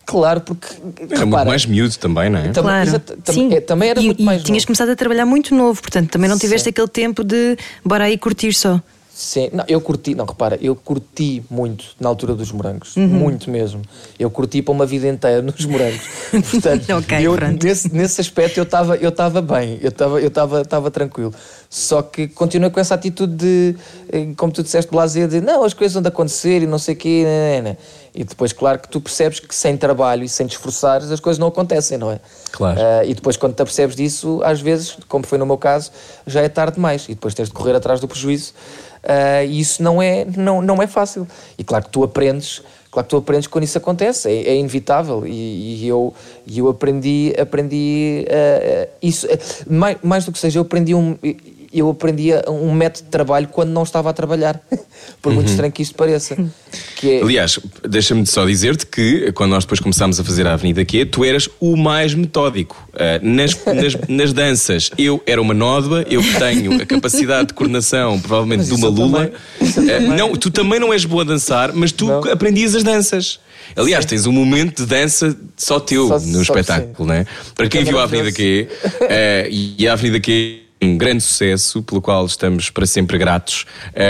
Claro, 0.08 0.39
porque. 0.41 0.68
Era 1.12 1.26
muito 1.26 1.45
mais 1.45 1.66
miúdo 1.66 1.95
também, 1.97 2.30
não 2.30 2.39
é? 2.39 2.47
Tam- 2.49 2.64
Claro. 2.64 2.88
exato, 2.89 3.18
tam- 3.18 3.36
Sim. 3.36 3.53
é, 3.53 3.60
também 3.60 3.89
era 3.89 3.99
e, 4.01 4.05
muito 4.05 4.22
e 4.22 4.26
mais 4.26 4.41
tinhas 4.41 4.64
novo. 4.64 4.68
começado 4.68 4.89
a 4.89 4.95
trabalhar 4.95 5.26
muito 5.26 5.53
novo, 5.53 5.82
portanto 5.82 6.10
também 6.10 6.30
não 6.30 6.38
tiveste 6.39 6.64
Sim. 6.64 6.70
aquele 6.70 6.88
tempo 6.88 7.24
de 7.26 7.58
bora 7.86 8.05
aí 8.05 8.18
curtir 8.18 8.53
só. 8.53 8.82
Sim, 9.14 9.49
não, 9.51 9.66
eu 9.68 9.82
curti, 9.82 10.14
não, 10.14 10.26
repara, 10.26 10.60
eu 10.62 10.76
curti 10.76 11.43
muito 11.49 11.86
na 11.99 12.08
altura 12.08 12.36
dos 12.36 12.51
morangos, 12.51 12.95
Uhum. 12.95 13.08
muito 13.08 13.49
mesmo. 13.49 13.82
Eu 14.20 14.30
curti 14.30 14.62
para 14.62 14.72
uma 14.72 14.86
vida 14.86 15.08
inteira 15.08 15.41
nos 15.41 15.66
morangos. 15.66 16.01
Portanto, 16.51 16.86
Ok, 16.95 17.18
eu, 17.26 17.36
nesse, 17.64 17.91
nesse 17.91 18.22
aspecto 18.22 18.58
eu 18.60 18.64
estava 18.64 18.95
eu 18.95 19.10
estava 19.10 19.41
bem, 19.41 19.80
eu 19.82 19.89
estava 19.89 20.22
eu 20.22 20.28
estava 20.28 20.62
estava 20.62 20.91
tranquilo. 20.91 21.34
Só 21.68 22.03
que 22.03 22.28
continuo 22.28 22.70
com 22.70 22.80
essa 22.80 22.93
atitude 22.93 23.34
de, 23.34 23.76
eh, 24.10 24.28
como 24.38 24.53
tu 24.53 24.62
disseste, 24.62 24.89
blazer, 24.91 25.28
de 25.28 25.41
não, 25.41 25.64
as 25.64 25.74
coisas 25.74 25.93
vão 25.95 26.01
de 26.03 26.08
acontecer 26.10 26.62
e 26.62 26.68
não 26.68 26.78
sei 26.78 26.93
o 26.93 26.97
quê, 26.97 27.24
né, 27.26 27.62
né, 27.62 27.62
né. 27.72 27.78
E 28.18 28.24
depois, 28.24 28.51
claro, 28.51 28.80
que 28.80 28.89
tu 28.89 28.99
percebes 28.99 29.39
que 29.39 29.53
sem 29.53 29.78
trabalho 29.78 30.24
e 30.24 30.28
sem 30.28 30.47
te 30.47 30.55
esforçares 30.55 31.11
as 31.11 31.20
coisas 31.20 31.38
não 31.38 31.49
acontecem, 31.49 31.99
não 31.99 32.09
é? 32.09 32.20
Claro. 32.51 32.80
Ah, 32.82 33.05
e 33.05 33.13
depois, 33.13 33.38
quando 33.38 33.53
te 33.53 33.61
apercebes 33.61 33.95
disso, 33.95 34.41
às 34.43 34.59
vezes, 34.59 34.97
como 35.07 35.24
foi 35.24 35.38
no 35.38 35.45
meu 35.45 35.57
caso, 35.57 35.91
já 36.26 36.41
é 36.41 36.49
tarde 36.49 36.78
demais 36.78 37.05
e 37.05 37.09
depois 37.09 37.36
tens 37.36 37.47
de 37.47 37.53
correr 37.53 37.76
atrás 37.76 37.99
do 37.99 38.07
prejuízo. 38.07 38.55
Ah, 39.03 39.43
e 39.43 39.59
isso 39.59 39.84
não 39.84 40.01
é, 40.01 40.26
não, 40.36 40.63
não 40.63 40.82
é 40.82 40.88
fácil. 40.88 41.28
E 41.59 41.63
claro 41.63 41.86
que 41.86 41.91
tu 41.91 42.03
aprendes, 42.03 42.63
claro 42.89 43.05
que 43.05 43.09
tu 43.11 43.18
aprendes 43.18 43.45
quando 43.45 43.65
isso 43.65 43.78
acontece, 43.78 44.28
é, 44.28 44.49
é 44.49 44.55
inevitável. 44.55 45.24
E, 45.28 45.84
e 45.84 45.88
eu, 45.88 46.11
eu 46.51 46.70
aprendi, 46.70 47.36
aprendi 47.39 48.26
ah, 48.32 48.88
isso. 48.99 49.28
Mais, 49.70 49.95
mais 50.01 50.26
do 50.26 50.32
que 50.32 50.39
seja, 50.39 50.57
eu 50.57 50.63
aprendi 50.63 50.95
um. 50.95 51.15
Eu 51.80 51.89
aprendi 51.89 52.30
um 52.47 52.71
método 52.73 53.05
de 53.05 53.11
trabalho 53.11 53.47
quando 53.47 53.69
não 53.69 53.84
estava 53.84 54.09
a 54.09 54.13
trabalhar, 54.13 54.59
por 55.21 55.32
muito 55.34 55.49
estranho 55.49 55.71
que 55.71 55.82
isto 55.82 55.93
pareça. 55.95 56.36
Que 56.95 57.19
é, 57.19 57.21
Aliás, 57.21 57.59
deixa-me 57.88 58.25
só 58.25 58.45
dizer-te 58.45 58.86
que 58.86 59.32
quando 59.34 59.51
nós 59.51 59.63
depois 59.63 59.80
começámos 59.80 60.19
a 60.19 60.23
fazer 60.23 60.47
a 60.47 60.53
Avenida 60.53 60.84
Q, 60.84 61.05
tu 61.05 61.23
eras 61.23 61.47
o 61.59 61.75
mais 61.78 62.13
metódico 62.13 62.75
Ah, 62.93 63.19
nas, 63.21 63.55
nas, 63.65 63.95
nas 64.09 64.34
danças. 64.34 64.89
Eu 64.97 65.21
era 65.25 65.41
uma 65.41 65.53
nódoa, 65.53 66.05
eu 66.09 66.21
tenho 66.39 66.82
a 66.82 66.86
capacidade 66.86 67.49
de 67.49 67.53
coordenação, 67.53 68.19
provavelmente, 68.19 68.65
de 68.65 68.73
uma 68.73 68.88
lula. 68.89 69.28
também. 69.59 69.73
Também. 69.73 70.17
não, 70.17 70.36
tu 70.36 70.49
também 70.49 70.80
não 70.80 70.91
és 70.91 71.05
boa 71.05 71.21
a 71.21 71.25
dançar, 71.25 71.71
mas 71.73 71.91
tu 71.91 72.07
Não. 72.07 72.23
aprendias 72.32 72.73
as 72.75 72.84
danças. 72.84 73.39
Aliás, 73.75 74.05
tens 74.05 74.25
um 74.25 74.32
momento 74.32 74.78
de 74.84 74.86
dança 74.88 75.36
só 75.55 75.80
teu 75.80 76.07
Só- 76.07 76.19
no 76.19 76.36
só- 76.43 76.53
espetáculo, 76.53 76.95
sim. 76.97 77.05
não 77.05 77.13
é? 77.13 77.25
Para 77.53 77.67
quem 77.67 77.84
viu 77.84 77.99
a 77.99 78.03
Avenida 78.03 78.32
Q, 78.32 78.67
eh, 79.01 79.47
e 79.51 79.88
a 79.88 79.93
Avenida 79.93 80.19
Q 80.19 80.61
um 80.88 80.97
grande 80.97 81.21
sucesso, 81.23 81.81
pelo 81.83 82.01
qual 82.01 82.25
estamos 82.25 82.69
para 82.69 82.85
sempre 82.85 83.17
gratos. 83.17 83.65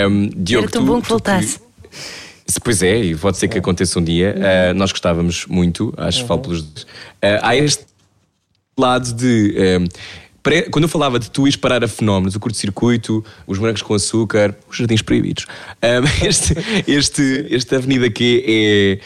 Um, 0.08 0.28
Diogo, 0.36 0.64
Era 0.64 0.72
tão 0.72 0.82
tu- 0.84 0.86
bom 0.86 1.00
que 1.00 1.06
tu 1.06 1.10
voltasse. 1.10 1.60
se- 2.46 2.60
Pois 2.62 2.82
é, 2.82 2.98
e 3.04 3.14
pode 3.16 3.36
ser 3.38 3.48
que 3.48 3.58
aconteça 3.58 3.98
um 3.98 4.02
dia. 4.04 4.34
Uh, 4.36 4.74
nós 4.74 4.90
gostávamos 4.90 5.44
muito, 5.46 5.92
acho 5.96 6.22
que 6.22 6.28
falo 6.28 6.40
pelos 6.40 6.62
dois. 6.62 6.82
Uh, 6.84 7.40
há 7.42 7.56
este 7.56 7.84
lado 8.78 9.12
de. 9.12 9.54
um, 9.80 9.86
pré- 10.42 10.62
quando 10.62 10.84
eu 10.84 10.88
falava 10.88 11.18
de 11.18 11.30
tu 11.30 11.42
ires 11.46 11.56
parar 11.56 11.84
a 11.84 11.88
fenómenos, 11.88 12.34
o 12.34 12.40
curto-circuito, 12.40 13.24
os 13.46 13.58
morangos 13.58 13.82
com 13.82 13.92
açúcar, 13.94 14.54
os 14.70 14.76
jardins 14.78 15.02
proibidos, 15.02 15.46
um, 15.82 16.06
este, 16.26 16.54
este, 16.86 17.46
esta 17.54 17.76
avenida 17.76 18.06
aqui 18.06 18.42
é. 18.46 19.00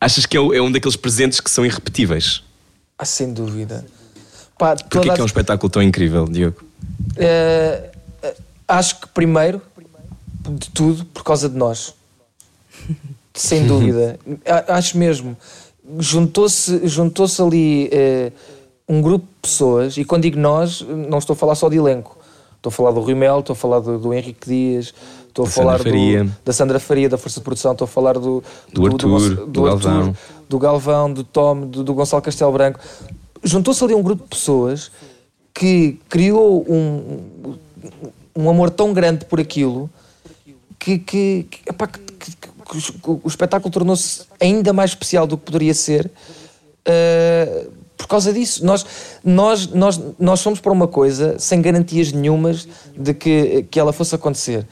Achas 0.00 0.26
que 0.26 0.36
é, 0.36 0.40
é 0.40 0.60
um 0.60 0.70
daqueles 0.70 0.96
presentes 0.96 1.40
que 1.40 1.48
são 1.50 1.64
irrepetíveis? 1.64 2.42
ah, 2.98 3.04
sem 3.04 3.32
dúvida. 3.32 3.84
Pá, 4.58 4.74
Porquê 4.76 4.88
toda 4.90 5.04
que 5.06 5.10
a- 5.12 5.16
é 5.18 5.22
um 5.22 5.26
espetáculo 5.26 5.70
tão 5.70 5.82
incrível, 5.82 6.24
Diogo? 6.26 6.56
Eh, 7.16 7.90
acho 8.68 9.00
que 9.00 9.08
primeiro 9.08 9.60
de 10.50 10.70
tudo 10.70 11.04
por 11.06 11.22
causa 11.24 11.48
de 11.48 11.56
nós. 11.56 11.94
Sem 13.34 13.66
dúvida. 13.68 14.18
Acho 14.68 14.98
mesmo. 14.98 15.36
Juntou-se 15.98 16.86
juntou 16.86 17.26
ali 17.44 17.88
eh, 17.92 18.32
um 18.88 19.00
grupo 19.02 19.24
de 19.26 19.32
pessoas, 19.42 19.96
e 19.96 20.04
quando 20.04 20.22
digo 20.22 20.38
nós, 20.38 20.80
não 20.82 21.18
estou 21.18 21.34
a 21.34 21.36
falar 21.36 21.54
só 21.54 21.68
de 21.68 21.76
elenco. 21.76 22.16
Estou 22.56 22.70
a 22.70 22.72
falar 22.72 22.92
do 22.92 23.00
Rui 23.00 23.14
Mel, 23.14 23.40
estou 23.40 23.54
a 23.54 23.56
falar 23.56 23.80
do, 23.80 23.98
do 23.98 24.14
Henrique 24.14 24.48
Dias, 24.48 24.94
estou 25.28 25.44
a 25.44 25.48
Da 25.48 25.52
falar 25.52 25.78
Sandra 25.78 25.92
do, 26.24 26.32
da 26.44 26.52
Sandra 26.52 26.78
Faria, 26.80 27.08
da 27.08 27.18
Força 27.18 27.40
de 27.40 27.44
Produção, 27.44 27.72
estou 27.72 27.84
a 27.86 27.88
falar 27.88 28.14
do, 28.18 28.42
Do 28.72 28.86
Arthur, 28.86 29.08
Gonça- 29.08 29.34
do 29.46 29.62
Galvão. 29.62 30.16
do 30.48 30.58
Galvão, 30.60 31.12
do 31.12 31.24
Tom, 31.24 31.66
do, 31.66 31.82
do 31.82 31.92
Gonçalo 31.94 32.22
Castelo 32.22 32.52
Branco. 32.52 32.78
Juntou-se 33.42 33.82
ali 33.82 33.94
um 33.94 34.02
grupo 34.02 34.22
de 34.22 34.28
pessoas 34.28 34.92
que 35.54 35.98
criou 36.08 36.64
um, 36.68 37.56
um 38.34 38.48
amor 38.50 38.70
tão 38.70 38.92
grande 38.92 39.24
por 39.24 39.38
aquilo 39.40 39.90
que, 40.78 40.98
que, 40.98 41.46
que, 41.50 41.60
epá, 41.70 41.86
que- 41.86 41.98
que- 42.00 42.52
o 43.04 43.28
espetáculo 43.28 43.70
tornou-se 43.70 44.22
ainda 44.40 44.72
mais 44.72 44.92
especial 44.92 45.26
do 45.26 45.36
que 45.36 45.44
poderia 45.44 45.74
ser 45.74 46.10
uh, 46.88 47.70
por 47.96 48.06
causa 48.08 48.32
disso. 48.32 48.64
Nós, 48.64 48.86
nós, 49.22 49.66
nós, 49.68 50.00
nós 50.18 50.42
fomos 50.42 50.58
para 50.58 50.72
uma 50.72 50.88
coisa 50.88 51.38
sem 51.38 51.60
garantias 51.60 52.12
nenhumas 52.12 52.66
de 52.96 53.12
que, 53.14 53.64
que 53.70 53.78
ela 53.78 53.92
fosse 53.92 54.14
acontecer. 54.14 54.66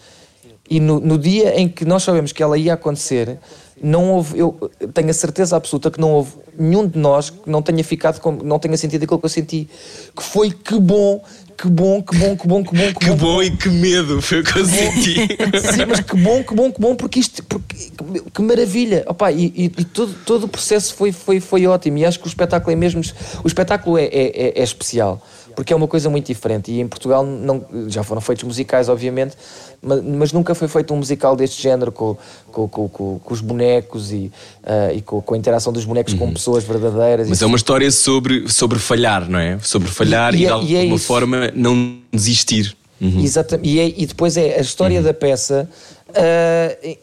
E 0.68 0.80
no, 0.80 0.98
no 1.00 1.18
dia 1.18 1.60
em 1.60 1.68
que 1.68 1.84
nós 1.84 2.02
sabemos 2.02 2.32
que 2.32 2.42
ela 2.42 2.56
ia 2.56 2.74
acontecer, 2.74 3.38
não 3.82 4.12
houve, 4.12 4.38
eu 4.38 4.70
tenho 4.92 5.10
a 5.10 5.14
certeza 5.14 5.56
absoluta 5.56 5.90
que 5.90 6.00
não 6.00 6.12
houve 6.12 6.32
nenhum 6.58 6.86
de 6.86 6.98
nós 6.98 7.30
que 7.30 7.48
não 7.48 7.62
tenha 7.62 7.82
ficado, 7.82 8.20
com, 8.20 8.32
não 8.32 8.58
tenha 8.58 8.76
sentido 8.76 9.04
aquilo 9.04 9.18
que 9.18 9.24
eu 9.24 9.30
senti. 9.30 9.68
Que 10.16 10.22
foi 10.22 10.50
que 10.50 10.78
bom, 10.78 11.22
que 11.56 11.68
bom, 11.68 12.02
que 12.02 12.16
bom, 12.16 12.36
que 12.36 12.46
bom, 12.46 12.62
que 12.64 12.74
bom, 12.76 12.92
que, 12.92 13.06
Que 13.06 13.10
bom 13.12 13.42
e 13.42 13.50
que 13.56 13.68
medo 13.68 14.20
foi 14.20 14.40
o 14.40 14.44
que 14.44 14.58
eu 14.58 14.64
senti. 14.66 15.14
Sim, 15.72 15.86
mas 15.88 16.00
que 16.00 16.16
bom, 16.16 16.42
que 16.44 16.54
bom, 16.54 16.72
que 16.72 16.80
bom, 16.80 16.94
porque 16.94 17.20
isto, 17.20 17.42
porque, 17.44 17.74
que, 17.76 18.30
que 18.30 18.42
maravilha. 18.42 19.04
Opa, 19.06 19.30
e 19.32 19.46
e, 19.56 19.64
e 19.64 19.84
todo, 19.84 20.14
todo 20.24 20.44
o 20.44 20.48
processo 20.48 20.94
foi, 20.94 21.12
foi, 21.12 21.40
foi 21.40 21.66
ótimo. 21.66 21.98
E 21.98 22.04
acho 22.04 22.18
que 22.18 22.26
o 22.26 22.28
espetáculo 22.28 22.72
é 22.72 22.76
mesmo. 22.76 23.00
O 23.42 23.46
espetáculo 23.48 23.96
é, 23.98 24.04
é, 24.04 24.08
é- 24.48 24.60
é 24.60 24.62
especial, 24.62 25.22
porque 25.60 25.74
é 25.74 25.76
uma 25.76 25.86
coisa 25.86 26.08
muito 26.08 26.26
diferente. 26.26 26.72
E 26.72 26.80
em 26.80 26.88
Portugal 26.88 27.22
não, 27.22 27.62
já 27.86 28.02
foram 28.02 28.22
feitos 28.22 28.44
musicais, 28.44 28.88
obviamente, 28.88 29.36
mas, 29.82 30.02
mas 30.02 30.32
nunca 30.32 30.54
foi 30.54 30.66
feito 30.68 30.94
um 30.94 30.96
musical 30.96 31.36
deste 31.36 31.62
género 31.62 31.92
com, 31.92 32.16
com, 32.50 32.66
com, 32.66 32.88
com, 32.88 33.20
os 33.34 33.42
bonecos 33.42 34.10
e, 34.10 34.32
ah, 34.64 34.90
e 34.90 35.02
com, 35.02 35.22
a 35.34 35.36
interação 35.36 35.70
dos 35.70 35.84
bonecos 35.84 36.14
com 36.14 36.32
pessoas 36.32 36.64
verdadeiras. 36.64 37.28
Mas 37.28 37.42
E 37.42 37.44
é 37.44 37.46
uma 37.46 37.58
história 37.58 37.90
sobre, 37.90 38.48
sobre 38.50 38.78
falhar, 38.78 39.28
não 39.28 39.38
é? 39.38 39.58
Sobre 39.60 39.90
falhar 39.90 40.34
E- 40.34 40.38
e, 40.38 40.40
e 40.40 40.40
de 40.40 40.46
é- 40.46 40.50
alguma 40.50 40.72
e 40.72 40.94
é 40.94 40.98
forma 40.98 41.52
não 41.54 41.98
desistir. 42.10 42.74
Uhum. 42.98 43.20
Exatamente. 43.20 43.68
E, 43.68 43.80
é- 43.80 43.94
e 43.98 44.06
depois 44.06 44.38
é 44.38 44.56
a 44.58 44.62
história 44.62 45.02
da 45.02 45.12
peça. 45.12 45.68
é- 46.14 46.96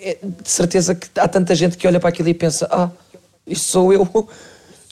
é 0.00 0.18
de 0.22 0.48
certeza 0.48 0.94
que 0.94 1.08
há 1.18 1.26
tanta 1.26 1.56
gente 1.56 1.76
que 1.76 1.84
olha 1.88 1.98
para 1.98 2.10
aquilo 2.10 2.28
e 2.28 2.34
pensa: 2.34 2.68
Ah, 2.70 2.88
isto 3.44 3.64
sou 3.66 3.92
eu. 3.92 4.06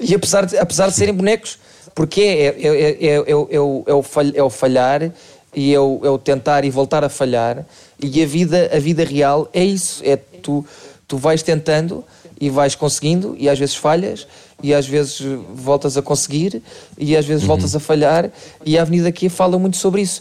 E 0.01 0.13
apesar 0.13 0.45
de, 0.47 0.59
apesar 0.59 0.89
de 0.89 0.97
serem 0.97 1.15
bonecos, 1.15 1.57
porque 1.95 2.21
é, 2.21 2.47
é, 2.47 2.67
é, 2.67 3.07
é, 3.07 3.25
é, 3.31 3.35
o- 3.35 3.85
o, 3.87 3.99
o 3.99 4.03
falh- 4.03 4.37
o 4.39 4.51
falhar 4.51 5.11
e 5.55 5.73
é 5.75 5.79
o, 5.81 6.01
é 6.03 6.11
o 6.11 6.19
tentar 6.19 6.65
e 6.65 6.71
voltar 6.71 7.05
a 7.05 7.09
falhar. 7.09 7.65
E 8.03 8.23
a 8.23 8.27
vida, 8.27 8.71
a 8.75 8.79
vida 8.79 9.05
real 9.05 9.49
é 9.53 9.65
isso: 9.65 10.03
é 10.05 10.17
tu, 10.17 10.65
tu 11.07 11.17
vais 11.17 11.43
tentando 11.43 12.05
e 12.41 12.51
vais 12.51 12.75
conseguindo, 12.75 13.37
e 13.39 13.49
às 13.49 13.59
vezes 13.59 13.77
falhas, 13.77 14.27
e 14.61 14.75
às 14.75 14.87
vezes 14.87 15.21
voltas 15.55 15.97
a 15.97 16.03
conseguir, 16.03 16.61
e 16.99 17.17
às 17.17 17.25
vezes 17.25 17.45
voltas 17.45 17.77
a 17.77 17.81
falhar, 17.81 18.29
e 18.67 18.77
a 18.77 18.83
Avenida 18.83 19.09
aqui 19.09 19.29
fala 19.29 19.57
muito 19.59 19.77
sobre 19.77 20.03
isso. 20.03 20.21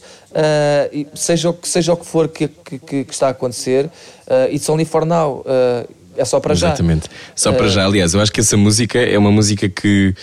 E 0.92 1.08
seja, 1.16 1.50
o 1.50 1.54
que, 1.54 1.68
seja 1.68 1.92
o 1.94 1.98
que 1.98 2.06
for 2.06 2.28
que, 2.28 2.48
que, 2.48 2.78
que- 2.80 3.06
está 3.10 3.28
a 3.28 3.32
acontecer, 3.32 3.86
uh, 3.86 4.54
it's 4.54 4.70
only 4.70 4.86
for 4.86 5.06
now. 5.06 5.44
Ah, 5.48 5.86
é 6.16 6.24
só 6.24 6.40
para 6.40 6.54
já. 6.54 6.68
Exatamente. 6.68 7.10
Só 7.36 7.52
para 7.52 7.68
já, 7.68 7.84
aliás, 7.86 8.14
eu 8.14 8.22
acho 8.22 8.32
que 8.32 8.40
essa 8.40 8.56
música 8.56 9.00
é 9.00 9.18
uma 9.18 9.32
música 9.32 9.68
que, 9.68 10.14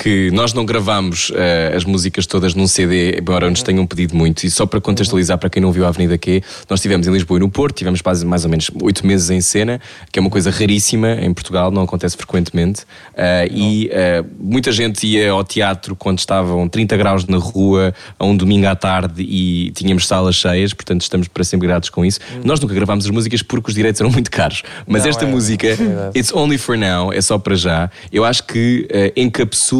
que 0.00 0.30
nós 0.30 0.54
não 0.54 0.64
gravamos 0.64 1.32
eh, 1.34 1.72
as 1.76 1.84
músicas 1.84 2.24
todas 2.24 2.54
num 2.54 2.68
CD, 2.68 3.18
embora 3.18 3.50
nos 3.50 3.64
tenham 3.64 3.84
pedido 3.84 4.14
muito. 4.14 4.44
E 4.44 4.50
só 4.50 4.64
para 4.64 4.80
contextualizar, 4.80 5.36
para 5.38 5.50
quem 5.50 5.60
não 5.60 5.72
viu 5.72 5.84
a 5.84 5.88
Avenida 5.88 6.16
Q, 6.16 6.40
nós 6.70 6.78
estivemos 6.78 7.08
em 7.08 7.12
Lisboa 7.12 7.38
e 7.38 7.40
no 7.40 7.50
Porto, 7.50 7.76
tivemos 7.76 8.00
quase 8.00 8.24
mais 8.24 8.44
ou 8.44 8.50
menos 8.50 8.70
oito 8.80 9.04
meses 9.04 9.28
em 9.28 9.40
cena, 9.40 9.80
que 10.12 10.18
é 10.18 10.20
uma 10.20 10.30
coisa 10.30 10.52
raríssima 10.52 11.14
em 11.20 11.34
Portugal, 11.34 11.72
não 11.72 11.82
acontece 11.82 12.16
frequentemente. 12.16 12.82
Eh, 13.16 13.48
e 13.50 13.88
eh, 13.90 14.24
muita 14.38 14.70
gente 14.70 15.04
ia 15.04 15.32
ao 15.32 15.42
teatro 15.42 15.96
quando 15.96 16.20
estavam 16.20 16.68
30 16.68 16.96
graus 16.96 17.26
na 17.26 17.38
rua, 17.38 17.92
a 18.16 18.24
um 18.24 18.36
domingo 18.36 18.68
à 18.68 18.76
tarde 18.76 19.22
e 19.22 19.72
tínhamos 19.72 20.06
salas 20.06 20.36
cheias, 20.36 20.72
portanto 20.72 21.02
estamos 21.02 21.26
para 21.26 21.42
sempre 21.42 21.66
gratos 21.66 21.90
com 21.90 22.04
isso. 22.04 22.20
Nós 22.44 22.60
nunca 22.60 22.72
gravámos 22.72 23.04
as 23.04 23.10
músicas 23.10 23.42
porque 23.42 23.70
os 23.70 23.74
direitos 23.74 24.00
eram 24.00 24.12
muito 24.12 24.30
caros, 24.30 24.62
mas 24.86 25.02
Não, 25.02 25.10
esta 25.10 25.24
é- 25.24 25.28
música, 25.28 25.66
é. 25.66 25.76
It's 26.16 26.32
Only 26.32 26.56
for 26.56 26.78
Now, 26.78 27.12
é 27.12 27.20
só 27.20 27.36
para 27.36 27.56
já, 27.56 27.90
eu 28.12 28.24
acho 28.24 28.44
que 28.44 28.86
eh, 28.90 29.12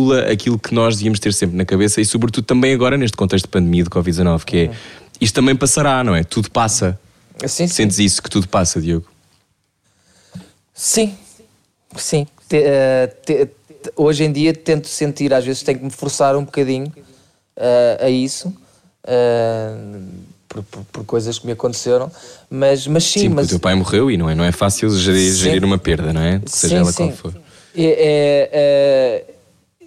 encapsula 0.08 0.32
aquilo 0.32 0.58
que 0.58 0.74
nós 0.74 0.96
devíamos 0.96 1.18
ter 1.20 1.32
sempre 1.32 1.56
na 1.56 1.64
cabeça 1.64 2.00
e, 2.00 2.04
sobretudo, 2.04 2.44
também 2.44 2.72
agora 2.72 2.96
neste 2.96 3.16
contexto 3.16 3.44
de 3.46 3.50
pandemia 3.50 3.84
de 3.84 3.90
Covid-19, 3.90 4.44
que 4.44 4.56
é 4.56 4.70
isto 5.20 5.34
também 5.34 5.54
passará, 5.56 6.02
não 6.04 6.14
é? 6.14 6.22
Tudo 6.24 6.50
passa. 6.50 6.98
Sim, 7.40 7.48
sim. 7.48 7.68
Sentes 7.68 7.98
isso, 7.98 8.22
que 8.22 8.30
tudo 8.30 8.48
passa, 8.48 8.80
Diogo? 8.80 9.06
Sim, 10.74 11.14
sim. 11.96 12.26
Te- 12.48 12.62
eh, 12.64 13.06
te- 13.24 13.46
te- 13.46 13.52
hoje 13.96 14.24
em 14.24 14.32
dia 14.32 14.52
tento 14.54 14.88
sentir, 14.88 15.32
às 15.34 15.44
vezes 15.44 15.62
tenho 15.62 15.78
que 15.78 15.84
me 15.84 15.90
forçar 15.90 16.36
um 16.36 16.44
bocadinho 16.44 16.92
eh, 17.56 17.98
a 18.02 18.10
isso. 18.10 18.52
eh, 19.06 19.74
por, 20.48 20.62
por- 20.64 20.84
por 20.84 21.04
coisas 21.04 21.38
que 21.38 21.44
me 21.46 21.52
aconteceram, 21.52 22.10
mas, 22.50 22.86
mas 22.86 23.04
sim, 23.04 23.20
Sim, 23.20 23.28
mas 23.28 23.46
o 23.46 23.50
teu 23.50 23.60
pai 23.60 23.74
morreu 23.74 24.10
e 24.10 24.16
não 24.16 24.30
é, 24.30 24.34
não 24.34 24.44
é 24.44 24.50
fácil 24.52 24.88
gerir, 24.96 25.30
Sim. 25.32 25.38
gerir 25.40 25.62
uma 25.64 25.76
perda, 25.78 26.10
não 26.12 26.22
é? 26.22 26.40
Seja 26.46 26.78
ela 26.78 26.92
qual 26.92 27.10
for. 27.12 27.34
É, 27.76 27.84
é, 27.84 28.50
é, 28.52 29.24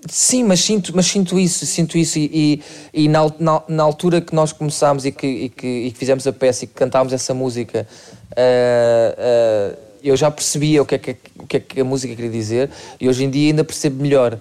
sim, 0.10 0.43
mas 0.43 0.60
sinto, 0.62 0.91
mas 0.95 1.06
sinto 1.06 1.39
isso, 1.39 1.66
sinto 1.66 1.97
isso 1.97 2.18
e, 2.20 2.62
e, 2.93 3.04
e 3.04 3.08
na, 3.08 3.32
na, 3.39 3.64
na 3.68 3.84
altura 3.84 4.22
que 4.22 4.34
nós 4.34 4.52
começámos 4.52 5.06
e 5.06 5.12
que, 5.12 5.28
e, 5.28 5.49
que, 5.49 5.68
e 5.68 5.91
que 5.91 5.97
fizemos 5.97 6.26
a 6.28 6.34
peça 6.34 6.66
e 6.66 6.68
que 6.68 6.74
cantámos 6.74 7.14
essa 7.14 7.34
música, 7.34 7.88
ah, 8.36 9.16
ah, 9.18 9.78
eu 10.04 10.16
já 10.18 10.32
percebia 10.32 10.82
o 10.82 10.86
que, 10.86 10.95
é 10.95 10.97
que, 10.97 11.16
o 11.38 11.45
que 11.47 11.58
é 11.58 11.60
que 11.60 11.82
a 11.82 11.84
música 11.84 12.16
queria 12.16 12.32
dizer 12.32 12.70
e 12.99 13.08
hoje 13.08 13.24
em 13.24 13.30
dia 13.30 13.49
ainda 13.49 13.64
percebo 13.64 14.02
melhor. 14.02 14.39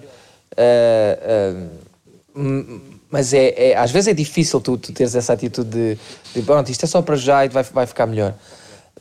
M- 2.35 2.81
mas 3.09 3.33
é, 3.33 3.71
é- 3.71 3.77
às 3.77 3.91
vezes 3.91 4.07
é 4.07 4.13
difícil 4.13 4.61
tu, 4.61 4.77
tu 4.77 4.93
teres 4.93 5.13
essa 5.15 5.33
atitude 5.33 5.69
de, 5.69 5.97
de 6.33 6.41
pronto, 6.43 6.71
isto 6.71 6.83
é 6.85 6.87
só 6.87 7.01
para 7.01 7.15
já 7.17 7.45
e 7.45 7.49
vai, 7.49 7.61
vai 7.63 7.85
ficar 7.85 8.07
melhor. 8.07 8.33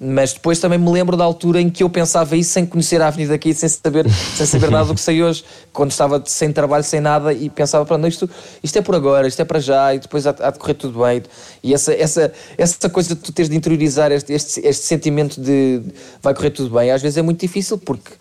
Mas 0.03 0.33
depois 0.33 0.59
também 0.59 0.79
me 0.79 0.91
lembro 0.91 1.15
da 1.15 1.25
altura 1.25 1.61
em 1.61 1.69
que 1.69 1.83
eu 1.83 1.91
pensava 1.91 2.35
isso 2.35 2.53
sem 2.53 2.65
conhecer 2.65 3.03
a 3.03 3.09
Avenida 3.09 3.35
aqui, 3.35 3.53
sem 3.53 3.69
saber, 3.69 4.09
sem 4.09 4.47
saber 4.47 4.71
nada 4.71 4.87
do 4.87 4.95
que 4.95 5.01
sei 5.01 5.23
hoje, 5.23 5.45
quando 5.75 5.91
estava 5.91 6.23
sem 6.25 6.51
trabalho, 6.51 6.83
sem 6.83 7.01
nada, 7.01 7.35
e 7.35 7.51
pensava, 7.51 7.85
pronto, 7.85 8.07
isto, 8.07 8.29
isto 8.63 8.79
é 8.79 8.81
por 8.81 8.95
agora, 8.95 9.29
isto 9.29 9.43
é 9.43 9.45
para 9.45 9.61
já, 9.61 9.95
e 9.95 9.99
depois 9.99 10.27
há, 10.27 10.35
há 10.41 10.51
de 10.51 10.59
correr 10.59 10.73
tudo 10.73 11.01
bem. 11.01 11.23
E 11.63 11.75
essa, 11.75 11.93
essa, 11.93 12.33
essa 12.57 12.89
coisa 12.89 13.15
de 13.15 13.21
tu 13.21 13.31
teres 13.31 13.51
de 13.51 13.57
interiorizar 13.59 14.11
este, 14.11 14.33
este, 14.33 14.67
este 14.67 14.87
sentimento 14.87 15.39
de 15.39 15.83
vai 16.23 16.33
correr 16.33 16.51
tudo 16.51 16.75
bem, 16.75 16.91
às 16.91 17.03
vezes 17.03 17.19
é 17.19 17.23
muito 17.23 17.41
difícil, 17.41 17.77
porque 17.77 18.13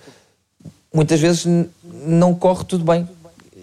muitas 0.93 1.17
vezes 1.21 1.45
não 2.05 2.35
corre 2.35 2.65
tudo 2.65 2.83
bem. 2.83 3.07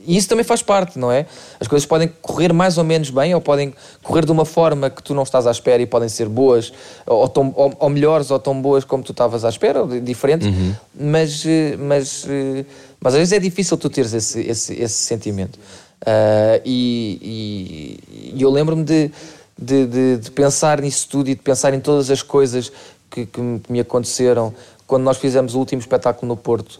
E 0.06 0.16
isso 0.16 0.28
também 0.28 0.44
faz 0.44 0.62
parte, 0.62 0.98
não 0.98 1.10
é? 1.10 1.26
As 1.58 1.66
coisas 1.66 1.84
podem 1.86 2.08
correr 2.22 2.52
mais 2.52 2.78
ou 2.78 2.84
menos 2.84 3.10
bem, 3.10 3.34
ou 3.34 3.40
podem 3.40 3.74
correr 4.02 4.24
de 4.24 4.30
uma 4.32 4.44
forma 4.44 4.88
que 4.88 5.02
tu 5.02 5.12
não 5.14 5.24
estás 5.24 5.46
à 5.46 5.50
espera 5.50 5.82
e 5.82 5.86
podem 5.86 6.08
ser 6.08 6.28
boas, 6.28 6.72
ou, 7.04 7.28
tão, 7.28 7.52
ou, 7.56 7.72
ou 7.78 7.88
melhores, 7.90 8.30
ou 8.30 8.38
tão 8.38 8.60
boas 8.62 8.84
como 8.84 9.02
tu 9.02 9.10
estavas 9.12 9.44
à 9.44 9.48
espera, 9.48 9.82
ou 9.82 9.88
di- 9.88 10.00
diferentes, 10.00 10.48
mas, 10.94 11.44
eh, 11.44 11.76
mas, 11.78 12.24
eh, 12.28 12.64
mas 13.00 13.14
às 13.14 13.18
vezes 13.18 13.32
é 13.32 13.38
difícil 13.40 13.76
tu 13.76 13.90
teres 13.90 14.12
esse, 14.14 14.40
esse, 14.40 14.74
esse 14.80 14.94
sentimento. 14.94 15.58
Ah, 16.06 16.60
e, 16.64 17.98
e- 18.00 18.32
e 18.38 18.42
eu 18.42 18.50
lembro-me 18.50 18.84
de, 18.84 19.10
de, 19.58 19.86
de- 19.86 20.16
de 20.18 20.30
pensar 20.30 20.80
nisso 20.80 21.08
tudo 21.10 21.28
e 21.30 21.34
de 21.34 21.40
pensar 21.42 21.74
em 21.74 21.80
todas 21.80 22.10
as 22.10 22.22
coisas 22.22 22.70
que, 23.10 23.26
que 23.26 23.40
me 23.68 23.80
aconteceram 23.80 24.54
quando 24.86 25.02
nós 25.02 25.16
fizemos 25.16 25.54
o 25.54 25.58
último 25.58 25.80
espetáculo 25.80 26.28
no 26.28 26.36
Porto. 26.36 26.78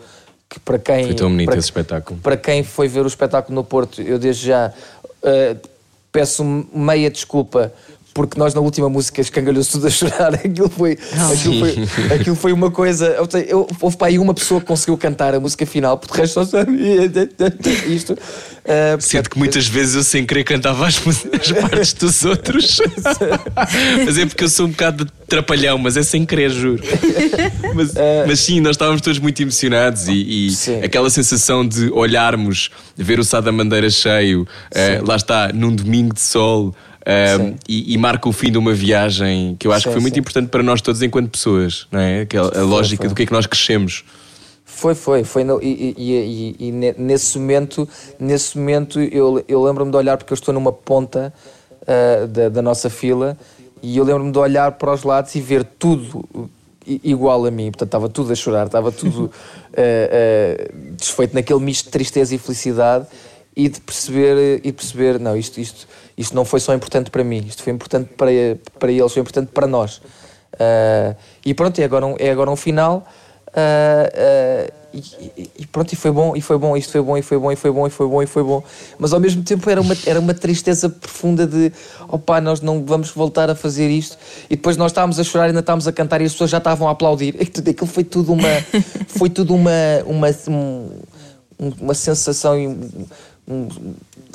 Que 0.48 0.60
para 0.60 0.78
quem, 0.78 1.06
Foi 1.06 1.14
tão 1.14 1.28
bonito 1.28 1.46
para, 1.46 1.58
esse 1.58 1.66
espetáculo. 1.66 2.20
para 2.20 2.36
quem 2.36 2.62
foi 2.62 2.88
ver 2.88 3.04
o 3.04 3.08
espetáculo 3.08 3.54
no 3.54 3.64
Porto, 3.64 4.00
eu 4.00 4.18
desde 4.18 4.46
já 4.46 4.72
eh, 5.22 5.56
peço 6.12 6.44
meia 6.72 7.10
desculpa 7.10 7.72
porque 8.16 8.38
nós 8.38 8.54
na 8.54 8.62
última 8.62 8.88
música 8.88 9.20
escangalhou-se 9.20 9.70
tudo 9.72 9.86
a 9.86 9.90
chorar. 9.90 10.32
Aquilo 10.42 10.70
foi, 10.70 10.92
aquilo 11.32 11.58
foi, 11.60 12.14
aquilo 12.16 12.34
foi 12.36 12.52
uma 12.54 12.70
coisa. 12.70 13.08
eu 13.08 13.28
eu- 13.46 13.66
houve 13.78 13.96
para 13.98 14.06
aí 14.06 14.18
uma 14.18 14.32
pessoa 14.32 14.58
que 14.58 14.66
conseguiu 14.66 14.96
cantar 14.96 15.34
a 15.34 15.38
música 15.40 15.66
final, 15.66 15.98
porque 15.98 16.14
o 16.14 16.16
resto 16.16 16.32
só 16.32 16.44
sabia 16.46 17.04
isto. 17.86 18.16
Eh, 18.64 18.96
Sinto 18.98 19.28
que 19.30 19.38
muitas 19.38 19.66
vezes 19.68 19.94
eu 19.96 20.02
sem 20.02 20.24
querer 20.24 20.44
cantava 20.44 20.86
as, 20.86 20.96
as 20.96 21.52
partes 21.60 21.92
dos 21.92 22.24
outros. 22.24 22.78
mas 24.04 24.16
é 24.18 24.24
porque 24.24 24.44
eu 24.44 24.48
sou 24.48 24.66
um 24.66 24.70
bocado 24.70 25.04
de 25.04 25.10
trapalhão, 25.28 25.76
mas 25.76 25.96
é 25.98 26.02
sem 26.02 26.24
querer, 26.24 26.50
juro. 26.50 26.82
Mas, 27.74 27.92
mas 28.26 28.40
sim, 28.40 28.60
nós 28.60 28.72
estávamos 28.72 29.02
todos 29.02 29.18
muito 29.18 29.40
emocionados 29.42 30.08
e, 30.08 30.48
e 30.48 30.84
aquela 30.84 31.10
sensação 31.10 31.66
de 31.68 31.90
olharmos, 31.92 32.70
ver 32.96 33.20
o 33.20 33.24
Sá 33.24 33.40
da 33.42 33.52
Mandeira 33.52 33.90
cheio, 33.90 34.46
eh, 34.74 35.00
lá 35.06 35.16
está, 35.16 35.50
num 35.52 35.74
domingo 35.74 36.14
de 36.14 36.20
sol. 36.22 36.74
Sim. 37.36 37.56
e, 37.68 37.94
e 37.94 37.98
marca 37.98 38.28
o 38.28 38.32
fim 38.32 38.50
de 38.50 38.58
uma 38.58 38.72
viagem 38.74 39.54
que 39.58 39.66
eu 39.66 39.72
acho 39.72 39.84
Sim, 39.84 39.88
que 39.90 39.92
foi 39.94 40.00
muito 40.02 40.14
sim. 40.14 40.20
importante 40.20 40.48
para 40.48 40.62
nós 40.62 40.80
todos 40.80 41.00
enquanto 41.02 41.30
pessoas, 41.30 41.86
não 41.92 42.00
é? 42.00 42.22
Aquela, 42.22 42.58
a 42.58 42.62
lógica 42.62 43.02
foi. 43.04 43.08
do 43.08 43.14
que 43.14 43.22
é 43.22 43.26
que 43.26 43.32
nós 43.32 43.46
crescemos. 43.46 44.04
Foi, 44.64 44.94
foi, 44.94 45.22
foi 45.24 45.44
no- 45.44 45.62
e, 45.62 45.94
e- 45.96 46.56
e- 46.68 46.72
ne- 46.72 46.94
nesse 46.98 47.38
momento, 47.38 47.88
nesse 48.18 48.58
momento 48.58 49.00
eu, 49.00 49.42
eu 49.48 49.62
lembro-me 49.62 49.90
de 49.90 49.96
olhar 49.96 50.16
porque 50.16 50.32
eu 50.32 50.34
estou 50.34 50.52
numa 50.52 50.72
ponta 50.72 51.32
ah, 51.86 52.26
da, 52.26 52.48
da 52.48 52.60
nossa 52.60 52.90
fila 52.90 53.38
e 53.82 53.96
eu 53.96 54.04
lembro-me 54.04 54.32
de 54.32 54.38
olhar 54.38 54.72
para 54.72 54.92
os 54.92 55.02
lados 55.04 55.34
e 55.36 55.40
ver 55.40 55.62
tudo 55.78 56.28
igual 56.86 57.44
a 57.46 57.50
mim, 57.50 57.66
portanto 57.70 57.88
estava 57.88 58.08
tudo 58.08 58.32
a 58.32 58.34
chorar, 58.34 58.66
estava 58.66 58.90
tudo 58.92 59.30
ah, 59.76 59.80
ah, 59.80 60.68
desfeito 60.96 61.34
naquele 61.34 61.60
misto 61.60 61.84
de 61.86 61.90
tristeza 61.92 62.34
e 62.34 62.38
felicidade 62.38 63.06
e 63.56 63.68
de 63.68 63.80
perceber, 63.80 64.58
e 64.58 64.66
de 64.66 64.72
perceber 64.72 65.18
não, 65.18 65.36
isto, 65.36 65.58
isto, 65.60 65.86
isto 66.16 66.34
não 66.34 66.44
foi 66.44 66.60
só 66.60 66.74
importante 66.74 67.10
para 67.10 67.22
mim, 67.24 67.44
isto 67.46 67.62
foi 67.62 67.72
importante 67.72 68.10
para, 68.16 68.30
para 68.78 68.90
eles, 68.92 69.12
foi 69.12 69.20
importante 69.22 69.50
para 69.52 69.66
nós. 69.66 70.00
Ah, 70.58 71.14
e 71.44 71.52
pronto, 71.54 71.78
é 71.80 71.84
agora 71.84 72.06
um, 72.06 72.14
é 72.18 72.30
agora 72.30 72.50
um 72.50 72.56
final. 72.56 73.06
ah, 73.54 74.10
ah, 74.14 74.72
e, 74.94 75.50
e- 75.58 75.66
pronto, 75.66 75.92
e 75.92 75.96
foi 75.96 76.10
bom, 76.10 76.34
e 76.34 76.40
foi 76.40 76.56
bom, 76.56 76.74
isto 76.74 76.90
foi 76.92 77.02
bom, 77.02 77.18
e 77.18 77.22
foi 77.22 77.38
bom, 77.38 77.52
e 77.52 77.56
foi 77.56 77.70
bom, 77.70 77.86
e 77.86 77.90
foi 77.90 78.08
bom, 78.08 78.22
e 78.22 78.26
foi 78.26 78.42
bom. 78.42 78.62
Mas 78.98 79.12
ao 79.12 79.20
mesmo 79.20 79.42
tempo 79.42 79.68
era 79.68 79.78
uma, 79.78 79.94
era 80.06 80.18
uma 80.18 80.32
tristeza 80.32 80.88
profunda 80.88 81.46
de 81.46 81.70
opá, 82.08 82.40
nós 82.40 82.62
não 82.62 82.82
vamos 82.82 83.10
voltar 83.10 83.50
a 83.50 83.54
fazer 83.54 83.90
isto. 83.90 84.16
E 84.48 84.56
depois 84.56 84.78
nós 84.78 84.92
estávamos 84.92 85.20
a 85.20 85.24
chorar, 85.24 85.46
ainda 85.46 85.60
estávamos 85.60 85.86
a 85.86 85.92
cantar 85.92 86.22
e 86.22 86.24
as 86.24 86.32
pessoas 86.32 86.48
já 86.48 86.56
estavam 86.58 86.88
a 86.88 86.92
aplaudir. 86.92 87.34
Tudo- 87.50 87.68
Aquilo 87.70 87.86
foi 87.86 88.04
tudo 88.04 88.32
uma. 88.32 88.48
Foi 89.08 89.28
tudo 89.28 89.54
uma. 89.54 89.70
uma 90.06 90.28
um- 90.48 90.90
um- 91.60 91.72
uma 91.82 91.94
sensação. 91.94 92.54
Um- 93.48 93.68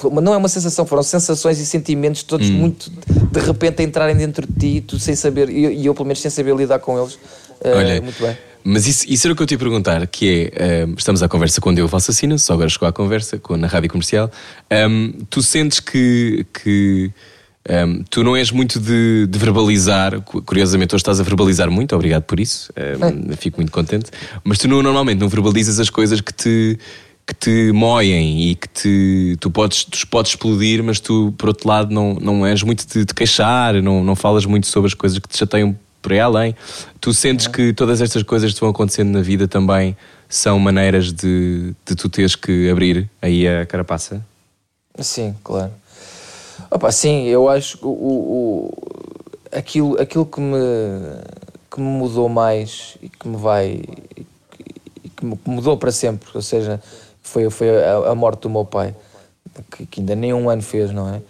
um- 0.06 0.22
não 0.22 0.34
é 0.34 0.38
uma 0.38 0.48
sensação, 0.50 0.86
foram 0.86 1.04
sensações 1.04 1.60
e 1.60 1.66
sentimentos 1.66 2.24
todos 2.24 2.50
muito 2.50 2.90
de 2.90 3.40
repente 3.40 3.82
a 3.82 3.84
entrarem 3.86 4.16
dentro 4.16 4.48
de 4.48 4.54
ti, 4.80 4.82
tu 4.82 4.98
sem 5.00 5.16
saber, 5.16 5.50
e 5.50 5.64
eu, 5.64 5.72
eu, 5.72 5.94
pelo 5.94 6.06
menos 6.06 6.20
sem 6.22 6.32
saber 6.32 6.56
lidar 6.56 6.80
com 6.80 7.00
eles. 7.00 7.18
Ah, 7.64 7.70
Olha, 7.78 8.02
muito 8.02 8.22
bem. 8.22 8.38
Mas 8.64 8.86
isso, 8.86 9.06
isso 9.08 9.26
era 9.26 9.34
o 9.34 9.36
que 9.36 9.42
eu 9.42 9.48
te 9.48 9.52
ia 9.54 9.58
perguntar, 9.58 10.06
que 10.08 10.52
é, 10.56 10.82
ehm, 10.84 10.94
estamos 10.98 11.24
à 11.24 11.28
conversa 11.28 11.60
com 11.60 11.74
Deu 11.74 11.90
Assassina, 11.92 12.38
só 12.38 12.54
agora 12.54 12.70
chegou 12.70 12.88
à 12.88 12.92
conversa 12.94 13.40
com, 13.40 13.58
na 13.58 13.68
rádio 13.68 13.90
comercial. 13.90 14.30
Ehm, 14.70 15.12
tu 15.32 15.42
sentes 15.42 15.80
que, 15.80 16.46
que 16.54 17.12
ehm, 17.68 18.04
tu 18.10 18.24
não 18.24 18.36
és 18.36 18.52
muito 18.52 18.80
de, 18.80 19.26
de 19.28 19.40
verbalizar, 19.40 20.22
cu- 20.22 20.44
curiosamente 20.44 20.94
hoje 20.94 21.02
estás 21.02 21.20
a 21.20 21.24
verbalizar 21.24 21.72
muito, 21.72 21.96
obrigado 21.96 22.22
por 22.24 22.40
isso, 22.40 22.72
ehm, 22.76 23.34
fico 23.38 23.58
muito 23.58 23.72
contente, 23.72 24.12
mas 24.44 24.60
tu 24.60 24.68
não- 24.68 24.84
normalmente 24.84 25.20
não 25.20 25.28
verbalizas 25.28 25.80
as 25.80 25.90
coisas 25.90 26.22
que 26.22 26.32
te 26.34 26.78
que 27.34 27.36
te 27.36 27.72
moem 27.72 28.50
e 28.50 28.56
que 28.56 28.68
te, 28.68 29.38
tu 29.40 29.50
podes, 29.50 29.86
tu 29.86 30.06
podes 30.08 30.32
explodir, 30.32 30.84
mas 30.84 31.00
tu, 31.00 31.34
por 31.38 31.48
outro 31.50 31.68
lado, 31.68 31.94
não, 31.94 32.16
não 32.16 32.46
és 32.46 32.62
muito 32.62 32.86
de, 32.86 33.06
de 33.06 33.14
queixar, 33.14 33.76
não, 33.82 34.04
não 34.04 34.16
falas 34.16 34.46
muito 34.46 34.68
sobre 34.68 34.88
as 34.88 34.94
coisas 34.94 35.18
que 35.18 35.30
te 35.30 35.38
chateiam 35.38 35.76
por 36.02 36.12
aí 36.12 36.20
além. 36.20 36.56
Tu 37.00 37.14
sentes 37.14 37.48
que 37.48 37.72
todas 37.74 38.02
estas 38.02 38.22
coisas 38.24 38.50
que 38.52 38.56
te 38.58 38.62
vão 38.62 38.70
acontecendo 38.72 39.12
na 39.12 39.22
vida 39.22 39.48
também 39.48 39.96
são 40.28 40.60
maneiras 40.60 41.14
de, 41.14 41.74
de 41.86 41.96
tu 41.96 42.10
teres 42.10 42.36
que 42.36 42.70
abrir 42.70 43.10
aí 43.22 43.48
a 43.48 43.66
carapaça? 43.66 44.26
Sim, 45.00 45.34
claro. 45.44 45.72
Opa, 46.70 46.92
sim, 46.92 47.26
eu 47.28 47.48
acho 47.50 47.78
que 47.78 47.86
o, 47.86 47.90
o- 47.90 48.74
o- 48.74 49.58
aquilo, 49.58 50.00
aquilo 50.02 50.26
que, 50.26 50.40
me, 50.42 50.58
que 51.70 51.80
me 51.80 51.88
mudou 51.88 52.28
mais 52.30 52.98
e 53.02 53.08
que 53.10 53.28
me 53.28 53.38
vai 53.38 53.82
e 54.18 54.24
que, 54.24 54.66
e 55.06 55.10
que 55.10 55.26
me 55.26 55.38
mudou 55.46 55.78
para 55.78 55.92
sempre, 55.92 56.30
ou 56.34 56.42
seja, 56.42 56.82
foi, 57.22 57.50
foi 57.50 57.70
a, 57.84 58.10
a 58.12 58.16
morte 58.16 58.42
do 58.42 58.50
meu 58.50 58.66
pai, 58.66 58.96
que, 59.76 59.86
que 59.86 60.00
ainda 60.02 60.16
nem 60.16 60.34
um 60.34 60.50
ano 60.50 60.62
fez, 60.62 60.92
não 60.92 61.10
é? 61.14 61.22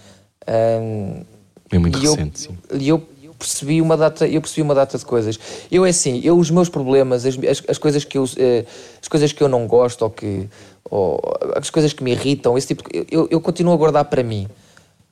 Ahm, 0.48 1.24
É 1.72 1.78
muito 1.78 2.00
e 2.00 2.06
eu- 2.06 2.16
recente, 2.16 2.40
sim. 2.40 2.58
E 2.74 2.88
eu 2.90 3.02
percebi 3.38 3.82
uma 3.82 3.98
data, 3.98 4.28
eu 4.28 4.40
percebi 4.40 4.62
uma 4.62 4.76
data 4.76 4.98
de 4.98 5.04
coisas. 5.06 5.40
Eu 5.72 5.84
é 5.86 5.90
assim, 5.90 6.22
eu 6.24 6.38
os 6.38 6.52
meus 6.52 6.70
problemas, 6.70 7.26
as, 7.26 7.36
as, 7.38 7.64
as 7.68 7.78
coisas 7.80 8.04
que 8.04 8.16
eu 8.18 8.26
eh, 8.38 8.66
as 9.02 9.08
coisas 9.08 9.32
que 9.34 9.42
eu 9.42 9.48
não 9.48 9.66
gosto 9.66 10.04
ou 10.04 10.12
que 10.12 10.48
ou 10.90 11.20
as 11.56 11.70
coisas 11.72 11.92
que 11.92 12.04
me 12.04 12.12
irritam, 12.12 12.56
esse 12.58 12.68
tipo, 12.68 12.84
de- 12.88 13.08
eu, 13.10 13.28
eu 13.32 13.42
continuo 13.42 13.74
a 13.74 13.78
guardar 13.78 14.06
para 14.06 14.22
mim. 14.22 14.48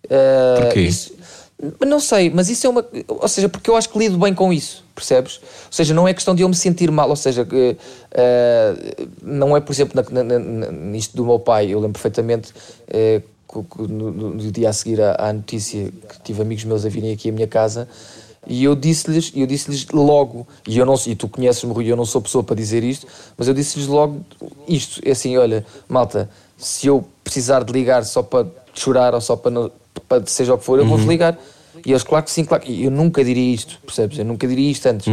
Uh, 0.06 0.62
Porquê? 0.64 0.82
isso- 0.82 1.14
não 1.86 2.00
sei, 2.00 2.30
mas 2.30 2.50
isso 2.50 2.66
é 2.68 2.70
uma. 2.70 2.86
Ou 3.08 3.28
seja, 3.28 3.50
porque 3.50 3.70
eu 3.70 3.76
acho 3.76 3.90
que 3.90 3.98
lido 3.98 4.18
bem 4.18 4.34
com 4.34 4.54
isso, 4.54 4.84
percebes? 5.00 5.38
Ou 5.38 5.72
seja, 5.72 5.94
não 5.94 6.08
é 6.08 6.14
questão 6.14 6.36
de 6.36 6.42
eu 6.44 6.50
me 6.50 6.56
sentir 6.56 6.92
mal, 6.92 7.10
ou 7.10 7.16
seja, 7.16 7.46
que, 7.46 7.76
uh, 8.14 9.08
não 9.22 9.56
é, 9.56 9.62
por 9.62 9.72
exemplo, 9.72 10.02
na, 10.12 10.24
na- 10.24 10.40
na- 10.40 10.72
nisto 10.72 11.16
do 11.16 11.26
meu 11.26 11.40
pai, 11.40 11.68
eu 11.74 11.80
lembro 11.80 11.94
perfeitamente 11.94 12.52
uh, 12.90 13.24
no, 13.88 14.12
no- 14.12 14.52
dia 14.52 14.70
a 14.70 14.74
seguir 14.74 15.02
à, 15.02 15.16
à 15.30 15.34
notícia 15.34 15.86
que 16.10 16.22
tive 16.24 16.42
amigos 16.42 16.64
meus 16.66 16.86
a 16.86 16.90
virem 16.90 17.12
aqui 17.14 17.30
à 17.30 17.32
minha 17.32 17.48
casa 17.48 17.88
e 18.48 18.64
eu 18.64 18.76
disse-lhes, 18.76 19.32
eu 19.36 19.46
disse-lhes 19.46 19.88
logo, 19.92 20.48
e 20.68 20.78
eu 20.78 20.86
não 20.86 20.96
e 21.06 21.16
tu 21.16 21.28
conheces-me, 21.28 21.74
Rui, 21.74 21.86
eu 21.92 21.96
não 21.96 22.06
sou 22.06 22.22
pessoa 22.22 22.44
para 22.44 22.56
dizer 22.56 22.84
isto, 22.84 23.06
mas 23.38 23.48
eu 23.48 23.54
disse-lhes 23.54 23.88
logo 23.88 24.22
isto, 24.68 25.02
é 25.06 25.12
assim, 25.12 25.36
olha, 25.38 25.66
malta, 25.88 26.30
se 26.58 26.88
eu 26.88 27.04
precisar 27.24 27.64
de 27.64 27.72
ligar 27.74 28.04
só 28.06 28.24
para 28.24 28.48
chorar 28.74 29.14
ou 29.14 29.22
só 29.22 29.36
para, 29.36 29.52
não- 29.52 29.72
para 30.08 30.26
seja 30.26 30.54
o 30.54 30.58
que 30.58 30.64
for, 30.64 30.80
eu 30.80 30.86
vou-vos 30.86 31.06
ligar. 31.06 31.38
E 31.86 31.92
eles, 31.92 32.04
claro 32.04 32.24
que 32.26 32.32
sim, 32.32 32.44
claro 32.46 32.64
que 32.64 32.84
eu 32.84 32.92
nunca 32.92 33.24
diria 33.24 33.54
isto, 33.54 33.80
percebes? 33.86 34.18
Eu 34.20 34.26
nunca 34.26 34.48
diria 34.48 34.70
isto 34.72 34.86
antes. 34.88 35.08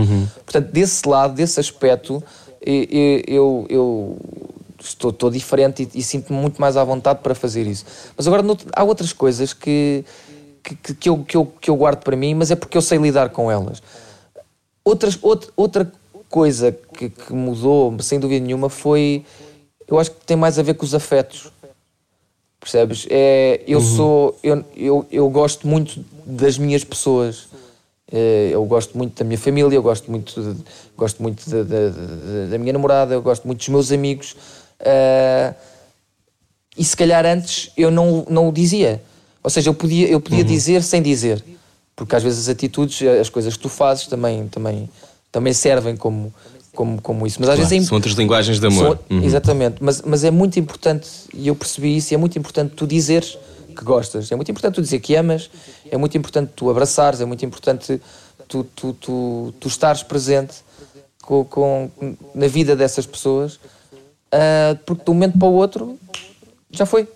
Portanto, 0.45 0.71
desse 0.73 1.09
lado, 1.09 1.35
desse 1.35 1.59
aspecto, 1.61 2.23
eu, 2.61 3.23
eu, 3.27 3.67
eu 3.69 4.17
estou, 4.81 5.11
estou 5.11 5.31
diferente 5.31 5.89
e, 5.95 5.99
e 6.01 6.03
sinto-me 6.03 6.39
muito 6.39 6.61
mais 6.61 6.77
à 6.77 6.85
vontade 6.85 7.21
para 7.23 7.35
fazer 7.35 7.67
isso. 7.67 7.85
Mas 8.17 8.27
agora 8.27 8.43
nout- 8.43 8.67
há 8.75 8.83
outras 8.85 9.13
coisas 9.13 9.53
que, 9.53 10.05
que, 10.63 10.75
que, 10.77 10.95
que 10.95 11.09
eu, 11.09 11.19
que, 11.25 11.37
eu, 11.37 11.47
que 11.61 11.71
eu 11.71 11.77
guardo 11.77 12.03
para 12.03 12.17
mim, 12.17 12.35
mas 12.35 12.51
é 12.51 12.57
porque 12.57 12.77
eu 12.77 12.83
sei 12.83 12.99
lidar 12.99 13.31
com 13.31 13.51
elas. 13.51 13.83
Outras, 14.85 15.19
outra, 15.23 15.51
outra 15.57 15.93
coisa 16.29 16.73
que, 16.97 17.09
que 17.11 17.33
mudou, 17.33 17.95
sem 18.01 18.19
dúvida 18.21 18.45
nenhuma, 18.45 18.69
foi. 18.69 19.25
Eu 19.89 19.99
acho 20.01 20.11
que 20.11 20.25
tem 20.27 20.37
mais 20.37 20.59
a 20.59 20.63
ver 20.63 20.75
com 20.75 20.85
os 20.85 20.95
afetos. 20.95 21.51
Percebes? 22.71 23.07
É, 23.09 23.61
eu 23.65 23.81
sou. 23.81 24.37
Eu, 24.43 24.65
eu, 24.77 25.07
eu 25.09 25.31
gosto 25.31 25.69
muito 25.69 26.05
das 26.25 26.59
minhas 26.59 26.83
pessoas. 26.83 27.47
É, 28.11 28.49
eu 28.53 28.65
gosto 28.65 28.99
muito 28.99 29.17
da 29.17 29.25
minha 29.25 29.39
família, 29.39 29.77
eu 29.77 29.83
gosto 29.83 30.11
muito, 30.11 30.41
de- 30.55 30.65
gosto 30.97 31.23
muito 31.23 31.49
da, 31.49 31.63
da, 31.63 31.89
da- 32.51 32.59
minha 32.59 32.73
namorada, 32.73 33.15
eu 33.15 33.23
gosto 33.23 33.45
muito 33.47 33.59
dos 33.61 33.69
meus 33.69 33.93
amigos. 33.93 34.35
Ah, 34.81 35.55
e 36.77 36.85
se 36.85 36.97
calhar 36.97 37.25
antes 37.25 37.71
eu 37.77 37.89
não, 37.93 38.27
não 38.29 38.49
o 38.49 38.53
dizia. 38.53 39.01
Ou 39.45 39.51
seja, 39.51 39.71
eu 39.71 39.75
podia, 39.75 40.09
eu 40.09 40.21
podia 40.21 40.43
dizer 40.43 40.83
sem 40.83 41.01
dizer. 41.01 41.45
Porque 41.95 42.17
às 42.17 42.23
vezes 42.25 42.41
as 42.41 42.49
atitudes, 42.49 43.01
as 43.09 43.29
coisas 43.31 43.57
que 43.57 43.63
tu 43.63 43.69
fazes 43.69 44.09
também, 44.09 44.49
também, 44.49 44.91
também 45.31 45.53
servem 45.53 45.97
como, 45.97 46.35
como, 46.77 47.01
como 47.03 47.27
isso. 47.27 47.39
Mas 47.41 47.49
às 47.49 47.57
Claro, 47.57 47.69
vezes 47.71 47.87
é, 47.87 47.89
são 47.89 47.97
outras 47.97 48.15
linguagens 48.15 48.61
de 48.61 48.67
amor. 48.67 48.99
são- 49.09 49.17
Uhum. 49.19 49.25
Exatamente, 49.25 49.77
mas, 49.81 50.03
mas 50.03 50.23
é 50.23 50.31
muito 50.31 50.61
importante, 50.61 51.09
e 51.35 51.49
eu 51.49 51.57
percebi 51.57 51.97
isso, 51.97 52.13
e 52.13 52.15
é 52.15 52.19
muito 52.19 52.39
importante 52.39 52.75
tu 52.77 52.87
dizeres 52.87 53.37
que 53.75 53.85
gostas, 53.85 54.31
é 54.31 54.37
muito 54.37 54.51
importante 54.51 54.75
tu 54.77 54.83
dizer 54.83 55.01
que 55.01 55.15
amas, 55.17 55.51
é 55.91 55.97
muito 55.97 56.17
importante 56.17 56.53
tu 56.55 56.71
abraçares, 56.71 57.21
é 57.21 57.25
muito 57.25 57.45
importante 57.45 58.01
tu, 58.47 58.65
tu, 58.77 58.93
tu, 58.95 59.55
tu 59.59 59.69
estares 59.69 60.03
presente 60.03 60.55
com, 61.23 61.45
com, 61.45 61.91
na 62.35 62.47
vida 62.47 62.77
dessas 62.77 63.05
pessoas, 63.07 63.59
ah, 64.31 64.77
porque 64.87 65.03
de 65.05 65.11
um 65.11 65.15
momento 65.15 65.39
para 65.39 65.49
o 65.49 65.53
outro 65.55 65.99
já 66.71 66.87
foi. 66.87 67.09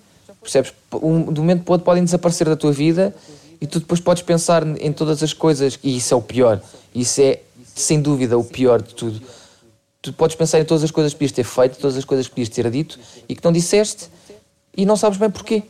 Percebes? 0.42 0.72
Um, 0.94 1.32
de 1.32 1.38
um 1.38 1.42
momento 1.42 1.62
para 1.64 1.72
o 1.72 1.74
outro 1.74 1.84
podem 1.84 2.02
desaparecer 2.02 2.48
da 2.48 2.56
tua 2.56 2.72
vida 2.72 3.14
e 3.60 3.66
tu 3.66 3.78
depois 3.78 4.00
podes 4.00 4.22
pensar 4.22 4.66
em 4.80 4.90
todas 4.92 5.22
as 5.22 5.32
coisas, 5.34 5.78
e 5.84 5.96
isso 5.98 6.14
é 6.14 6.16
o 6.16 6.22
pior, 6.22 6.60
isso 6.94 7.20
é 7.20 7.40
sem 7.74 8.00
dúvida 8.00 8.36
o 8.38 8.44
pior 8.44 8.80
de 8.82 8.94
tudo 8.94 9.20
tu 10.02 10.12
podes 10.12 10.36
pensar 10.36 10.60
em 10.60 10.64
todas 10.64 10.82
as 10.82 10.90
coisas 10.90 11.12
que 11.12 11.18
podias 11.18 11.32
ter 11.32 11.44
feito, 11.44 11.78
todas 11.78 11.96
as 11.96 12.04
coisas 12.04 12.26
que 12.26 12.32
podias 12.32 12.48
ter 12.48 12.70
dito 12.70 12.98
e 13.28 13.34
que 13.34 13.44
não 13.44 13.52
disseste 13.52 14.08
e 14.76 14.86
não 14.86 14.96
sabes 14.96 15.18
bem 15.18 15.30
porquê. 15.30 15.62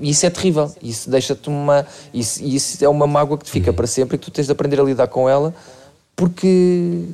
E 0.00 0.10
isso 0.10 0.26
é 0.26 0.30
terrível. 0.30 0.70
Isso 0.82 1.10
deixa-te 1.10 1.48
uma. 1.48 1.86
Isso, 2.12 2.44
isso 2.44 2.84
é 2.84 2.88
uma 2.88 3.06
mágoa 3.06 3.38
que 3.38 3.44
te 3.44 3.50
fica 3.50 3.72
para 3.72 3.86
sempre 3.86 4.16
e 4.16 4.18
que 4.18 4.24
tu 4.26 4.30
tens 4.30 4.46
de 4.46 4.52
aprender 4.52 4.78
a 4.80 4.82
lidar 4.82 5.06
com 5.08 5.28
ela 5.28 5.54
porque. 6.14 7.04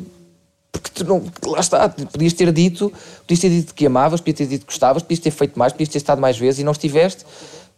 Porque 0.72 0.90
tu 0.92 1.04
não. 1.04 1.24
Lá 1.46 1.60
está, 1.60 1.88
podias 1.88 2.32
ter 2.32 2.50
dito, 2.50 2.92
podias 3.20 3.40
ter 3.40 3.50
dito 3.50 3.74
que 3.74 3.86
amavas, 3.86 4.20
podias 4.20 4.38
ter 4.38 4.46
dito 4.46 4.66
que 4.66 4.72
gostavas, 4.72 5.02
podias 5.02 5.20
ter 5.20 5.30
feito 5.30 5.56
mais, 5.56 5.72
podias 5.72 5.88
ter 5.88 5.98
estado 5.98 6.20
mais 6.20 6.36
vezes 6.36 6.60
e 6.60 6.64
não 6.64 6.72
estiveste 6.72 7.24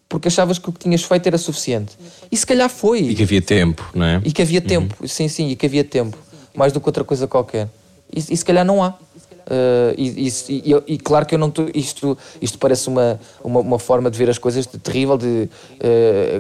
porque 0.09 0.29
achavas 0.29 0.59
que 0.59 0.69
o 0.69 0.73
que 0.73 0.79
tinhas 0.79 1.03
feito 1.03 1.27
era 1.27 1.37
suficiente. 1.37 1.99
E 2.31 2.37
se 2.37 2.47
calhar 2.47 2.71
foi. 2.71 3.01
E 3.01 3.15
que 3.15 3.25
havia 3.25 3.43
tempo, 3.43 3.91
não 3.93 4.07
é? 4.07 4.23
E 4.25 4.33
que 4.33 4.41
havia 4.41 4.61
tempo, 4.61 5.07
sim, 5.07 5.29
sim, 5.29 5.49
e 5.49 5.57
que 5.57 5.67
havia 5.67 5.83
tempo, 5.83 6.17
mais 6.57 6.73
do 6.73 6.81
que 6.81 6.89
outra 6.89 7.05
coisa 7.05 7.27
qualquer. 7.27 7.69
E, 8.13 8.19
e 8.19 8.37
se 8.37 8.45
calhar 8.45 8.65
não 8.65 8.83
há. 8.83 8.95
Uh, 9.49 9.95
e, 9.97 10.29
e- 10.29 10.73
e 10.73 10.95
e 10.95 10.99
claro 10.99 11.25
que 11.25 11.33
eu 11.33 11.39
não 11.39 11.51
tô, 11.53 11.67
isto, 11.73 12.19
isto 12.43 12.59
parece 12.59 12.89
uma, 12.89 13.21
uma, 13.45 13.61
uma 13.61 13.79
forma 13.79 14.11
de 14.11 14.19
ver 14.19 14.29
as 14.29 14.39
coisas 14.39 14.67
de- 14.67 14.77
terrível, 14.77 15.17
de 15.17 15.49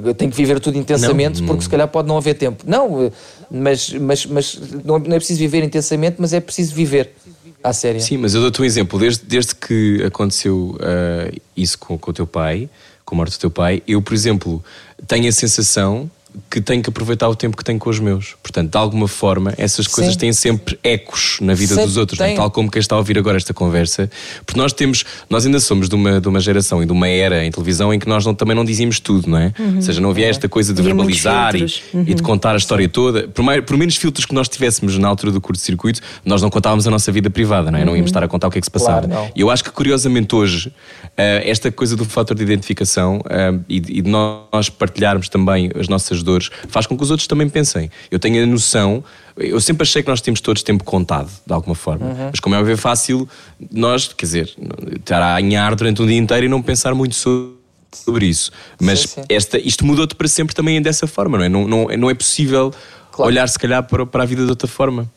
uh, 0.08 0.14
tenho 0.14 0.28
que 0.28 0.36
viver 0.36 0.58
tudo 0.58 0.76
intensamente, 0.76 1.40
porque 1.44 1.62
se 1.62 1.68
calhar 1.68 1.86
pode 1.86 2.08
não 2.08 2.16
haver 2.16 2.34
tempo. 2.34 2.64
Não, 2.66 3.06
uh, 3.06 3.12
mas, 3.48 3.92
mas, 3.92 4.26
mas 4.26 4.58
não, 4.84 4.98
não 4.98 5.14
é 5.14 5.18
preciso 5.18 5.38
viver 5.38 5.62
intensamente, 5.62 6.16
mas 6.18 6.32
é 6.32 6.40
preciso 6.40 6.74
viver 6.74 7.14
à 7.62 7.72
séria. 7.72 8.00
Sim, 8.00 8.16
mas 8.16 8.34
eu 8.34 8.40
dou-te 8.40 8.60
um 8.60 8.64
exemplo. 8.64 8.98
Desde, 8.98 9.24
desde 9.24 9.54
que 9.54 10.02
aconteceu 10.04 10.76
ah, 10.80 11.30
isso 11.56 11.78
com, 11.78 11.96
com 11.96 12.10
o 12.10 12.14
teu 12.14 12.26
pai, 12.26 12.68
com 13.04 13.14
a 13.14 13.18
morte 13.18 13.36
do 13.36 13.40
teu 13.40 13.50
pai, 13.50 13.82
eu, 13.86 14.02
por 14.02 14.14
exemplo, 14.14 14.62
tenho 15.06 15.28
a 15.28 15.32
sensação 15.32 16.10
que 16.50 16.60
tenho 16.60 16.82
que 16.82 16.88
aproveitar 16.90 17.28
o 17.28 17.34
tempo 17.34 17.56
que 17.56 17.64
tenho 17.64 17.78
com 17.78 17.88
os 17.90 17.98
meus. 17.98 18.34
Portanto, 18.42 18.70
de 18.70 18.76
alguma 18.78 19.08
forma, 19.08 19.54
essas 19.56 19.86
coisas 19.86 20.14
Sim. 20.14 20.18
têm 20.20 20.32
sempre 20.32 20.78
ecos 20.82 21.38
na 21.40 21.54
vida 21.54 21.70
Sempre 21.74 21.86
dos 21.86 21.96
outros, 21.96 22.20
é? 22.20 22.26
tem. 22.28 22.36
tal 22.36 22.50
como 22.50 22.70
quem 22.70 22.80
está 22.80 22.94
a 22.94 22.98
ouvir 22.98 23.18
agora 23.18 23.36
esta 23.36 23.52
conversa. 23.54 24.10
Porque 24.44 24.58
nós 24.60 24.72
temos, 24.72 25.04
nós 25.30 25.46
ainda 25.46 25.60
somos 25.60 25.88
de 25.88 25.94
uma, 25.94 26.20
de 26.20 26.28
uma 26.28 26.40
geração 26.40 26.82
e 26.82 26.86
de 26.86 26.92
uma 26.92 27.08
era 27.08 27.44
em 27.44 27.50
televisão 27.50 27.92
em 27.92 27.98
que 27.98 28.08
nós 28.08 28.24
não- 28.24 28.34
também 28.34 28.54
não 28.56 28.64
dizíamos 28.64 29.00
tudo, 29.00 29.28
não 29.30 29.38
é? 29.38 29.52
Ou 29.76 29.82
seja, 29.82 30.00
não 30.00 30.10
havia 30.10 30.26
esta 30.28 30.48
coisa 30.48 30.72
de 30.72 30.80
Havia 30.80 30.94
verbalizar 30.94 31.54
e, 31.56 31.58
filtros. 31.68 31.82
e 32.08 32.14
de 32.14 32.22
contar 32.22 32.54
a 32.54 32.58
história 32.58 32.88
toda. 32.88 33.28
Por, 33.28 33.42
mais, 33.42 33.64
por 33.64 33.76
menos 33.76 33.96
filtros 33.96 34.24
que 34.26 34.34
nós 34.34 34.48
tivéssemos 34.48 34.96
na 34.98 35.08
altura 35.08 35.32
do 35.32 35.40
curto-circuito, 35.40 36.00
nós 36.24 36.42
não 36.42 36.50
contávamos 36.50 36.86
a 36.86 36.90
nossa 36.90 37.10
vida 37.12 37.30
privada, 37.30 37.70
não 37.70 37.78
é? 37.78 37.84
Não 37.84 37.94
íamos 37.96 38.10
estar 38.10 38.22
a 38.22 38.28
contar 38.28 38.48
o 38.48 38.50
que 38.50 38.58
é 38.58 38.60
que 38.60 38.66
se 38.66 38.70
passava. 38.70 39.06
Claro. 39.08 39.32
E 39.34 39.40
eu 39.40 39.50
acho 39.50 39.64
que 39.64 39.70
curiosamente 39.70 40.34
hoje, 40.34 40.72
eh, 41.16 41.42
esta 41.48 41.70
coisa 41.72 41.96
do 41.96 42.04
fator 42.04 42.36
de 42.36 42.42
identificação 42.42 43.20
eh, 43.28 43.54
e, 43.68 43.80
de- 43.80 43.92
e 43.98 44.02
de 44.02 44.10
nós 44.10 44.68
partilharmos 44.68 45.28
também 45.28 45.70
as 45.78 45.88
nossas 45.88 46.22
dores 46.26 46.50
faz 46.68 46.86
com 46.86 46.96
que 46.96 47.02
os 47.02 47.10
outros 47.10 47.26
também 47.26 47.48
pensem. 47.48 47.90
Eu 48.10 48.18
tenho 48.18 48.42
a 48.42 48.46
noção, 48.46 49.02
eu 49.36 49.60
sempre 49.60 49.84
achei 49.84 50.02
que 50.02 50.08
nós 50.08 50.20
temos 50.20 50.40
todos 50.40 50.62
tempo 50.62 50.84
contado, 50.84 51.30
de 51.46 51.52
alguma 51.52 51.74
forma. 51.74 52.06
Uhum. 52.06 52.28
Mas 52.30 52.40
como 52.40 52.54
é 52.54 52.58
óbvio, 52.58 52.74
é 52.74 52.76
fácil 52.76 53.28
nós, 53.72 54.08
quer 54.08 54.26
dizer, 54.26 54.54
estar 54.94 55.22
a 55.22 55.36
anhar 55.36 55.74
durante 55.74 56.02
um 56.02 56.06
dia 56.06 56.18
inteiro 56.18 56.46
e 56.46 56.48
não 56.48 56.60
pensar 56.60 56.94
muito 56.94 57.14
sobre 57.14 57.56
sobre 57.94 58.26
isso. 58.26 58.50
Mas 58.78 59.00
Sim, 59.00 59.08
sim. 59.08 59.22
Esta, 59.28 59.58
isto 59.58 59.86
mudou-te 59.86 60.14
para 60.14 60.28
sempre 60.28 60.54
também 60.54 60.82
dessa 60.82 61.06
forma, 61.06 61.38
não 61.38 61.44
é? 61.44 61.48
Não, 61.48 61.66
não, 61.66 61.86
não 61.96 62.10
é 62.10 62.14
possível 62.14 62.70
Claro. 63.10 63.30
olhar 63.30 63.48
se 63.48 63.58
calhar 63.58 63.82
para, 63.82 64.04
para 64.04 64.22
a 64.22 64.26
vida 64.26 64.44
de 64.44 64.50
outra 64.50 64.68
forma. 64.68 65.10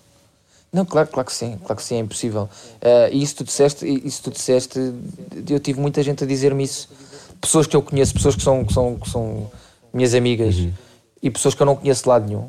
Não, 0.71 0.85
claro, 0.85 1.09
claro 1.09 1.27
que 1.27 1.33
sim, 1.33 1.57
claro 1.57 1.75
que 1.75 1.83
sim, 1.83 1.95
é 1.95 1.99
impossível. 1.99 2.47
Eh, 2.79 3.09
e 3.11 3.23
isso 3.23 3.35
tu 3.35 3.43
disseste, 3.43 3.85
isso 4.05 4.21
tu 4.23 4.31
disseste, 4.31 4.79
eu 5.49 5.59
tive 5.59 5.81
muita 5.81 6.01
gente 6.01 6.23
a 6.23 6.27
dizer-me 6.27 6.63
isso. 6.63 6.87
Pessoas 7.41 7.67
que 7.67 7.75
eu 7.75 7.81
conheço, 7.81 8.13
pessoas 8.13 8.35
que 8.35 8.43
são, 8.43 8.63
que 8.63 8.71
são, 8.71 8.95
que 8.95 9.09
são 9.09 9.51
minhas 9.93 10.13
amigas 10.13 10.55
e 11.21 11.29
pessoas 11.29 11.53
que 11.53 11.61
eu 11.61 11.65
não 11.65 11.75
conheço 11.75 12.03
de 12.03 12.09
lado 12.09 12.27
nenhum, 12.27 12.47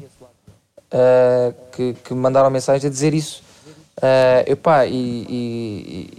eh, 0.91 1.53
que, 1.73 1.95
que 2.05 2.15
me 2.15 2.21
mandaram 2.21 2.51
mensagem 2.51 2.89
a 2.89 2.91
dizer 2.91 3.15
isso. 3.15 3.43
Eh, 4.01 4.45
epá, 4.49 4.87
e, 4.87 5.27
e, 5.29 6.11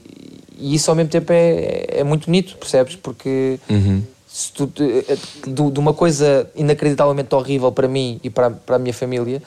e 0.58 0.76
isso 0.76 0.90
ao 0.90 0.96
mesmo 0.96 1.10
tempo 1.10 1.32
é, 1.32 1.86
é 1.88 2.04
muito 2.04 2.26
bonito, 2.26 2.58
percebes? 2.58 2.96
Porque 2.96 3.60
se 4.28 4.54
tu, 4.54 4.68
de, 4.68 5.72
de 5.72 5.80
uma 5.80 5.94
coisa 5.94 6.50
inacreditavelmente 6.56 7.34
horrível 7.36 7.72
para 7.72 7.88
mim 7.88 8.20
e 8.24 8.30
para, 8.30 8.50
para 8.52 8.78
a 8.78 8.80
minha 8.80 8.94
família, 8.94 9.42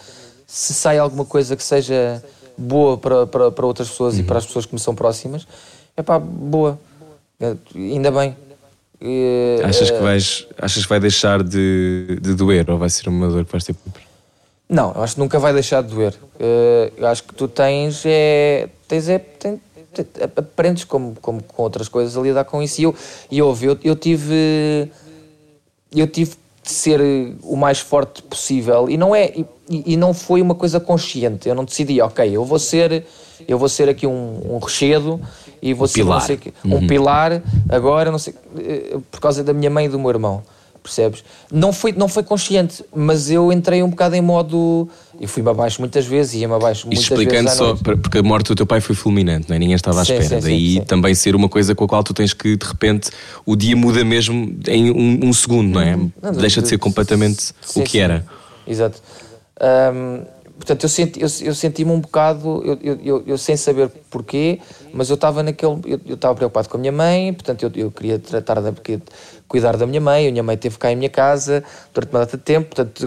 se 0.46 0.74
sai 0.74 0.98
alguma 0.98 1.24
coisa 1.24 1.56
que 1.56 1.62
seja 1.62 2.22
boa 2.56 2.98
para, 2.98 3.26
para, 3.26 3.50
para 3.50 3.66
outras 3.66 3.88
pessoas 3.88 4.18
e 4.18 4.22
para 4.22 4.38
as 4.38 4.46
pessoas 4.46 4.66
que 4.66 4.74
me 4.74 4.80
são 4.80 4.94
próximas, 4.94 5.46
é 5.96 6.02
pá, 6.02 6.18
boa. 6.18 6.78
Ainda 7.74 8.10
bem. 8.10 8.36
Eh, 9.06 9.60
Achas 9.62 9.90
que 9.90 9.96
eh, 9.98 10.00
vais, 10.00 10.46
achas 10.56 10.82
que 10.82 10.88
vai 10.88 10.98
deixar 10.98 11.42
de, 11.42 12.18
de 12.22 12.32
doer 12.34 12.68
ou 12.70 12.78
vai 12.78 12.88
ser 12.88 13.06
uma 13.10 13.28
dor 13.28 13.44
que 13.44 13.52
vais 13.52 13.62
ter 13.62 13.74
sempre? 13.74 14.02
Não, 14.66 14.92
eu 14.94 15.02
acho 15.02 15.14
que 15.14 15.20
nunca 15.20 15.38
vai 15.38 15.52
deixar 15.52 15.82
de 15.82 15.88
doer. 15.90 16.14
Eh, 16.40 16.90
eu 16.96 17.06
acho 17.06 17.22
que 17.22 17.34
tu 17.34 17.46
tens 17.46 18.02
é. 18.06 18.68
Tens 18.88 19.08
é. 19.10 19.18
tem- 19.18 19.60
te- 19.92 20.06
aprendes 20.36 20.84
como, 20.84 21.14
como 21.20 21.42
com 21.42 21.62
outras 21.62 21.86
coisas 21.88 22.16
a 22.16 22.20
lidar 22.22 22.44
com 22.44 22.62
isso. 22.62 22.80
E 22.80 22.84
eu, 22.84 22.94
e 23.30 23.42
ouve, 23.42 23.66
eu, 23.66 23.78
eu 23.84 23.94
tive. 23.94 24.90
Eu 25.94 26.06
tive 26.06 26.32
de 26.62 26.70
ser 26.72 26.98
o 27.42 27.56
mais 27.56 27.78
forte 27.78 28.22
possível 28.22 28.88
e 28.88 28.96
não 28.96 29.14
é 29.14 29.30
e, 29.36 29.92
e 29.92 29.96
não 29.98 30.14
foi 30.14 30.40
uma 30.40 30.54
coisa 30.54 30.80
consciente. 30.80 31.46
Eu 31.46 31.54
não 31.54 31.62
decidi, 31.64 32.00
ok, 32.00 32.34
eu 32.34 32.42
vou 32.42 32.58
ser 32.58 33.04
eu 33.46 33.58
vou 33.58 33.68
ser 33.68 33.86
aqui 33.90 34.06
um, 34.06 34.54
um 34.54 34.56
rochedo 34.56 35.20
e 35.68 35.72
vou 35.74 35.86
ser 35.88 36.00
pilar. 36.02 36.18
não 36.20 36.26
sei 36.26 36.40
um 36.64 36.86
pilar 36.86 37.42
agora 37.68 38.10
não 38.10 38.18
sei 38.18 38.34
eh, 38.58 38.96
por 39.10 39.20
causa 39.20 39.42
da 39.42 39.52
minha 39.52 39.70
mãe 39.70 39.86
e 39.86 39.88
do 39.88 39.98
meu 39.98 40.10
irmão. 40.10 40.42
percebes? 40.82 41.24
Não 41.50 41.72
foi, 41.72 41.92
não 41.92 42.08
foi 42.08 42.22
consciente, 42.22 42.84
mas 42.94 43.30
eu 43.30 43.50
entrei 43.50 43.82
um 43.82 43.88
bocado 43.88 44.14
em 44.14 44.20
modo. 44.20 44.86
Eu 45.18 45.26
fui-me 45.26 45.48
abaixo 45.48 45.80
muitas 45.80 46.04
vezes, 46.04 46.34
ia-me 46.34 46.52
abaixo 46.54 46.86
muitas 46.86 47.04
Isto 47.04 47.16
vezes. 47.16 47.32
explicando 47.32 47.56
só, 47.56 47.74
porque 47.76 48.18
a 48.18 48.22
morte 48.22 48.48
do 48.48 48.54
teu 48.54 48.66
pai 48.66 48.80
foi 48.82 48.94
fulminante, 48.94 49.48
não 49.48 49.56
é? 49.56 49.58
ninguém 49.58 49.74
estava 49.76 50.02
à 50.02 50.04
Sim, 50.04 50.14
espera. 50.18 50.40
sim, 50.42 50.46
Daí 50.46 50.72
sim. 50.74 50.80
também 50.82 51.14
ser 51.14 51.34
uma 51.34 51.48
coisa 51.48 51.74
com 51.74 51.84
a 51.84 51.88
qual 51.88 52.04
tu 52.04 52.12
tens 52.12 52.34
que, 52.34 52.54
de 52.56 52.66
repente, 52.66 53.10
o 53.46 53.56
dia 53.56 53.74
muda 53.74 54.04
mesmo 54.04 54.54
em 54.68 54.90
um, 54.90 55.28
um 55.28 55.32
segundo, 55.32 55.70
não 55.74 55.80
é? 55.80 55.96
Não, 56.20 56.32
Deixa 56.32 56.60
de 56.60 56.68
ser 56.68 56.76
completamente 56.78 57.54
o 57.74 57.82
que 57.82 57.98
era. 57.98 58.26
Exato. 58.66 59.00
Ahm, 59.60 60.24
portanto, 60.56 60.82
eu, 60.84 60.88
senti, 60.88 61.20
eu, 61.20 61.28
eu 61.42 61.54
senti-me 61.54 61.90
um 61.90 62.00
bocado, 62.00 62.62
eu, 62.82 62.98
eu, 63.02 63.24
eu, 63.26 63.38
sem 63.38 63.56
saber 63.56 63.88
porquê, 64.10 64.60
mas 64.92 65.10
eu 65.10 65.14
estava 65.14 65.42
naquele. 65.42 65.80
Eu 66.06 66.14
estava 66.14 66.34
preocupado 66.34 66.68
com 66.68 66.76
a 66.76 66.80
minha 66.80 66.92
mãe, 66.92 67.32
portanto, 67.32 67.62
eu, 67.62 67.72
eu 67.74 67.90
queria 67.90 68.18
tratar 68.18 68.60
da, 68.60 68.72
queria 68.72 69.02
cuidar 69.48 69.76
da 69.76 69.86
minha 69.86 70.00
mãe. 70.00 70.28
A 70.28 70.30
minha 70.30 70.42
mãe 70.42 70.56
teve 70.56 70.78
cá 70.78 70.90
em 70.92 70.96
minha 70.96 71.10
casa 71.10 71.62
durante 71.92 72.10
uma 72.10 72.20
data 72.20 72.36
de 72.36 72.42
tempo, 72.42 72.74
portanto, 72.74 73.06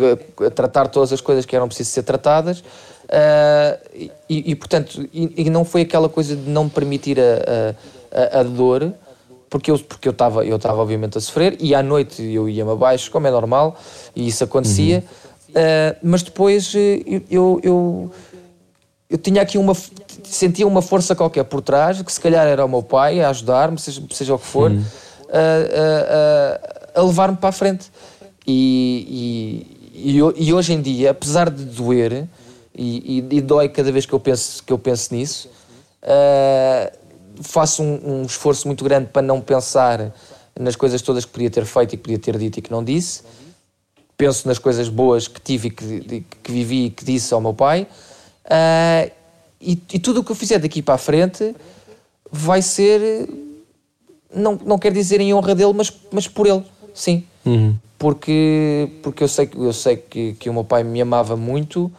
tratar 0.54 0.88
todas 0.88 1.12
as 1.14 1.22
coisas 1.22 1.46
que 1.46 1.56
eram 1.56 1.68
precisas 1.68 1.94
ser 1.94 2.04
tratadas. 2.04 2.64
Ah, 3.10 3.78
e, 3.96 4.12
e, 4.52 4.56
portanto, 4.56 5.08
e, 5.14 5.34
e 5.38 5.50
não 5.50 5.64
foi 5.64 5.82
aquela 5.82 6.10
coisa 6.10 6.36
de 6.36 6.50
não 6.50 6.66
me 6.66 6.70
permitir 6.70 7.20
a, 7.20 7.74
a, 8.12 8.38
a, 8.38 8.40
a 8.42 8.44
dor, 8.44 8.94
porque 9.50 9.72
eu 9.72 9.80
porque 9.80 10.08
eu 10.08 10.12
estava 10.12 10.46
eu 10.46 10.58
estava 10.58 10.82
obviamente 10.82 11.18
a 11.18 11.22
sofrer 11.22 11.56
e 11.60 11.74
à 11.74 11.82
noite 11.82 12.22
eu 12.22 12.50
ia-me 12.50 12.72
abaixo 12.72 13.10
como 13.10 13.28
é 13.28 13.32
normal 13.32 13.78
e 14.14 14.28
isso 14.28 14.44
acontecia 14.44 15.04
Uh, 15.50 15.96
mas 16.04 16.24
depois 16.24 16.74
uh, 16.74 16.78
eu, 16.78 17.22
eu, 17.30 17.60
eu 17.64 18.12
eu 19.10 19.18
tinha 19.18 19.42
aqui 19.42 19.58
uma 19.58 19.74
sentia 20.24 20.68
uma 20.68 20.82
força 20.82 21.16
qualquer 21.16 21.46
por 21.46 21.62
trás 21.62 22.02
que 22.02 22.12
se 22.12 22.20
calhar 22.20 22.46
era 22.46 22.66
o 22.66 22.70
meu 22.70 22.84
pai 22.84 23.22
a 23.22 23.30
ajudar-me 23.30 23.80
seja, 23.80 24.04
seja 24.12 24.36
o 24.36 24.40
que 24.40 24.46
for 24.46 24.70
a- 24.70 24.74
a, 26.96 26.98
a, 26.98 27.00
a 27.00 27.04
levar-me 27.04 27.38
para 27.38 27.50
a 27.50 27.54
frente 27.54 27.90
e, 28.46 29.66
e, 29.96 30.20
e 30.48 30.54
hoje 30.54 30.74
em 30.74 30.82
dia 30.82 31.12
apesar 31.12 31.50
de 31.50 31.64
doer 31.64 32.28
e, 32.76 33.26
e- 33.32 33.38
e 33.38 33.42
dói 33.42 33.70
cada 33.70 33.90
vez 33.92 34.06
que 34.06 34.12
eu 34.14 34.20
penso 34.20 34.62
que 34.62 34.74
eu 34.74 34.78
penso 34.78 35.16
nisso 35.16 35.50
uh, 36.04 36.92
faço 37.42 37.82
um, 37.82 38.22
um 38.22 38.24
esforço 38.24 38.68
muito 38.68 38.84
grande 38.84 39.08
para 39.14 39.22
não 39.22 39.40
pensar 39.40 40.14
nas 40.60 40.76
coisas 40.76 41.02
todas 41.02 41.24
que 41.24 41.32
podia 41.32 41.50
ter 41.50 41.64
feito 41.66 41.94
e 41.94 41.98
que 41.98 42.04
podia 42.04 42.20
ter 42.20 42.38
dito 42.38 42.60
e 42.60 42.62
que 42.62 42.72
não 42.72 42.84
disse. 42.84 43.22
Penso 44.18 44.48
nas 44.48 44.58
coisas 44.58 44.90
boas 44.90 45.28
que 45.28 45.40
tive 45.40 45.68
e 45.68 45.72
que, 45.72 46.24
que 46.44 46.52
vivi 46.52 46.86
e 46.86 46.90
que 46.90 47.06
disse 47.06 47.32
ao 47.34 47.40
meu 47.40 47.54
pai. 47.54 47.86
Ah, 48.50 49.08
e, 49.62 49.80
e 49.94 50.00
tudo 50.00 50.22
o 50.22 50.24
que 50.24 50.32
eu 50.32 50.36
fizer 50.36 50.58
daqui 50.60 50.82
para 50.82 50.96
a 50.96 50.98
frente 50.98 51.56
vai 52.32 52.62
ser. 52.62 53.30
Não, 54.34 54.60
não 54.66 54.78
quer 54.80 54.92
dizer 54.92 55.22
em 55.22 55.34
honra 55.34 55.54
dele, 55.56 55.74
mas, 55.74 55.94
mas 56.12 56.28
por 56.28 56.48
ele, 56.48 56.64
sim. 56.94 57.24
Porque, 58.00 58.90
porque 59.02 59.24
eu 59.24 59.28
sei, 59.28 59.48
que- 59.48 59.58
eu 59.58 59.74
sei 59.74 59.98
que, 59.98 60.34
que 60.34 60.50
o 60.50 60.54
meu 60.54 60.64
pai 60.64 60.84
me 60.84 61.02
amava 61.02 61.36
muito, 61.36 61.92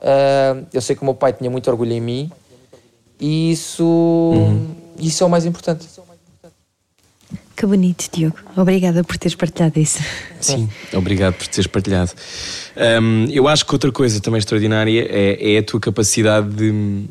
ah, 0.00 0.62
eu 0.72 0.80
sei 0.80 0.94
que 0.96 1.02
o 1.02 1.04
meu 1.04 1.14
pai 1.14 1.32
tinha 1.32 1.50
muito 1.50 1.68
orgulho 1.70 1.92
em 1.92 2.00
mim, 2.00 2.30
e 3.20 3.50
isso, 3.52 4.32
isso 4.98 5.22
é 5.24 5.26
o 5.26 5.30
mais 5.30 5.44
importante. 5.44 5.86
Que 7.62 7.66
bonito, 7.66 8.08
Diogo. 8.12 8.38
Obrigada 8.56 9.04
por 9.04 9.16
teres 9.16 9.36
partilhado 9.36 9.78
isso. 9.78 10.00
Sim, 10.40 10.68
obrigado 10.92 11.34
por 11.34 11.46
teres 11.46 11.68
partilhado. 11.68 12.10
Hum, 13.00 13.26
eu 13.30 13.46
acho 13.46 13.64
que 13.64 13.72
outra 13.72 13.92
coisa 13.92 14.20
também 14.20 14.38
extraordinária 14.38 15.06
é, 15.08 15.54
é 15.54 15.58
a 15.58 15.62
tua 15.62 15.78
capacidade 15.78 16.48
de. 16.56 17.04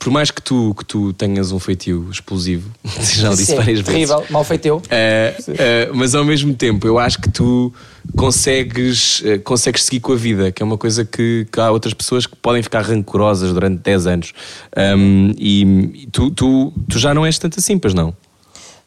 Por 0.00 0.10
mais 0.10 0.32
que 0.32 0.42
tu, 0.42 0.74
que 0.76 0.84
tu 0.84 1.12
tenhas 1.12 1.52
um 1.52 1.60
feitio 1.60 2.08
explosivo, 2.10 2.68
já 3.14 3.30
o 3.30 3.36
disse 3.36 3.52
Sim, 3.52 3.54
várias 3.58 3.78
vezes. 3.78 3.84
terrível, 3.84 4.24
mal 4.28 4.42
feito 4.42 4.66
eu. 4.66 4.78
Uh, 4.78 4.80
uh, 4.80 5.94
mas 5.94 6.16
ao 6.16 6.24
mesmo 6.24 6.52
tempo, 6.52 6.84
eu 6.84 6.98
acho 6.98 7.20
que 7.20 7.30
tu 7.30 7.72
consegues, 8.16 9.20
uh, 9.20 9.40
consegues 9.44 9.84
seguir 9.84 10.00
com 10.00 10.14
a 10.14 10.16
vida, 10.16 10.50
que 10.50 10.64
é 10.64 10.66
uma 10.66 10.78
coisa 10.78 11.04
que, 11.04 11.46
que 11.52 11.60
há 11.60 11.70
outras 11.70 11.94
pessoas 11.94 12.26
que 12.26 12.34
podem 12.34 12.60
ficar 12.60 12.80
rancorosas 12.80 13.52
durante 13.52 13.78
10 13.82 14.06
anos. 14.08 14.32
Um, 14.76 15.32
e 15.38 15.62
e 15.94 16.08
tu, 16.10 16.32
tu, 16.32 16.72
tu 16.88 16.98
já 16.98 17.14
não 17.14 17.24
és 17.24 17.38
tanto 17.38 17.60
assim, 17.60 17.78
pois 17.78 17.94
não? 17.94 18.12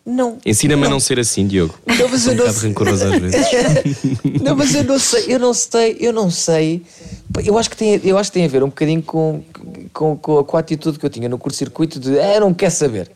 Não. 0.06 0.38
Ensina-me 0.46 0.86
a 0.86 0.90
não 0.90 1.00
ser 1.00 1.20
assim, 1.20 1.48
Diogo. 1.48 1.74
Não, 1.88 2.08
mas 2.08 2.28
eu 2.28 2.36
não 2.36 2.46
sei. 2.52 2.70
às 3.08 3.20
vezes. 3.20 4.16
Não, 4.44 4.56
mas 4.56 4.76
eu 4.76 4.84
não 4.84 5.00
sei, 5.00 5.26
eu 5.28 5.40
não 5.40 5.54
sei, 5.54 5.98
eu 6.00 6.14
não 6.14 6.30
sei. 6.30 6.84
Eu 7.44 7.58
acho 7.58 7.70
que 7.70 7.76
tem, 7.76 8.00
eu 8.04 8.16
acho 8.16 8.30
que 8.32 8.36
tem 8.36 8.46
a 8.46 8.48
ver 8.48 8.64
um 8.64 8.68
bocadinho 8.68 9.02
com, 9.02 9.42
com, 9.92 10.16
com, 10.16 10.38
a, 10.38 10.44
com 10.44 10.58
a 10.58 10.60
atitude 10.60 11.00
que 11.00 11.06
eu 11.06 11.10
tinha 11.10 11.28
no 11.28 11.40
curto-circuito 11.40 12.00
de 12.00 12.20
ah, 12.20 12.40
não 12.40 12.54
quer 12.54 12.70
saber. 12.70 13.10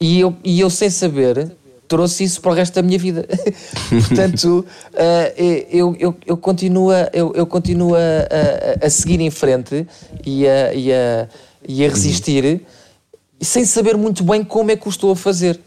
E 0.00 0.20
eu, 0.20 0.36
e 0.44 0.60
eu 0.60 0.70
sem 0.70 0.88
saber 0.88 1.50
trouxe 1.88 2.22
isso 2.22 2.40
para 2.40 2.52
o 2.52 2.54
resto 2.54 2.74
da 2.74 2.82
minha 2.82 2.98
vida. 2.98 3.26
Portanto, 3.90 4.64
ah, 4.94 5.32
eu, 5.70 5.96
eu, 5.98 6.16
eu 6.24 6.36
continuo, 6.36 6.92
a, 6.92 7.10
eu, 7.12 7.32
eu 7.34 7.46
continuo 7.46 7.96
a, 7.96 7.98
a, 7.98 8.86
a 8.86 8.90
seguir 8.90 9.20
em 9.20 9.30
frente 9.30 9.84
e 10.24 10.46
a, 10.46 10.72
e 10.72 10.92
a, 10.92 11.28
e 11.66 11.84
a 11.84 11.88
resistir 11.88 12.62
sem 13.40 13.64
saber 13.64 13.96
muito 13.96 14.22
bem 14.24 14.42
como 14.44 14.70
é 14.70 14.76
que 14.76 14.86
o 14.86 14.90
estou 14.90 15.10
a 15.12 15.16
fazer. 15.16 15.58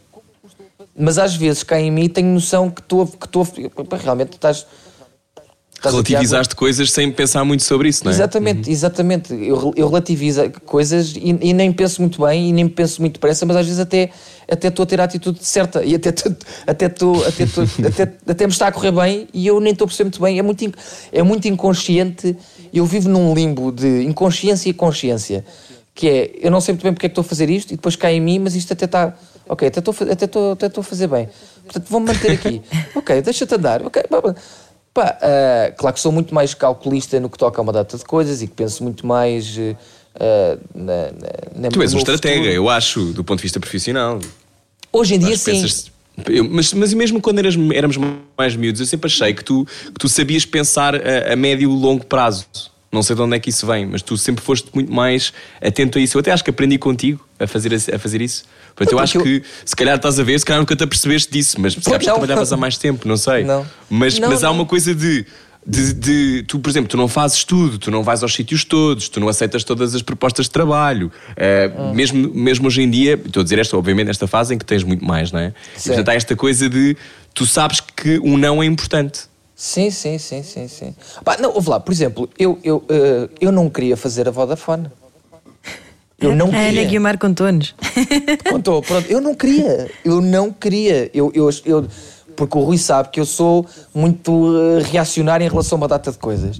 Mas 0.98 1.18
às 1.18 1.35
vezes 1.35 1.64
cá 1.64 1.80
em 1.80 1.89
mim 1.91 2.10
tenho 2.10 2.27
noção 2.34 2.69
que 2.69 2.81
estou 2.81 3.07
que 3.07 3.26
estou 3.26 3.43
a- 3.43 3.95
realmente 3.98 4.34
estás, 4.34 4.65
estás 5.73 5.93
Relativizaste 5.93 6.56
coisas 6.56 6.91
sem 6.91 7.11
pensar 7.11 7.43
muito 7.45 7.64
sobre 7.64 7.88
isso, 7.89 8.03
não 8.03 8.11
é? 8.11 8.15
Exatamente, 8.15 8.69
exatamente. 8.69 9.34
Eu, 9.34 9.73
eu 9.76 9.88
relativizo 9.88 10.52
coisas 10.65 11.14
e, 11.15 11.38
e 11.41 11.53
nem 11.53 11.72
penso 11.72 12.02
muito 12.02 12.22
bem 12.22 12.49
e 12.49 12.53
nem 12.53 12.68
penso 12.68 13.02
muito 13.02 13.14
depressa, 13.14 13.45
mas 13.45 13.56
às 13.56 13.65
vezes 13.65 13.80
até 13.80 14.10
até 14.49 14.68
estou 14.68 14.84
a 14.84 14.85
ter 14.85 14.99
a 14.99 15.06
atitude 15.06 15.39
certa 15.43 15.81
e 15.84 15.95
até 15.95 16.11
tô- 16.11 16.35
até 16.68 16.85
estou 16.88 17.26
até, 17.26 17.45
tô- 17.45 17.61
até, 17.88 18.14
até 18.27 18.45
me 18.45 18.52
está 18.52 18.68
a 18.68 18.72
correr 18.72 18.91
bem 18.91 19.27
e 19.34 19.48
eu 19.48 19.60
nem 19.61 19.72
estou 19.72 19.85
a 19.85 19.88
perceber 19.88 20.06
muito 20.10 20.22
bem. 20.22 20.38
É 20.38 20.41
muito, 20.41 20.72
é 21.11 21.23
muito 21.23 21.48
inconsciente. 21.48 22.35
Eu 22.73 22.85
vivo 22.85 23.07
num 23.10 23.34
limbo 23.34 23.72
de 23.72 24.03
inconsciência 24.03 24.69
e 24.69 24.73
consciência, 24.73 25.43
que 26.02 26.10
é 26.10 26.32
eu 26.41 26.49
não 26.49 26.60
sei 26.60 26.73
muito 26.73 26.82
bem 26.82 26.94
porque 26.94 27.06
é 27.06 27.10
que 27.10 27.11
estou 27.11 27.22
a 27.22 27.26
fazer 27.26 27.48
isto 27.48 27.72
e 27.73 27.76
depois 27.76 27.95
cai 27.95 28.15
em 28.15 28.19
mim, 28.19 28.40
mas 28.40 28.56
isto 28.56 28.73
até 28.73 28.86
está. 28.86 29.15
Ok, 29.48 29.68
até 29.68 29.78
estou 29.78 29.94
até 30.10 30.26
estou 30.26 30.52
até 30.53 30.65
estou 30.65 30.82
a 30.82 30.84
fazer 30.84 31.06
bem. 31.07 31.30
Portanto, 31.64 31.86
vou-me 31.88 32.07
manter 32.07 32.32
aqui. 32.32 32.60
ok, 32.95 33.22
deixa-te 33.22 33.53
andar. 33.53 33.86
Ok, 33.86 34.02
pá, 34.91 35.18
ah, 35.22 35.72
claro 35.78 35.94
que 35.94 35.99
sou 35.99 36.11
muito 36.11 36.34
mais 36.34 36.56
calculista 36.56 37.19
no 37.19 37.30
que 37.30 37.38
toca 37.38 37.61
a 37.61 37.64
uma 37.64 37.72
data 37.72 37.95
de 37.99 38.03
coisas 38.03 38.41
e 38.41 38.48
que 38.48 38.53
penso 38.56 38.84
muito 38.84 39.06
mais 39.06 39.56
ah, 40.19 40.57
na, 40.73 41.11
na, 41.11 41.11
na- 41.56 41.69
Tu 41.69 41.82
és 41.84 41.94
um 41.94 41.99
estratega, 41.99 42.36
futuro. 42.38 42.56
eu 42.56 42.68
acho, 42.68 43.06
do 43.14 43.23
ponto 43.23 43.38
de 43.38 43.44
vista 43.44 43.60
profissional. 43.60 44.19
Hoje 44.91 45.14
em 45.15 45.19
dia, 45.19 45.38
sim. 45.38 45.52
pensas- 45.52 45.91
eu- 46.28 46.49
mas, 46.49 46.73
mas 46.73 46.94
mesmo 46.95 47.22
quando 47.22 47.38
eras, 47.38 47.53
éramos 47.76 47.95
mais 48.36 48.56
miúdos, 48.56 48.82
eu 48.82 48.88
sempre 48.88 49.06
achei 49.06 49.36
que 49.36 49.44
tu, 49.44 49.65
que 49.86 49.99
tu 49.99 50.10
sabias 50.10 50.45
pensar 50.45 50.95
a, 50.95 51.34
a 51.34 51.36
médio 51.36 51.69
e 51.72 51.76
longo 51.76 52.03
prazo. 52.07 52.48
Não 52.91 53.01
sei 53.01 53.15
de 53.15 53.22
onde 53.22 53.35
é 53.38 53.39
que 53.39 53.49
isso 53.49 53.65
vem, 53.65 53.85
mas 53.85 54.01
tu 54.01 54.18
sempre 54.18 54.43
foste 54.43 54.68
muito 54.73 54.91
mais 54.91 55.31
atento 55.61 55.97
a 55.97 56.01
isso. 56.01 56.18
Eu 56.18 56.19
até 56.19 56.31
acho 56.31 56.43
que 56.43 56.49
aprendi 56.49 56.77
contigo 56.77 57.26
a 57.39 57.47
fazer, 57.47 57.73
a 57.73 57.97
fazer 57.97 58.22
isso. 58.22 58.43
Portanto, 58.76 58.91
eu 58.93 58.99
acho 58.99 59.18
eu- 59.18 59.23
que 59.23 59.41
se 59.63 59.76
calhar 59.76 59.95
estás 59.95 60.19
a 60.19 60.23
ver, 60.23 60.38
se 60.38 60.45
calhar 60.45 60.59
nunca 60.59 60.76
te 60.76 60.84
apercebeste 60.84 61.31
disso, 61.31 61.55
mas 61.61 61.73
se 61.73 61.80
calhar 61.81 61.99
não. 62.03 62.15
trabalhavas 62.15 62.51
há 62.51 62.57
mais 62.57 62.77
tempo, 62.77 63.07
não 63.07 63.15
sei. 63.15 63.45
Não. 63.45 63.65
Mas, 63.89 64.19
Não, 64.19 64.27
mas 64.30 64.43
há 64.43 64.51
uma 64.51 64.65
coisa 64.65 64.93
de, 64.93 65.26
de, 65.65 65.93
de- 65.93 66.43
Tu, 66.43 66.59
por 66.59 66.69
exemplo, 66.69 66.89
tu 66.89 66.97
não 66.97 67.07
fazes 67.07 67.45
tudo, 67.45 67.77
tu 67.77 67.89
não 67.89 68.03
vais 68.03 68.23
aos 68.23 68.34
sítios 68.34 68.65
todos, 68.65 69.07
tu 69.07 69.22
não 69.22 69.30
aceitas 69.30 69.63
todas 69.63 69.95
as 69.95 70.01
propostas 70.01 70.47
de 70.47 70.51
trabalho. 70.51 71.09
Eh, 71.38 71.72
Hum. 71.77 71.93
mesmo, 71.93 72.34
mesmo 72.34 72.68
hoje 72.68 72.81
em 72.81 72.89
dia, 72.89 73.13
estou 73.26 73.39
a 73.39 73.43
dizer 73.43 73.57
esta, 73.59 73.77
obviamente, 73.77 74.07
nesta 74.07 74.27
fase 74.27 74.53
em 74.53 74.57
que 74.57 74.65
tens 74.65 74.84
muito 74.84 75.05
mais, 75.05 75.31
não 75.31 75.39
é? 75.39 75.53
E, 75.80 75.88
portanto, 75.88 76.09
há 76.09 76.13
esta 76.13 76.35
coisa 76.35 76.68
de 76.69 76.97
tu 77.34 77.45
sabes 77.45 77.80
que 77.80 78.19
um 78.19 78.35
não 78.38 78.61
é 78.61 78.65
importante. 78.65 79.31
Sim, 79.62 79.92
sim, 79.92 80.18
sim, 80.18 80.42
sim, 80.42 80.68
sim. 80.68 80.96
Pá, 81.24 81.38
não, 81.40 81.54
ouve 81.54 81.70
lá, 81.70 81.80
por 81.80 81.92
exemplo, 81.92 82.28
eu, 82.38 82.58
eu, 82.64 82.84
eh, 82.90 83.30
eu 83.40 83.52
não 83.52 83.70
queria 83.70 83.96
fazer 83.96 84.28
a 84.28 84.32
Vodafone. 84.32 84.90
Eu 86.20 86.36
não 86.36 86.48
A 86.48 86.50
Ana 86.50 86.70
queria. 86.70 86.86
Guiomar 86.86 87.20
contou-nos. 87.20 87.76
Contou, 88.50 88.82
pronto. 88.82 89.08
Eu 89.08 89.22
não 89.22 89.36
queria. 89.36 89.88
Eu 90.04 90.20
não 90.20 90.52
queria. 90.52 91.12
Eu, 91.14 91.32
eu, 91.36 91.48
eu, 91.64 91.88
porque 92.36 92.58
o 92.58 92.62
Rui 92.62 92.80
sabe 92.80 93.10
que 93.10 93.20
eu 93.20 93.26
sou 93.26 93.64
muito 93.94 94.52
eh, 94.58 94.82
reacionário 94.92 95.46
em 95.46 95.50
relação 95.50 95.76
a 95.76 95.82
uma 95.82 95.88
data 95.88 96.12
de 96.12 96.18
coisas. 96.18 96.60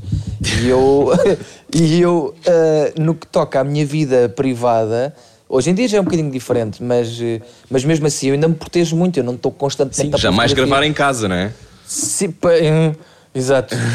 E 0.62 0.70
eu, 0.70 1.08
e 1.74 2.00
eu 2.00 2.36
eh, 2.46 2.94
no 3.00 3.16
que 3.16 3.26
toca 3.26 3.62
à 3.62 3.64
minha 3.64 3.84
vida 3.84 4.30
privada, 4.30 5.12
hoje 5.50 5.72
em 5.72 5.74
dia 5.74 5.88
já 5.88 5.98
é 5.98 6.02
um 6.02 6.04
bocadinho 6.04 6.30
diferente, 6.30 6.84
mas, 6.84 7.20
mas 7.68 7.84
mesmo 7.84 8.06
assim 8.06 8.28
eu 8.28 8.36
ainda 8.36 8.48
me 8.48 8.54
protejo 8.54 8.96
muito. 8.96 9.18
Eu 9.18 9.24
não 9.24 9.34
estou 9.34 9.52
constantemente 9.52 10.12
Sim, 10.12 10.14
a 10.14 10.18
jamais 10.20 10.54
gravar 10.54 10.84
em 10.84 10.94
casa, 10.94 11.28
não 11.28 11.36
é? 11.36 11.52
Hum, 11.86 12.94
exato. 13.34 13.76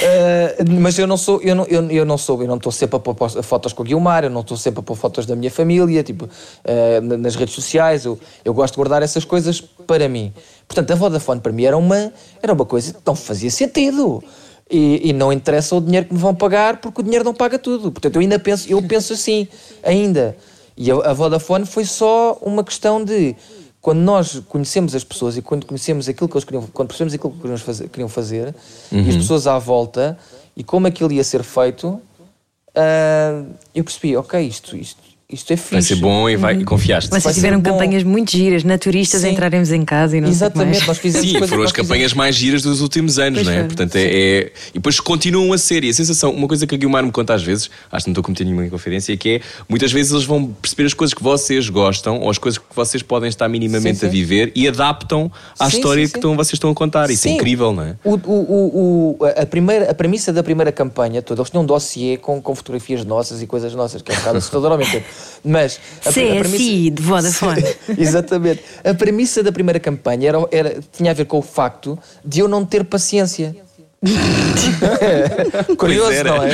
Eh, 0.00 0.54
eh, 0.60 0.64
mas 0.78 0.96
eu 0.96 1.06
não 1.08 1.16
sou, 1.16 1.40
eu 1.42 1.54
não, 1.56 1.64
eu, 1.64 1.90
eu 1.90 2.04
não 2.04 2.16
sou, 2.16 2.40
eu 2.40 2.46
não 2.46 2.56
estou 2.56 2.70
sempre 2.70 2.96
a 2.96 3.00
pôr 3.00 3.16
fotos 3.42 3.72
com 3.72 3.82
o 3.82 3.84
Guilmar, 3.84 4.22
eu 4.22 4.30
não 4.30 4.42
estou 4.42 4.56
sempre 4.56 4.78
a 4.78 4.82
pôr 4.82 4.94
fotos 4.94 5.26
da 5.26 5.34
minha 5.34 5.50
família, 5.50 6.04
tipo, 6.04 6.28
eh, 6.64 7.00
na- 7.00 7.16
nas 7.16 7.34
redes 7.34 7.52
sociais, 7.54 8.04
eu, 8.04 8.16
eu 8.44 8.54
gosto 8.54 8.74
de 8.74 8.76
guardar 8.76 9.02
essas 9.02 9.24
coisas 9.24 9.60
para 9.60 10.08
mim. 10.08 10.32
Portanto, 10.68 10.92
a 10.92 10.94
Vodafone 10.94 11.40
para 11.40 11.50
mim 11.50 11.64
era 11.64 11.76
uma, 11.76 12.12
era 12.40 12.52
uma 12.52 12.64
coisa 12.64 12.92
que 12.92 13.00
não 13.04 13.16
fazia 13.16 13.50
sentido. 13.50 14.22
E, 14.70 15.08
e 15.08 15.12
não 15.14 15.32
interessa 15.32 15.74
o 15.74 15.80
dinheiro 15.80 16.06
que 16.06 16.12
me 16.14 16.20
vão 16.20 16.34
pagar, 16.34 16.76
porque 16.76 17.00
o 17.00 17.02
dinheiro 17.04 17.24
não 17.24 17.32
paga 17.34 17.58
tudo. 17.58 17.90
Portanto, 17.90 18.14
eu 18.16 18.20
ainda 18.20 18.38
penso, 18.38 18.70
eu 18.70 18.80
penso 18.82 19.14
assim, 19.14 19.48
ainda. 19.82 20.36
E 20.76 20.90
a, 20.92 20.94
a 20.94 21.12
Vodafone 21.14 21.64
foi 21.66 21.84
só 21.86 22.38
uma 22.42 22.62
questão 22.62 23.02
de 23.02 23.34
quando 23.80 24.00
nós 24.00 24.40
conhecemos 24.48 24.94
as 24.94 25.04
pessoas 25.04 25.36
e 25.36 25.42
quando 25.42 25.66
conhecemos 25.66 26.08
aquilo 26.08 26.28
que 26.28 26.36
eles 26.36 26.44
queriam, 26.44 26.66
quando 26.72 26.88
percebemos 26.88 27.14
aquilo 27.14 27.32
que 27.32 27.46
eles 27.46 27.60
fazer, 27.60 27.88
queriam 27.88 28.08
fazer 28.08 28.54
uhum. 28.90 28.98
e 28.98 29.08
as 29.08 29.14
uhum. 29.14 29.20
pessoas 29.20 29.46
à 29.46 29.58
volta 29.58 30.18
e 30.56 30.64
como 30.64 30.86
aquilo 30.86 31.12
ia 31.12 31.22
ser 31.22 31.44
feito, 31.44 31.88
uh, 31.88 33.46
eu 33.74 33.84
percebi, 33.84 34.16
ok, 34.16 34.40
isto, 34.40 34.76
isto, 34.76 35.00
isto 35.30 35.52
é 35.52 35.58
fixe. 35.58 35.72
Vai 35.72 35.82
ser 35.82 35.96
bom 35.96 36.26
e 36.26 36.36
vai 36.36 36.54
e 36.54 36.64
confiaste. 36.64 37.10
Vocês 37.10 37.34
tiveram 37.34 37.60
campanhas 37.60 38.02
bom. 38.02 38.08
muito 38.08 38.32
giras, 38.32 38.64
né? 38.64 38.72
naturistas 38.72 39.20
Sim. 39.20 39.32
entraremos 39.32 39.70
em 39.70 39.84
casa 39.84 40.16
e 40.16 40.22
não 40.22 40.28
Exatamente, 40.28 40.86
nós 40.86 40.96
fizemos. 40.96 41.28
Sim, 41.28 41.46
foram 41.46 41.64
as 41.64 41.72
campanhas 41.72 42.14
mais 42.14 42.34
giras 42.34 42.62
dos 42.62 42.80
últimos 42.80 43.18
anos, 43.18 43.42
pois 43.42 43.46
não 43.46 43.52
é? 43.52 43.64
Portanto, 43.64 43.96
é, 43.96 44.04
é, 44.04 44.52
E 44.70 44.74
depois 44.74 44.98
continuam 45.00 45.52
a 45.52 45.58
ser. 45.58 45.84
E 45.84 45.90
a 45.90 45.92
sensação, 45.92 46.30
uma 46.30 46.48
coisa 46.48 46.66
que 46.66 46.74
a 46.74 46.78
Guilmar 46.78 47.04
me 47.04 47.12
conta 47.12 47.34
às 47.34 47.42
vezes, 47.42 47.68
acho 47.92 48.04
que 48.04 48.10
não 48.10 48.12
estou 48.12 48.24
cometendo 48.24 48.46
nenhuma 48.46 48.64
inconfidência, 48.64 49.12
é 49.12 49.16
que 49.18 49.36
é 49.36 49.40
muitas 49.68 49.92
vezes 49.92 50.12
eles 50.12 50.24
vão 50.24 50.46
perceber 50.46 50.86
as 50.86 50.94
coisas 50.94 51.12
que 51.12 51.22
vocês 51.22 51.68
gostam 51.68 52.20
ou 52.20 52.30
as 52.30 52.38
coisas 52.38 52.56
que 52.56 52.64
vocês 52.74 53.02
podem 53.02 53.28
estar 53.28 53.48
minimamente 53.50 53.98
sim, 53.98 54.06
a 54.06 54.08
viver 54.08 54.50
e 54.54 54.66
adaptam 54.66 55.30
à 55.58 55.68
sim, 55.68 55.76
história 55.76 56.06
sim, 56.06 56.12
que 56.12 56.18
estão, 56.18 56.36
vocês 56.36 56.54
estão 56.54 56.70
a 56.70 56.74
contar. 56.74 57.10
Isso 57.10 57.28
é 57.28 57.32
incrível, 57.32 57.74
não 57.74 57.82
é? 57.82 57.96
O, 58.02 58.14
o, 58.14 59.18
o, 59.20 59.26
a, 59.26 59.44
primeira, 59.44 59.90
a 59.90 59.94
premissa 59.94 60.32
da 60.32 60.42
primeira 60.42 60.72
campanha 60.72 61.20
toda, 61.20 61.42
eles 61.42 61.50
tinham 61.50 61.64
um 61.64 61.66
dossiê 61.66 62.16
com, 62.16 62.40
com 62.40 62.54
fotografias 62.54 63.04
nossas 63.04 63.42
e 63.42 63.46
coisas 63.46 63.74
nossas, 63.74 64.00
que 64.00 64.10
é 64.10 64.14
um 64.14 64.18
bocado 64.18 64.38
assustador 64.38 64.72
ao 64.72 64.78
mesmo 64.78 64.92
tempo. 64.92 65.17
Mas 65.44 65.80
a, 66.04 66.12
Sim, 66.12 66.38
a 66.38 66.40
premissa, 66.40 66.90
de 66.90 67.02
Vodafone. 67.02 67.64
exatamente. 67.98 68.62
A 68.84 68.94
premissa 68.94 69.42
da 69.42 69.52
primeira 69.52 69.80
campanha 69.80 70.28
era, 70.28 70.38
era, 70.50 70.80
tinha 70.92 71.10
a 71.10 71.14
ver 71.14 71.24
com 71.26 71.38
o 71.38 71.42
facto 71.42 71.98
de 72.24 72.40
eu 72.40 72.48
não 72.48 72.64
ter 72.64 72.84
paciência. 72.84 73.56
Curioso, 75.76 76.24
não 76.24 76.42
é? 76.44 76.50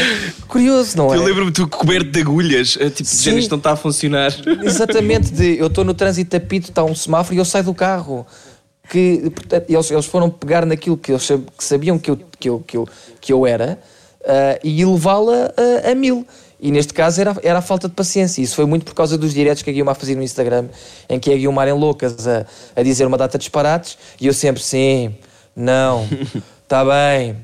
Curioso, 0.49 0.97
não 0.97 1.07
eu 1.09 1.13
é? 1.13 1.17
Eu 1.17 1.25
lembro-me 1.25 1.53
tu 1.53 1.69
coberto 1.69 2.11
de 2.11 2.21
agulhas, 2.21 2.71
tipo, 2.71 3.03
de 3.03 3.17
género, 3.17 3.41
isto 3.41 3.51
não 3.51 3.59
está 3.59 3.73
a 3.73 3.77
funcionar. 3.77 4.33
Exatamente, 4.65 5.31
de, 5.31 5.59
eu 5.59 5.67
estou 5.67 5.85
no 5.85 5.93
trânsito 5.93 6.31
tapito, 6.31 6.71
está 6.71 6.83
um 6.83 6.95
semáforo 6.95 7.35
e 7.35 7.39
eu 7.39 7.45
saio 7.45 7.65
do 7.65 7.75
carro. 7.75 8.27
Que, 8.89 9.31
portanto, 9.31 9.65
eles, 9.69 9.91
eles 9.91 10.07
foram 10.07 10.29
pegar 10.29 10.67
naquilo 10.67 10.97
que, 10.97 11.13
eles, 11.13 11.27
que 11.27 11.65
sabiam 11.65 11.99
que 11.99 12.11
eu, 12.11 12.19
que 12.39 12.49
eu, 12.49 12.61
que 12.67 12.77
eu, 12.77 12.89
que 13.21 13.33
eu 13.33 13.47
era 13.47 13.79
uh, 14.25 14.59
e 14.63 14.85
levá-la 14.85 15.53
a, 15.57 15.91
a 15.91 15.95
mil. 15.95 16.27
E 16.65 16.71
neste 16.71 16.95
caso 16.95 17.21
era, 17.21 17.37
era 17.43 17.59
a 17.59 17.63
falta 17.63 17.91
de 17.91 17.95
paciência. 17.95 18.41
Isso 18.41 18.57
foi 18.57 18.65
muito 18.65 18.87
por 18.87 18.95
causa 18.95 19.19
dos 19.19 19.35
diretos 19.35 19.63
que 19.63 19.69
a 19.69 19.73
Guilmar 19.73 19.95
fazia 19.97 20.17
no 20.17 20.23
Instagram, 20.23 20.69
em 21.11 21.21
que 21.21 21.31
a 21.31 21.37
Guilmar 21.37 21.69
em 21.69 21.75
loucas 21.75 22.27
a, 22.27 22.47
a 22.75 22.83
dizer 22.83 23.07
uma 23.07 23.19
data 23.19 23.37
de 23.37 23.43
disparates 23.43 23.99
e 24.19 24.27
eu 24.27 24.33
sempre 24.33 24.63
sim, 24.63 25.15
não, 25.55 26.09
está 26.63 26.81
bem, 26.89 27.37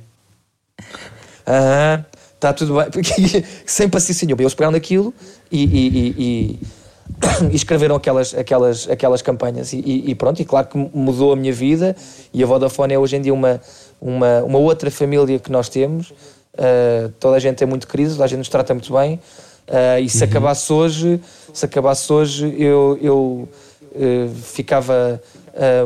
aham, 1.46 1.96
uhum, 1.98 2.04
está 2.34 2.54
tudo 2.54 2.76
bem. 2.76 2.90
Porque, 2.90 3.44
sem 3.66 3.90
paciência 3.90 4.24
nenhuma. 4.24 4.40
Eles 4.40 4.54
pegaram 4.54 4.72
naquilo 4.72 5.12
e, 5.52 5.64
e, 5.64 5.88
e, 5.98 6.58
e, 7.52 7.52
escreveram 7.54 7.96
aquelas, 7.96 8.34
aquelas, 8.34 8.88
aquelas 8.88 9.20
campanhas. 9.20 9.74
E, 9.74 10.14
pronto, 10.14 10.40
e 10.40 10.46
claro 10.46 10.66
que 10.66 10.78
mudou 10.78 11.34
a 11.34 11.36
minha 11.36 11.52
vida 11.52 11.94
e 12.32 12.42
a 12.42 12.46
Vodafone 12.46 12.94
é 12.94 12.98
hoje 12.98 13.16
em 13.16 13.20
dia 13.20 13.34
uma, 13.34 13.60
uma, 14.00 14.42
uma 14.44 14.58
outra 14.58 14.90
família 14.90 15.38
que 15.38 15.52
nós 15.52 15.68
temos. 15.68 16.10
Uh, 16.60 17.08
toda 17.18 17.36
a 17.36 17.38
gente 17.38 17.64
é 17.64 17.66
muito 17.66 17.88
crise, 17.88 18.12
toda 18.12 18.24
a 18.24 18.26
gente 18.26 18.38
nos 18.38 18.48
trata 18.50 18.74
muito 18.74 18.92
bem. 18.92 19.14
Uh, 19.66 20.02
e 20.02 20.10
se 20.10 20.22
uhum. 20.22 20.28
acabasse 20.28 20.70
hoje, 20.70 21.20
se 21.54 21.64
acabasse 21.64 22.12
hoje, 22.12 22.54
eu, 22.58 22.98
eu 23.00 23.48
uh, 23.94 24.28
ficava 24.34 25.20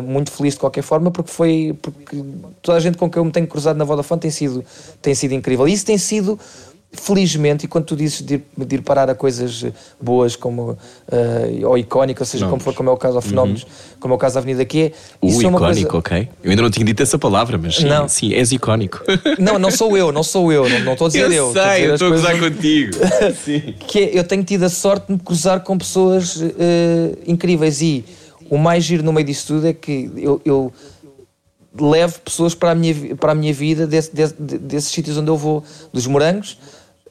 muito 0.06 0.30
feliz 0.30 0.54
de 0.54 0.60
qualquer 0.60 0.82
forma, 0.82 1.10
porque 1.10 1.32
foi 1.32 1.76
porque 1.80 2.22
toda 2.60 2.76
a 2.76 2.80
gente 2.80 2.98
com 2.98 3.10
quem 3.10 3.18
eu 3.18 3.24
me 3.24 3.32
tenho 3.32 3.46
cruzado 3.46 3.76
na 3.76 3.84
Vodafone 3.84 4.20
tem 4.20 4.30
sido 4.30 4.62
tem 5.00 5.14
sido 5.14 5.32
incrível. 5.32 5.66
E 5.66 5.72
isso 5.72 5.86
tem 5.86 5.96
sido 5.96 6.38
felizmente, 6.96 7.64
e 7.64 7.68
quando 7.68 7.84
tu 7.84 7.96
dizes 7.96 8.22
de 8.22 8.34
ir, 8.34 8.44
de 8.56 8.74
ir 8.76 8.82
parar 8.82 9.10
a 9.10 9.14
coisas 9.14 9.64
boas 10.00 10.36
como, 10.36 10.72
uh, 10.72 11.66
ou 11.66 11.76
icónicas, 11.76 12.28
ou 12.28 12.32
seja, 12.32 12.48
como, 12.48 12.60
for, 12.60 12.74
como 12.74 12.90
é 12.90 12.92
o 12.92 12.96
caso 12.96 13.14
a 13.14 13.16
uhum. 13.16 13.22
fenómenos, 13.22 13.62
uhum. 13.62 13.68
como 14.00 14.14
é 14.14 14.16
o 14.16 14.18
caso 14.18 14.34
da 14.34 14.40
Avenida 14.40 14.64
Q, 14.64 14.92
uh, 15.20 15.28
icónico, 15.28 15.56
é 15.56 15.60
coisa... 15.60 15.98
ok. 15.98 16.28
Eu 16.42 16.50
ainda 16.50 16.62
não 16.62 16.70
tinha 16.70 16.84
dito 16.84 17.02
essa 17.02 17.18
palavra, 17.18 17.58
mas 17.58 17.76
sim, 17.76 17.86
não. 17.86 18.08
sim 18.08 18.32
és 18.32 18.52
icónico. 18.52 19.00
Não, 19.38 19.58
não 19.58 19.70
sou 19.70 19.96
eu, 19.96 20.12
não 20.12 20.22
sou 20.22 20.52
eu, 20.52 20.68
não, 20.68 20.92
estou 20.92 21.06
a 21.06 21.08
dizer 21.08 21.30
eu. 21.32 21.48
Eu 21.48 21.52
sei, 21.52 21.86
eu 21.86 21.94
estou 21.94 22.08
a 22.08 22.10
gozar 22.10 22.38
contigo. 22.38 22.92
que 23.86 23.98
é, 23.98 24.18
eu 24.18 24.24
tenho 24.24 24.44
tido 24.44 24.64
a 24.64 24.68
sorte 24.68 25.06
de 25.06 25.12
me 25.14 25.18
cruzar 25.18 25.60
com 25.60 25.76
pessoas 25.76 26.36
uh, 26.36 26.50
incríveis 27.26 27.80
e 27.80 28.04
o 28.48 28.58
mais 28.58 28.84
giro 28.84 29.02
no 29.02 29.12
meio 29.12 29.26
disso 29.26 29.48
tudo 29.48 29.66
é 29.66 29.72
que 29.72 30.10
eu, 30.16 30.40
eu 30.44 30.72
levo 31.78 32.20
pessoas 32.20 32.54
para 32.54 32.70
a 32.70 32.74
minha, 32.74 33.16
para 33.16 33.32
a 33.32 33.34
minha 33.34 33.52
vida 33.52 33.86
desse, 33.86 34.14
desse, 34.14 34.34
desses 34.34 34.90
sítios 34.90 35.18
onde 35.18 35.28
eu 35.28 35.36
vou, 35.36 35.64
dos 35.92 36.06
morangos, 36.06 36.58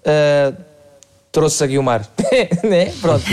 Uh, 0.05 0.55
trouxe 1.31 1.63
a 1.63 1.67
Guilmar. 1.67 2.07
né? 2.63 2.93
Pronto. 3.01 3.25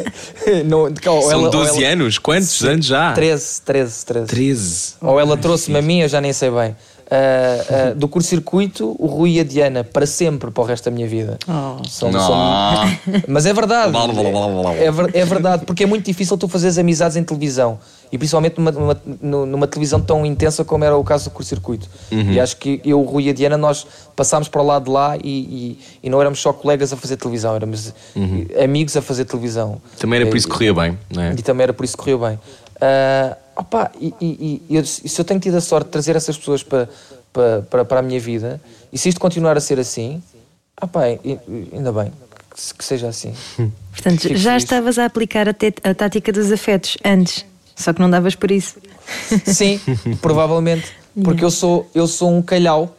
não, 0.64 0.92
São 1.20 1.30
ela, 1.30 1.50
12 1.50 1.84
ela, 1.84 1.92
anos? 1.92 2.18
Quantos 2.18 2.50
sim, 2.50 2.68
anos 2.68 2.86
já? 2.86 3.12
13, 3.12 3.62
13, 3.62 4.06
13. 4.06 4.26
13. 4.26 4.94
Ou 5.02 5.20
ela 5.20 5.36
trouxe-me 5.36 5.78
a 5.78 5.82
mim, 5.82 6.00
eu 6.00 6.08
já 6.08 6.20
nem 6.20 6.32
sei 6.32 6.50
bem. 6.50 6.74
Uh, 7.14 7.94
do 7.94 8.08
curto-circuito, 8.08 8.96
o 8.98 9.06
Rui 9.06 9.32
e 9.32 9.40
a 9.40 9.44
Diana, 9.44 9.84
para 9.84 10.06
sempre, 10.06 10.50
para 10.50 10.62
o 10.62 10.66
resto 10.66 10.86
da 10.86 10.90
minha 10.90 11.06
vida. 11.06 11.38
Oh. 11.46 11.86
São, 11.88 12.10
são... 12.10 12.34
Mas 13.28 13.46
é 13.46 13.52
verdade. 13.52 13.92
é, 15.12 15.20
é, 15.20 15.24
verdade, 15.24 15.64
porque 15.64 15.84
é 15.84 15.86
muito 15.86 16.04
difícil 16.04 16.36
tu 16.36 16.48
fazeres 16.48 16.76
amizades 16.78 17.16
em 17.16 17.22
televisão. 17.22 17.78
E 18.10 18.18
principalmente 18.18 18.58
numa, 18.58 18.72
numa, 18.72 19.46
numa 19.46 19.66
televisão 19.66 20.00
tão 20.00 20.24
intensa 20.24 20.64
como 20.64 20.84
era 20.84 20.96
o 20.96 21.04
caso 21.04 21.24
do 21.24 21.30
curto-circuito. 21.30 21.88
Uhum. 22.10 22.32
E 22.32 22.40
acho 22.40 22.56
que 22.56 22.80
eu, 22.84 23.00
o 23.00 23.04
Rui 23.04 23.24
e 23.24 23.30
a 23.30 23.32
Diana, 23.32 23.56
nós 23.56 23.86
passámos 24.16 24.48
para 24.48 24.62
o 24.62 24.66
lado 24.66 24.84
de 24.84 24.90
lá 24.90 25.16
e, 25.16 25.20
e, 25.22 25.78
e, 26.02 26.10
não 26.10 26.20
éramos 26.20 26.40
só 26.40 26.52
colegas 26.52 26.92
a 26.92 26.96
fazer 26.96 27.16
televisão, 27.16 27.54
éramos 27.54 27.92
uhum. 28.14 28.46
Eh, 28.50 28.64
amigos 28.64 28.96
a 28.96 29.02
fazer 29.02 29.24
televisão. 29.24 29.80
Também 29.98 30.20
era 30.20 30.28
por 30.28 30.36
isso 30.36 30.46
que 30.46 30.52
corria 30.52 30.74
bem, 30.74 30.98
não 31.10 31.22
é? 31.22 31.32
E 31.32 31.42
também 31.42 31.64
era 31.64 31.72
por 31.72 31.84
isso 31.84 31.96
que 31.96 32.04
corria 32.04 32.28
bem. 32.28 32.38
Uh, 32.76 33.43
Opa, 33.56 33.90
e, 34.00 34.12
e, 34.20 34.62
e 34.68 34.76
eu, 34.76 34.84
se 34.84 35.18
eu 35.20 35.24
tenho 35.24 35.38
tido 35.38 35.56
a 35.56 35.60
sorte 35.60 35.86
de 35.86 35.92
trazer 35.92 36.16
essas 36.16 36.36
pessoas 36.36 36.62
para, 36.62 36.88
para, 37.32 37.84
para, 37.84 38.00
a 38.00 38.02
minha 38.02 38.18
vida, 38.18 38.60
e 38.92 38.98
se 38.98 39.08
isto 39.08 39.20
continuar 39.20 39.56
a 39.56 39.60
ser 39.60 39.78
assim, 39.78 40.22
opa, 40.80 41.02
ainda 41.72 41.92
bem 41.92 42.12
que 42.78 42.84
seja 42.84 43.08
assim. 43.08 43.34
Portanto, 43.90 44.20
Fico 44.22 44.36
já 44.36 44.50
feliz. 44.50 44.62
estavas 44.64 44.98
a 44.98 45.04
aplicar 45.04 45.48
a, 45.48 45.54
a 45.82 45.94
tática 45.94 46.32
dos 46.32 46.52
afetos 46.52 46.96
antes, 47.04 47.44
só 47.74 47.92
que 47.92 48.00
não 48.00 48.08
davas 48.08 48.34
por 48.34 48.50
isso. 48.50 48.76
Sim, 49.44 49.80
provavelmente, 50.20 50.92
porque 51.22 51.44
eu 51.44 51.50
sou, 51.50 51.88
eu 51.94 52.06
sou 52.06 52.30
um 52.32 52.42
calhau 52.42 52.96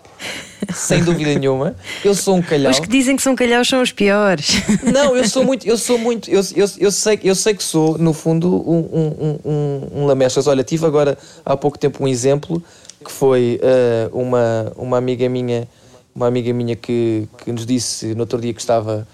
sem 0.73 1.03
dúvida 1.03 1.37
nenhuma. 1.37 1.75
Eu 2.03 2.15
sou 2.15 2.35
um 2.35 2.41
calhau. 2.41 2.71
Os 2.71 2.79
que 2.79 2.87
dizem 2.87 3.15
que 3.15 3.21
são 3.21 3.35
calhaus 3.35 3.67
são 3.67 3.81
os 3.81 3.91
piores. 3.91 4.61
Não, 4.83 5.15
eu 5.15 5.27
sou 5.27 5.43
muito, 5.43 5.67
eu 5.67 5.77
sou 5.77 5.97
muito, 5.97 6.29
eu, 6.29 6.41
eu, 6.55 6.67
eu, 6.77 6.91
sei, 6.91 7.19
eu 7.23 7.35
sei 7.35 7.53
que 7.53 7.63
sou, 7.63 7.97
no 7.97 8.13
fundo, 8.13 8.55
um, 8.69 8.79
um, 8.93 9.39
um, 9.45 10.01
um 10.01 10.05
lamechas. 10.05 10.47
Olha, 10.47 10.63
tive 10.63 10.85
agora 10.85 11.17
há 11.45 11.55
pouco 11.55 11.77
tempo 11.77 12.03
um 12.03 12.07
exemplo 12.07 12.61
que 13.03 13.11
foi 13.11 13.59
uh, 13.61 14.19
uma, 14.19 14.73
uma 14.75 14.97
amiga 14.97 15.29
minha, 15.29 15.67
uma 16.13 16.27
amiga 16.27 16.51
minha 16.51 16.75
que, 16.75 17.27
que 17.43 17.51
nos 17.51 17.65
disse 17.65 18.13
no 18.15 18.21
outro 18.21 18.39
dia 18.39 18.53
que 18.53 18.61
estava, 18.61 19.07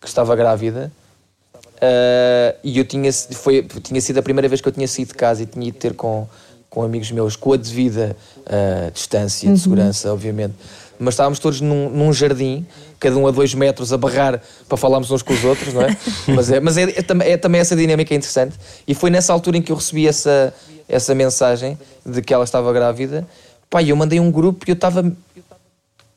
que 0.00 0.08
estava 0.08 0.34
grávida. 0.34 0.90
Uh, 1.74 2.56
e 2.64 2.78
eu 2.78 2.84
tinha, 2.84 3.12
foi, 3.12 3.62
tinha 3.62 4.00
sido 4.00 4.18
a 4.18 4.22
primeira 4.22 4.48
vez 4.48 4.60
que 4.60 4.68
eu 4.68 4.72
tinha 4.72 4.88
saído 4.88 5.08
de 5.08 5.18
casa 5.18 5.42
e 5.42 5.46
tinha 5.46 5.68
ido 5.68 5.76
ter 5.76 5.92
com, 5.94 6.26
com 6.70 6.82
amigos 6.82 7.10
meus, 7.10 7.36
com 7.36 7.52
a 7.52 7.56
devida 7.56 8.16
uh, 8.40 8.90
distância 8.90 9.46
de 9.46 9.52
uhum. 9.52 9.56
segurança, 9.56 10.12
obviamente 10.12 10.54
mas 10.98 11.14
estávamos 11.14 11.38
todos 11.38 11.60
num, 11.60 11.88
num 11.90 12.12
jardim, 12.12 12.66
cada 12.98 13.16
um 13.16 13.26
a 13.26 13.30
dois 13.30 13.54
metros, 13.54 13.92
a 13.92 13.98
barrar 13.98 14.40
para 14.68 14.76
falarmos 14.76 15.10
uns 15.10 15.22
com 15.22 15.32
os 15.32 15.44
outros, 15.44 15.74
não 15.74 15.82
é? 15.82 15.96
mas 16.28 16.50
é, 16.50 16.60
mas 16.60 16.76
é, 16.76 16.84
é, 16.84 17.32
é 17.32 17.36
também 17.36 17.60
essa 17.60 17.76
dinâmica 17.76 18.14
interessante. 18.14 18.54
E 18.86 18.94
foi 18.94 19.10
nessa 19.10 19.32
altura 19.32 19.58
em 19.58 19.62
que 19.62 19.72
eu 19.72 19.76
recebi 19.76 20.06
essa, 20.06 20.54
essa 20.88 21.14
mensagem 21.14 21.78
de 22.04 22.22
que 22.22 22.32
ela 22.32 22.44
estava 22.44 22.72
grávida. 22.72 23.26
Pai, 23.68 23.90
eu 23.90 23.96
mandei 23.96 24.20
um 24.20 24.30
grupo 24.30 24.64
e 24.66 24.70
eu 24.70 24.74
estava 24.74 25.04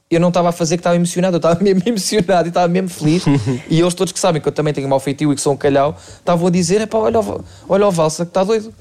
eu 0.09 0.21
não 0.21 0.29
estava 0.29 0.49
a 0.49 0.51
fazer 0.51 0.77
que 0.77 0.81
estava 0.81 0.95
emocionado, 0.95 1.35
eu 1.35 1.37
estava 1.37 1.59
mesmo 1.63 1.83
emocionado 1.85 2.47
e 2.47 2.49
estava 2.49 2.67
mesmo 2.67 2.89
feliz. 2.89 3.23
e 3.69 3.79
eles 3.79 3.93
todos 3.93 4.13
que 4.13 4.19
sabem 4.19 4.41
que 4.41 4.47
eu 4.47 4.51
também 4.51 4.73
tenho 4.73 4.87
mau 4.87 4.99
feitiço 4.99 5.31
e 5.31 5.35
que 5.35 5.41
sou 5.41 5.53
um 5.53 5.57
calhau, 5.57 5.97
estavam 6.19 6.47
a 6.47 6.49
dizer: 6.49 6.81
é 6.81 6.85
pá, 6.85 6.97
olha, 6.97 7.19
olha 7.67 7.87
o 7.87 7.91
Valsa 7.91 8.25
que 8.25 8.29
está 8.29 8.43
doido. 8.43 8.73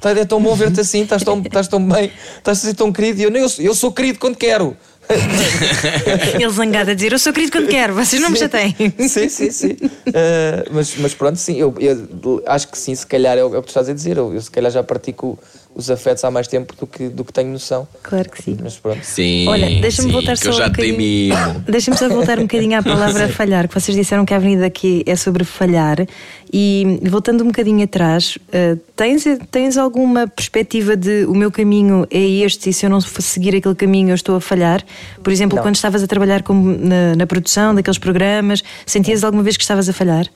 Tá, 0.00 0.10
é 0.10 0.24
tão 0.24 0.42
bom 0.42 0.54
ver-te 0.54 0.80
assim, 0.80 1.02
estás 1.02 1.22
tão, 1.22 1.40
estás 1.40 1.68
tão 1.68 1.82
bem, 1.86 2.10
estás 2.36 2.58
a 2.58 2.60
ser 2.68 2.74
tão 2.74 2.92
querido. 2.92 3.20
E 3.20 3.22
eu, 3.24 3.30
não, 3.30 3.46
eu 3.58 3.74
sou 3.74 3.92
querido 3.92 4.18
quando 4.18 4.36
quero. 4.36 4.76
Ele 6.40 6.50
zangado 6.50 6.90
a 6.90 6.94
dizer: 6.94 7.12
Eu 7.12 7.18
sou 7.18 7.32
querido 7.32 7.52
quando 7.52 7.68
quero, 7.68 7.94
vocês 7.94 8.20
não 8.20 8.34
sim, 8.34 8.42
me 8.42 8.48
têm, 8.48 8.74
Sim, 9.08 9.28
sim, 9.28 9.50
sim. 9.50 9.72
Uh, 9.72 10.70
mas, 10.72 10.96
mas 10.96 11.14
pronto, 11.14 11.36
sim, 11.36 11.56
eu, 11.58 11.74
eu, 11.78 12.42
acho 12.46 12.68
que 12.68 12.78
sim, 12.78 12.94
se 12.94 13.06
calhar 13.06 13.36
é 13.36 13.44
o, 13.44 13.54
é 13.54 13.58
o 13.58 13.60
que 13.60 13.66
tu 13.66 13.70
estás 13.70 13.88
a 13.88 13.92
dizer. 13.92 14.16
Eu, 14.16 14.34
eu 14.34 14.40
se 14.40 14.50
calhar 14.50 14.70
já 14.70 14.82
pratico 14.82 15.38
os 15.74 15.90
afetos 15.90 16.22
há 16.24 16.30
mais 16.30 16.46
tempo 16.46 16.74
do 16.78 16.86
que, 16.86 17.08
do 17.08 17.24
que 17.24 17.32
tenho 17.32 17.50
noção. 17.50 17.86
Claro 18.02 18.30
que 18.30 18.42
sim. 18.42 18.56
Mas 18.62 18.76
pronto. 18.76 19.02
Sim, 19.02 19.48
Olha, 19.48 19.80
deixa-me 19.80 20.12
voltar 20.12 20.36
só 20.36 20.48
eu 20.48 20.52
já 20.52 20.66
um 20.66 20.70
bocadinho. 20.70 21.34
Deixa-me 21.66 21.96
só 21.96 22.08
voltar 22.08 22.38
um 22.38 22.42
bocadinho 22.42 22.78
à 22.78 22.82
palavra 22.82 23.28
falhar, 23.32 23.68
que 23.68 23.74
vocês 23.74 23.96
disseram 23.96 24.24
que 24.24 24.32
a 24.32 24.36
avenida 24.36 24.66
aqui 24.66 25.02
é 25.06 25.16
sobre 25.16 25.44
falhar. 25.44 26.06
E 26.52 27.00
voltando 27.02 27.42
um 27.42 27.48
bocadinho 27.48 27.82
atrás, 27.82 28.36
uh, 28.36 28.78
tens, 28.94 29.24
tens 29.50 29.76
alguma 29.76 30.28
perspectiva 30.28 30.96
de 30.96 31.24
o 31.24 31.34
meu 31.34 31.50
caminho 31.50 32.06
é 32.10 32.20
este 32.20 32.70
e 32.70 32.72
se 32.72 32.86
eu 32.86 32.90
não 32.90 33.00
seguir 33.00 33.56
aquele 33.56 33.74
caminho 33.74 34.10
eu 34.10 34.14
estou 34.14 34.36
a 34.36 34.40
falhar? 34.40 34.84
Por 35.22 35.32
exemplo, 35.32 35.56
não. 35.56 35.62
quando 35.64 35.74
estavas 35.74 36.02
a 36.02 36.06
trabalhar 36.06 36.44
com, 36.44 36.54
na, 36.54 37.16
na 37.16 37.26
produção 37.26 37.74
daqueles 37.74 37.98
programas, 37.98 38.62
sentias 38.86 39.24
alguma 39.24 39.42
vez 39.42 39.56
que 39.56 39.64
estavas 39.64 39.88
a 39.88 39.92
falhar? 39.92 40.28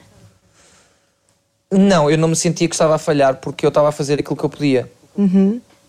Não, 1.70 2.10
eu 2.10 2.16
não 2.16 2.28
me 2.28 2.36
sentia 2.36 2.66
que 2.66 2.74
estava 2.74 2.94
a 2.94 2.98
falhar 2.98 3.36
porque 3.36 3.65
eu 3.65 3.69
estava 3.69 3.90
a 3.90 3.93
fazer 3.93 4.15
aquilo 4.15 4.36
que 4.36 4.44
eu 4.44 4.48
podia. 4.48 4.90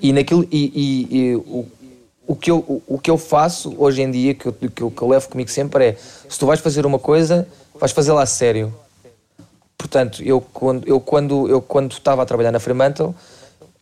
E, 0.01 0.13
naquilo, 0.13 0.47
e, 0.51 1.07
e- 1.11 1.17
e 1.31 1.35
o, 1.35 1.65
o, 2.27 2.35
que 2.35 2.49
eu, 2.49 2.57
o, 2.59 2.81
o 2.87 2.97
que 2.99 3.11
eu 3.11 3.17
faço 3.17 3.75
hoje 3.77 4.01
em 4.01 4.09
dia, 4.09 4.33
que 4.33 4.47
eu, 4.47 4.53
que, 4.53 4.81
eu, 4.83 4.89
que 4.91 5.01
eu 5.01 5.07
levo 5.07 5.27
comigo 5.29 5.49
sempre 5.49 5.85
é: 5.89 5.97
se 6.27 6.39
tu 6.39 6.45
vais 6.45 6.59
fazer 6.59 6.85
uma 6.85 6.97
coisa, 6.99 7.47
vais 7.79 7.91
fazê-la 7.91 8.23
a 8.23 8.25
sério. 8.25 8.73
Portanto, 9.77 10.21
eu 10.23 10.41
quando, 10.41 10.87
eu, 10.87 10.99
quando, 10.99 11.47
eu 11.49 11.61
quando 11.61 11.91
estava 11.91 12.21
a 12.23 12.25
trabalhar 12.25 12.51
na 12.51 12.59
Fremantle, 12.59 13.15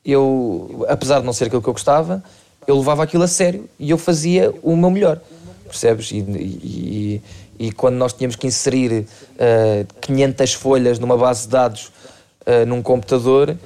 eu, 0.05 0.85
apesar 0.87 1.19
de 1.19 1.25
não 1.25 1.33
ser 1.33 1.45
aquilo 1.45 1.61
que 1.61 1.69
eu 1.69 1.73
gostava, 1.73 2.23
eu 2.67 2.77
levava 2.77 3.03
aquilo 3.03 3.23
a 3.23 3.27
sério 3.27 3.67
e 3.79 3.89
eu 3.89 3.97
fazia 3.97 4.53
o 4.63 4.75
meu 4.75 4.89
melhor. 4.89 5.19
Percebes? 5.65 6.11
E, 6.11 6.17
e, 6.19 7.21
e- 7.59 7.71
quando 7.71 7.95
nós 7.95 8.13
tínhamos 8.13 8.35
que 8.35 8.47
inserir 8.47 9.05
eh, 9.37 9.85
500 10.01 10.53
folhas 10.53 10.99
numa 10.99 11.17
base 11.17 11.43
de 11.43 11.49
dados 11.49 11.91
eh, 12.45 12.63
num 12.65 12.81
computador, 12.81 13.57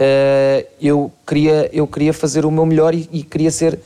eh, 0.00 0.66
eu, 0.80 1.12
queria, 1.26 1.68
eu 1.72 1.86
queria 1.86 2.12
fazer 2.14 2.44
o 2.46 2.50
meu 2.50 2.64
melhor 2.64 2.94
e, 2.94 3.06
e 3.12 3.22
queria 3.22 3.50
ser 3.50 3.78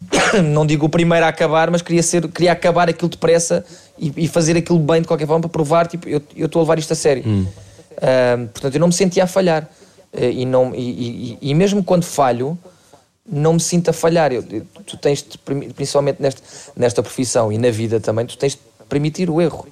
não 0.52 0.66
digo 0.66 0.86
o 0.86 0.88
primeiro 0.88 1.24
a 1.24 1.28
acabar, 1.28 1.70
mas 1.70 1.80
queria, 1.80 2.02
ser, 2.02 2.26
queria 2.28 2.52
acabar 2.52 2.88
aquilo 2.88 3.08
depressa 3.08 3.64
e, 3.98 4.12
e 4.16 4.28
fazer 4.28 4.56
aquilo 4.56 4.78
bem 4.78 5.00
de 5.02 5.06
qualquer 5.08 5.26
forma 5.26 5.40
para 5.42 5.48
provar, 5.50 5.86
tipo, 5.86 6.08
eu 6.08 6.20
estou 6.36 6.60
a 6.60 6.62
levar 6.64 6.78
isto 6.78 6.92
a 6.92 6.96
sério. 6.96 7.22
Ah, 8.00 8.36
portanto, 8.52 8.74
eu 8.74 8.80
não 8.80 8.88
me 8.88 8.92
sentia 8.92 9.24
a 9.24 9.26
falhar. 9.26 9.68
Ah, 10.12 10.24
e, 10.24 10.44
não, 10.44 10.74
e, 10.74 10.80
e- 11.32 11.38
e 11.50 11.54
mesmo 11.54 11.82
quando 11.84 12.04
falho, 12.04 12.58
não 13.30 13.54
me 13.54 13.60
sinto 13.60 13.90
a 13.90 13.92
falhar. 13.92 14.32
Eu- 14.32 14.44
eu- 14.50 14.62
tu 14.86 14.96
tens 14.96 15.22
principalmente 15.76 16.20
nesta, 16.20 16.42
nesta 16.76 17.02
profissão 17.02 17.52
e 17.52 17.58
na 17.58 17.70
vida 17.70 18.00
também, 18.00 18.24
tu 18.26 18.36
tens 18.38 18.52
de 18.54 18.60
permitir 18.88 19.28
o 19.28 19.40
erro. 19.40 19.66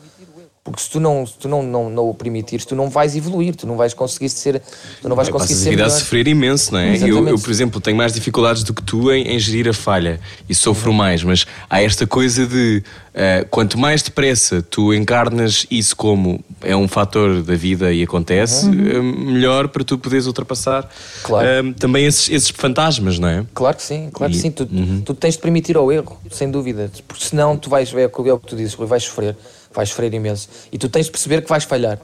Porque 0.67 0.83
se 0.83 0.91
tu 0.91 0.99
não, 0.99 1.25
se 1.25 1.35
tu 1.35 1.49
não, 1.49 1.63
não, 1.63 1.89
não 1.89 2.11
o 2.11 2.15
permitires, 2.15 2.65
tu 2.65 2.75
não 2.75 2.91
vais 2.91 3.15
evoluir, 3.15 3.55
tu 3.55 3.67
não 3.67 3.77
vais 3.77 3.95
conseguir 3.95 4.29
ser. 4.29 4.61
Tu 5.01 5.09
não 5.09 5.15
vais 5.15 5.29
conseguir 5.29 5.55
Passas 5.55 5.61
a 5.61 5.65
ser. 5.65 5.71
vida 5.71 5.87
a 5.87 5.91
sofrer 5.91 6.27
imenso, 6.27 6.73
não 6.73 6.81
é? 6.81 6.97
Eu, 6.99 7.27
eu, 7.29 7.39
por 7.39 7.51
exemplo, 7.51 7.81
tenho 7.81 7.97
mais 7.97 8.13
dificuldades 8.13 8.65
do 8.65 8.75
que 8.75 8.83
tu 8.83 9.13
em, 9.13 9.29
em 9.29 9.39
gerir 9.39 9.69
a 9.69 9.73
falha 9.73 10.19
e 10.49 10.55
sofro 10.55 10.91
Uhum. 10.91 10.97
mais, 10.97 11.23
mas 11.23 11.47
há 11.71 11.81
esta 11.81 12.05
coisa 12.07 12.47
de 12.47 12.83
eh, 13.15 13.47
quanto 13.49 13.79
mais 13.79 14.03
depressa 14.03 14.61
tu 14.61 14.93
encarnas 14.93 15.67
isso 15.71 15.95
como 15.97 16.45
é 16.61 16.75
um 16.77 16.89
fator 16.89 17.43
da 17.43 17.55
vida 17.55 17.93
e 17.93 18.03
acontece, 18.03 18.67
eh, 18.67 19.01
melhor 19.01 19.69
para 19.69 19.85
tu 19.85 19.97
poderes 19.97 20.27
ultrapassar 20.27 20.83
Uhum. 20.85 20.89
Claro. 21.23 21.47
eh, 21.47 21.75
também 21.79 22.05
esses, 22.07 22.29
esses 22.29 22.51
fantasmas, 22.51 23.19
não 23.21 23.29
é? 23.29 23.45
Claro 23.55 23.77
que 23.77 23.83
sim, 23.85 24.11
claro 24.13 24.33
que 24.33 24.39
E- 24.39 24.43
sim. 24.43 24.51
Tu, 24.51 24.69
Uhum. 24.71 25.03
tu 25.05 25.15
tens 25.15 25.35
de 25.35 25.41
permitir 25.41 25.77
ao 25.77 25.93
erro, 25.93 26.19
sem 26.31 26.51
dúvida. 26.51 26.91
Porque 27.07 27.25
senão 27.25 27.57
tu 27.57 27.71
vais 27.71 27.89
ver 27.91 28.03
é 28.03 28.07
o 28.07 28.11
que 28.11 28.29
é 28.31 28.37
que 28.37 28.47
tu 28.47 28.57
dizes, 28.57 28.75
vais 28.75 29.03
sofrer, 29.05 29.37
vais 29.77 29.89
sofrer 29.89 30.13
imenso. 30.13 30.49
E 30.73 30.79
tu 30.79 30.89
tens 30.89 31.07
de 31.07 31.13
perceber 31.13 31.43
que 31.43 31.49
vais 31.49 31.65
falhar. 31.65 31.99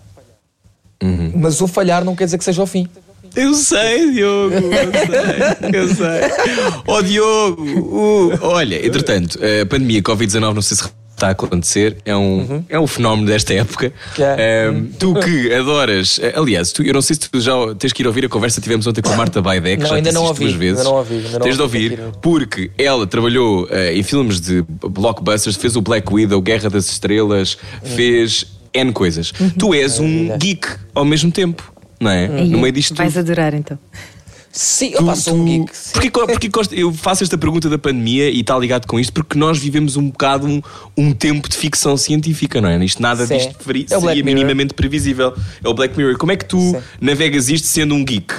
Uhum. 1.02 1.32
Mas 1.36 1.60
o 1.60 1.66
falhar 1.66 2.04
não 2.04 2.14
quer 2.14 2.26
dizer 2.26 2.38
que 2.38 2.44
seja 2.44 2.62
o 2.62 2.66
fim. 2.66 2.88
Eu 3.34 3.54
sei, 3.54 4.12
Diogo, 4.12 4.54
eu 4.54 4.68
sei, 4.68 5.80
eu 5.80 5.88
sei. 5.88 6.30
Ó 6.86 7.00
Diogo, 7.00 7.62
uh, 7.62 8.38
olha, 8.42 8.84
entretanto, 8.84 9.38
a 9.42 9.64
pandemia 9.64 10.02
Covid-19, 10.02 10.52
não 10.52 10.60
sei 10.60 10.76
se 10.76 10.84
está 11.22 11.28
a 11.28 11.30
acontecer, 11.30 11.96
é 12.04 12.16
um, 12.16 12.64
é 12.68 12.78
um 12.78 12.86
fenómeno 12.86 13.28
desta 13.28 13.54
época. 13.54 13.92
Que 14.14 14.22
é. 14.22 14.66
Ehm, 14.68 14.86
tu 14.98 15.14
que 15.20 15.54
adoras, 15.54 16.18
eh, 16.20 16.32
aliás, 16.36 16.72
tu, 16.72 16.82
eu 16.82 16.92
não 16.92 17.00
sei 17.00 17.14
se 17.14 17.30
tu 17.30 17.40
já 17.40 17.52
tens 17.78 17.92
que 17.92 18.02
ir 18.02 18.06
ouvir 18.06 18.24
a 18.24 18.28
conversa 18.28 18.60
que 18.60 18.64
tivemos 18.64 18.86
ontem 18.86 19.00
com 19.00 19.12
a 19.12 19.16
Marta 19.16 19.40
Não, 19.40 19.86
já 19.86 19.94
ainda 19.94 20.12
não 20.12 20.24
ouvi, 20.24 20.44
duas 20.44 20.54
vezes. 20.54 20.78
ainda 20.78 20.90
não 20.90 20.96
ouvi, 20.98 21.14
ainda 21.14 21.30
não 21.30 21.40
tens 21.40 21.56
de 21.56 21.62
ouvi, 21.62 21.84
ouvir, 21.84 22.00
porque 22.20 22.70
ela 22.76 23.06
trabalhou 23.06 23.68
eh, 23.70 23.96
em 23.96 24.02
filmes 24.02 24.40
de 24.40 24.62
blockbusters, 24.62 25.56
fez 25.56 25.76
o 25.76 25.80
Black 25.80 26.12
Widow, 26.12 26.40
Guerra 26.42 26.68
das 26.68 26.90
Estrelas, 26.90 27.56
fez 27.82 28.46
N 28.74 28.92
coisas. 28.92 29.32
Tu 29.58 29.74
és 29.74 30.00
um 30.00 30.36
geek 30.38 30.66
ao 30.94 31.04
mesmo 31.04 31.30
tempo, 31.30 31.72
não 32.00 32.10
é? 32.10 32.26
No 32.26 32.58
meio 32.58 32.72
disto 32.72 32.94
Vais 32.94 33.16
adorar 33.16 33.54
então. 33.54 33.78
Sim, 34.52 34.90
eu 34.92 35.04
passo 35.06 35.34
um 35.34 35.44
geek. 35.46 35.72
porquê 36.26 36.48
gosto- 36.48 36.74
eu 36.74 36.92
faço 36.92 37.22
esta 37.24 37.38
pergunta 37.38 37.70
da 37.70 37.78
pandemia 37.78 38.28
e 38.28 38.40
está 38.40 38.58
ligado 38.58 38.86
com 38.86 39.00
isto? 39.00 39.10
Porque 39.12 39.38
nós 39.38 39.58
vivemos 39.58 39.96
um 39.96 40.10
bocado 40.10 40.46
um, 40.46 40.60
um 40.96 41.12
tempo 41.14 41.48
de 41.48 41.56
ficção 41.56 41.96
científica, 41.96 42.60
não 42.60 42.68
é? 42.68 42.84
Isto 42.84 43.00
nada 43.00 43.26
Sim. 43.26 43.38
disto 43.38 43.54
feri- 43.58 43.86
É 43.90 43.98
seria 43.98 44.22
minimamente 44.22 44.74
previsível. 44.74 45.32
É 45.64 45.68
o 45.68 45.72
Black 45.72 45.96
Mirror. 45.96 46.18
Como 46.18 46.32
é 46.32 46.36
que 46.36 46.44
tu 46.44 46.60
Sim. 46.60 46.76
navegas 47.00 47.48
isto 47.48 47.66
sendo 47.66 47.94
um 47.94 48.04
geek? 48.04 48.34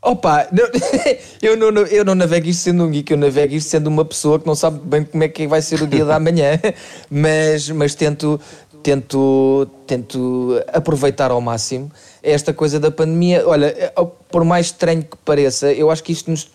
Opa, 0.00 0.46
não- 0.52 0.68
eu, 1.42 1.56
não, 1.56 1.82
eu 1.82 2.04
não 2.04 2.14
navego 2.14 2.48
isto 2.48 2.60
sendo 2.62 2.84
um 2.84 2.90
geek, 2.90 3.10
eu 3.12 3.18
navego 3.18 3.54
isto 3.54 3.68
sendo 3.68 3.88
uma 3.88 4.04
pessoa 4.04 4.38
que 4.38 4.46
não 4.46 4.54
sabe 4.54 4.80
bem 4.84 5.04
como 5.04 5.22
é 5.22 5.28
que 5.28 5.46
vai 5.46 5.60
ser 5.60 5.82
o 5.82 5.86
dia 5.86 6.04
da 6.04 6.18
manhã, 6.20 6.58
mas, 7.10 7.68
mas 7.70 7.94
tento, 7.94 8.40
tento, 8.82 9.68
tento 9.86 10.62
aproveitar 10.72 11.30
ao 11.32 11.40
máximo 11.40 11.90
esta 12.22 12.52
coisa 12.52 12.78
da 12.80 12.90
pandemia. 12.90 13.46
Olha, 13.46 13.66
é, 13.66 13.92
por 14.30 14.44
mais 14.44 14.66
estranho 14.66 15.02
que 15.02 15.16
pareça, 15.24 15.72
eu 15.72 15.90
acho 15.90 16.02
que 16.02 16.12
isto 16.12 16.30
nos 16.30 16.48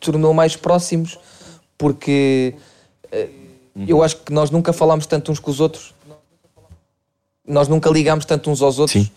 tornou 0.00 0.32
mais 0.34 0.56
próximos, 0.56 1.18
porque 1.78 2.54
eh, 3.10 3.28
eu 3.86 4.02
acho 4.02 4.16
que 4.18 4.32
nós 4.32 4.50
nunca 4.50 4.72
falámos 4.72 5.06
tanto 5.06 5.30
uns 5.32 5.38
com 5.38 5.50
os 5.50 5.60
outros, 5.60 5.94
nós 7.46 7.68
nunca 7.68 7.90
ligámos 7.90 8.24
tanto 8.24 8.50
uns 8.50 8.62
aos 8.62 8.78
outros. 8.78 9.10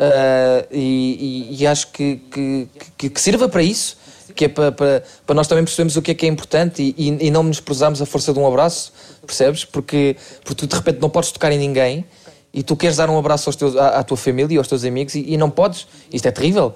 Uh, 0.00 0.62
e, 0.70 1.48
e- 1.50 1.56
e 1.62 1.66
acho 1.66 1.88
que, 1.88 2.16
que, 2.30 2.68
que- 2.96 3.10
que 3.10 3.20
sirva 3.20 3.48
para 3.48 3.64
isso, 3.64 3.96
que 4.32 4.44
é 4.44 4.48
para, 4.48 4.70
para, 4.70 5.02
para 5.26 5.34
nós 5.34 5.48
também 5.48 5.64
percebermos 5.64 5.96
o 5.96 6.02
que 6.02 6.12
é 6.12 6.14
que 6.14 6.24
é 6.24 6.28
importante 6.28 6.80
e, 6.80 6.94
e, 6.96 7.26
e 7.26 7.30
não 7.32 7.42
menosprezarmos 7.42 8.00
a 8.00 8.06
força 8.06 8.32
de 8.32 8.38
um 8.38 8.46
abraço, 8.46 8.92
percebes? 9.26 9.64
Porque, 9.64 10.16
porque 10.44 10.54
tu 10.54 10.66
de 10.68 10.76
repente 10.76 11.00
não 11.00 11.10
podes 11.10 11.32
tocar 11.32 11.50
em 11.50 11.58
ninguém 11.58 12.04
e 12.52 12.62
tu 12.62 12.76
queres 12.76 12.96
dar 12.96 13.10
um 13.10 13.18
abraço 13.18 13.52
teus, 13.56 13.76
à, 13.76 13.98
à 13.98 14.02
tua 14.02 14.16
família 14.16 14.54
e 14.54 14.58
aos 14.58 14.68
teus 14.68 14.84
amigos 14.84 15.14
e, 15.14 15.32
e 15.32 15.36
não 15.36 15.50
podes. 15.50 15.86
Isto 16.12 16.26
é 16.28 16.30
terrível. 16.30 16.74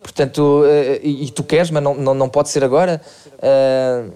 Portanto, 0.00 0.62
uh, 0.62 1.00
e, 1.02 1.26
e 1.26 1.30
tu 1.30 1.42
queres, 1.42 1.70
mas 1.70 1.82
não, 1.82 1.94
não, 1.94 2.14
não 2.14 2.28
pode 2.28 2.48
ser 2.48 2.62
agora. 2.62 3.00
Uh, 3.34 4.12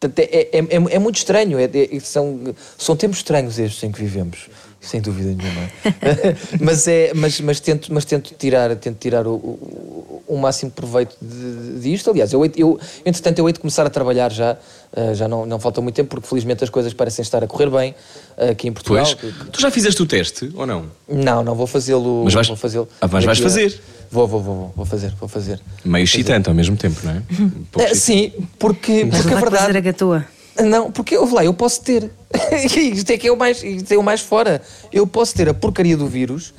portanto, 0.00 0.18
é, 0.18 0.48
é, 0.52 0.58
é, 0.58 0.94
é 0.94 0.98
muito 0.98 1.16
estranho. 1.16 1.58
É, 1.58 1.64
é- 1.64 2.00
são, 2.00 2.54
são 2.76 2.96
tempos 2.96 3.18
estranhos 3.18 3.58
estes 3.58 3.82
em 3.84 3.92
que 3.92 4.00
vivemos. 4.00 4.48
Sem 4.84 5.00
dúvida 5.00 5.30
nenhuma. 5.30 5.70
mas, 6.60 6.86
é, 6.86 7.12
mas, 7.14 7.40
mas, 7.40 7.58
tento, 7.60 7.92
mas 7.92 8.04
tento 8.04 8.34
tirar, 8.38 8.74
tento 8.76 8.98
tirar 8.98 9.26
o, 9.26 9.34
o, 9.34 10.22
o 10.28 10.36
máximo 10.38 10.70
proveito 10.70 11.16
de- 11.20 11.80
disto. 11.80 12.10
Aliás, 12.10 12.32
eu, 12.32 12.44
eu, 12.56 12.78
entretanto, 13.04 13.38
eu 13.38 13.48
hei 13.48 13.52
de 13.52 13.60
começar 13.60 13.86
a 13.86 13.90
trabalhar 13.90 14.30
já. 14.32 14.56
Uh, 14.96 15.12
já 15.12 15.26
não, 15.26 15.44
não 15.44 15.58
falta 15.58 15.80
muito 15.80 15.96
tempo, 15.96 16.10
porque 16.10 16.28
felizmente 16.28 16.62
as 16.62 16.70
coisas 16.70 16.92
parecem 16.94 17.20
estar 17.24 17.42
a 17.42 17.48
correr 17.48 17.68
bem 17.68 17.96
uh, 18.38 18.50
aqui 18.52 18.68
em 18.68 18.72
Portugal. 18.72 19.04
Pois. 19.20 19.34
Tu 19.50 19.60
já 19.60 19.68
fizeste 19.68 20.00
o 20.00 20.06
teste 20.06 20.52
ou 20.54 20.64
não? 20.66 20.86
Não, 21.08 21.42
não 21.42 21.54
vou 21.56 21.66
fazê-lo. 21.66 22.22
Mas 22.24 22.32
vais- 22.34 22.46
vou 22.46 22.56
fazê-lo 22.56 22.88
Ah, 23.00 23.08
mas 23.10 23.24
vais 23.24 23.40
a- 23.40 23.42
fazer. 23.42 23.80
Vou, 24.10 24.28
vou, 24.28 24.40
vou, 24.40 24.54
vou, 24.54 24.72
vou 24.76 24.84
fazer, 24.86 25.12
vou 25.18 25.28
fazer. 25.28 25.60
Meio 25.84 26.04
excitante 26.04 26.48
ao 26.48 26.54
mesmo 26.54 26.76
tempo, 26.76 27.00
não 27.02 27.10
é? 27.10 27.22
Um 27.40 27.50
pouco 27.72 27.90
Eh, 27.90 27.94
sim, 27.96 28.32
porque, 28.56 29.06
porque 29.06 29.16
a 29.16 29.20
Vai 29.20 29.20
fazer 29.32 29.40
verdade. 29.50 29.78
a 29.78 29.80
gatoa. 29.80 30.24
Não, 30.62 30.90
porque 30.90 31.16
eu 31.16 31.32
lá, 31.32 31.44
eu 31.44 31.54
posso 31.54 31.82
ter. 31.82 32.10
isto 32.76 33.10
é 33.10 33.18
que 33.18 33.26
é 33.26 33.32
o 33.32 33.36
mais, 33.36 33.62
isto 33.62 33.92
é 33.92 33.96
o 33.96 34.02
mais 34.02 34.20
fora. 34.20 34.62
Eu 34.92 35.06
posso 35.06 35.34
ter 35.34 35.48
a 35.48 35.54
porcaria 35.54 35.96
do 35.96 36.06
vírus 36.06 36.54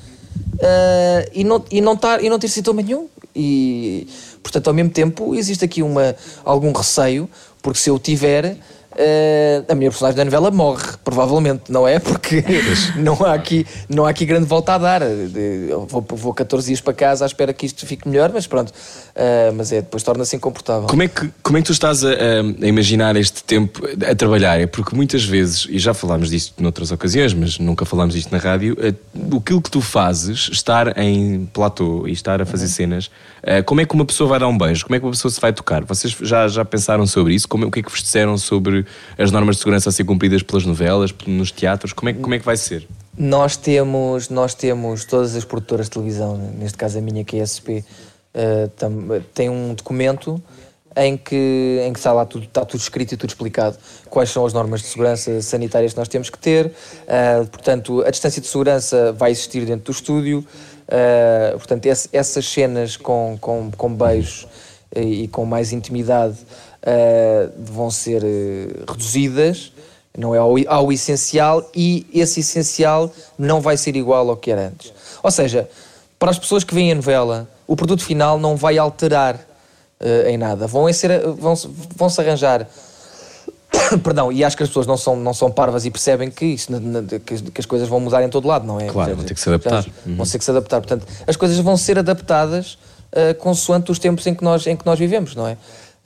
ah, 0.60 1.24
e, 1.32 1.44
não, 1.44 1.64
e, 1.70 1.80
não 1.80 1.96
tar, 1.96 2.22
e 2.22 2.28
não 2.28 2.38
ter 2.38 2.48
sintoma 2.48 2.82
nenhum. 2.82 3.08
E, 3.34 4.06
portanto, 4.42 4.68
ao 4.68 4.74
mesmo 4.74 4.90
tempo, 4.90 5.34
existe 5.34 5.64
aqui 5.64 5.82
uma, 5.82 6.14
algum 6.44 6.72
receio, 6.72 7.28
porque 7.62 7.78
se 7.78 7.90
eu 7.90 7.98
tiver. 7.98 8.56
Ah, 8.98 9.72
a 9.72 9.74
minha 9.74 9.90
personagem 9.90 10.16
da 10.16 10.24
novela 10.24 10.50
morre, 10.50 10.84
provavelmente, 11.04 11.70
não 11.70 11.86
é? 11.86 11.98
Porque 11.98 12.42
não 12.96 13.14
há, 13.24 13.34
aqui, 13.34 13.66
não 13.88 14.06
há 14.06 14.10
aqui 14.10 14.24
grande 14.24 14.46
volta 14.46 14.74
a 14.74 14.78
dar. 14.78 15.02
Eu 15.02 15.86
vou, 15.88 16.04
vou 16.08 16.34
14 16.34 16.66
dias 16.68 16.80
para 16.80 16.92
casa 16.94 17.24
à 17.24 17.26
espera 17.26 17.52
que 17.52 17.66
isto 17.66 17.86
fique 17.86 18.08
melhor, 18.08 18.30
mas 18.32 18.46
pronto. 18.46 18.72
Ah, 19.14 19.52
mas 19.54 19.72
é, 19.72 19.76
depois 19.82 20.02
torna-se 20.02 20.36
incomportável. 20.36 20.88
Como 20.88 21.02
é, 21.02 21.08
que, 21.08 21.30
como 21.42 21.58
é 21.58 21.60
que 21.60 21.66
tu 21.66 21.72
estás 21.72 22.04
a, 22.04 22.10
a- 22.10 22.66
imaginar 22.66 23.16
este 23.16 23.42
tempo 23.44 23.82
a 24.08 24.14
trabalhar? 24.14 24.58
É 24.60 24.66
porque 24.66 24.94
muitas 24.96 25.24
vezes, 25.24 25.66
e 25.70 25.78
já 25.78 25.92
falámos 25.94 26.30
disto 26.30 26.62
noutras 26.62 26.90
ocasiões, 26.90 27.34
mas 27.34 27.58
nunca 27.58 27.84
falámos 27.84 28.14
disto 28.14 28.30
na 28.32 28.38
rádio, 28.38 28.76
eh, 28.80 28.94
aquilo 29.36 29.60
que 29.60 29.70
tu 29.70 29.80
fazes, 29.80 30.48
estar 30.52 30.96
em 30.98 31.46
platô 31.52 32.06
e 32.06 32.12
estar 32.12 32.40
a 32.40 32.44
Uhum. 32.44 32.50
fazer 32.50 32.68
cenas, 32.68 33.10
eh, 33.42 33.60
como 33.62 33.80
é 33.80 33.84
que 33.84 33.94
uma 33.94 34.04
pessoa 34.04 34.28
vai 34.30 34.38
dar 34.38 34.48
um 34.48 34.56
beijo? 34.56 34.84
Como 34.84 34.94
é 34.94 34.98
que 35.00 35.04
uma 35.04 35.10
pessoa 35.12 35.30
se 35.30 35.40
vai 35.40 35.52
tocar? 35.52 35.84
Vocês 35.84 36.16
já, 36.22 36.46
já 36.48 36.64
pensaram 36.64 37.06
sobre 37.06 37.34
isso? 37.34 37.48
Como, 37.48 37.64
é- 37.64 37.66
o 37.66 37.70
que 37.70 37.80
é 37.80 37.82
que 37.82 37.90
vos 37.90 38.02
disseram 38.02 38.38
sobre 38.38 38.85
as 39.18 39.30
normas 39.30 39.56
de 39.56 39.60
segurança 39.62 39.88
a 39.88 39.92
ser 39.92 40.04
cumpridas 40.04 40.42
pelas 40.42 40.64
novelas, 40.64 41.14
nos 41.26 41.50
teatros? 41.50 41.92
Como 41.92 42.08
é, 42.08 42.12
como 42.12 42.34
é 42.34 42.38
que 42.38 42.44
vai 42.44 42.56
ser? 42.56 42.86
Nós 43.18 43.56
temos, 43.56 44.28
nós 44.28 44.54
temos 44.54 45.04
todas 45.04 45.34
as 45.34 45.44
produtoras 45.44 45.86
de 45.86 45.92
televisão, 45.92 46.36
neste 46.58 46.76
caso 46.76 46.98
a 46.98 47.00
minha 47.00 47.24
que 47.24 47.38
é 47.38 47.40
a 47.40 47.46
SP, 47.48 47.82
eh, 48.34 48.68
tam- 48.76 49.22
tem 49.34 49.48
um 49.48 49.72
documento 49.74 50.40
em 50.98 51.16
que, 51.16 51.82
em 51.86 51.92
que 51.92 51.98
está 51.98 52.12
lá 52.12 52.24
tudo, 52.24 52.44
está 52.44 52.64
tudo 52.64 52.80
escrito 52.80 53.12
e 53.12 53.16
tudo 53.16 53.28
explicado 53.30 53.76
quais 54.08 54.30
são 54.30 54.44
as 54.46 54.52
normas 54.52 54.80
de 54.80 54.86
segurança 54.86 55.40
sanitárias 55.42 55.92
que 55.92 55.98
nós 55.98 56.08
temos 56.08 56.28
que 56.30 56.38
ter. 56.38 56.72
Eh, 57.06 57.44
portanto, 57.50 58.02
a 58.02 58.10
distância 58.10 58.40
de 58.40 58.48
segurança 58.48 59.12
vai 59.12 59.30
existir 59.30 59.64
dentro 59.66 59.84
do 59.86 59.92
estúdio. 59.92 60.44
Eh, 60.88 61.52
portanto, 61.56 61.86
esse- 61.86 62.08
essas 62.12 62.46
cenas 62.46 62.96
com, 62.96 63.36
com, 63.40 63.70
com 63.76 63.94
beijos 63.94 64.46
eh, 64.94 65.02
e 65.02 65.28
com 65.28 65.44
mais 65.44 65.72
intimidade 65.72 66.36
eh, 66.86 67.48
vão 67.58 67.90
ser 67.90 68.22
eh, 68.24 68.84
reduzidas 68.88 69.72
não 70.16 70.34
é 70.34 70.38
ao, 70.38 70.54
ao 70.68 70.90
essencial 70.90 71.68
e 71.74 72.06
esse 72.14 72.40
essencial 72.40 73.12
não 73.38 73.60
vai 73.60 73.76
ser 73.76 73.94
igual 73.96 74.30
ao 74.30 74.36
que 74.38 74.50
era 74.50 74.68
antes. 74.68 74.90
Ou 75.22 75.30
seja, 75.30 75.68
para 76.18 76.30
as 76.30 76.38
pessoas 76.38 76.64
que 76.64 76.74
veem 76.74 76.92
a 76.92 76.94
novela, 76.94 77.46
o 77.66 77.76
produto 77.76 78.02
final 78.02 78.38
não 78.38 78.56
vai 78.56 78.78
alterar 78.78 79.38
eh, 80.00 80.30
em 80.30 80.38
nada. 80.38 80.66
Vão, 80.66 80.90
ser, 80.90 81.20
vão, 81.34 81.54
vão 81.94 82.08
se 82.08 82.18
arranjar. 82.18 82.66
Perdão, 84.02 84.32
e 84.32 84.42
acho 84.42 84.56
que 84.56 84.62
as 84.62 84.70
pessoas 84.70 84.86
não 84.86 84.96
são, 84.96 85.16
não 85.16 85.34
são 85.34 85.50
parvas 85.50 85.84
e 85.84 85.90
percebem 85.90 86.30
que, 86.30 86.46
isso, 86.46 86.68
que, 87.52 87.60
as- 87.60 87.66
coisas 87.66 87.86
vão 87.86 88.00
mudar 88.00 88.22
em 88.22 88.28
todo 88.30 88.48
lado, 88.48 88.66
não 88.66 88.80
é? 88.80 88.86
Claro, 88.86 89.16
vão 89.16 89.24
ter 89.24 89.34
que 89.34 89.40
se 89.40 89.48
adaptar. 89.50 89.84
Vão 90.06 90.24
ter 90.26 90.38
que 90.38 90.44
se 90.44 90.50
adaptar. 90.50 90.80
Portanto, 90.80 91.06
as 91.26 91.36
coisas 91.36 91.58
vão 91.58 91.76
ser 91.76 91.98
adaptadas 91.98 92.78
eh, 93.12 93.34
consoante 93.34 93.90
os 93.90 93.98
tempos 93.98 94.26
em 94.26 94.34
que 94.34 94.42
nós, 94.42 94.66
em 94.66 94.76
que 94.76 94.86
nós 94.86 94.98
vivemos, 94.98 95.34
não 95.34 95.46
é? 95.46 95.58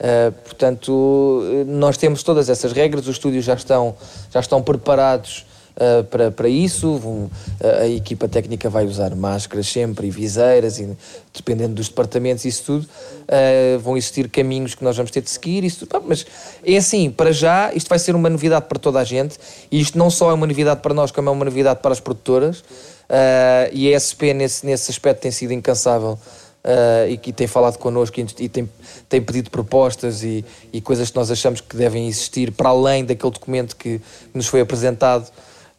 Eh, 0.03 0.31
portanto, 0.43 1.43
eh, 1.45 1.63
nós 1.65 1.95
temos 1.95 2.23
todas 2.23 2.49
essas 2.49 2.71
regras, 2.71 3.05
os 3.07 3.15
estúdios 3.15 3.45
já 3.45 3.53
estão, 3.53 3.95
já 4.33 4.39
estão 4.39 4.59
preparados 4.63 5.45
eh, 5.75 6.01
para, 6.03 6.31
para 6.31 6.49
isso. 6.49 6.97
Vão- 6.97 7.29
a, 7.63 7.83
a 7.83 7.87
equipa 7.87 8.27
técnica 8.27 8.67
vai 8.67 8.85
usar 8.85 9.15
máscaras 9.15 9.67
sempre 9.67 10.07
e 10.07 10.09
viseiras, 10.09 10.79
e, 10.79 10.97
dependendo 11.31 11.75
dos 11.75 11.87
departamentos, 11.87 12.45
isso 12.45 12.63
tudo. 12.63 12.87
Eh, 13.27 13.77
vão 13.79 13.95
existir 13.95 14.27
caminhos 14.27 14.73
que 14.73 14.83
nós 14.83 14.97
vamos 14.97 15.11
ter 15.11 15.21
de 15.21 15.29
seguir. 15.29 15.63
Isso, 15.63 15.85
pá, 15.85 16.01
mas 16.03 16.25
é 16.65 16.77
assim, 16.77 17.11
para 17.11 17.31
já, 17.31 17.71
isto 17.73 17.87
vai 17.87 17.99
ser 17.99 18.15
uma 18.15 18.29
novidade 18.29 18.65
para 18.67 18.79
toda 18.79 18.99
a 18.99 19.03
gente, 19.03 19.37
e 19.71 19.79
isto 19.79 19.99
não 19.99 20.09
só 20.09 20.31
é 20.31 20.33
uma 20.33 20.47
novidade 20.47 20.81
para 20.81 20.95
nós, 20.95 21.11
como 21.11 21.29
é 21.29 21.31
uma 21.31 21.45
novidade 21.45 21.79
para 21.79 21.91
as 21.91 21.99
produtoras. 21.99 22.63
Uh, 23.11 23.67
e 23.73 23.93
a 23.93 23.99
SP 23.99 24.31
nesse, 24.33 24.65
nesse 24.65 24.89
aspecto 24.89 25.19
tem 25.19 25.31
sido 25.31 25.51
incansável 25.51 26.17
uh, 26.63 27.09
e 27.09 27.17
que 27.17 27.31
tem 27.31 27.47
falado 27.47 27.77
connosco 27.77 28.19
e, 28.19 28.25
e 28.39 28.49
tem, 28.49 28.69
tem 29.09 29.21
pedido 29.21 29.49
propostas 29.49 30.23
e, 30.23 30.45
e 30.71 30.81
coisas 30.81 31.09
que 31.09 31.15
nós 31.15 31.31
achamos 31.31 31.61
que 31.61 31.75
devem 31.75 32.07
existir 32.07 32.51
para 32.51 32.69
além 32.69 33.05
daquele 33.05 33.31
documento 33.31 33.75
que 33.75 34.01
nos 34.33 34.47
foi 34.47 34.61
apresentado. 34.61 35.31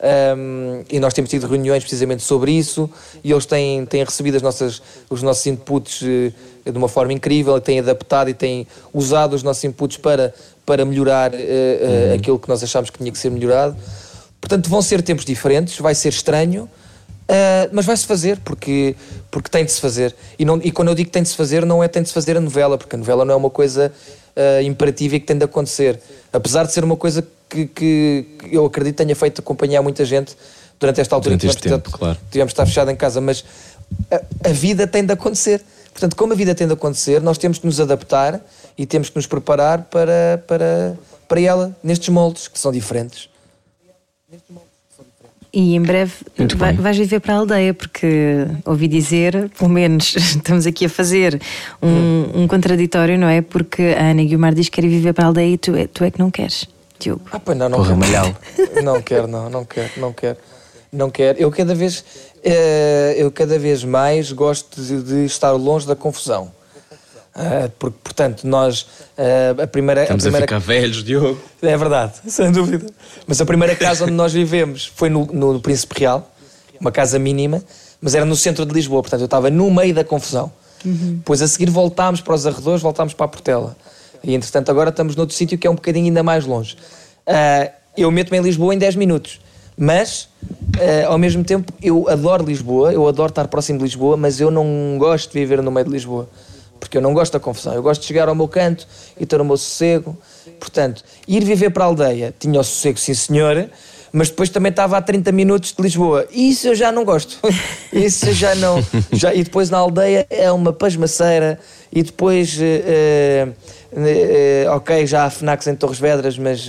Um, 0.02 0.82
e 0.90 0.98
nós 0.98 1.14
temos 1.14 1.30
tido 1.30 1.46
reuniões 1.46 1.84
precisamente 1.84 2.24
sobre 2.24 2.50
isso 2.50 2.90
e 3.22 3.30
eles 3.30 3.46
têm, 3.46 3.86
têm 3.86 4.02
recebido 4.02 4.34
as 4.34 4.42
nossas, 4.42 4.82
os 5.08 5.22
nossos 5.22 5.46
inputs 5.46 6.02
eh, 6.02 6.32
de 6.68 6.76
uma 6.76 6.88
forma 6.88 7.12
incrível, 7.12 7.60
têm 7.60 7.78
adaptado 7.78 8.28
e 8.28 8.34
têm 8.34 8.66
usado 8.92 9.34
os 9.34 9.44
nossos 9.44 9.62
inputs 9.62 9.98
para, 9.98 10.34
para 10.66 10.84
melhorar 10.84 11.32
eh, 11.32 11.38
eh, 11.40 12.14
aquilo 12.18 12.36
que 12.36 12.48
nós 12.48 12.64
achamos 12.64 12.90
que 12.90 12.98
tinha 12.98 13.12
que 13.12 13.18
ser 13.18 13.30
melhorado. 13.30 13.76
Portanto, 14.40 14.68
vão 14.68 14.82
ser 14.82 15.02
tempos 15.02 15.24
diferentes, 15.24 15.78
vai 15.78 15.94
ser 15.94 16.08
estranho, 16.08 16.68
ah, 17.28 17.68
mas 17.72 17.86
vai-se 17.86 18.06
fazer, 18.06 18.38
porque, 18.40 18.94
porque 19.30 19.48
tem 19.48 19.64
de 19.64 19.72
se 19.72 19.80
fazer. 19.80 20.14
E, 20.38 20.44
não, 20.44 20.60
e 20.62 20.70
quando 20.70 20.88
eu 20.88 20.94
digo 20.94 21.08
que 21.08 21.12
tem 21.12 21.22
de 21.22 21.28
se 21.28 21.36
fazer, 21.36 21.64
não 21.64 21.82
é 21.82 21.88
tem 21.88 22.02
de 22.02 22.08
se 22.08 22.14
fazer 22.14 22.36
a 22.36 22.40
novela, 22.40 22.76
porque 22.76 22.96
a 22.96 22.98
novela 22.98 23.24
não 23.24 23.34
é 23.34 23.36
uma 23.36 23.50
coisa 23.50 23.92
ah, 24.36 24.62
imperativa 24.62 25.16
e 25.16 25.20
que 25.20 25.26
tem 25.26 25.36
de 25.36 25.44
acontecer. 25.44 26.00
Apesar 26.32 26.64
de 26.64 26.72
ser 26.72 26.84
uma 26.84 26.96
coisa 26.96 27.26
que, 27.48 27.66
que, 27.66 28.26
que 28.38 28.56
eu 28.56 28.64
acredito 28.64 28.96
tenha 28.96 29.14
feito 29.14 29.40
acompanhar 29.40 29.82
muita 29.82 30.04
gente 30.04 30.36
durante 30.80 31.00
esta 31.00 31.14
altura 31.14 31.36
Durante 31.36 31.42
que 31.42 31.46
este 31.46 31.62
tivemos, 31.62 31.84
tempo, 31.84 31.98
claro. 31.98 32.18
tivemos 32.30 32.50
de 32.50 32.54
estar 32.54 32.66
fechado 32.66 32.90
em 32.90 32.96
casa, 32.96 33.20
mas 33.20 33.44
a, 34.10 34.48
a 34.48 34.52
vida 34.52 34.86
tem 34.86 35.04
de 35.04 35.12
acontecer. 35.12 35.62
Portanto, 35.92 36.16
como 36.16 36.32
a 36.32 36.36
vida 36.36 36.54
tem 36.54 36.66
de 36.66 36.72
acontecer, 36.72 37.20
nós 37.20 37.36
temos 37.36 37.58
de 37.58 37.66
nos 37.66 37.78
adaptar 37.78 38.40
e 38.76 38.86
temos 38.86 39.10
que 39.10 39.16
nos 39.16 39.26
preparar 39.26 39.82
para, 39.84 40.42
para, 40.46 40.96
para 41.28 41.40
ela 41.40 41.76
nestes 41.82 42.08
moldes 42.08 42.48
que 42.48 42.58
são 42.58 42.72
diferentes. 42.72 43.28
E 45.54 45.74
em 45.76 45.82
breve 45.82 46.12
vai- 46.56 46.72
vais 46.72 46.96
viver 46.96 47.20
para 47.20 47.34
a 47.34 47.36
aldeia, 47.38 47.74
porque 47.74 48.46
ouvi 48.64 48.88
dizer, 48.88 49.50
pelo 49.58 49.68
menos 49.68 50.14
estamos 50.16 50.66
aqui 50.66 50.86
a 50.86 50.88
fazer 50.88 51.38
um, 51.82 52.42
um 52.42 52.48
contraditório, 52.48 53.18
não 53.18 53.28
é? 53.28 53.42
Porque 53.42 53.82
a 53.98 54.10
Ana 54.10 54.24
Guilmar 54.24 54.54
diz 54.54 54.68
que 54.70 54.80
quer 54.80 54.88
viver 54.88 55.12
para 55.12 55.24
a 55.24 55.26
aldeia 55.28 55.52
e 55.52 55.58
tu, 55.58 55.74
é- 55.76 55.86
tu 55.86 56.04
é 56.04 56.10
que 56.10 56.18
não 56.18 56.30
queres, 56.30 56.66
Diogo. 56.98 57.20
Ah, 57.30 57.38
pois 57.38 57.58
não, 57.58 57.68
não 57.68 57.78
Porra, 57.78 57.98
quero. 58.00 58.36
Não 58.82 59.02
quero, 59.02 59.26
não, 59.26 59.50
não 59.50 59.64
quero, 59.64 59.90
não 59.98 60.12
quero. 60.12 60.38
Não 60.90 61.10
quero. 61.10 61.38
Eu 61.38 61.50
cada 61.50 61.74
vez, 61.74 62.02
eh, 62.42 63.14
eu 63.18 63.30
cada 63.30 63.58
vez 63.58 63.84
mais 63.84 64.32
gosto 64.32 64.80
de, 64.80 65.02
de 65.02 65.24
estar 65.26 65.52
longe 65.52 65.86
da 65.86 65.94
confusão. 65.96 66.50
Ah, 67.34 67.70
porque, 67.78 67.96
portanto, 68.04 68.46
nós 68.46 68.86
ah, 69.16 69.62
a 69.62 69.66
primeira, 69.66 70.02
Estamos 70.02 70.24
a 70.24 70.28
a 70.28 70.30
primeira 70.30 70.46
ficar 70.46 70.58
velhos, 70.58 71.02
Diogo. 71.02 71.40
é 71.62 71.76
verdade, 71.76 72.14
sem 72.28 72.52
dúvida. 72.52 72.86
Mas 73.26 73.40
a 73.40 73.46
primeira 73.46 73.74
casa 73.74 74.04
onde 74.04 74.12
nós 74.12 74.32
vivemos 74.32 74.92
foi 74.94 75.08
no, 75.08 75.24
no 75.26 75.60
Príncipe 75.60 76.00
Real, 76.00 76.30
uma 76.78 76.92
casa 76.92 77.18
mínima, 77.18 77.62
mas 78.00 78.14
era 78.14 78.24
no 78.24 78.36
centro 78.36 78.66
de 78.66 78.74
Lisboa, 78.74 79.00
portanto 79.02 79.20
eu 79.20 79.26
estava 79.26 79.48
no 79.50 79.70
meio 79.70 79.94
da 79.94 80.04
confusão. 80.04 80.52
Depois 80.84 81.40
a 81.40 81.46
seguir 81.46 81.70
voltámos 81.70 82.20
para 82.20 82.34
os 82.34 82.44
arredores, 82.44 82.82
voltámos 82.82 83.14
para 83.14 83.24
a 83.24 83.28
Portela. 83.28 83.76
E 84.24 84.34
entretanto 84.34 84.68
agora 84.68 84.90
estamos 84.90 85.14
noutro 85.14 85.34
sítio 85.34 85.56
que 85.56 85.64
é 85.64 85.70
um 85.70 85.76
bocadinho 85.76 86.06
ainda 86.06 86.24
mais 86.24 86.44
longe. 86.44 86.76
Ah, 87.26 87.70
eu 87.96 88.10
meto-me 88.10 88.38
em 88.38 88.42
Lisboa 88.42 88.74
em 88.74 88.78
10 88.78 88.96
minutos, 88.96 89.40
mas 89.76 90.28
ah, 90.76 91.06
ao 91.06 91.18
mesmo 91.18 91.44
tempo 91.44 91.72
eu 91.80 92.08
adoro 92.10 92.44
Lisboa, 92.44 92.92
eu 92.92 93.06
adoro 93.08 93.30
estar 93.30 93.46
próximo 93.48 93.78
de 93.78 93.84
Lisboa, 93.84 94.16
mas 94.18 94.40
eu 94.40 94.50
não 94.50 94.96
gosto 94.98 95.32
de 95.32 95.38
viver 95.38 95.62
no 95.62 95.70
meio 95.70 95.86
de 95.86 95.92
Lisboa 95.92 96.28
porque 96.82 96.98
eu 96.98 97.00
não 97.00 97.14
gosto 97.14 97.34
da 97.34 97.38
confusão. 97.38 97.72
Eu 97.74 97.82
gosto 97.82 98.00
de 98.00 98.08
chegar 98.08 98.28
ao 98.28 98.34
meu 98.34 98.48
canto 98.48 98.88
e 99.16 99.24
ter 99.24 99.40
o 99.40 99.44
meu 99.44 99.56
sossego. 99.56 100.18
Portanto, 100.58 101.04
ir 101.28 101.44
viver 101.44 101.70
para 101.70 101.84
a 101.84 101.86
aldeia 101.86 102.34
tinha 102.36 102.58
o 102.58 102.64
sossego, 102.64 102.98
sim 102.98 103.14
senhor, 103.14 103.70
mas 104.12 104.30
depois 104.30 104.50
também 104.50 104.70
estava 104.70 104.96
a 104.98 105.00
30 105.00 105.30
minutos 105.30 105.72
de 105.72 105.80
Lisboa. 105.80 106.26
Isso 106.32 106.66
eu 106.66 106.74
já 106.74 106.90
não 106.90 107.04
gosto. 107.04 107.38
Isso 107.92 108.26
eu 108.26 108.34
já 108.34 108.56
não. 108.56 108.84
Já, 109.12 109.32
e 109.32 109.44
depois 109.44 109.70
na 109.70 109.78
aldeia 109.78 110.26
é 110.28 110.50
uma 110.50 110.72
pasmaceira. 110.72 111.60
E 111.92 112.02
depois, 112.02 112.58
eh, 112.60 113.52
eh, 113.94 114.64
eh, 114.64 114.70
ok, 114.70 115.06
já 115.06 115.24
há 115.24 115.30
FNACs 115.30 115.68
em 115.68 115.76
Torres 115.76 116.00
Vedras, 116.00 116.36
mas 116.36 116.68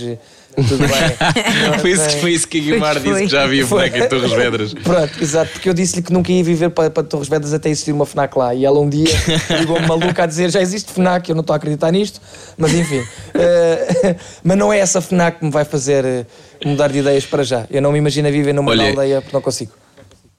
tudo 0.54 0.78
bem. 0.78 1.78
foi, 1.80 1.90
isso, 1.92 2.10
foi 2.18 2.32
isso 2.32 2.48
que 2.48 2.60
Guimar 2.60 2.98
disse 3.00 3.22
que 3.22 3.28
já 3.28 3.44
havia 3.44 3.66
boneca 3.66 3.98
em 3.98 4.08
Torres 4.08 4.32
Vedras. 4.32 4.74
Pronto, 4.74 5.22
exato, 5.22 5.52
porque 5.52 5.68
eu 5.68 5.74
disse-lhe 5.74 6.02
que 6.02 6.12
nunca 6.12 6.32
ia 6.32 6.42
viver 6.44 6.70
para, 6.70 6.90
para 6.90 7.02
Torres 7.02 7.28
Vedras 7.28 7.52
até 7.52 7.68
existir 7.68 7.92
uma 7.92 8.06
FNAC 8.06 8.36
lá. 8.36 8.54
E 8.54 8.64
ela 8.64 8.78
um 8.78 8.88
dia 8.88 9.08
ligou-me 9.58 9.86
maluca 9.86 10.24
a 10.24 10.26
dizer: 10.26 10.50
já 10.50 10.60
existe 10.60 10.92
FNAC, 10.92 11.28
eu 11.28 11.34
não 11.34 11.40
estou 11.40 11.54
a 11.54 11.56
acreditar 11.56 11.90
nisto, 11.90 12.20
mas 12.56 12.72
enfim. 12.72 13.02
Eh, 13.36 14.14
mas 14.44 14.56
não 14.56 14.72
é 14.72 14.78
essa 14.78 15.00
FNAC 15.00 15.40
que 15.40 15.44
me 15.44 15.50
vai 15.50 15.64
fazer 15.64 16.04
eh, 16.04 16.26
mudar 16.64 16.88
de 16.88 16.98
ideias 16.98 17.26
para 17.26 17.42
já. 17.42 17.66
Eu 17.68 17.82
não 17.82 17.90
me 17.90 17.98
imagino 17.98 18.28
a 18.28 18.30
viver 18.30 18.52
numa 18.52 18.70
Olha, 18.70 18.90
aldeia 18.90 19.20
porque 19.20 19.36
não 19.36 19.42
consigo. 19.42 19.72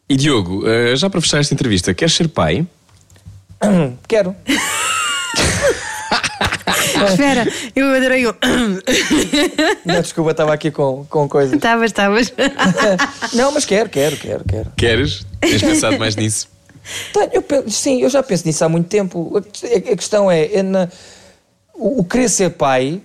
E 0.07 0.15
Diogo, 0.15 0.65
eh, 0.65 0.95
já 0.95 1.09
para 1.09 1.19
fechar 1.19 1.41
esta 1.41 1.53
entrevista, 1.53 1.93
queres 1.93 2.13
ser 2.13 2.29
pai? 2.29 2.65
Quero. 4.07 4.35
Espera, 7.09 7.47
eu 7.75 7.87
adorei 7.95 8.25
o. 8.27 8.35
Não, 9.85 10.01
desculpa, 10.01 10.31
estava 10.31 10.53
aqui 10.53 10.71
com, 10.71 11.05
com 11.09 11.27
coisas. 11.27 11.53
Estavas, 11.55 11.85
estavas. 11.91 12.33
Não, 13.33 13.51
mas 13.51 13.65
quero, 13.65 13.89
quero, 13.89 14.17
quero, 14.17 14.43
quero. 14.45 14.71
Queres? 14.77 15.25
Tens 15.41 15.61
pensado 15.61 15.97
mais 15.99 16.15
nisso? 16.15 16.47
Tenho, 17.13 17.29
eu 17.33 17.41
penso- 17.41 17.69
sim, 17.71 18.01
eu 18.01 18.09
já 18.09 18.21
penso 18.21 18.45
nisso 18.45 18.63
há 18.63 18.69
muito 18.69 18.87
tempo. 18.87 19.33
A, 19.37 19.39
a 19.91 19.95
questão 19.95 20.29
é, 20.29 20.45
é 20.53 20.63
na- 20.63 20.87
o, 21.73 22.01
o 22.01 22.03
querer 22.05 22.29
ser 22.29 22.51
pai 22.51 23.01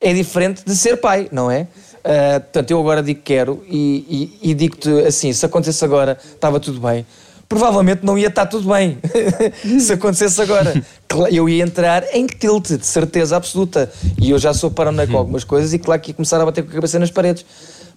é 0.00 0.12
diferente 0.12 0.62
de 0.66 0.74
ser 0.74 0.96
pai, 0.96 1.28
não 1.30 1.50
é? 1.50 1.66
Ah, 2.04 2.40
portanto, 2.40 2.70
eu 2.72 2.80
agora 2.80 3.00
digo 3.02 3.20
que 3.20 3.26
quero 3.26 3.64
e, 3.68 4.32
e- 4.42 4.50
e 4.50 4.54
digo-te 4.54 4.90
assim: 5.06 5.32
se 5.32 5.46
acontecesse 5.46 5.84
agora, 5.84 6.18
estava 6.34 6.58
tudo 6.58 6.80
bem. 6.80 7.06
Provavelmente 7.56 8.00
não 8.02 8.16
ia 8.16 8.28
estar 8.28 8.46
tudo 8.46 8.66
bem 8.72 8.96
se 9.78 9.92
acontecesse 9.92 10.40
agora. 10.40 10.82
Eu 11.30 11.46
ia 11.50 11.62
entrar 11.62 12.02
em 12.14 12.26
tilt, 12.26 12.68
de 12.78 12.86
certeza 12.86 13.36
absoluta. 13.36 13.92
E 14.18 14.30
eu 14.30 14.38
já 14.38 14.54
sou 14.54 14.70
paranoico 14.70 15.12
com 15.12 15.18
algumas 15.18 15.44
coisas 15.44 15.74
e 15.74 15.78
claro 15.78 16.00
que 16.00 16.12
ia 16.12 16.14
começar 16.14 16.40
a 16.40 16.46
bater 16.46 16.64
com 16.64 16.70
a 16.70 16.74
cabeça 16.74 16.98
nas 16.98 17.10
paredes. 17.10 17.44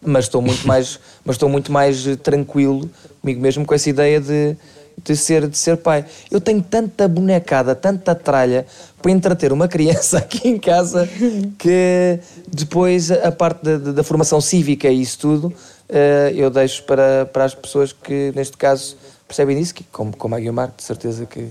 Mas 0.06 0.26
estou 0.26 0.42
muito 0.42 0.68
mais, 0.68 1.00
mas 1.24 1.36
estou 1.36 1.48
muito 1.48 1.72
mais 1.72 2.06
eh, 2.06 2.18
tranquilo 2.18 2.90
comigo 3.22 3.40
mesmo 3.40 3.66
com 3.66 3.74
essa 3.74 3.90
ideia 3.90 4.20
de, 4.20 4.58
de, 5.02 5.16
ser, 5.16 5.48
de 5.48 5.58
ser 5.58 5.78
pai. 5.78 6.04
Eu 6.30 6.42
tenho 6.42 6.62
tanta 6.62 7.08
bonecada, 7.08 7.74
tanta 7.74 8.14
tralha 8.14 8.66
para 9.02 9.10
entreter 9.10 9.54
uma 9.54 9.70
criança 9.70 10.18
aqui 10.20 10.50
em 10.50 10.58
casa 10.58 11.08
que 11.58 12.20
depois 12.52 13.10
a 13.10 13.32
parte 13.32 13.64
da, 13.64 13.78
da- 13.78 13.92
da 13.94 14.04
formação 14.04 14.42
cívica 14.42 14.90
e 14.90 15.02
isso 15.02 15.18
tudo 15.18 15.54
eh, 15.88 16.34
eu 16.36 16.50
deixo 16.50 16.84
para, 16.84 17.26
para 17.32 17.46
as 17.46 17.56
pessoas 17.56 17.94
que, 17.94 18.34
neste 18.36 18.58
caso, 18.58 18.98
percebem 19.28 19.60
isso, 19.60 19.74
que, 19.74 19.84
como, 19.92 20.16
como 20.16 20.36
a 20.36 20.40
Guilmar, 20.40 20.72
de 20.76 20.84
certeza 20.84 21.26
que 21.26 21.50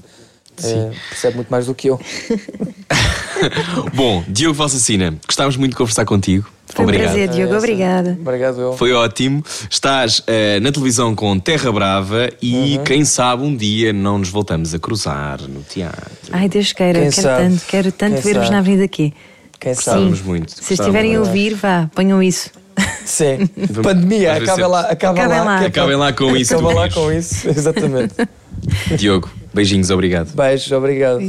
eh, 0.63 0.91
percebe 1.11 1.37
muito 1.37 1.49
mais 1.49 1.67
do 1.67 1.75
que 1.75 1.89
eu. 1.89 2.01
Bom, 3.95 4.25
Diogo 4.29 4.55
Valsacina, 4.55 5.15
gostávamos 5.27 5.57
muito 5.57 5.73
de 5.73 5.77
conversar 5.77 6.05
contigo. 6.05 6.49
Foi 6.67 6.85
um 6.85 6.89
Obrigado. 6.89 7.09
prazer, 7.13 7.29
Diogo, 7.29 7.57
obrigada. 7.57 8.17
Obrigado, 8.21 8.61
eu. 8.61 8.73
Foi 8.73 8.93
ótimo. 8.93 9.45
Estás 9.71 10.23
eh, 10.27 10.59
na 10.61 10.73
televisão 10.73 11.15
com 11.15 11.39
Terra 11.39 11.71
Brava 11.71 12.31
e 12.41 12.79
Uhum. 12.79 12.85
quem 12.85 13.05
sabe 13.05 13.43
um 13.43 13.55
dia 13.55 13.93
não 13.93 14.19
nos 14.19 14.31
voltamos 14.31 14.73
a 14.75 14.79
cruzar 14.79 15.43
no 15.43 15.63
teatro. 15.63 16.01
Ai, 16.33 16.49
Deus 16.49 16.73
queira, 16.73 17.01
Quem 17.01 17.11
quero 17.11 17.23
sabe? 17.23 17.43
tanto, 17.51 17.67
quero 17.67 17.93
tanto 17.93 18.21
ver-vos 18.23 18.51
na 18.51 18.59
Avenida 18.59 18.85
aqui. 18.85 19.13
Quem 19.61 19.75
sabe? 19.75 19.85
Gostávamos 19.85 20.23
muito. 20.23 20.53
Se 20.53 20.75
estiverem 20.75 21.15
a 21.17 21.21
ouvir, 21.21 21.55
vá, 21.55 21.89
ponham 21.95 22.23
isso. 22.23 22.51
Sim. 23.05 23.47
Pandemia, 23.83 24.31
é- 24.31 24.67
lá, 24.67 24.81
acabem 24.83 25.23
Acabem 25.23 25.39
lá. 25.39 25.45
lá. 25.45 25.61
Acabem 25.67 25.97
lá 25.97 26.13
com 26.13 26.37
isso, 26.37 26.55
Acabem 26.55 26.73
tu 26.73 26.77
lá 26.77 26.89
queres. 26.89 26.95
com 27.05 27.13
isso, 27.13 27.49
exatamente. 27.49 28.15
Diogo, 28.97 29.31
beijinhos, 29.53 29.91
obrigado. 29.91 30.33
Beijos, 30.35 30.73
obrigado. 30.73 31.21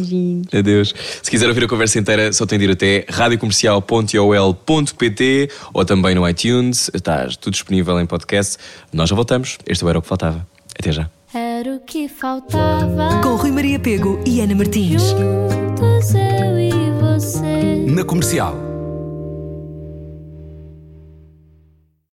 Adeus. 0.57 0.93
Se 1.21 1.29
quiser 1.29 1.47
ouvir 1.49 1.65
a 1.65 1.67
conversa 1.67 1.99
inteira, 1.99 2.31
só 2.31 2.45
tem 2.45 2.57
de 2.57 2.65
ir 2.65 2.71
até 2.71 3.05
radiocomercial.ol.pt 3.09 5.49
ou 5.73 5.83
também 5.85 6.15
no 6.15 6.27
iTunes. 6.29 6.89
Está 6.93 7.27
tudo 7.39 7.53
disponível 7.53 7.99
em 7.99 8.05
podcast. 8.05 8.57
Nós 8.93 9.09
já 9.09 9.15
voltamos. 9.15 9.57
Este 9.67 9.85
era 9.87 9.99
o 9.99 10.01
que 10.01 10.07
faltava. 10.07 10.47
Até 10.79 10.91
já. 10.91 11.09
Era 11.33 11.69
Era 11.69 11.75
o 11.75 11.79
que 11.81 12.07
faltava. 12.07 13.19
Com 13.21 13.35
Rui 13.35 13.51
Maria 13.51 13.79
Pego 13.79 14.19
e 14.25 14.39
Ana 14.39 14.55
Martins. 14.55 15.01
Juntos 15.09 16.13
eu 16.13 16.59
e 16.59 16.71
você. 17.01 17.85
Na 17.91 18.03
comercial. 18.05 18.74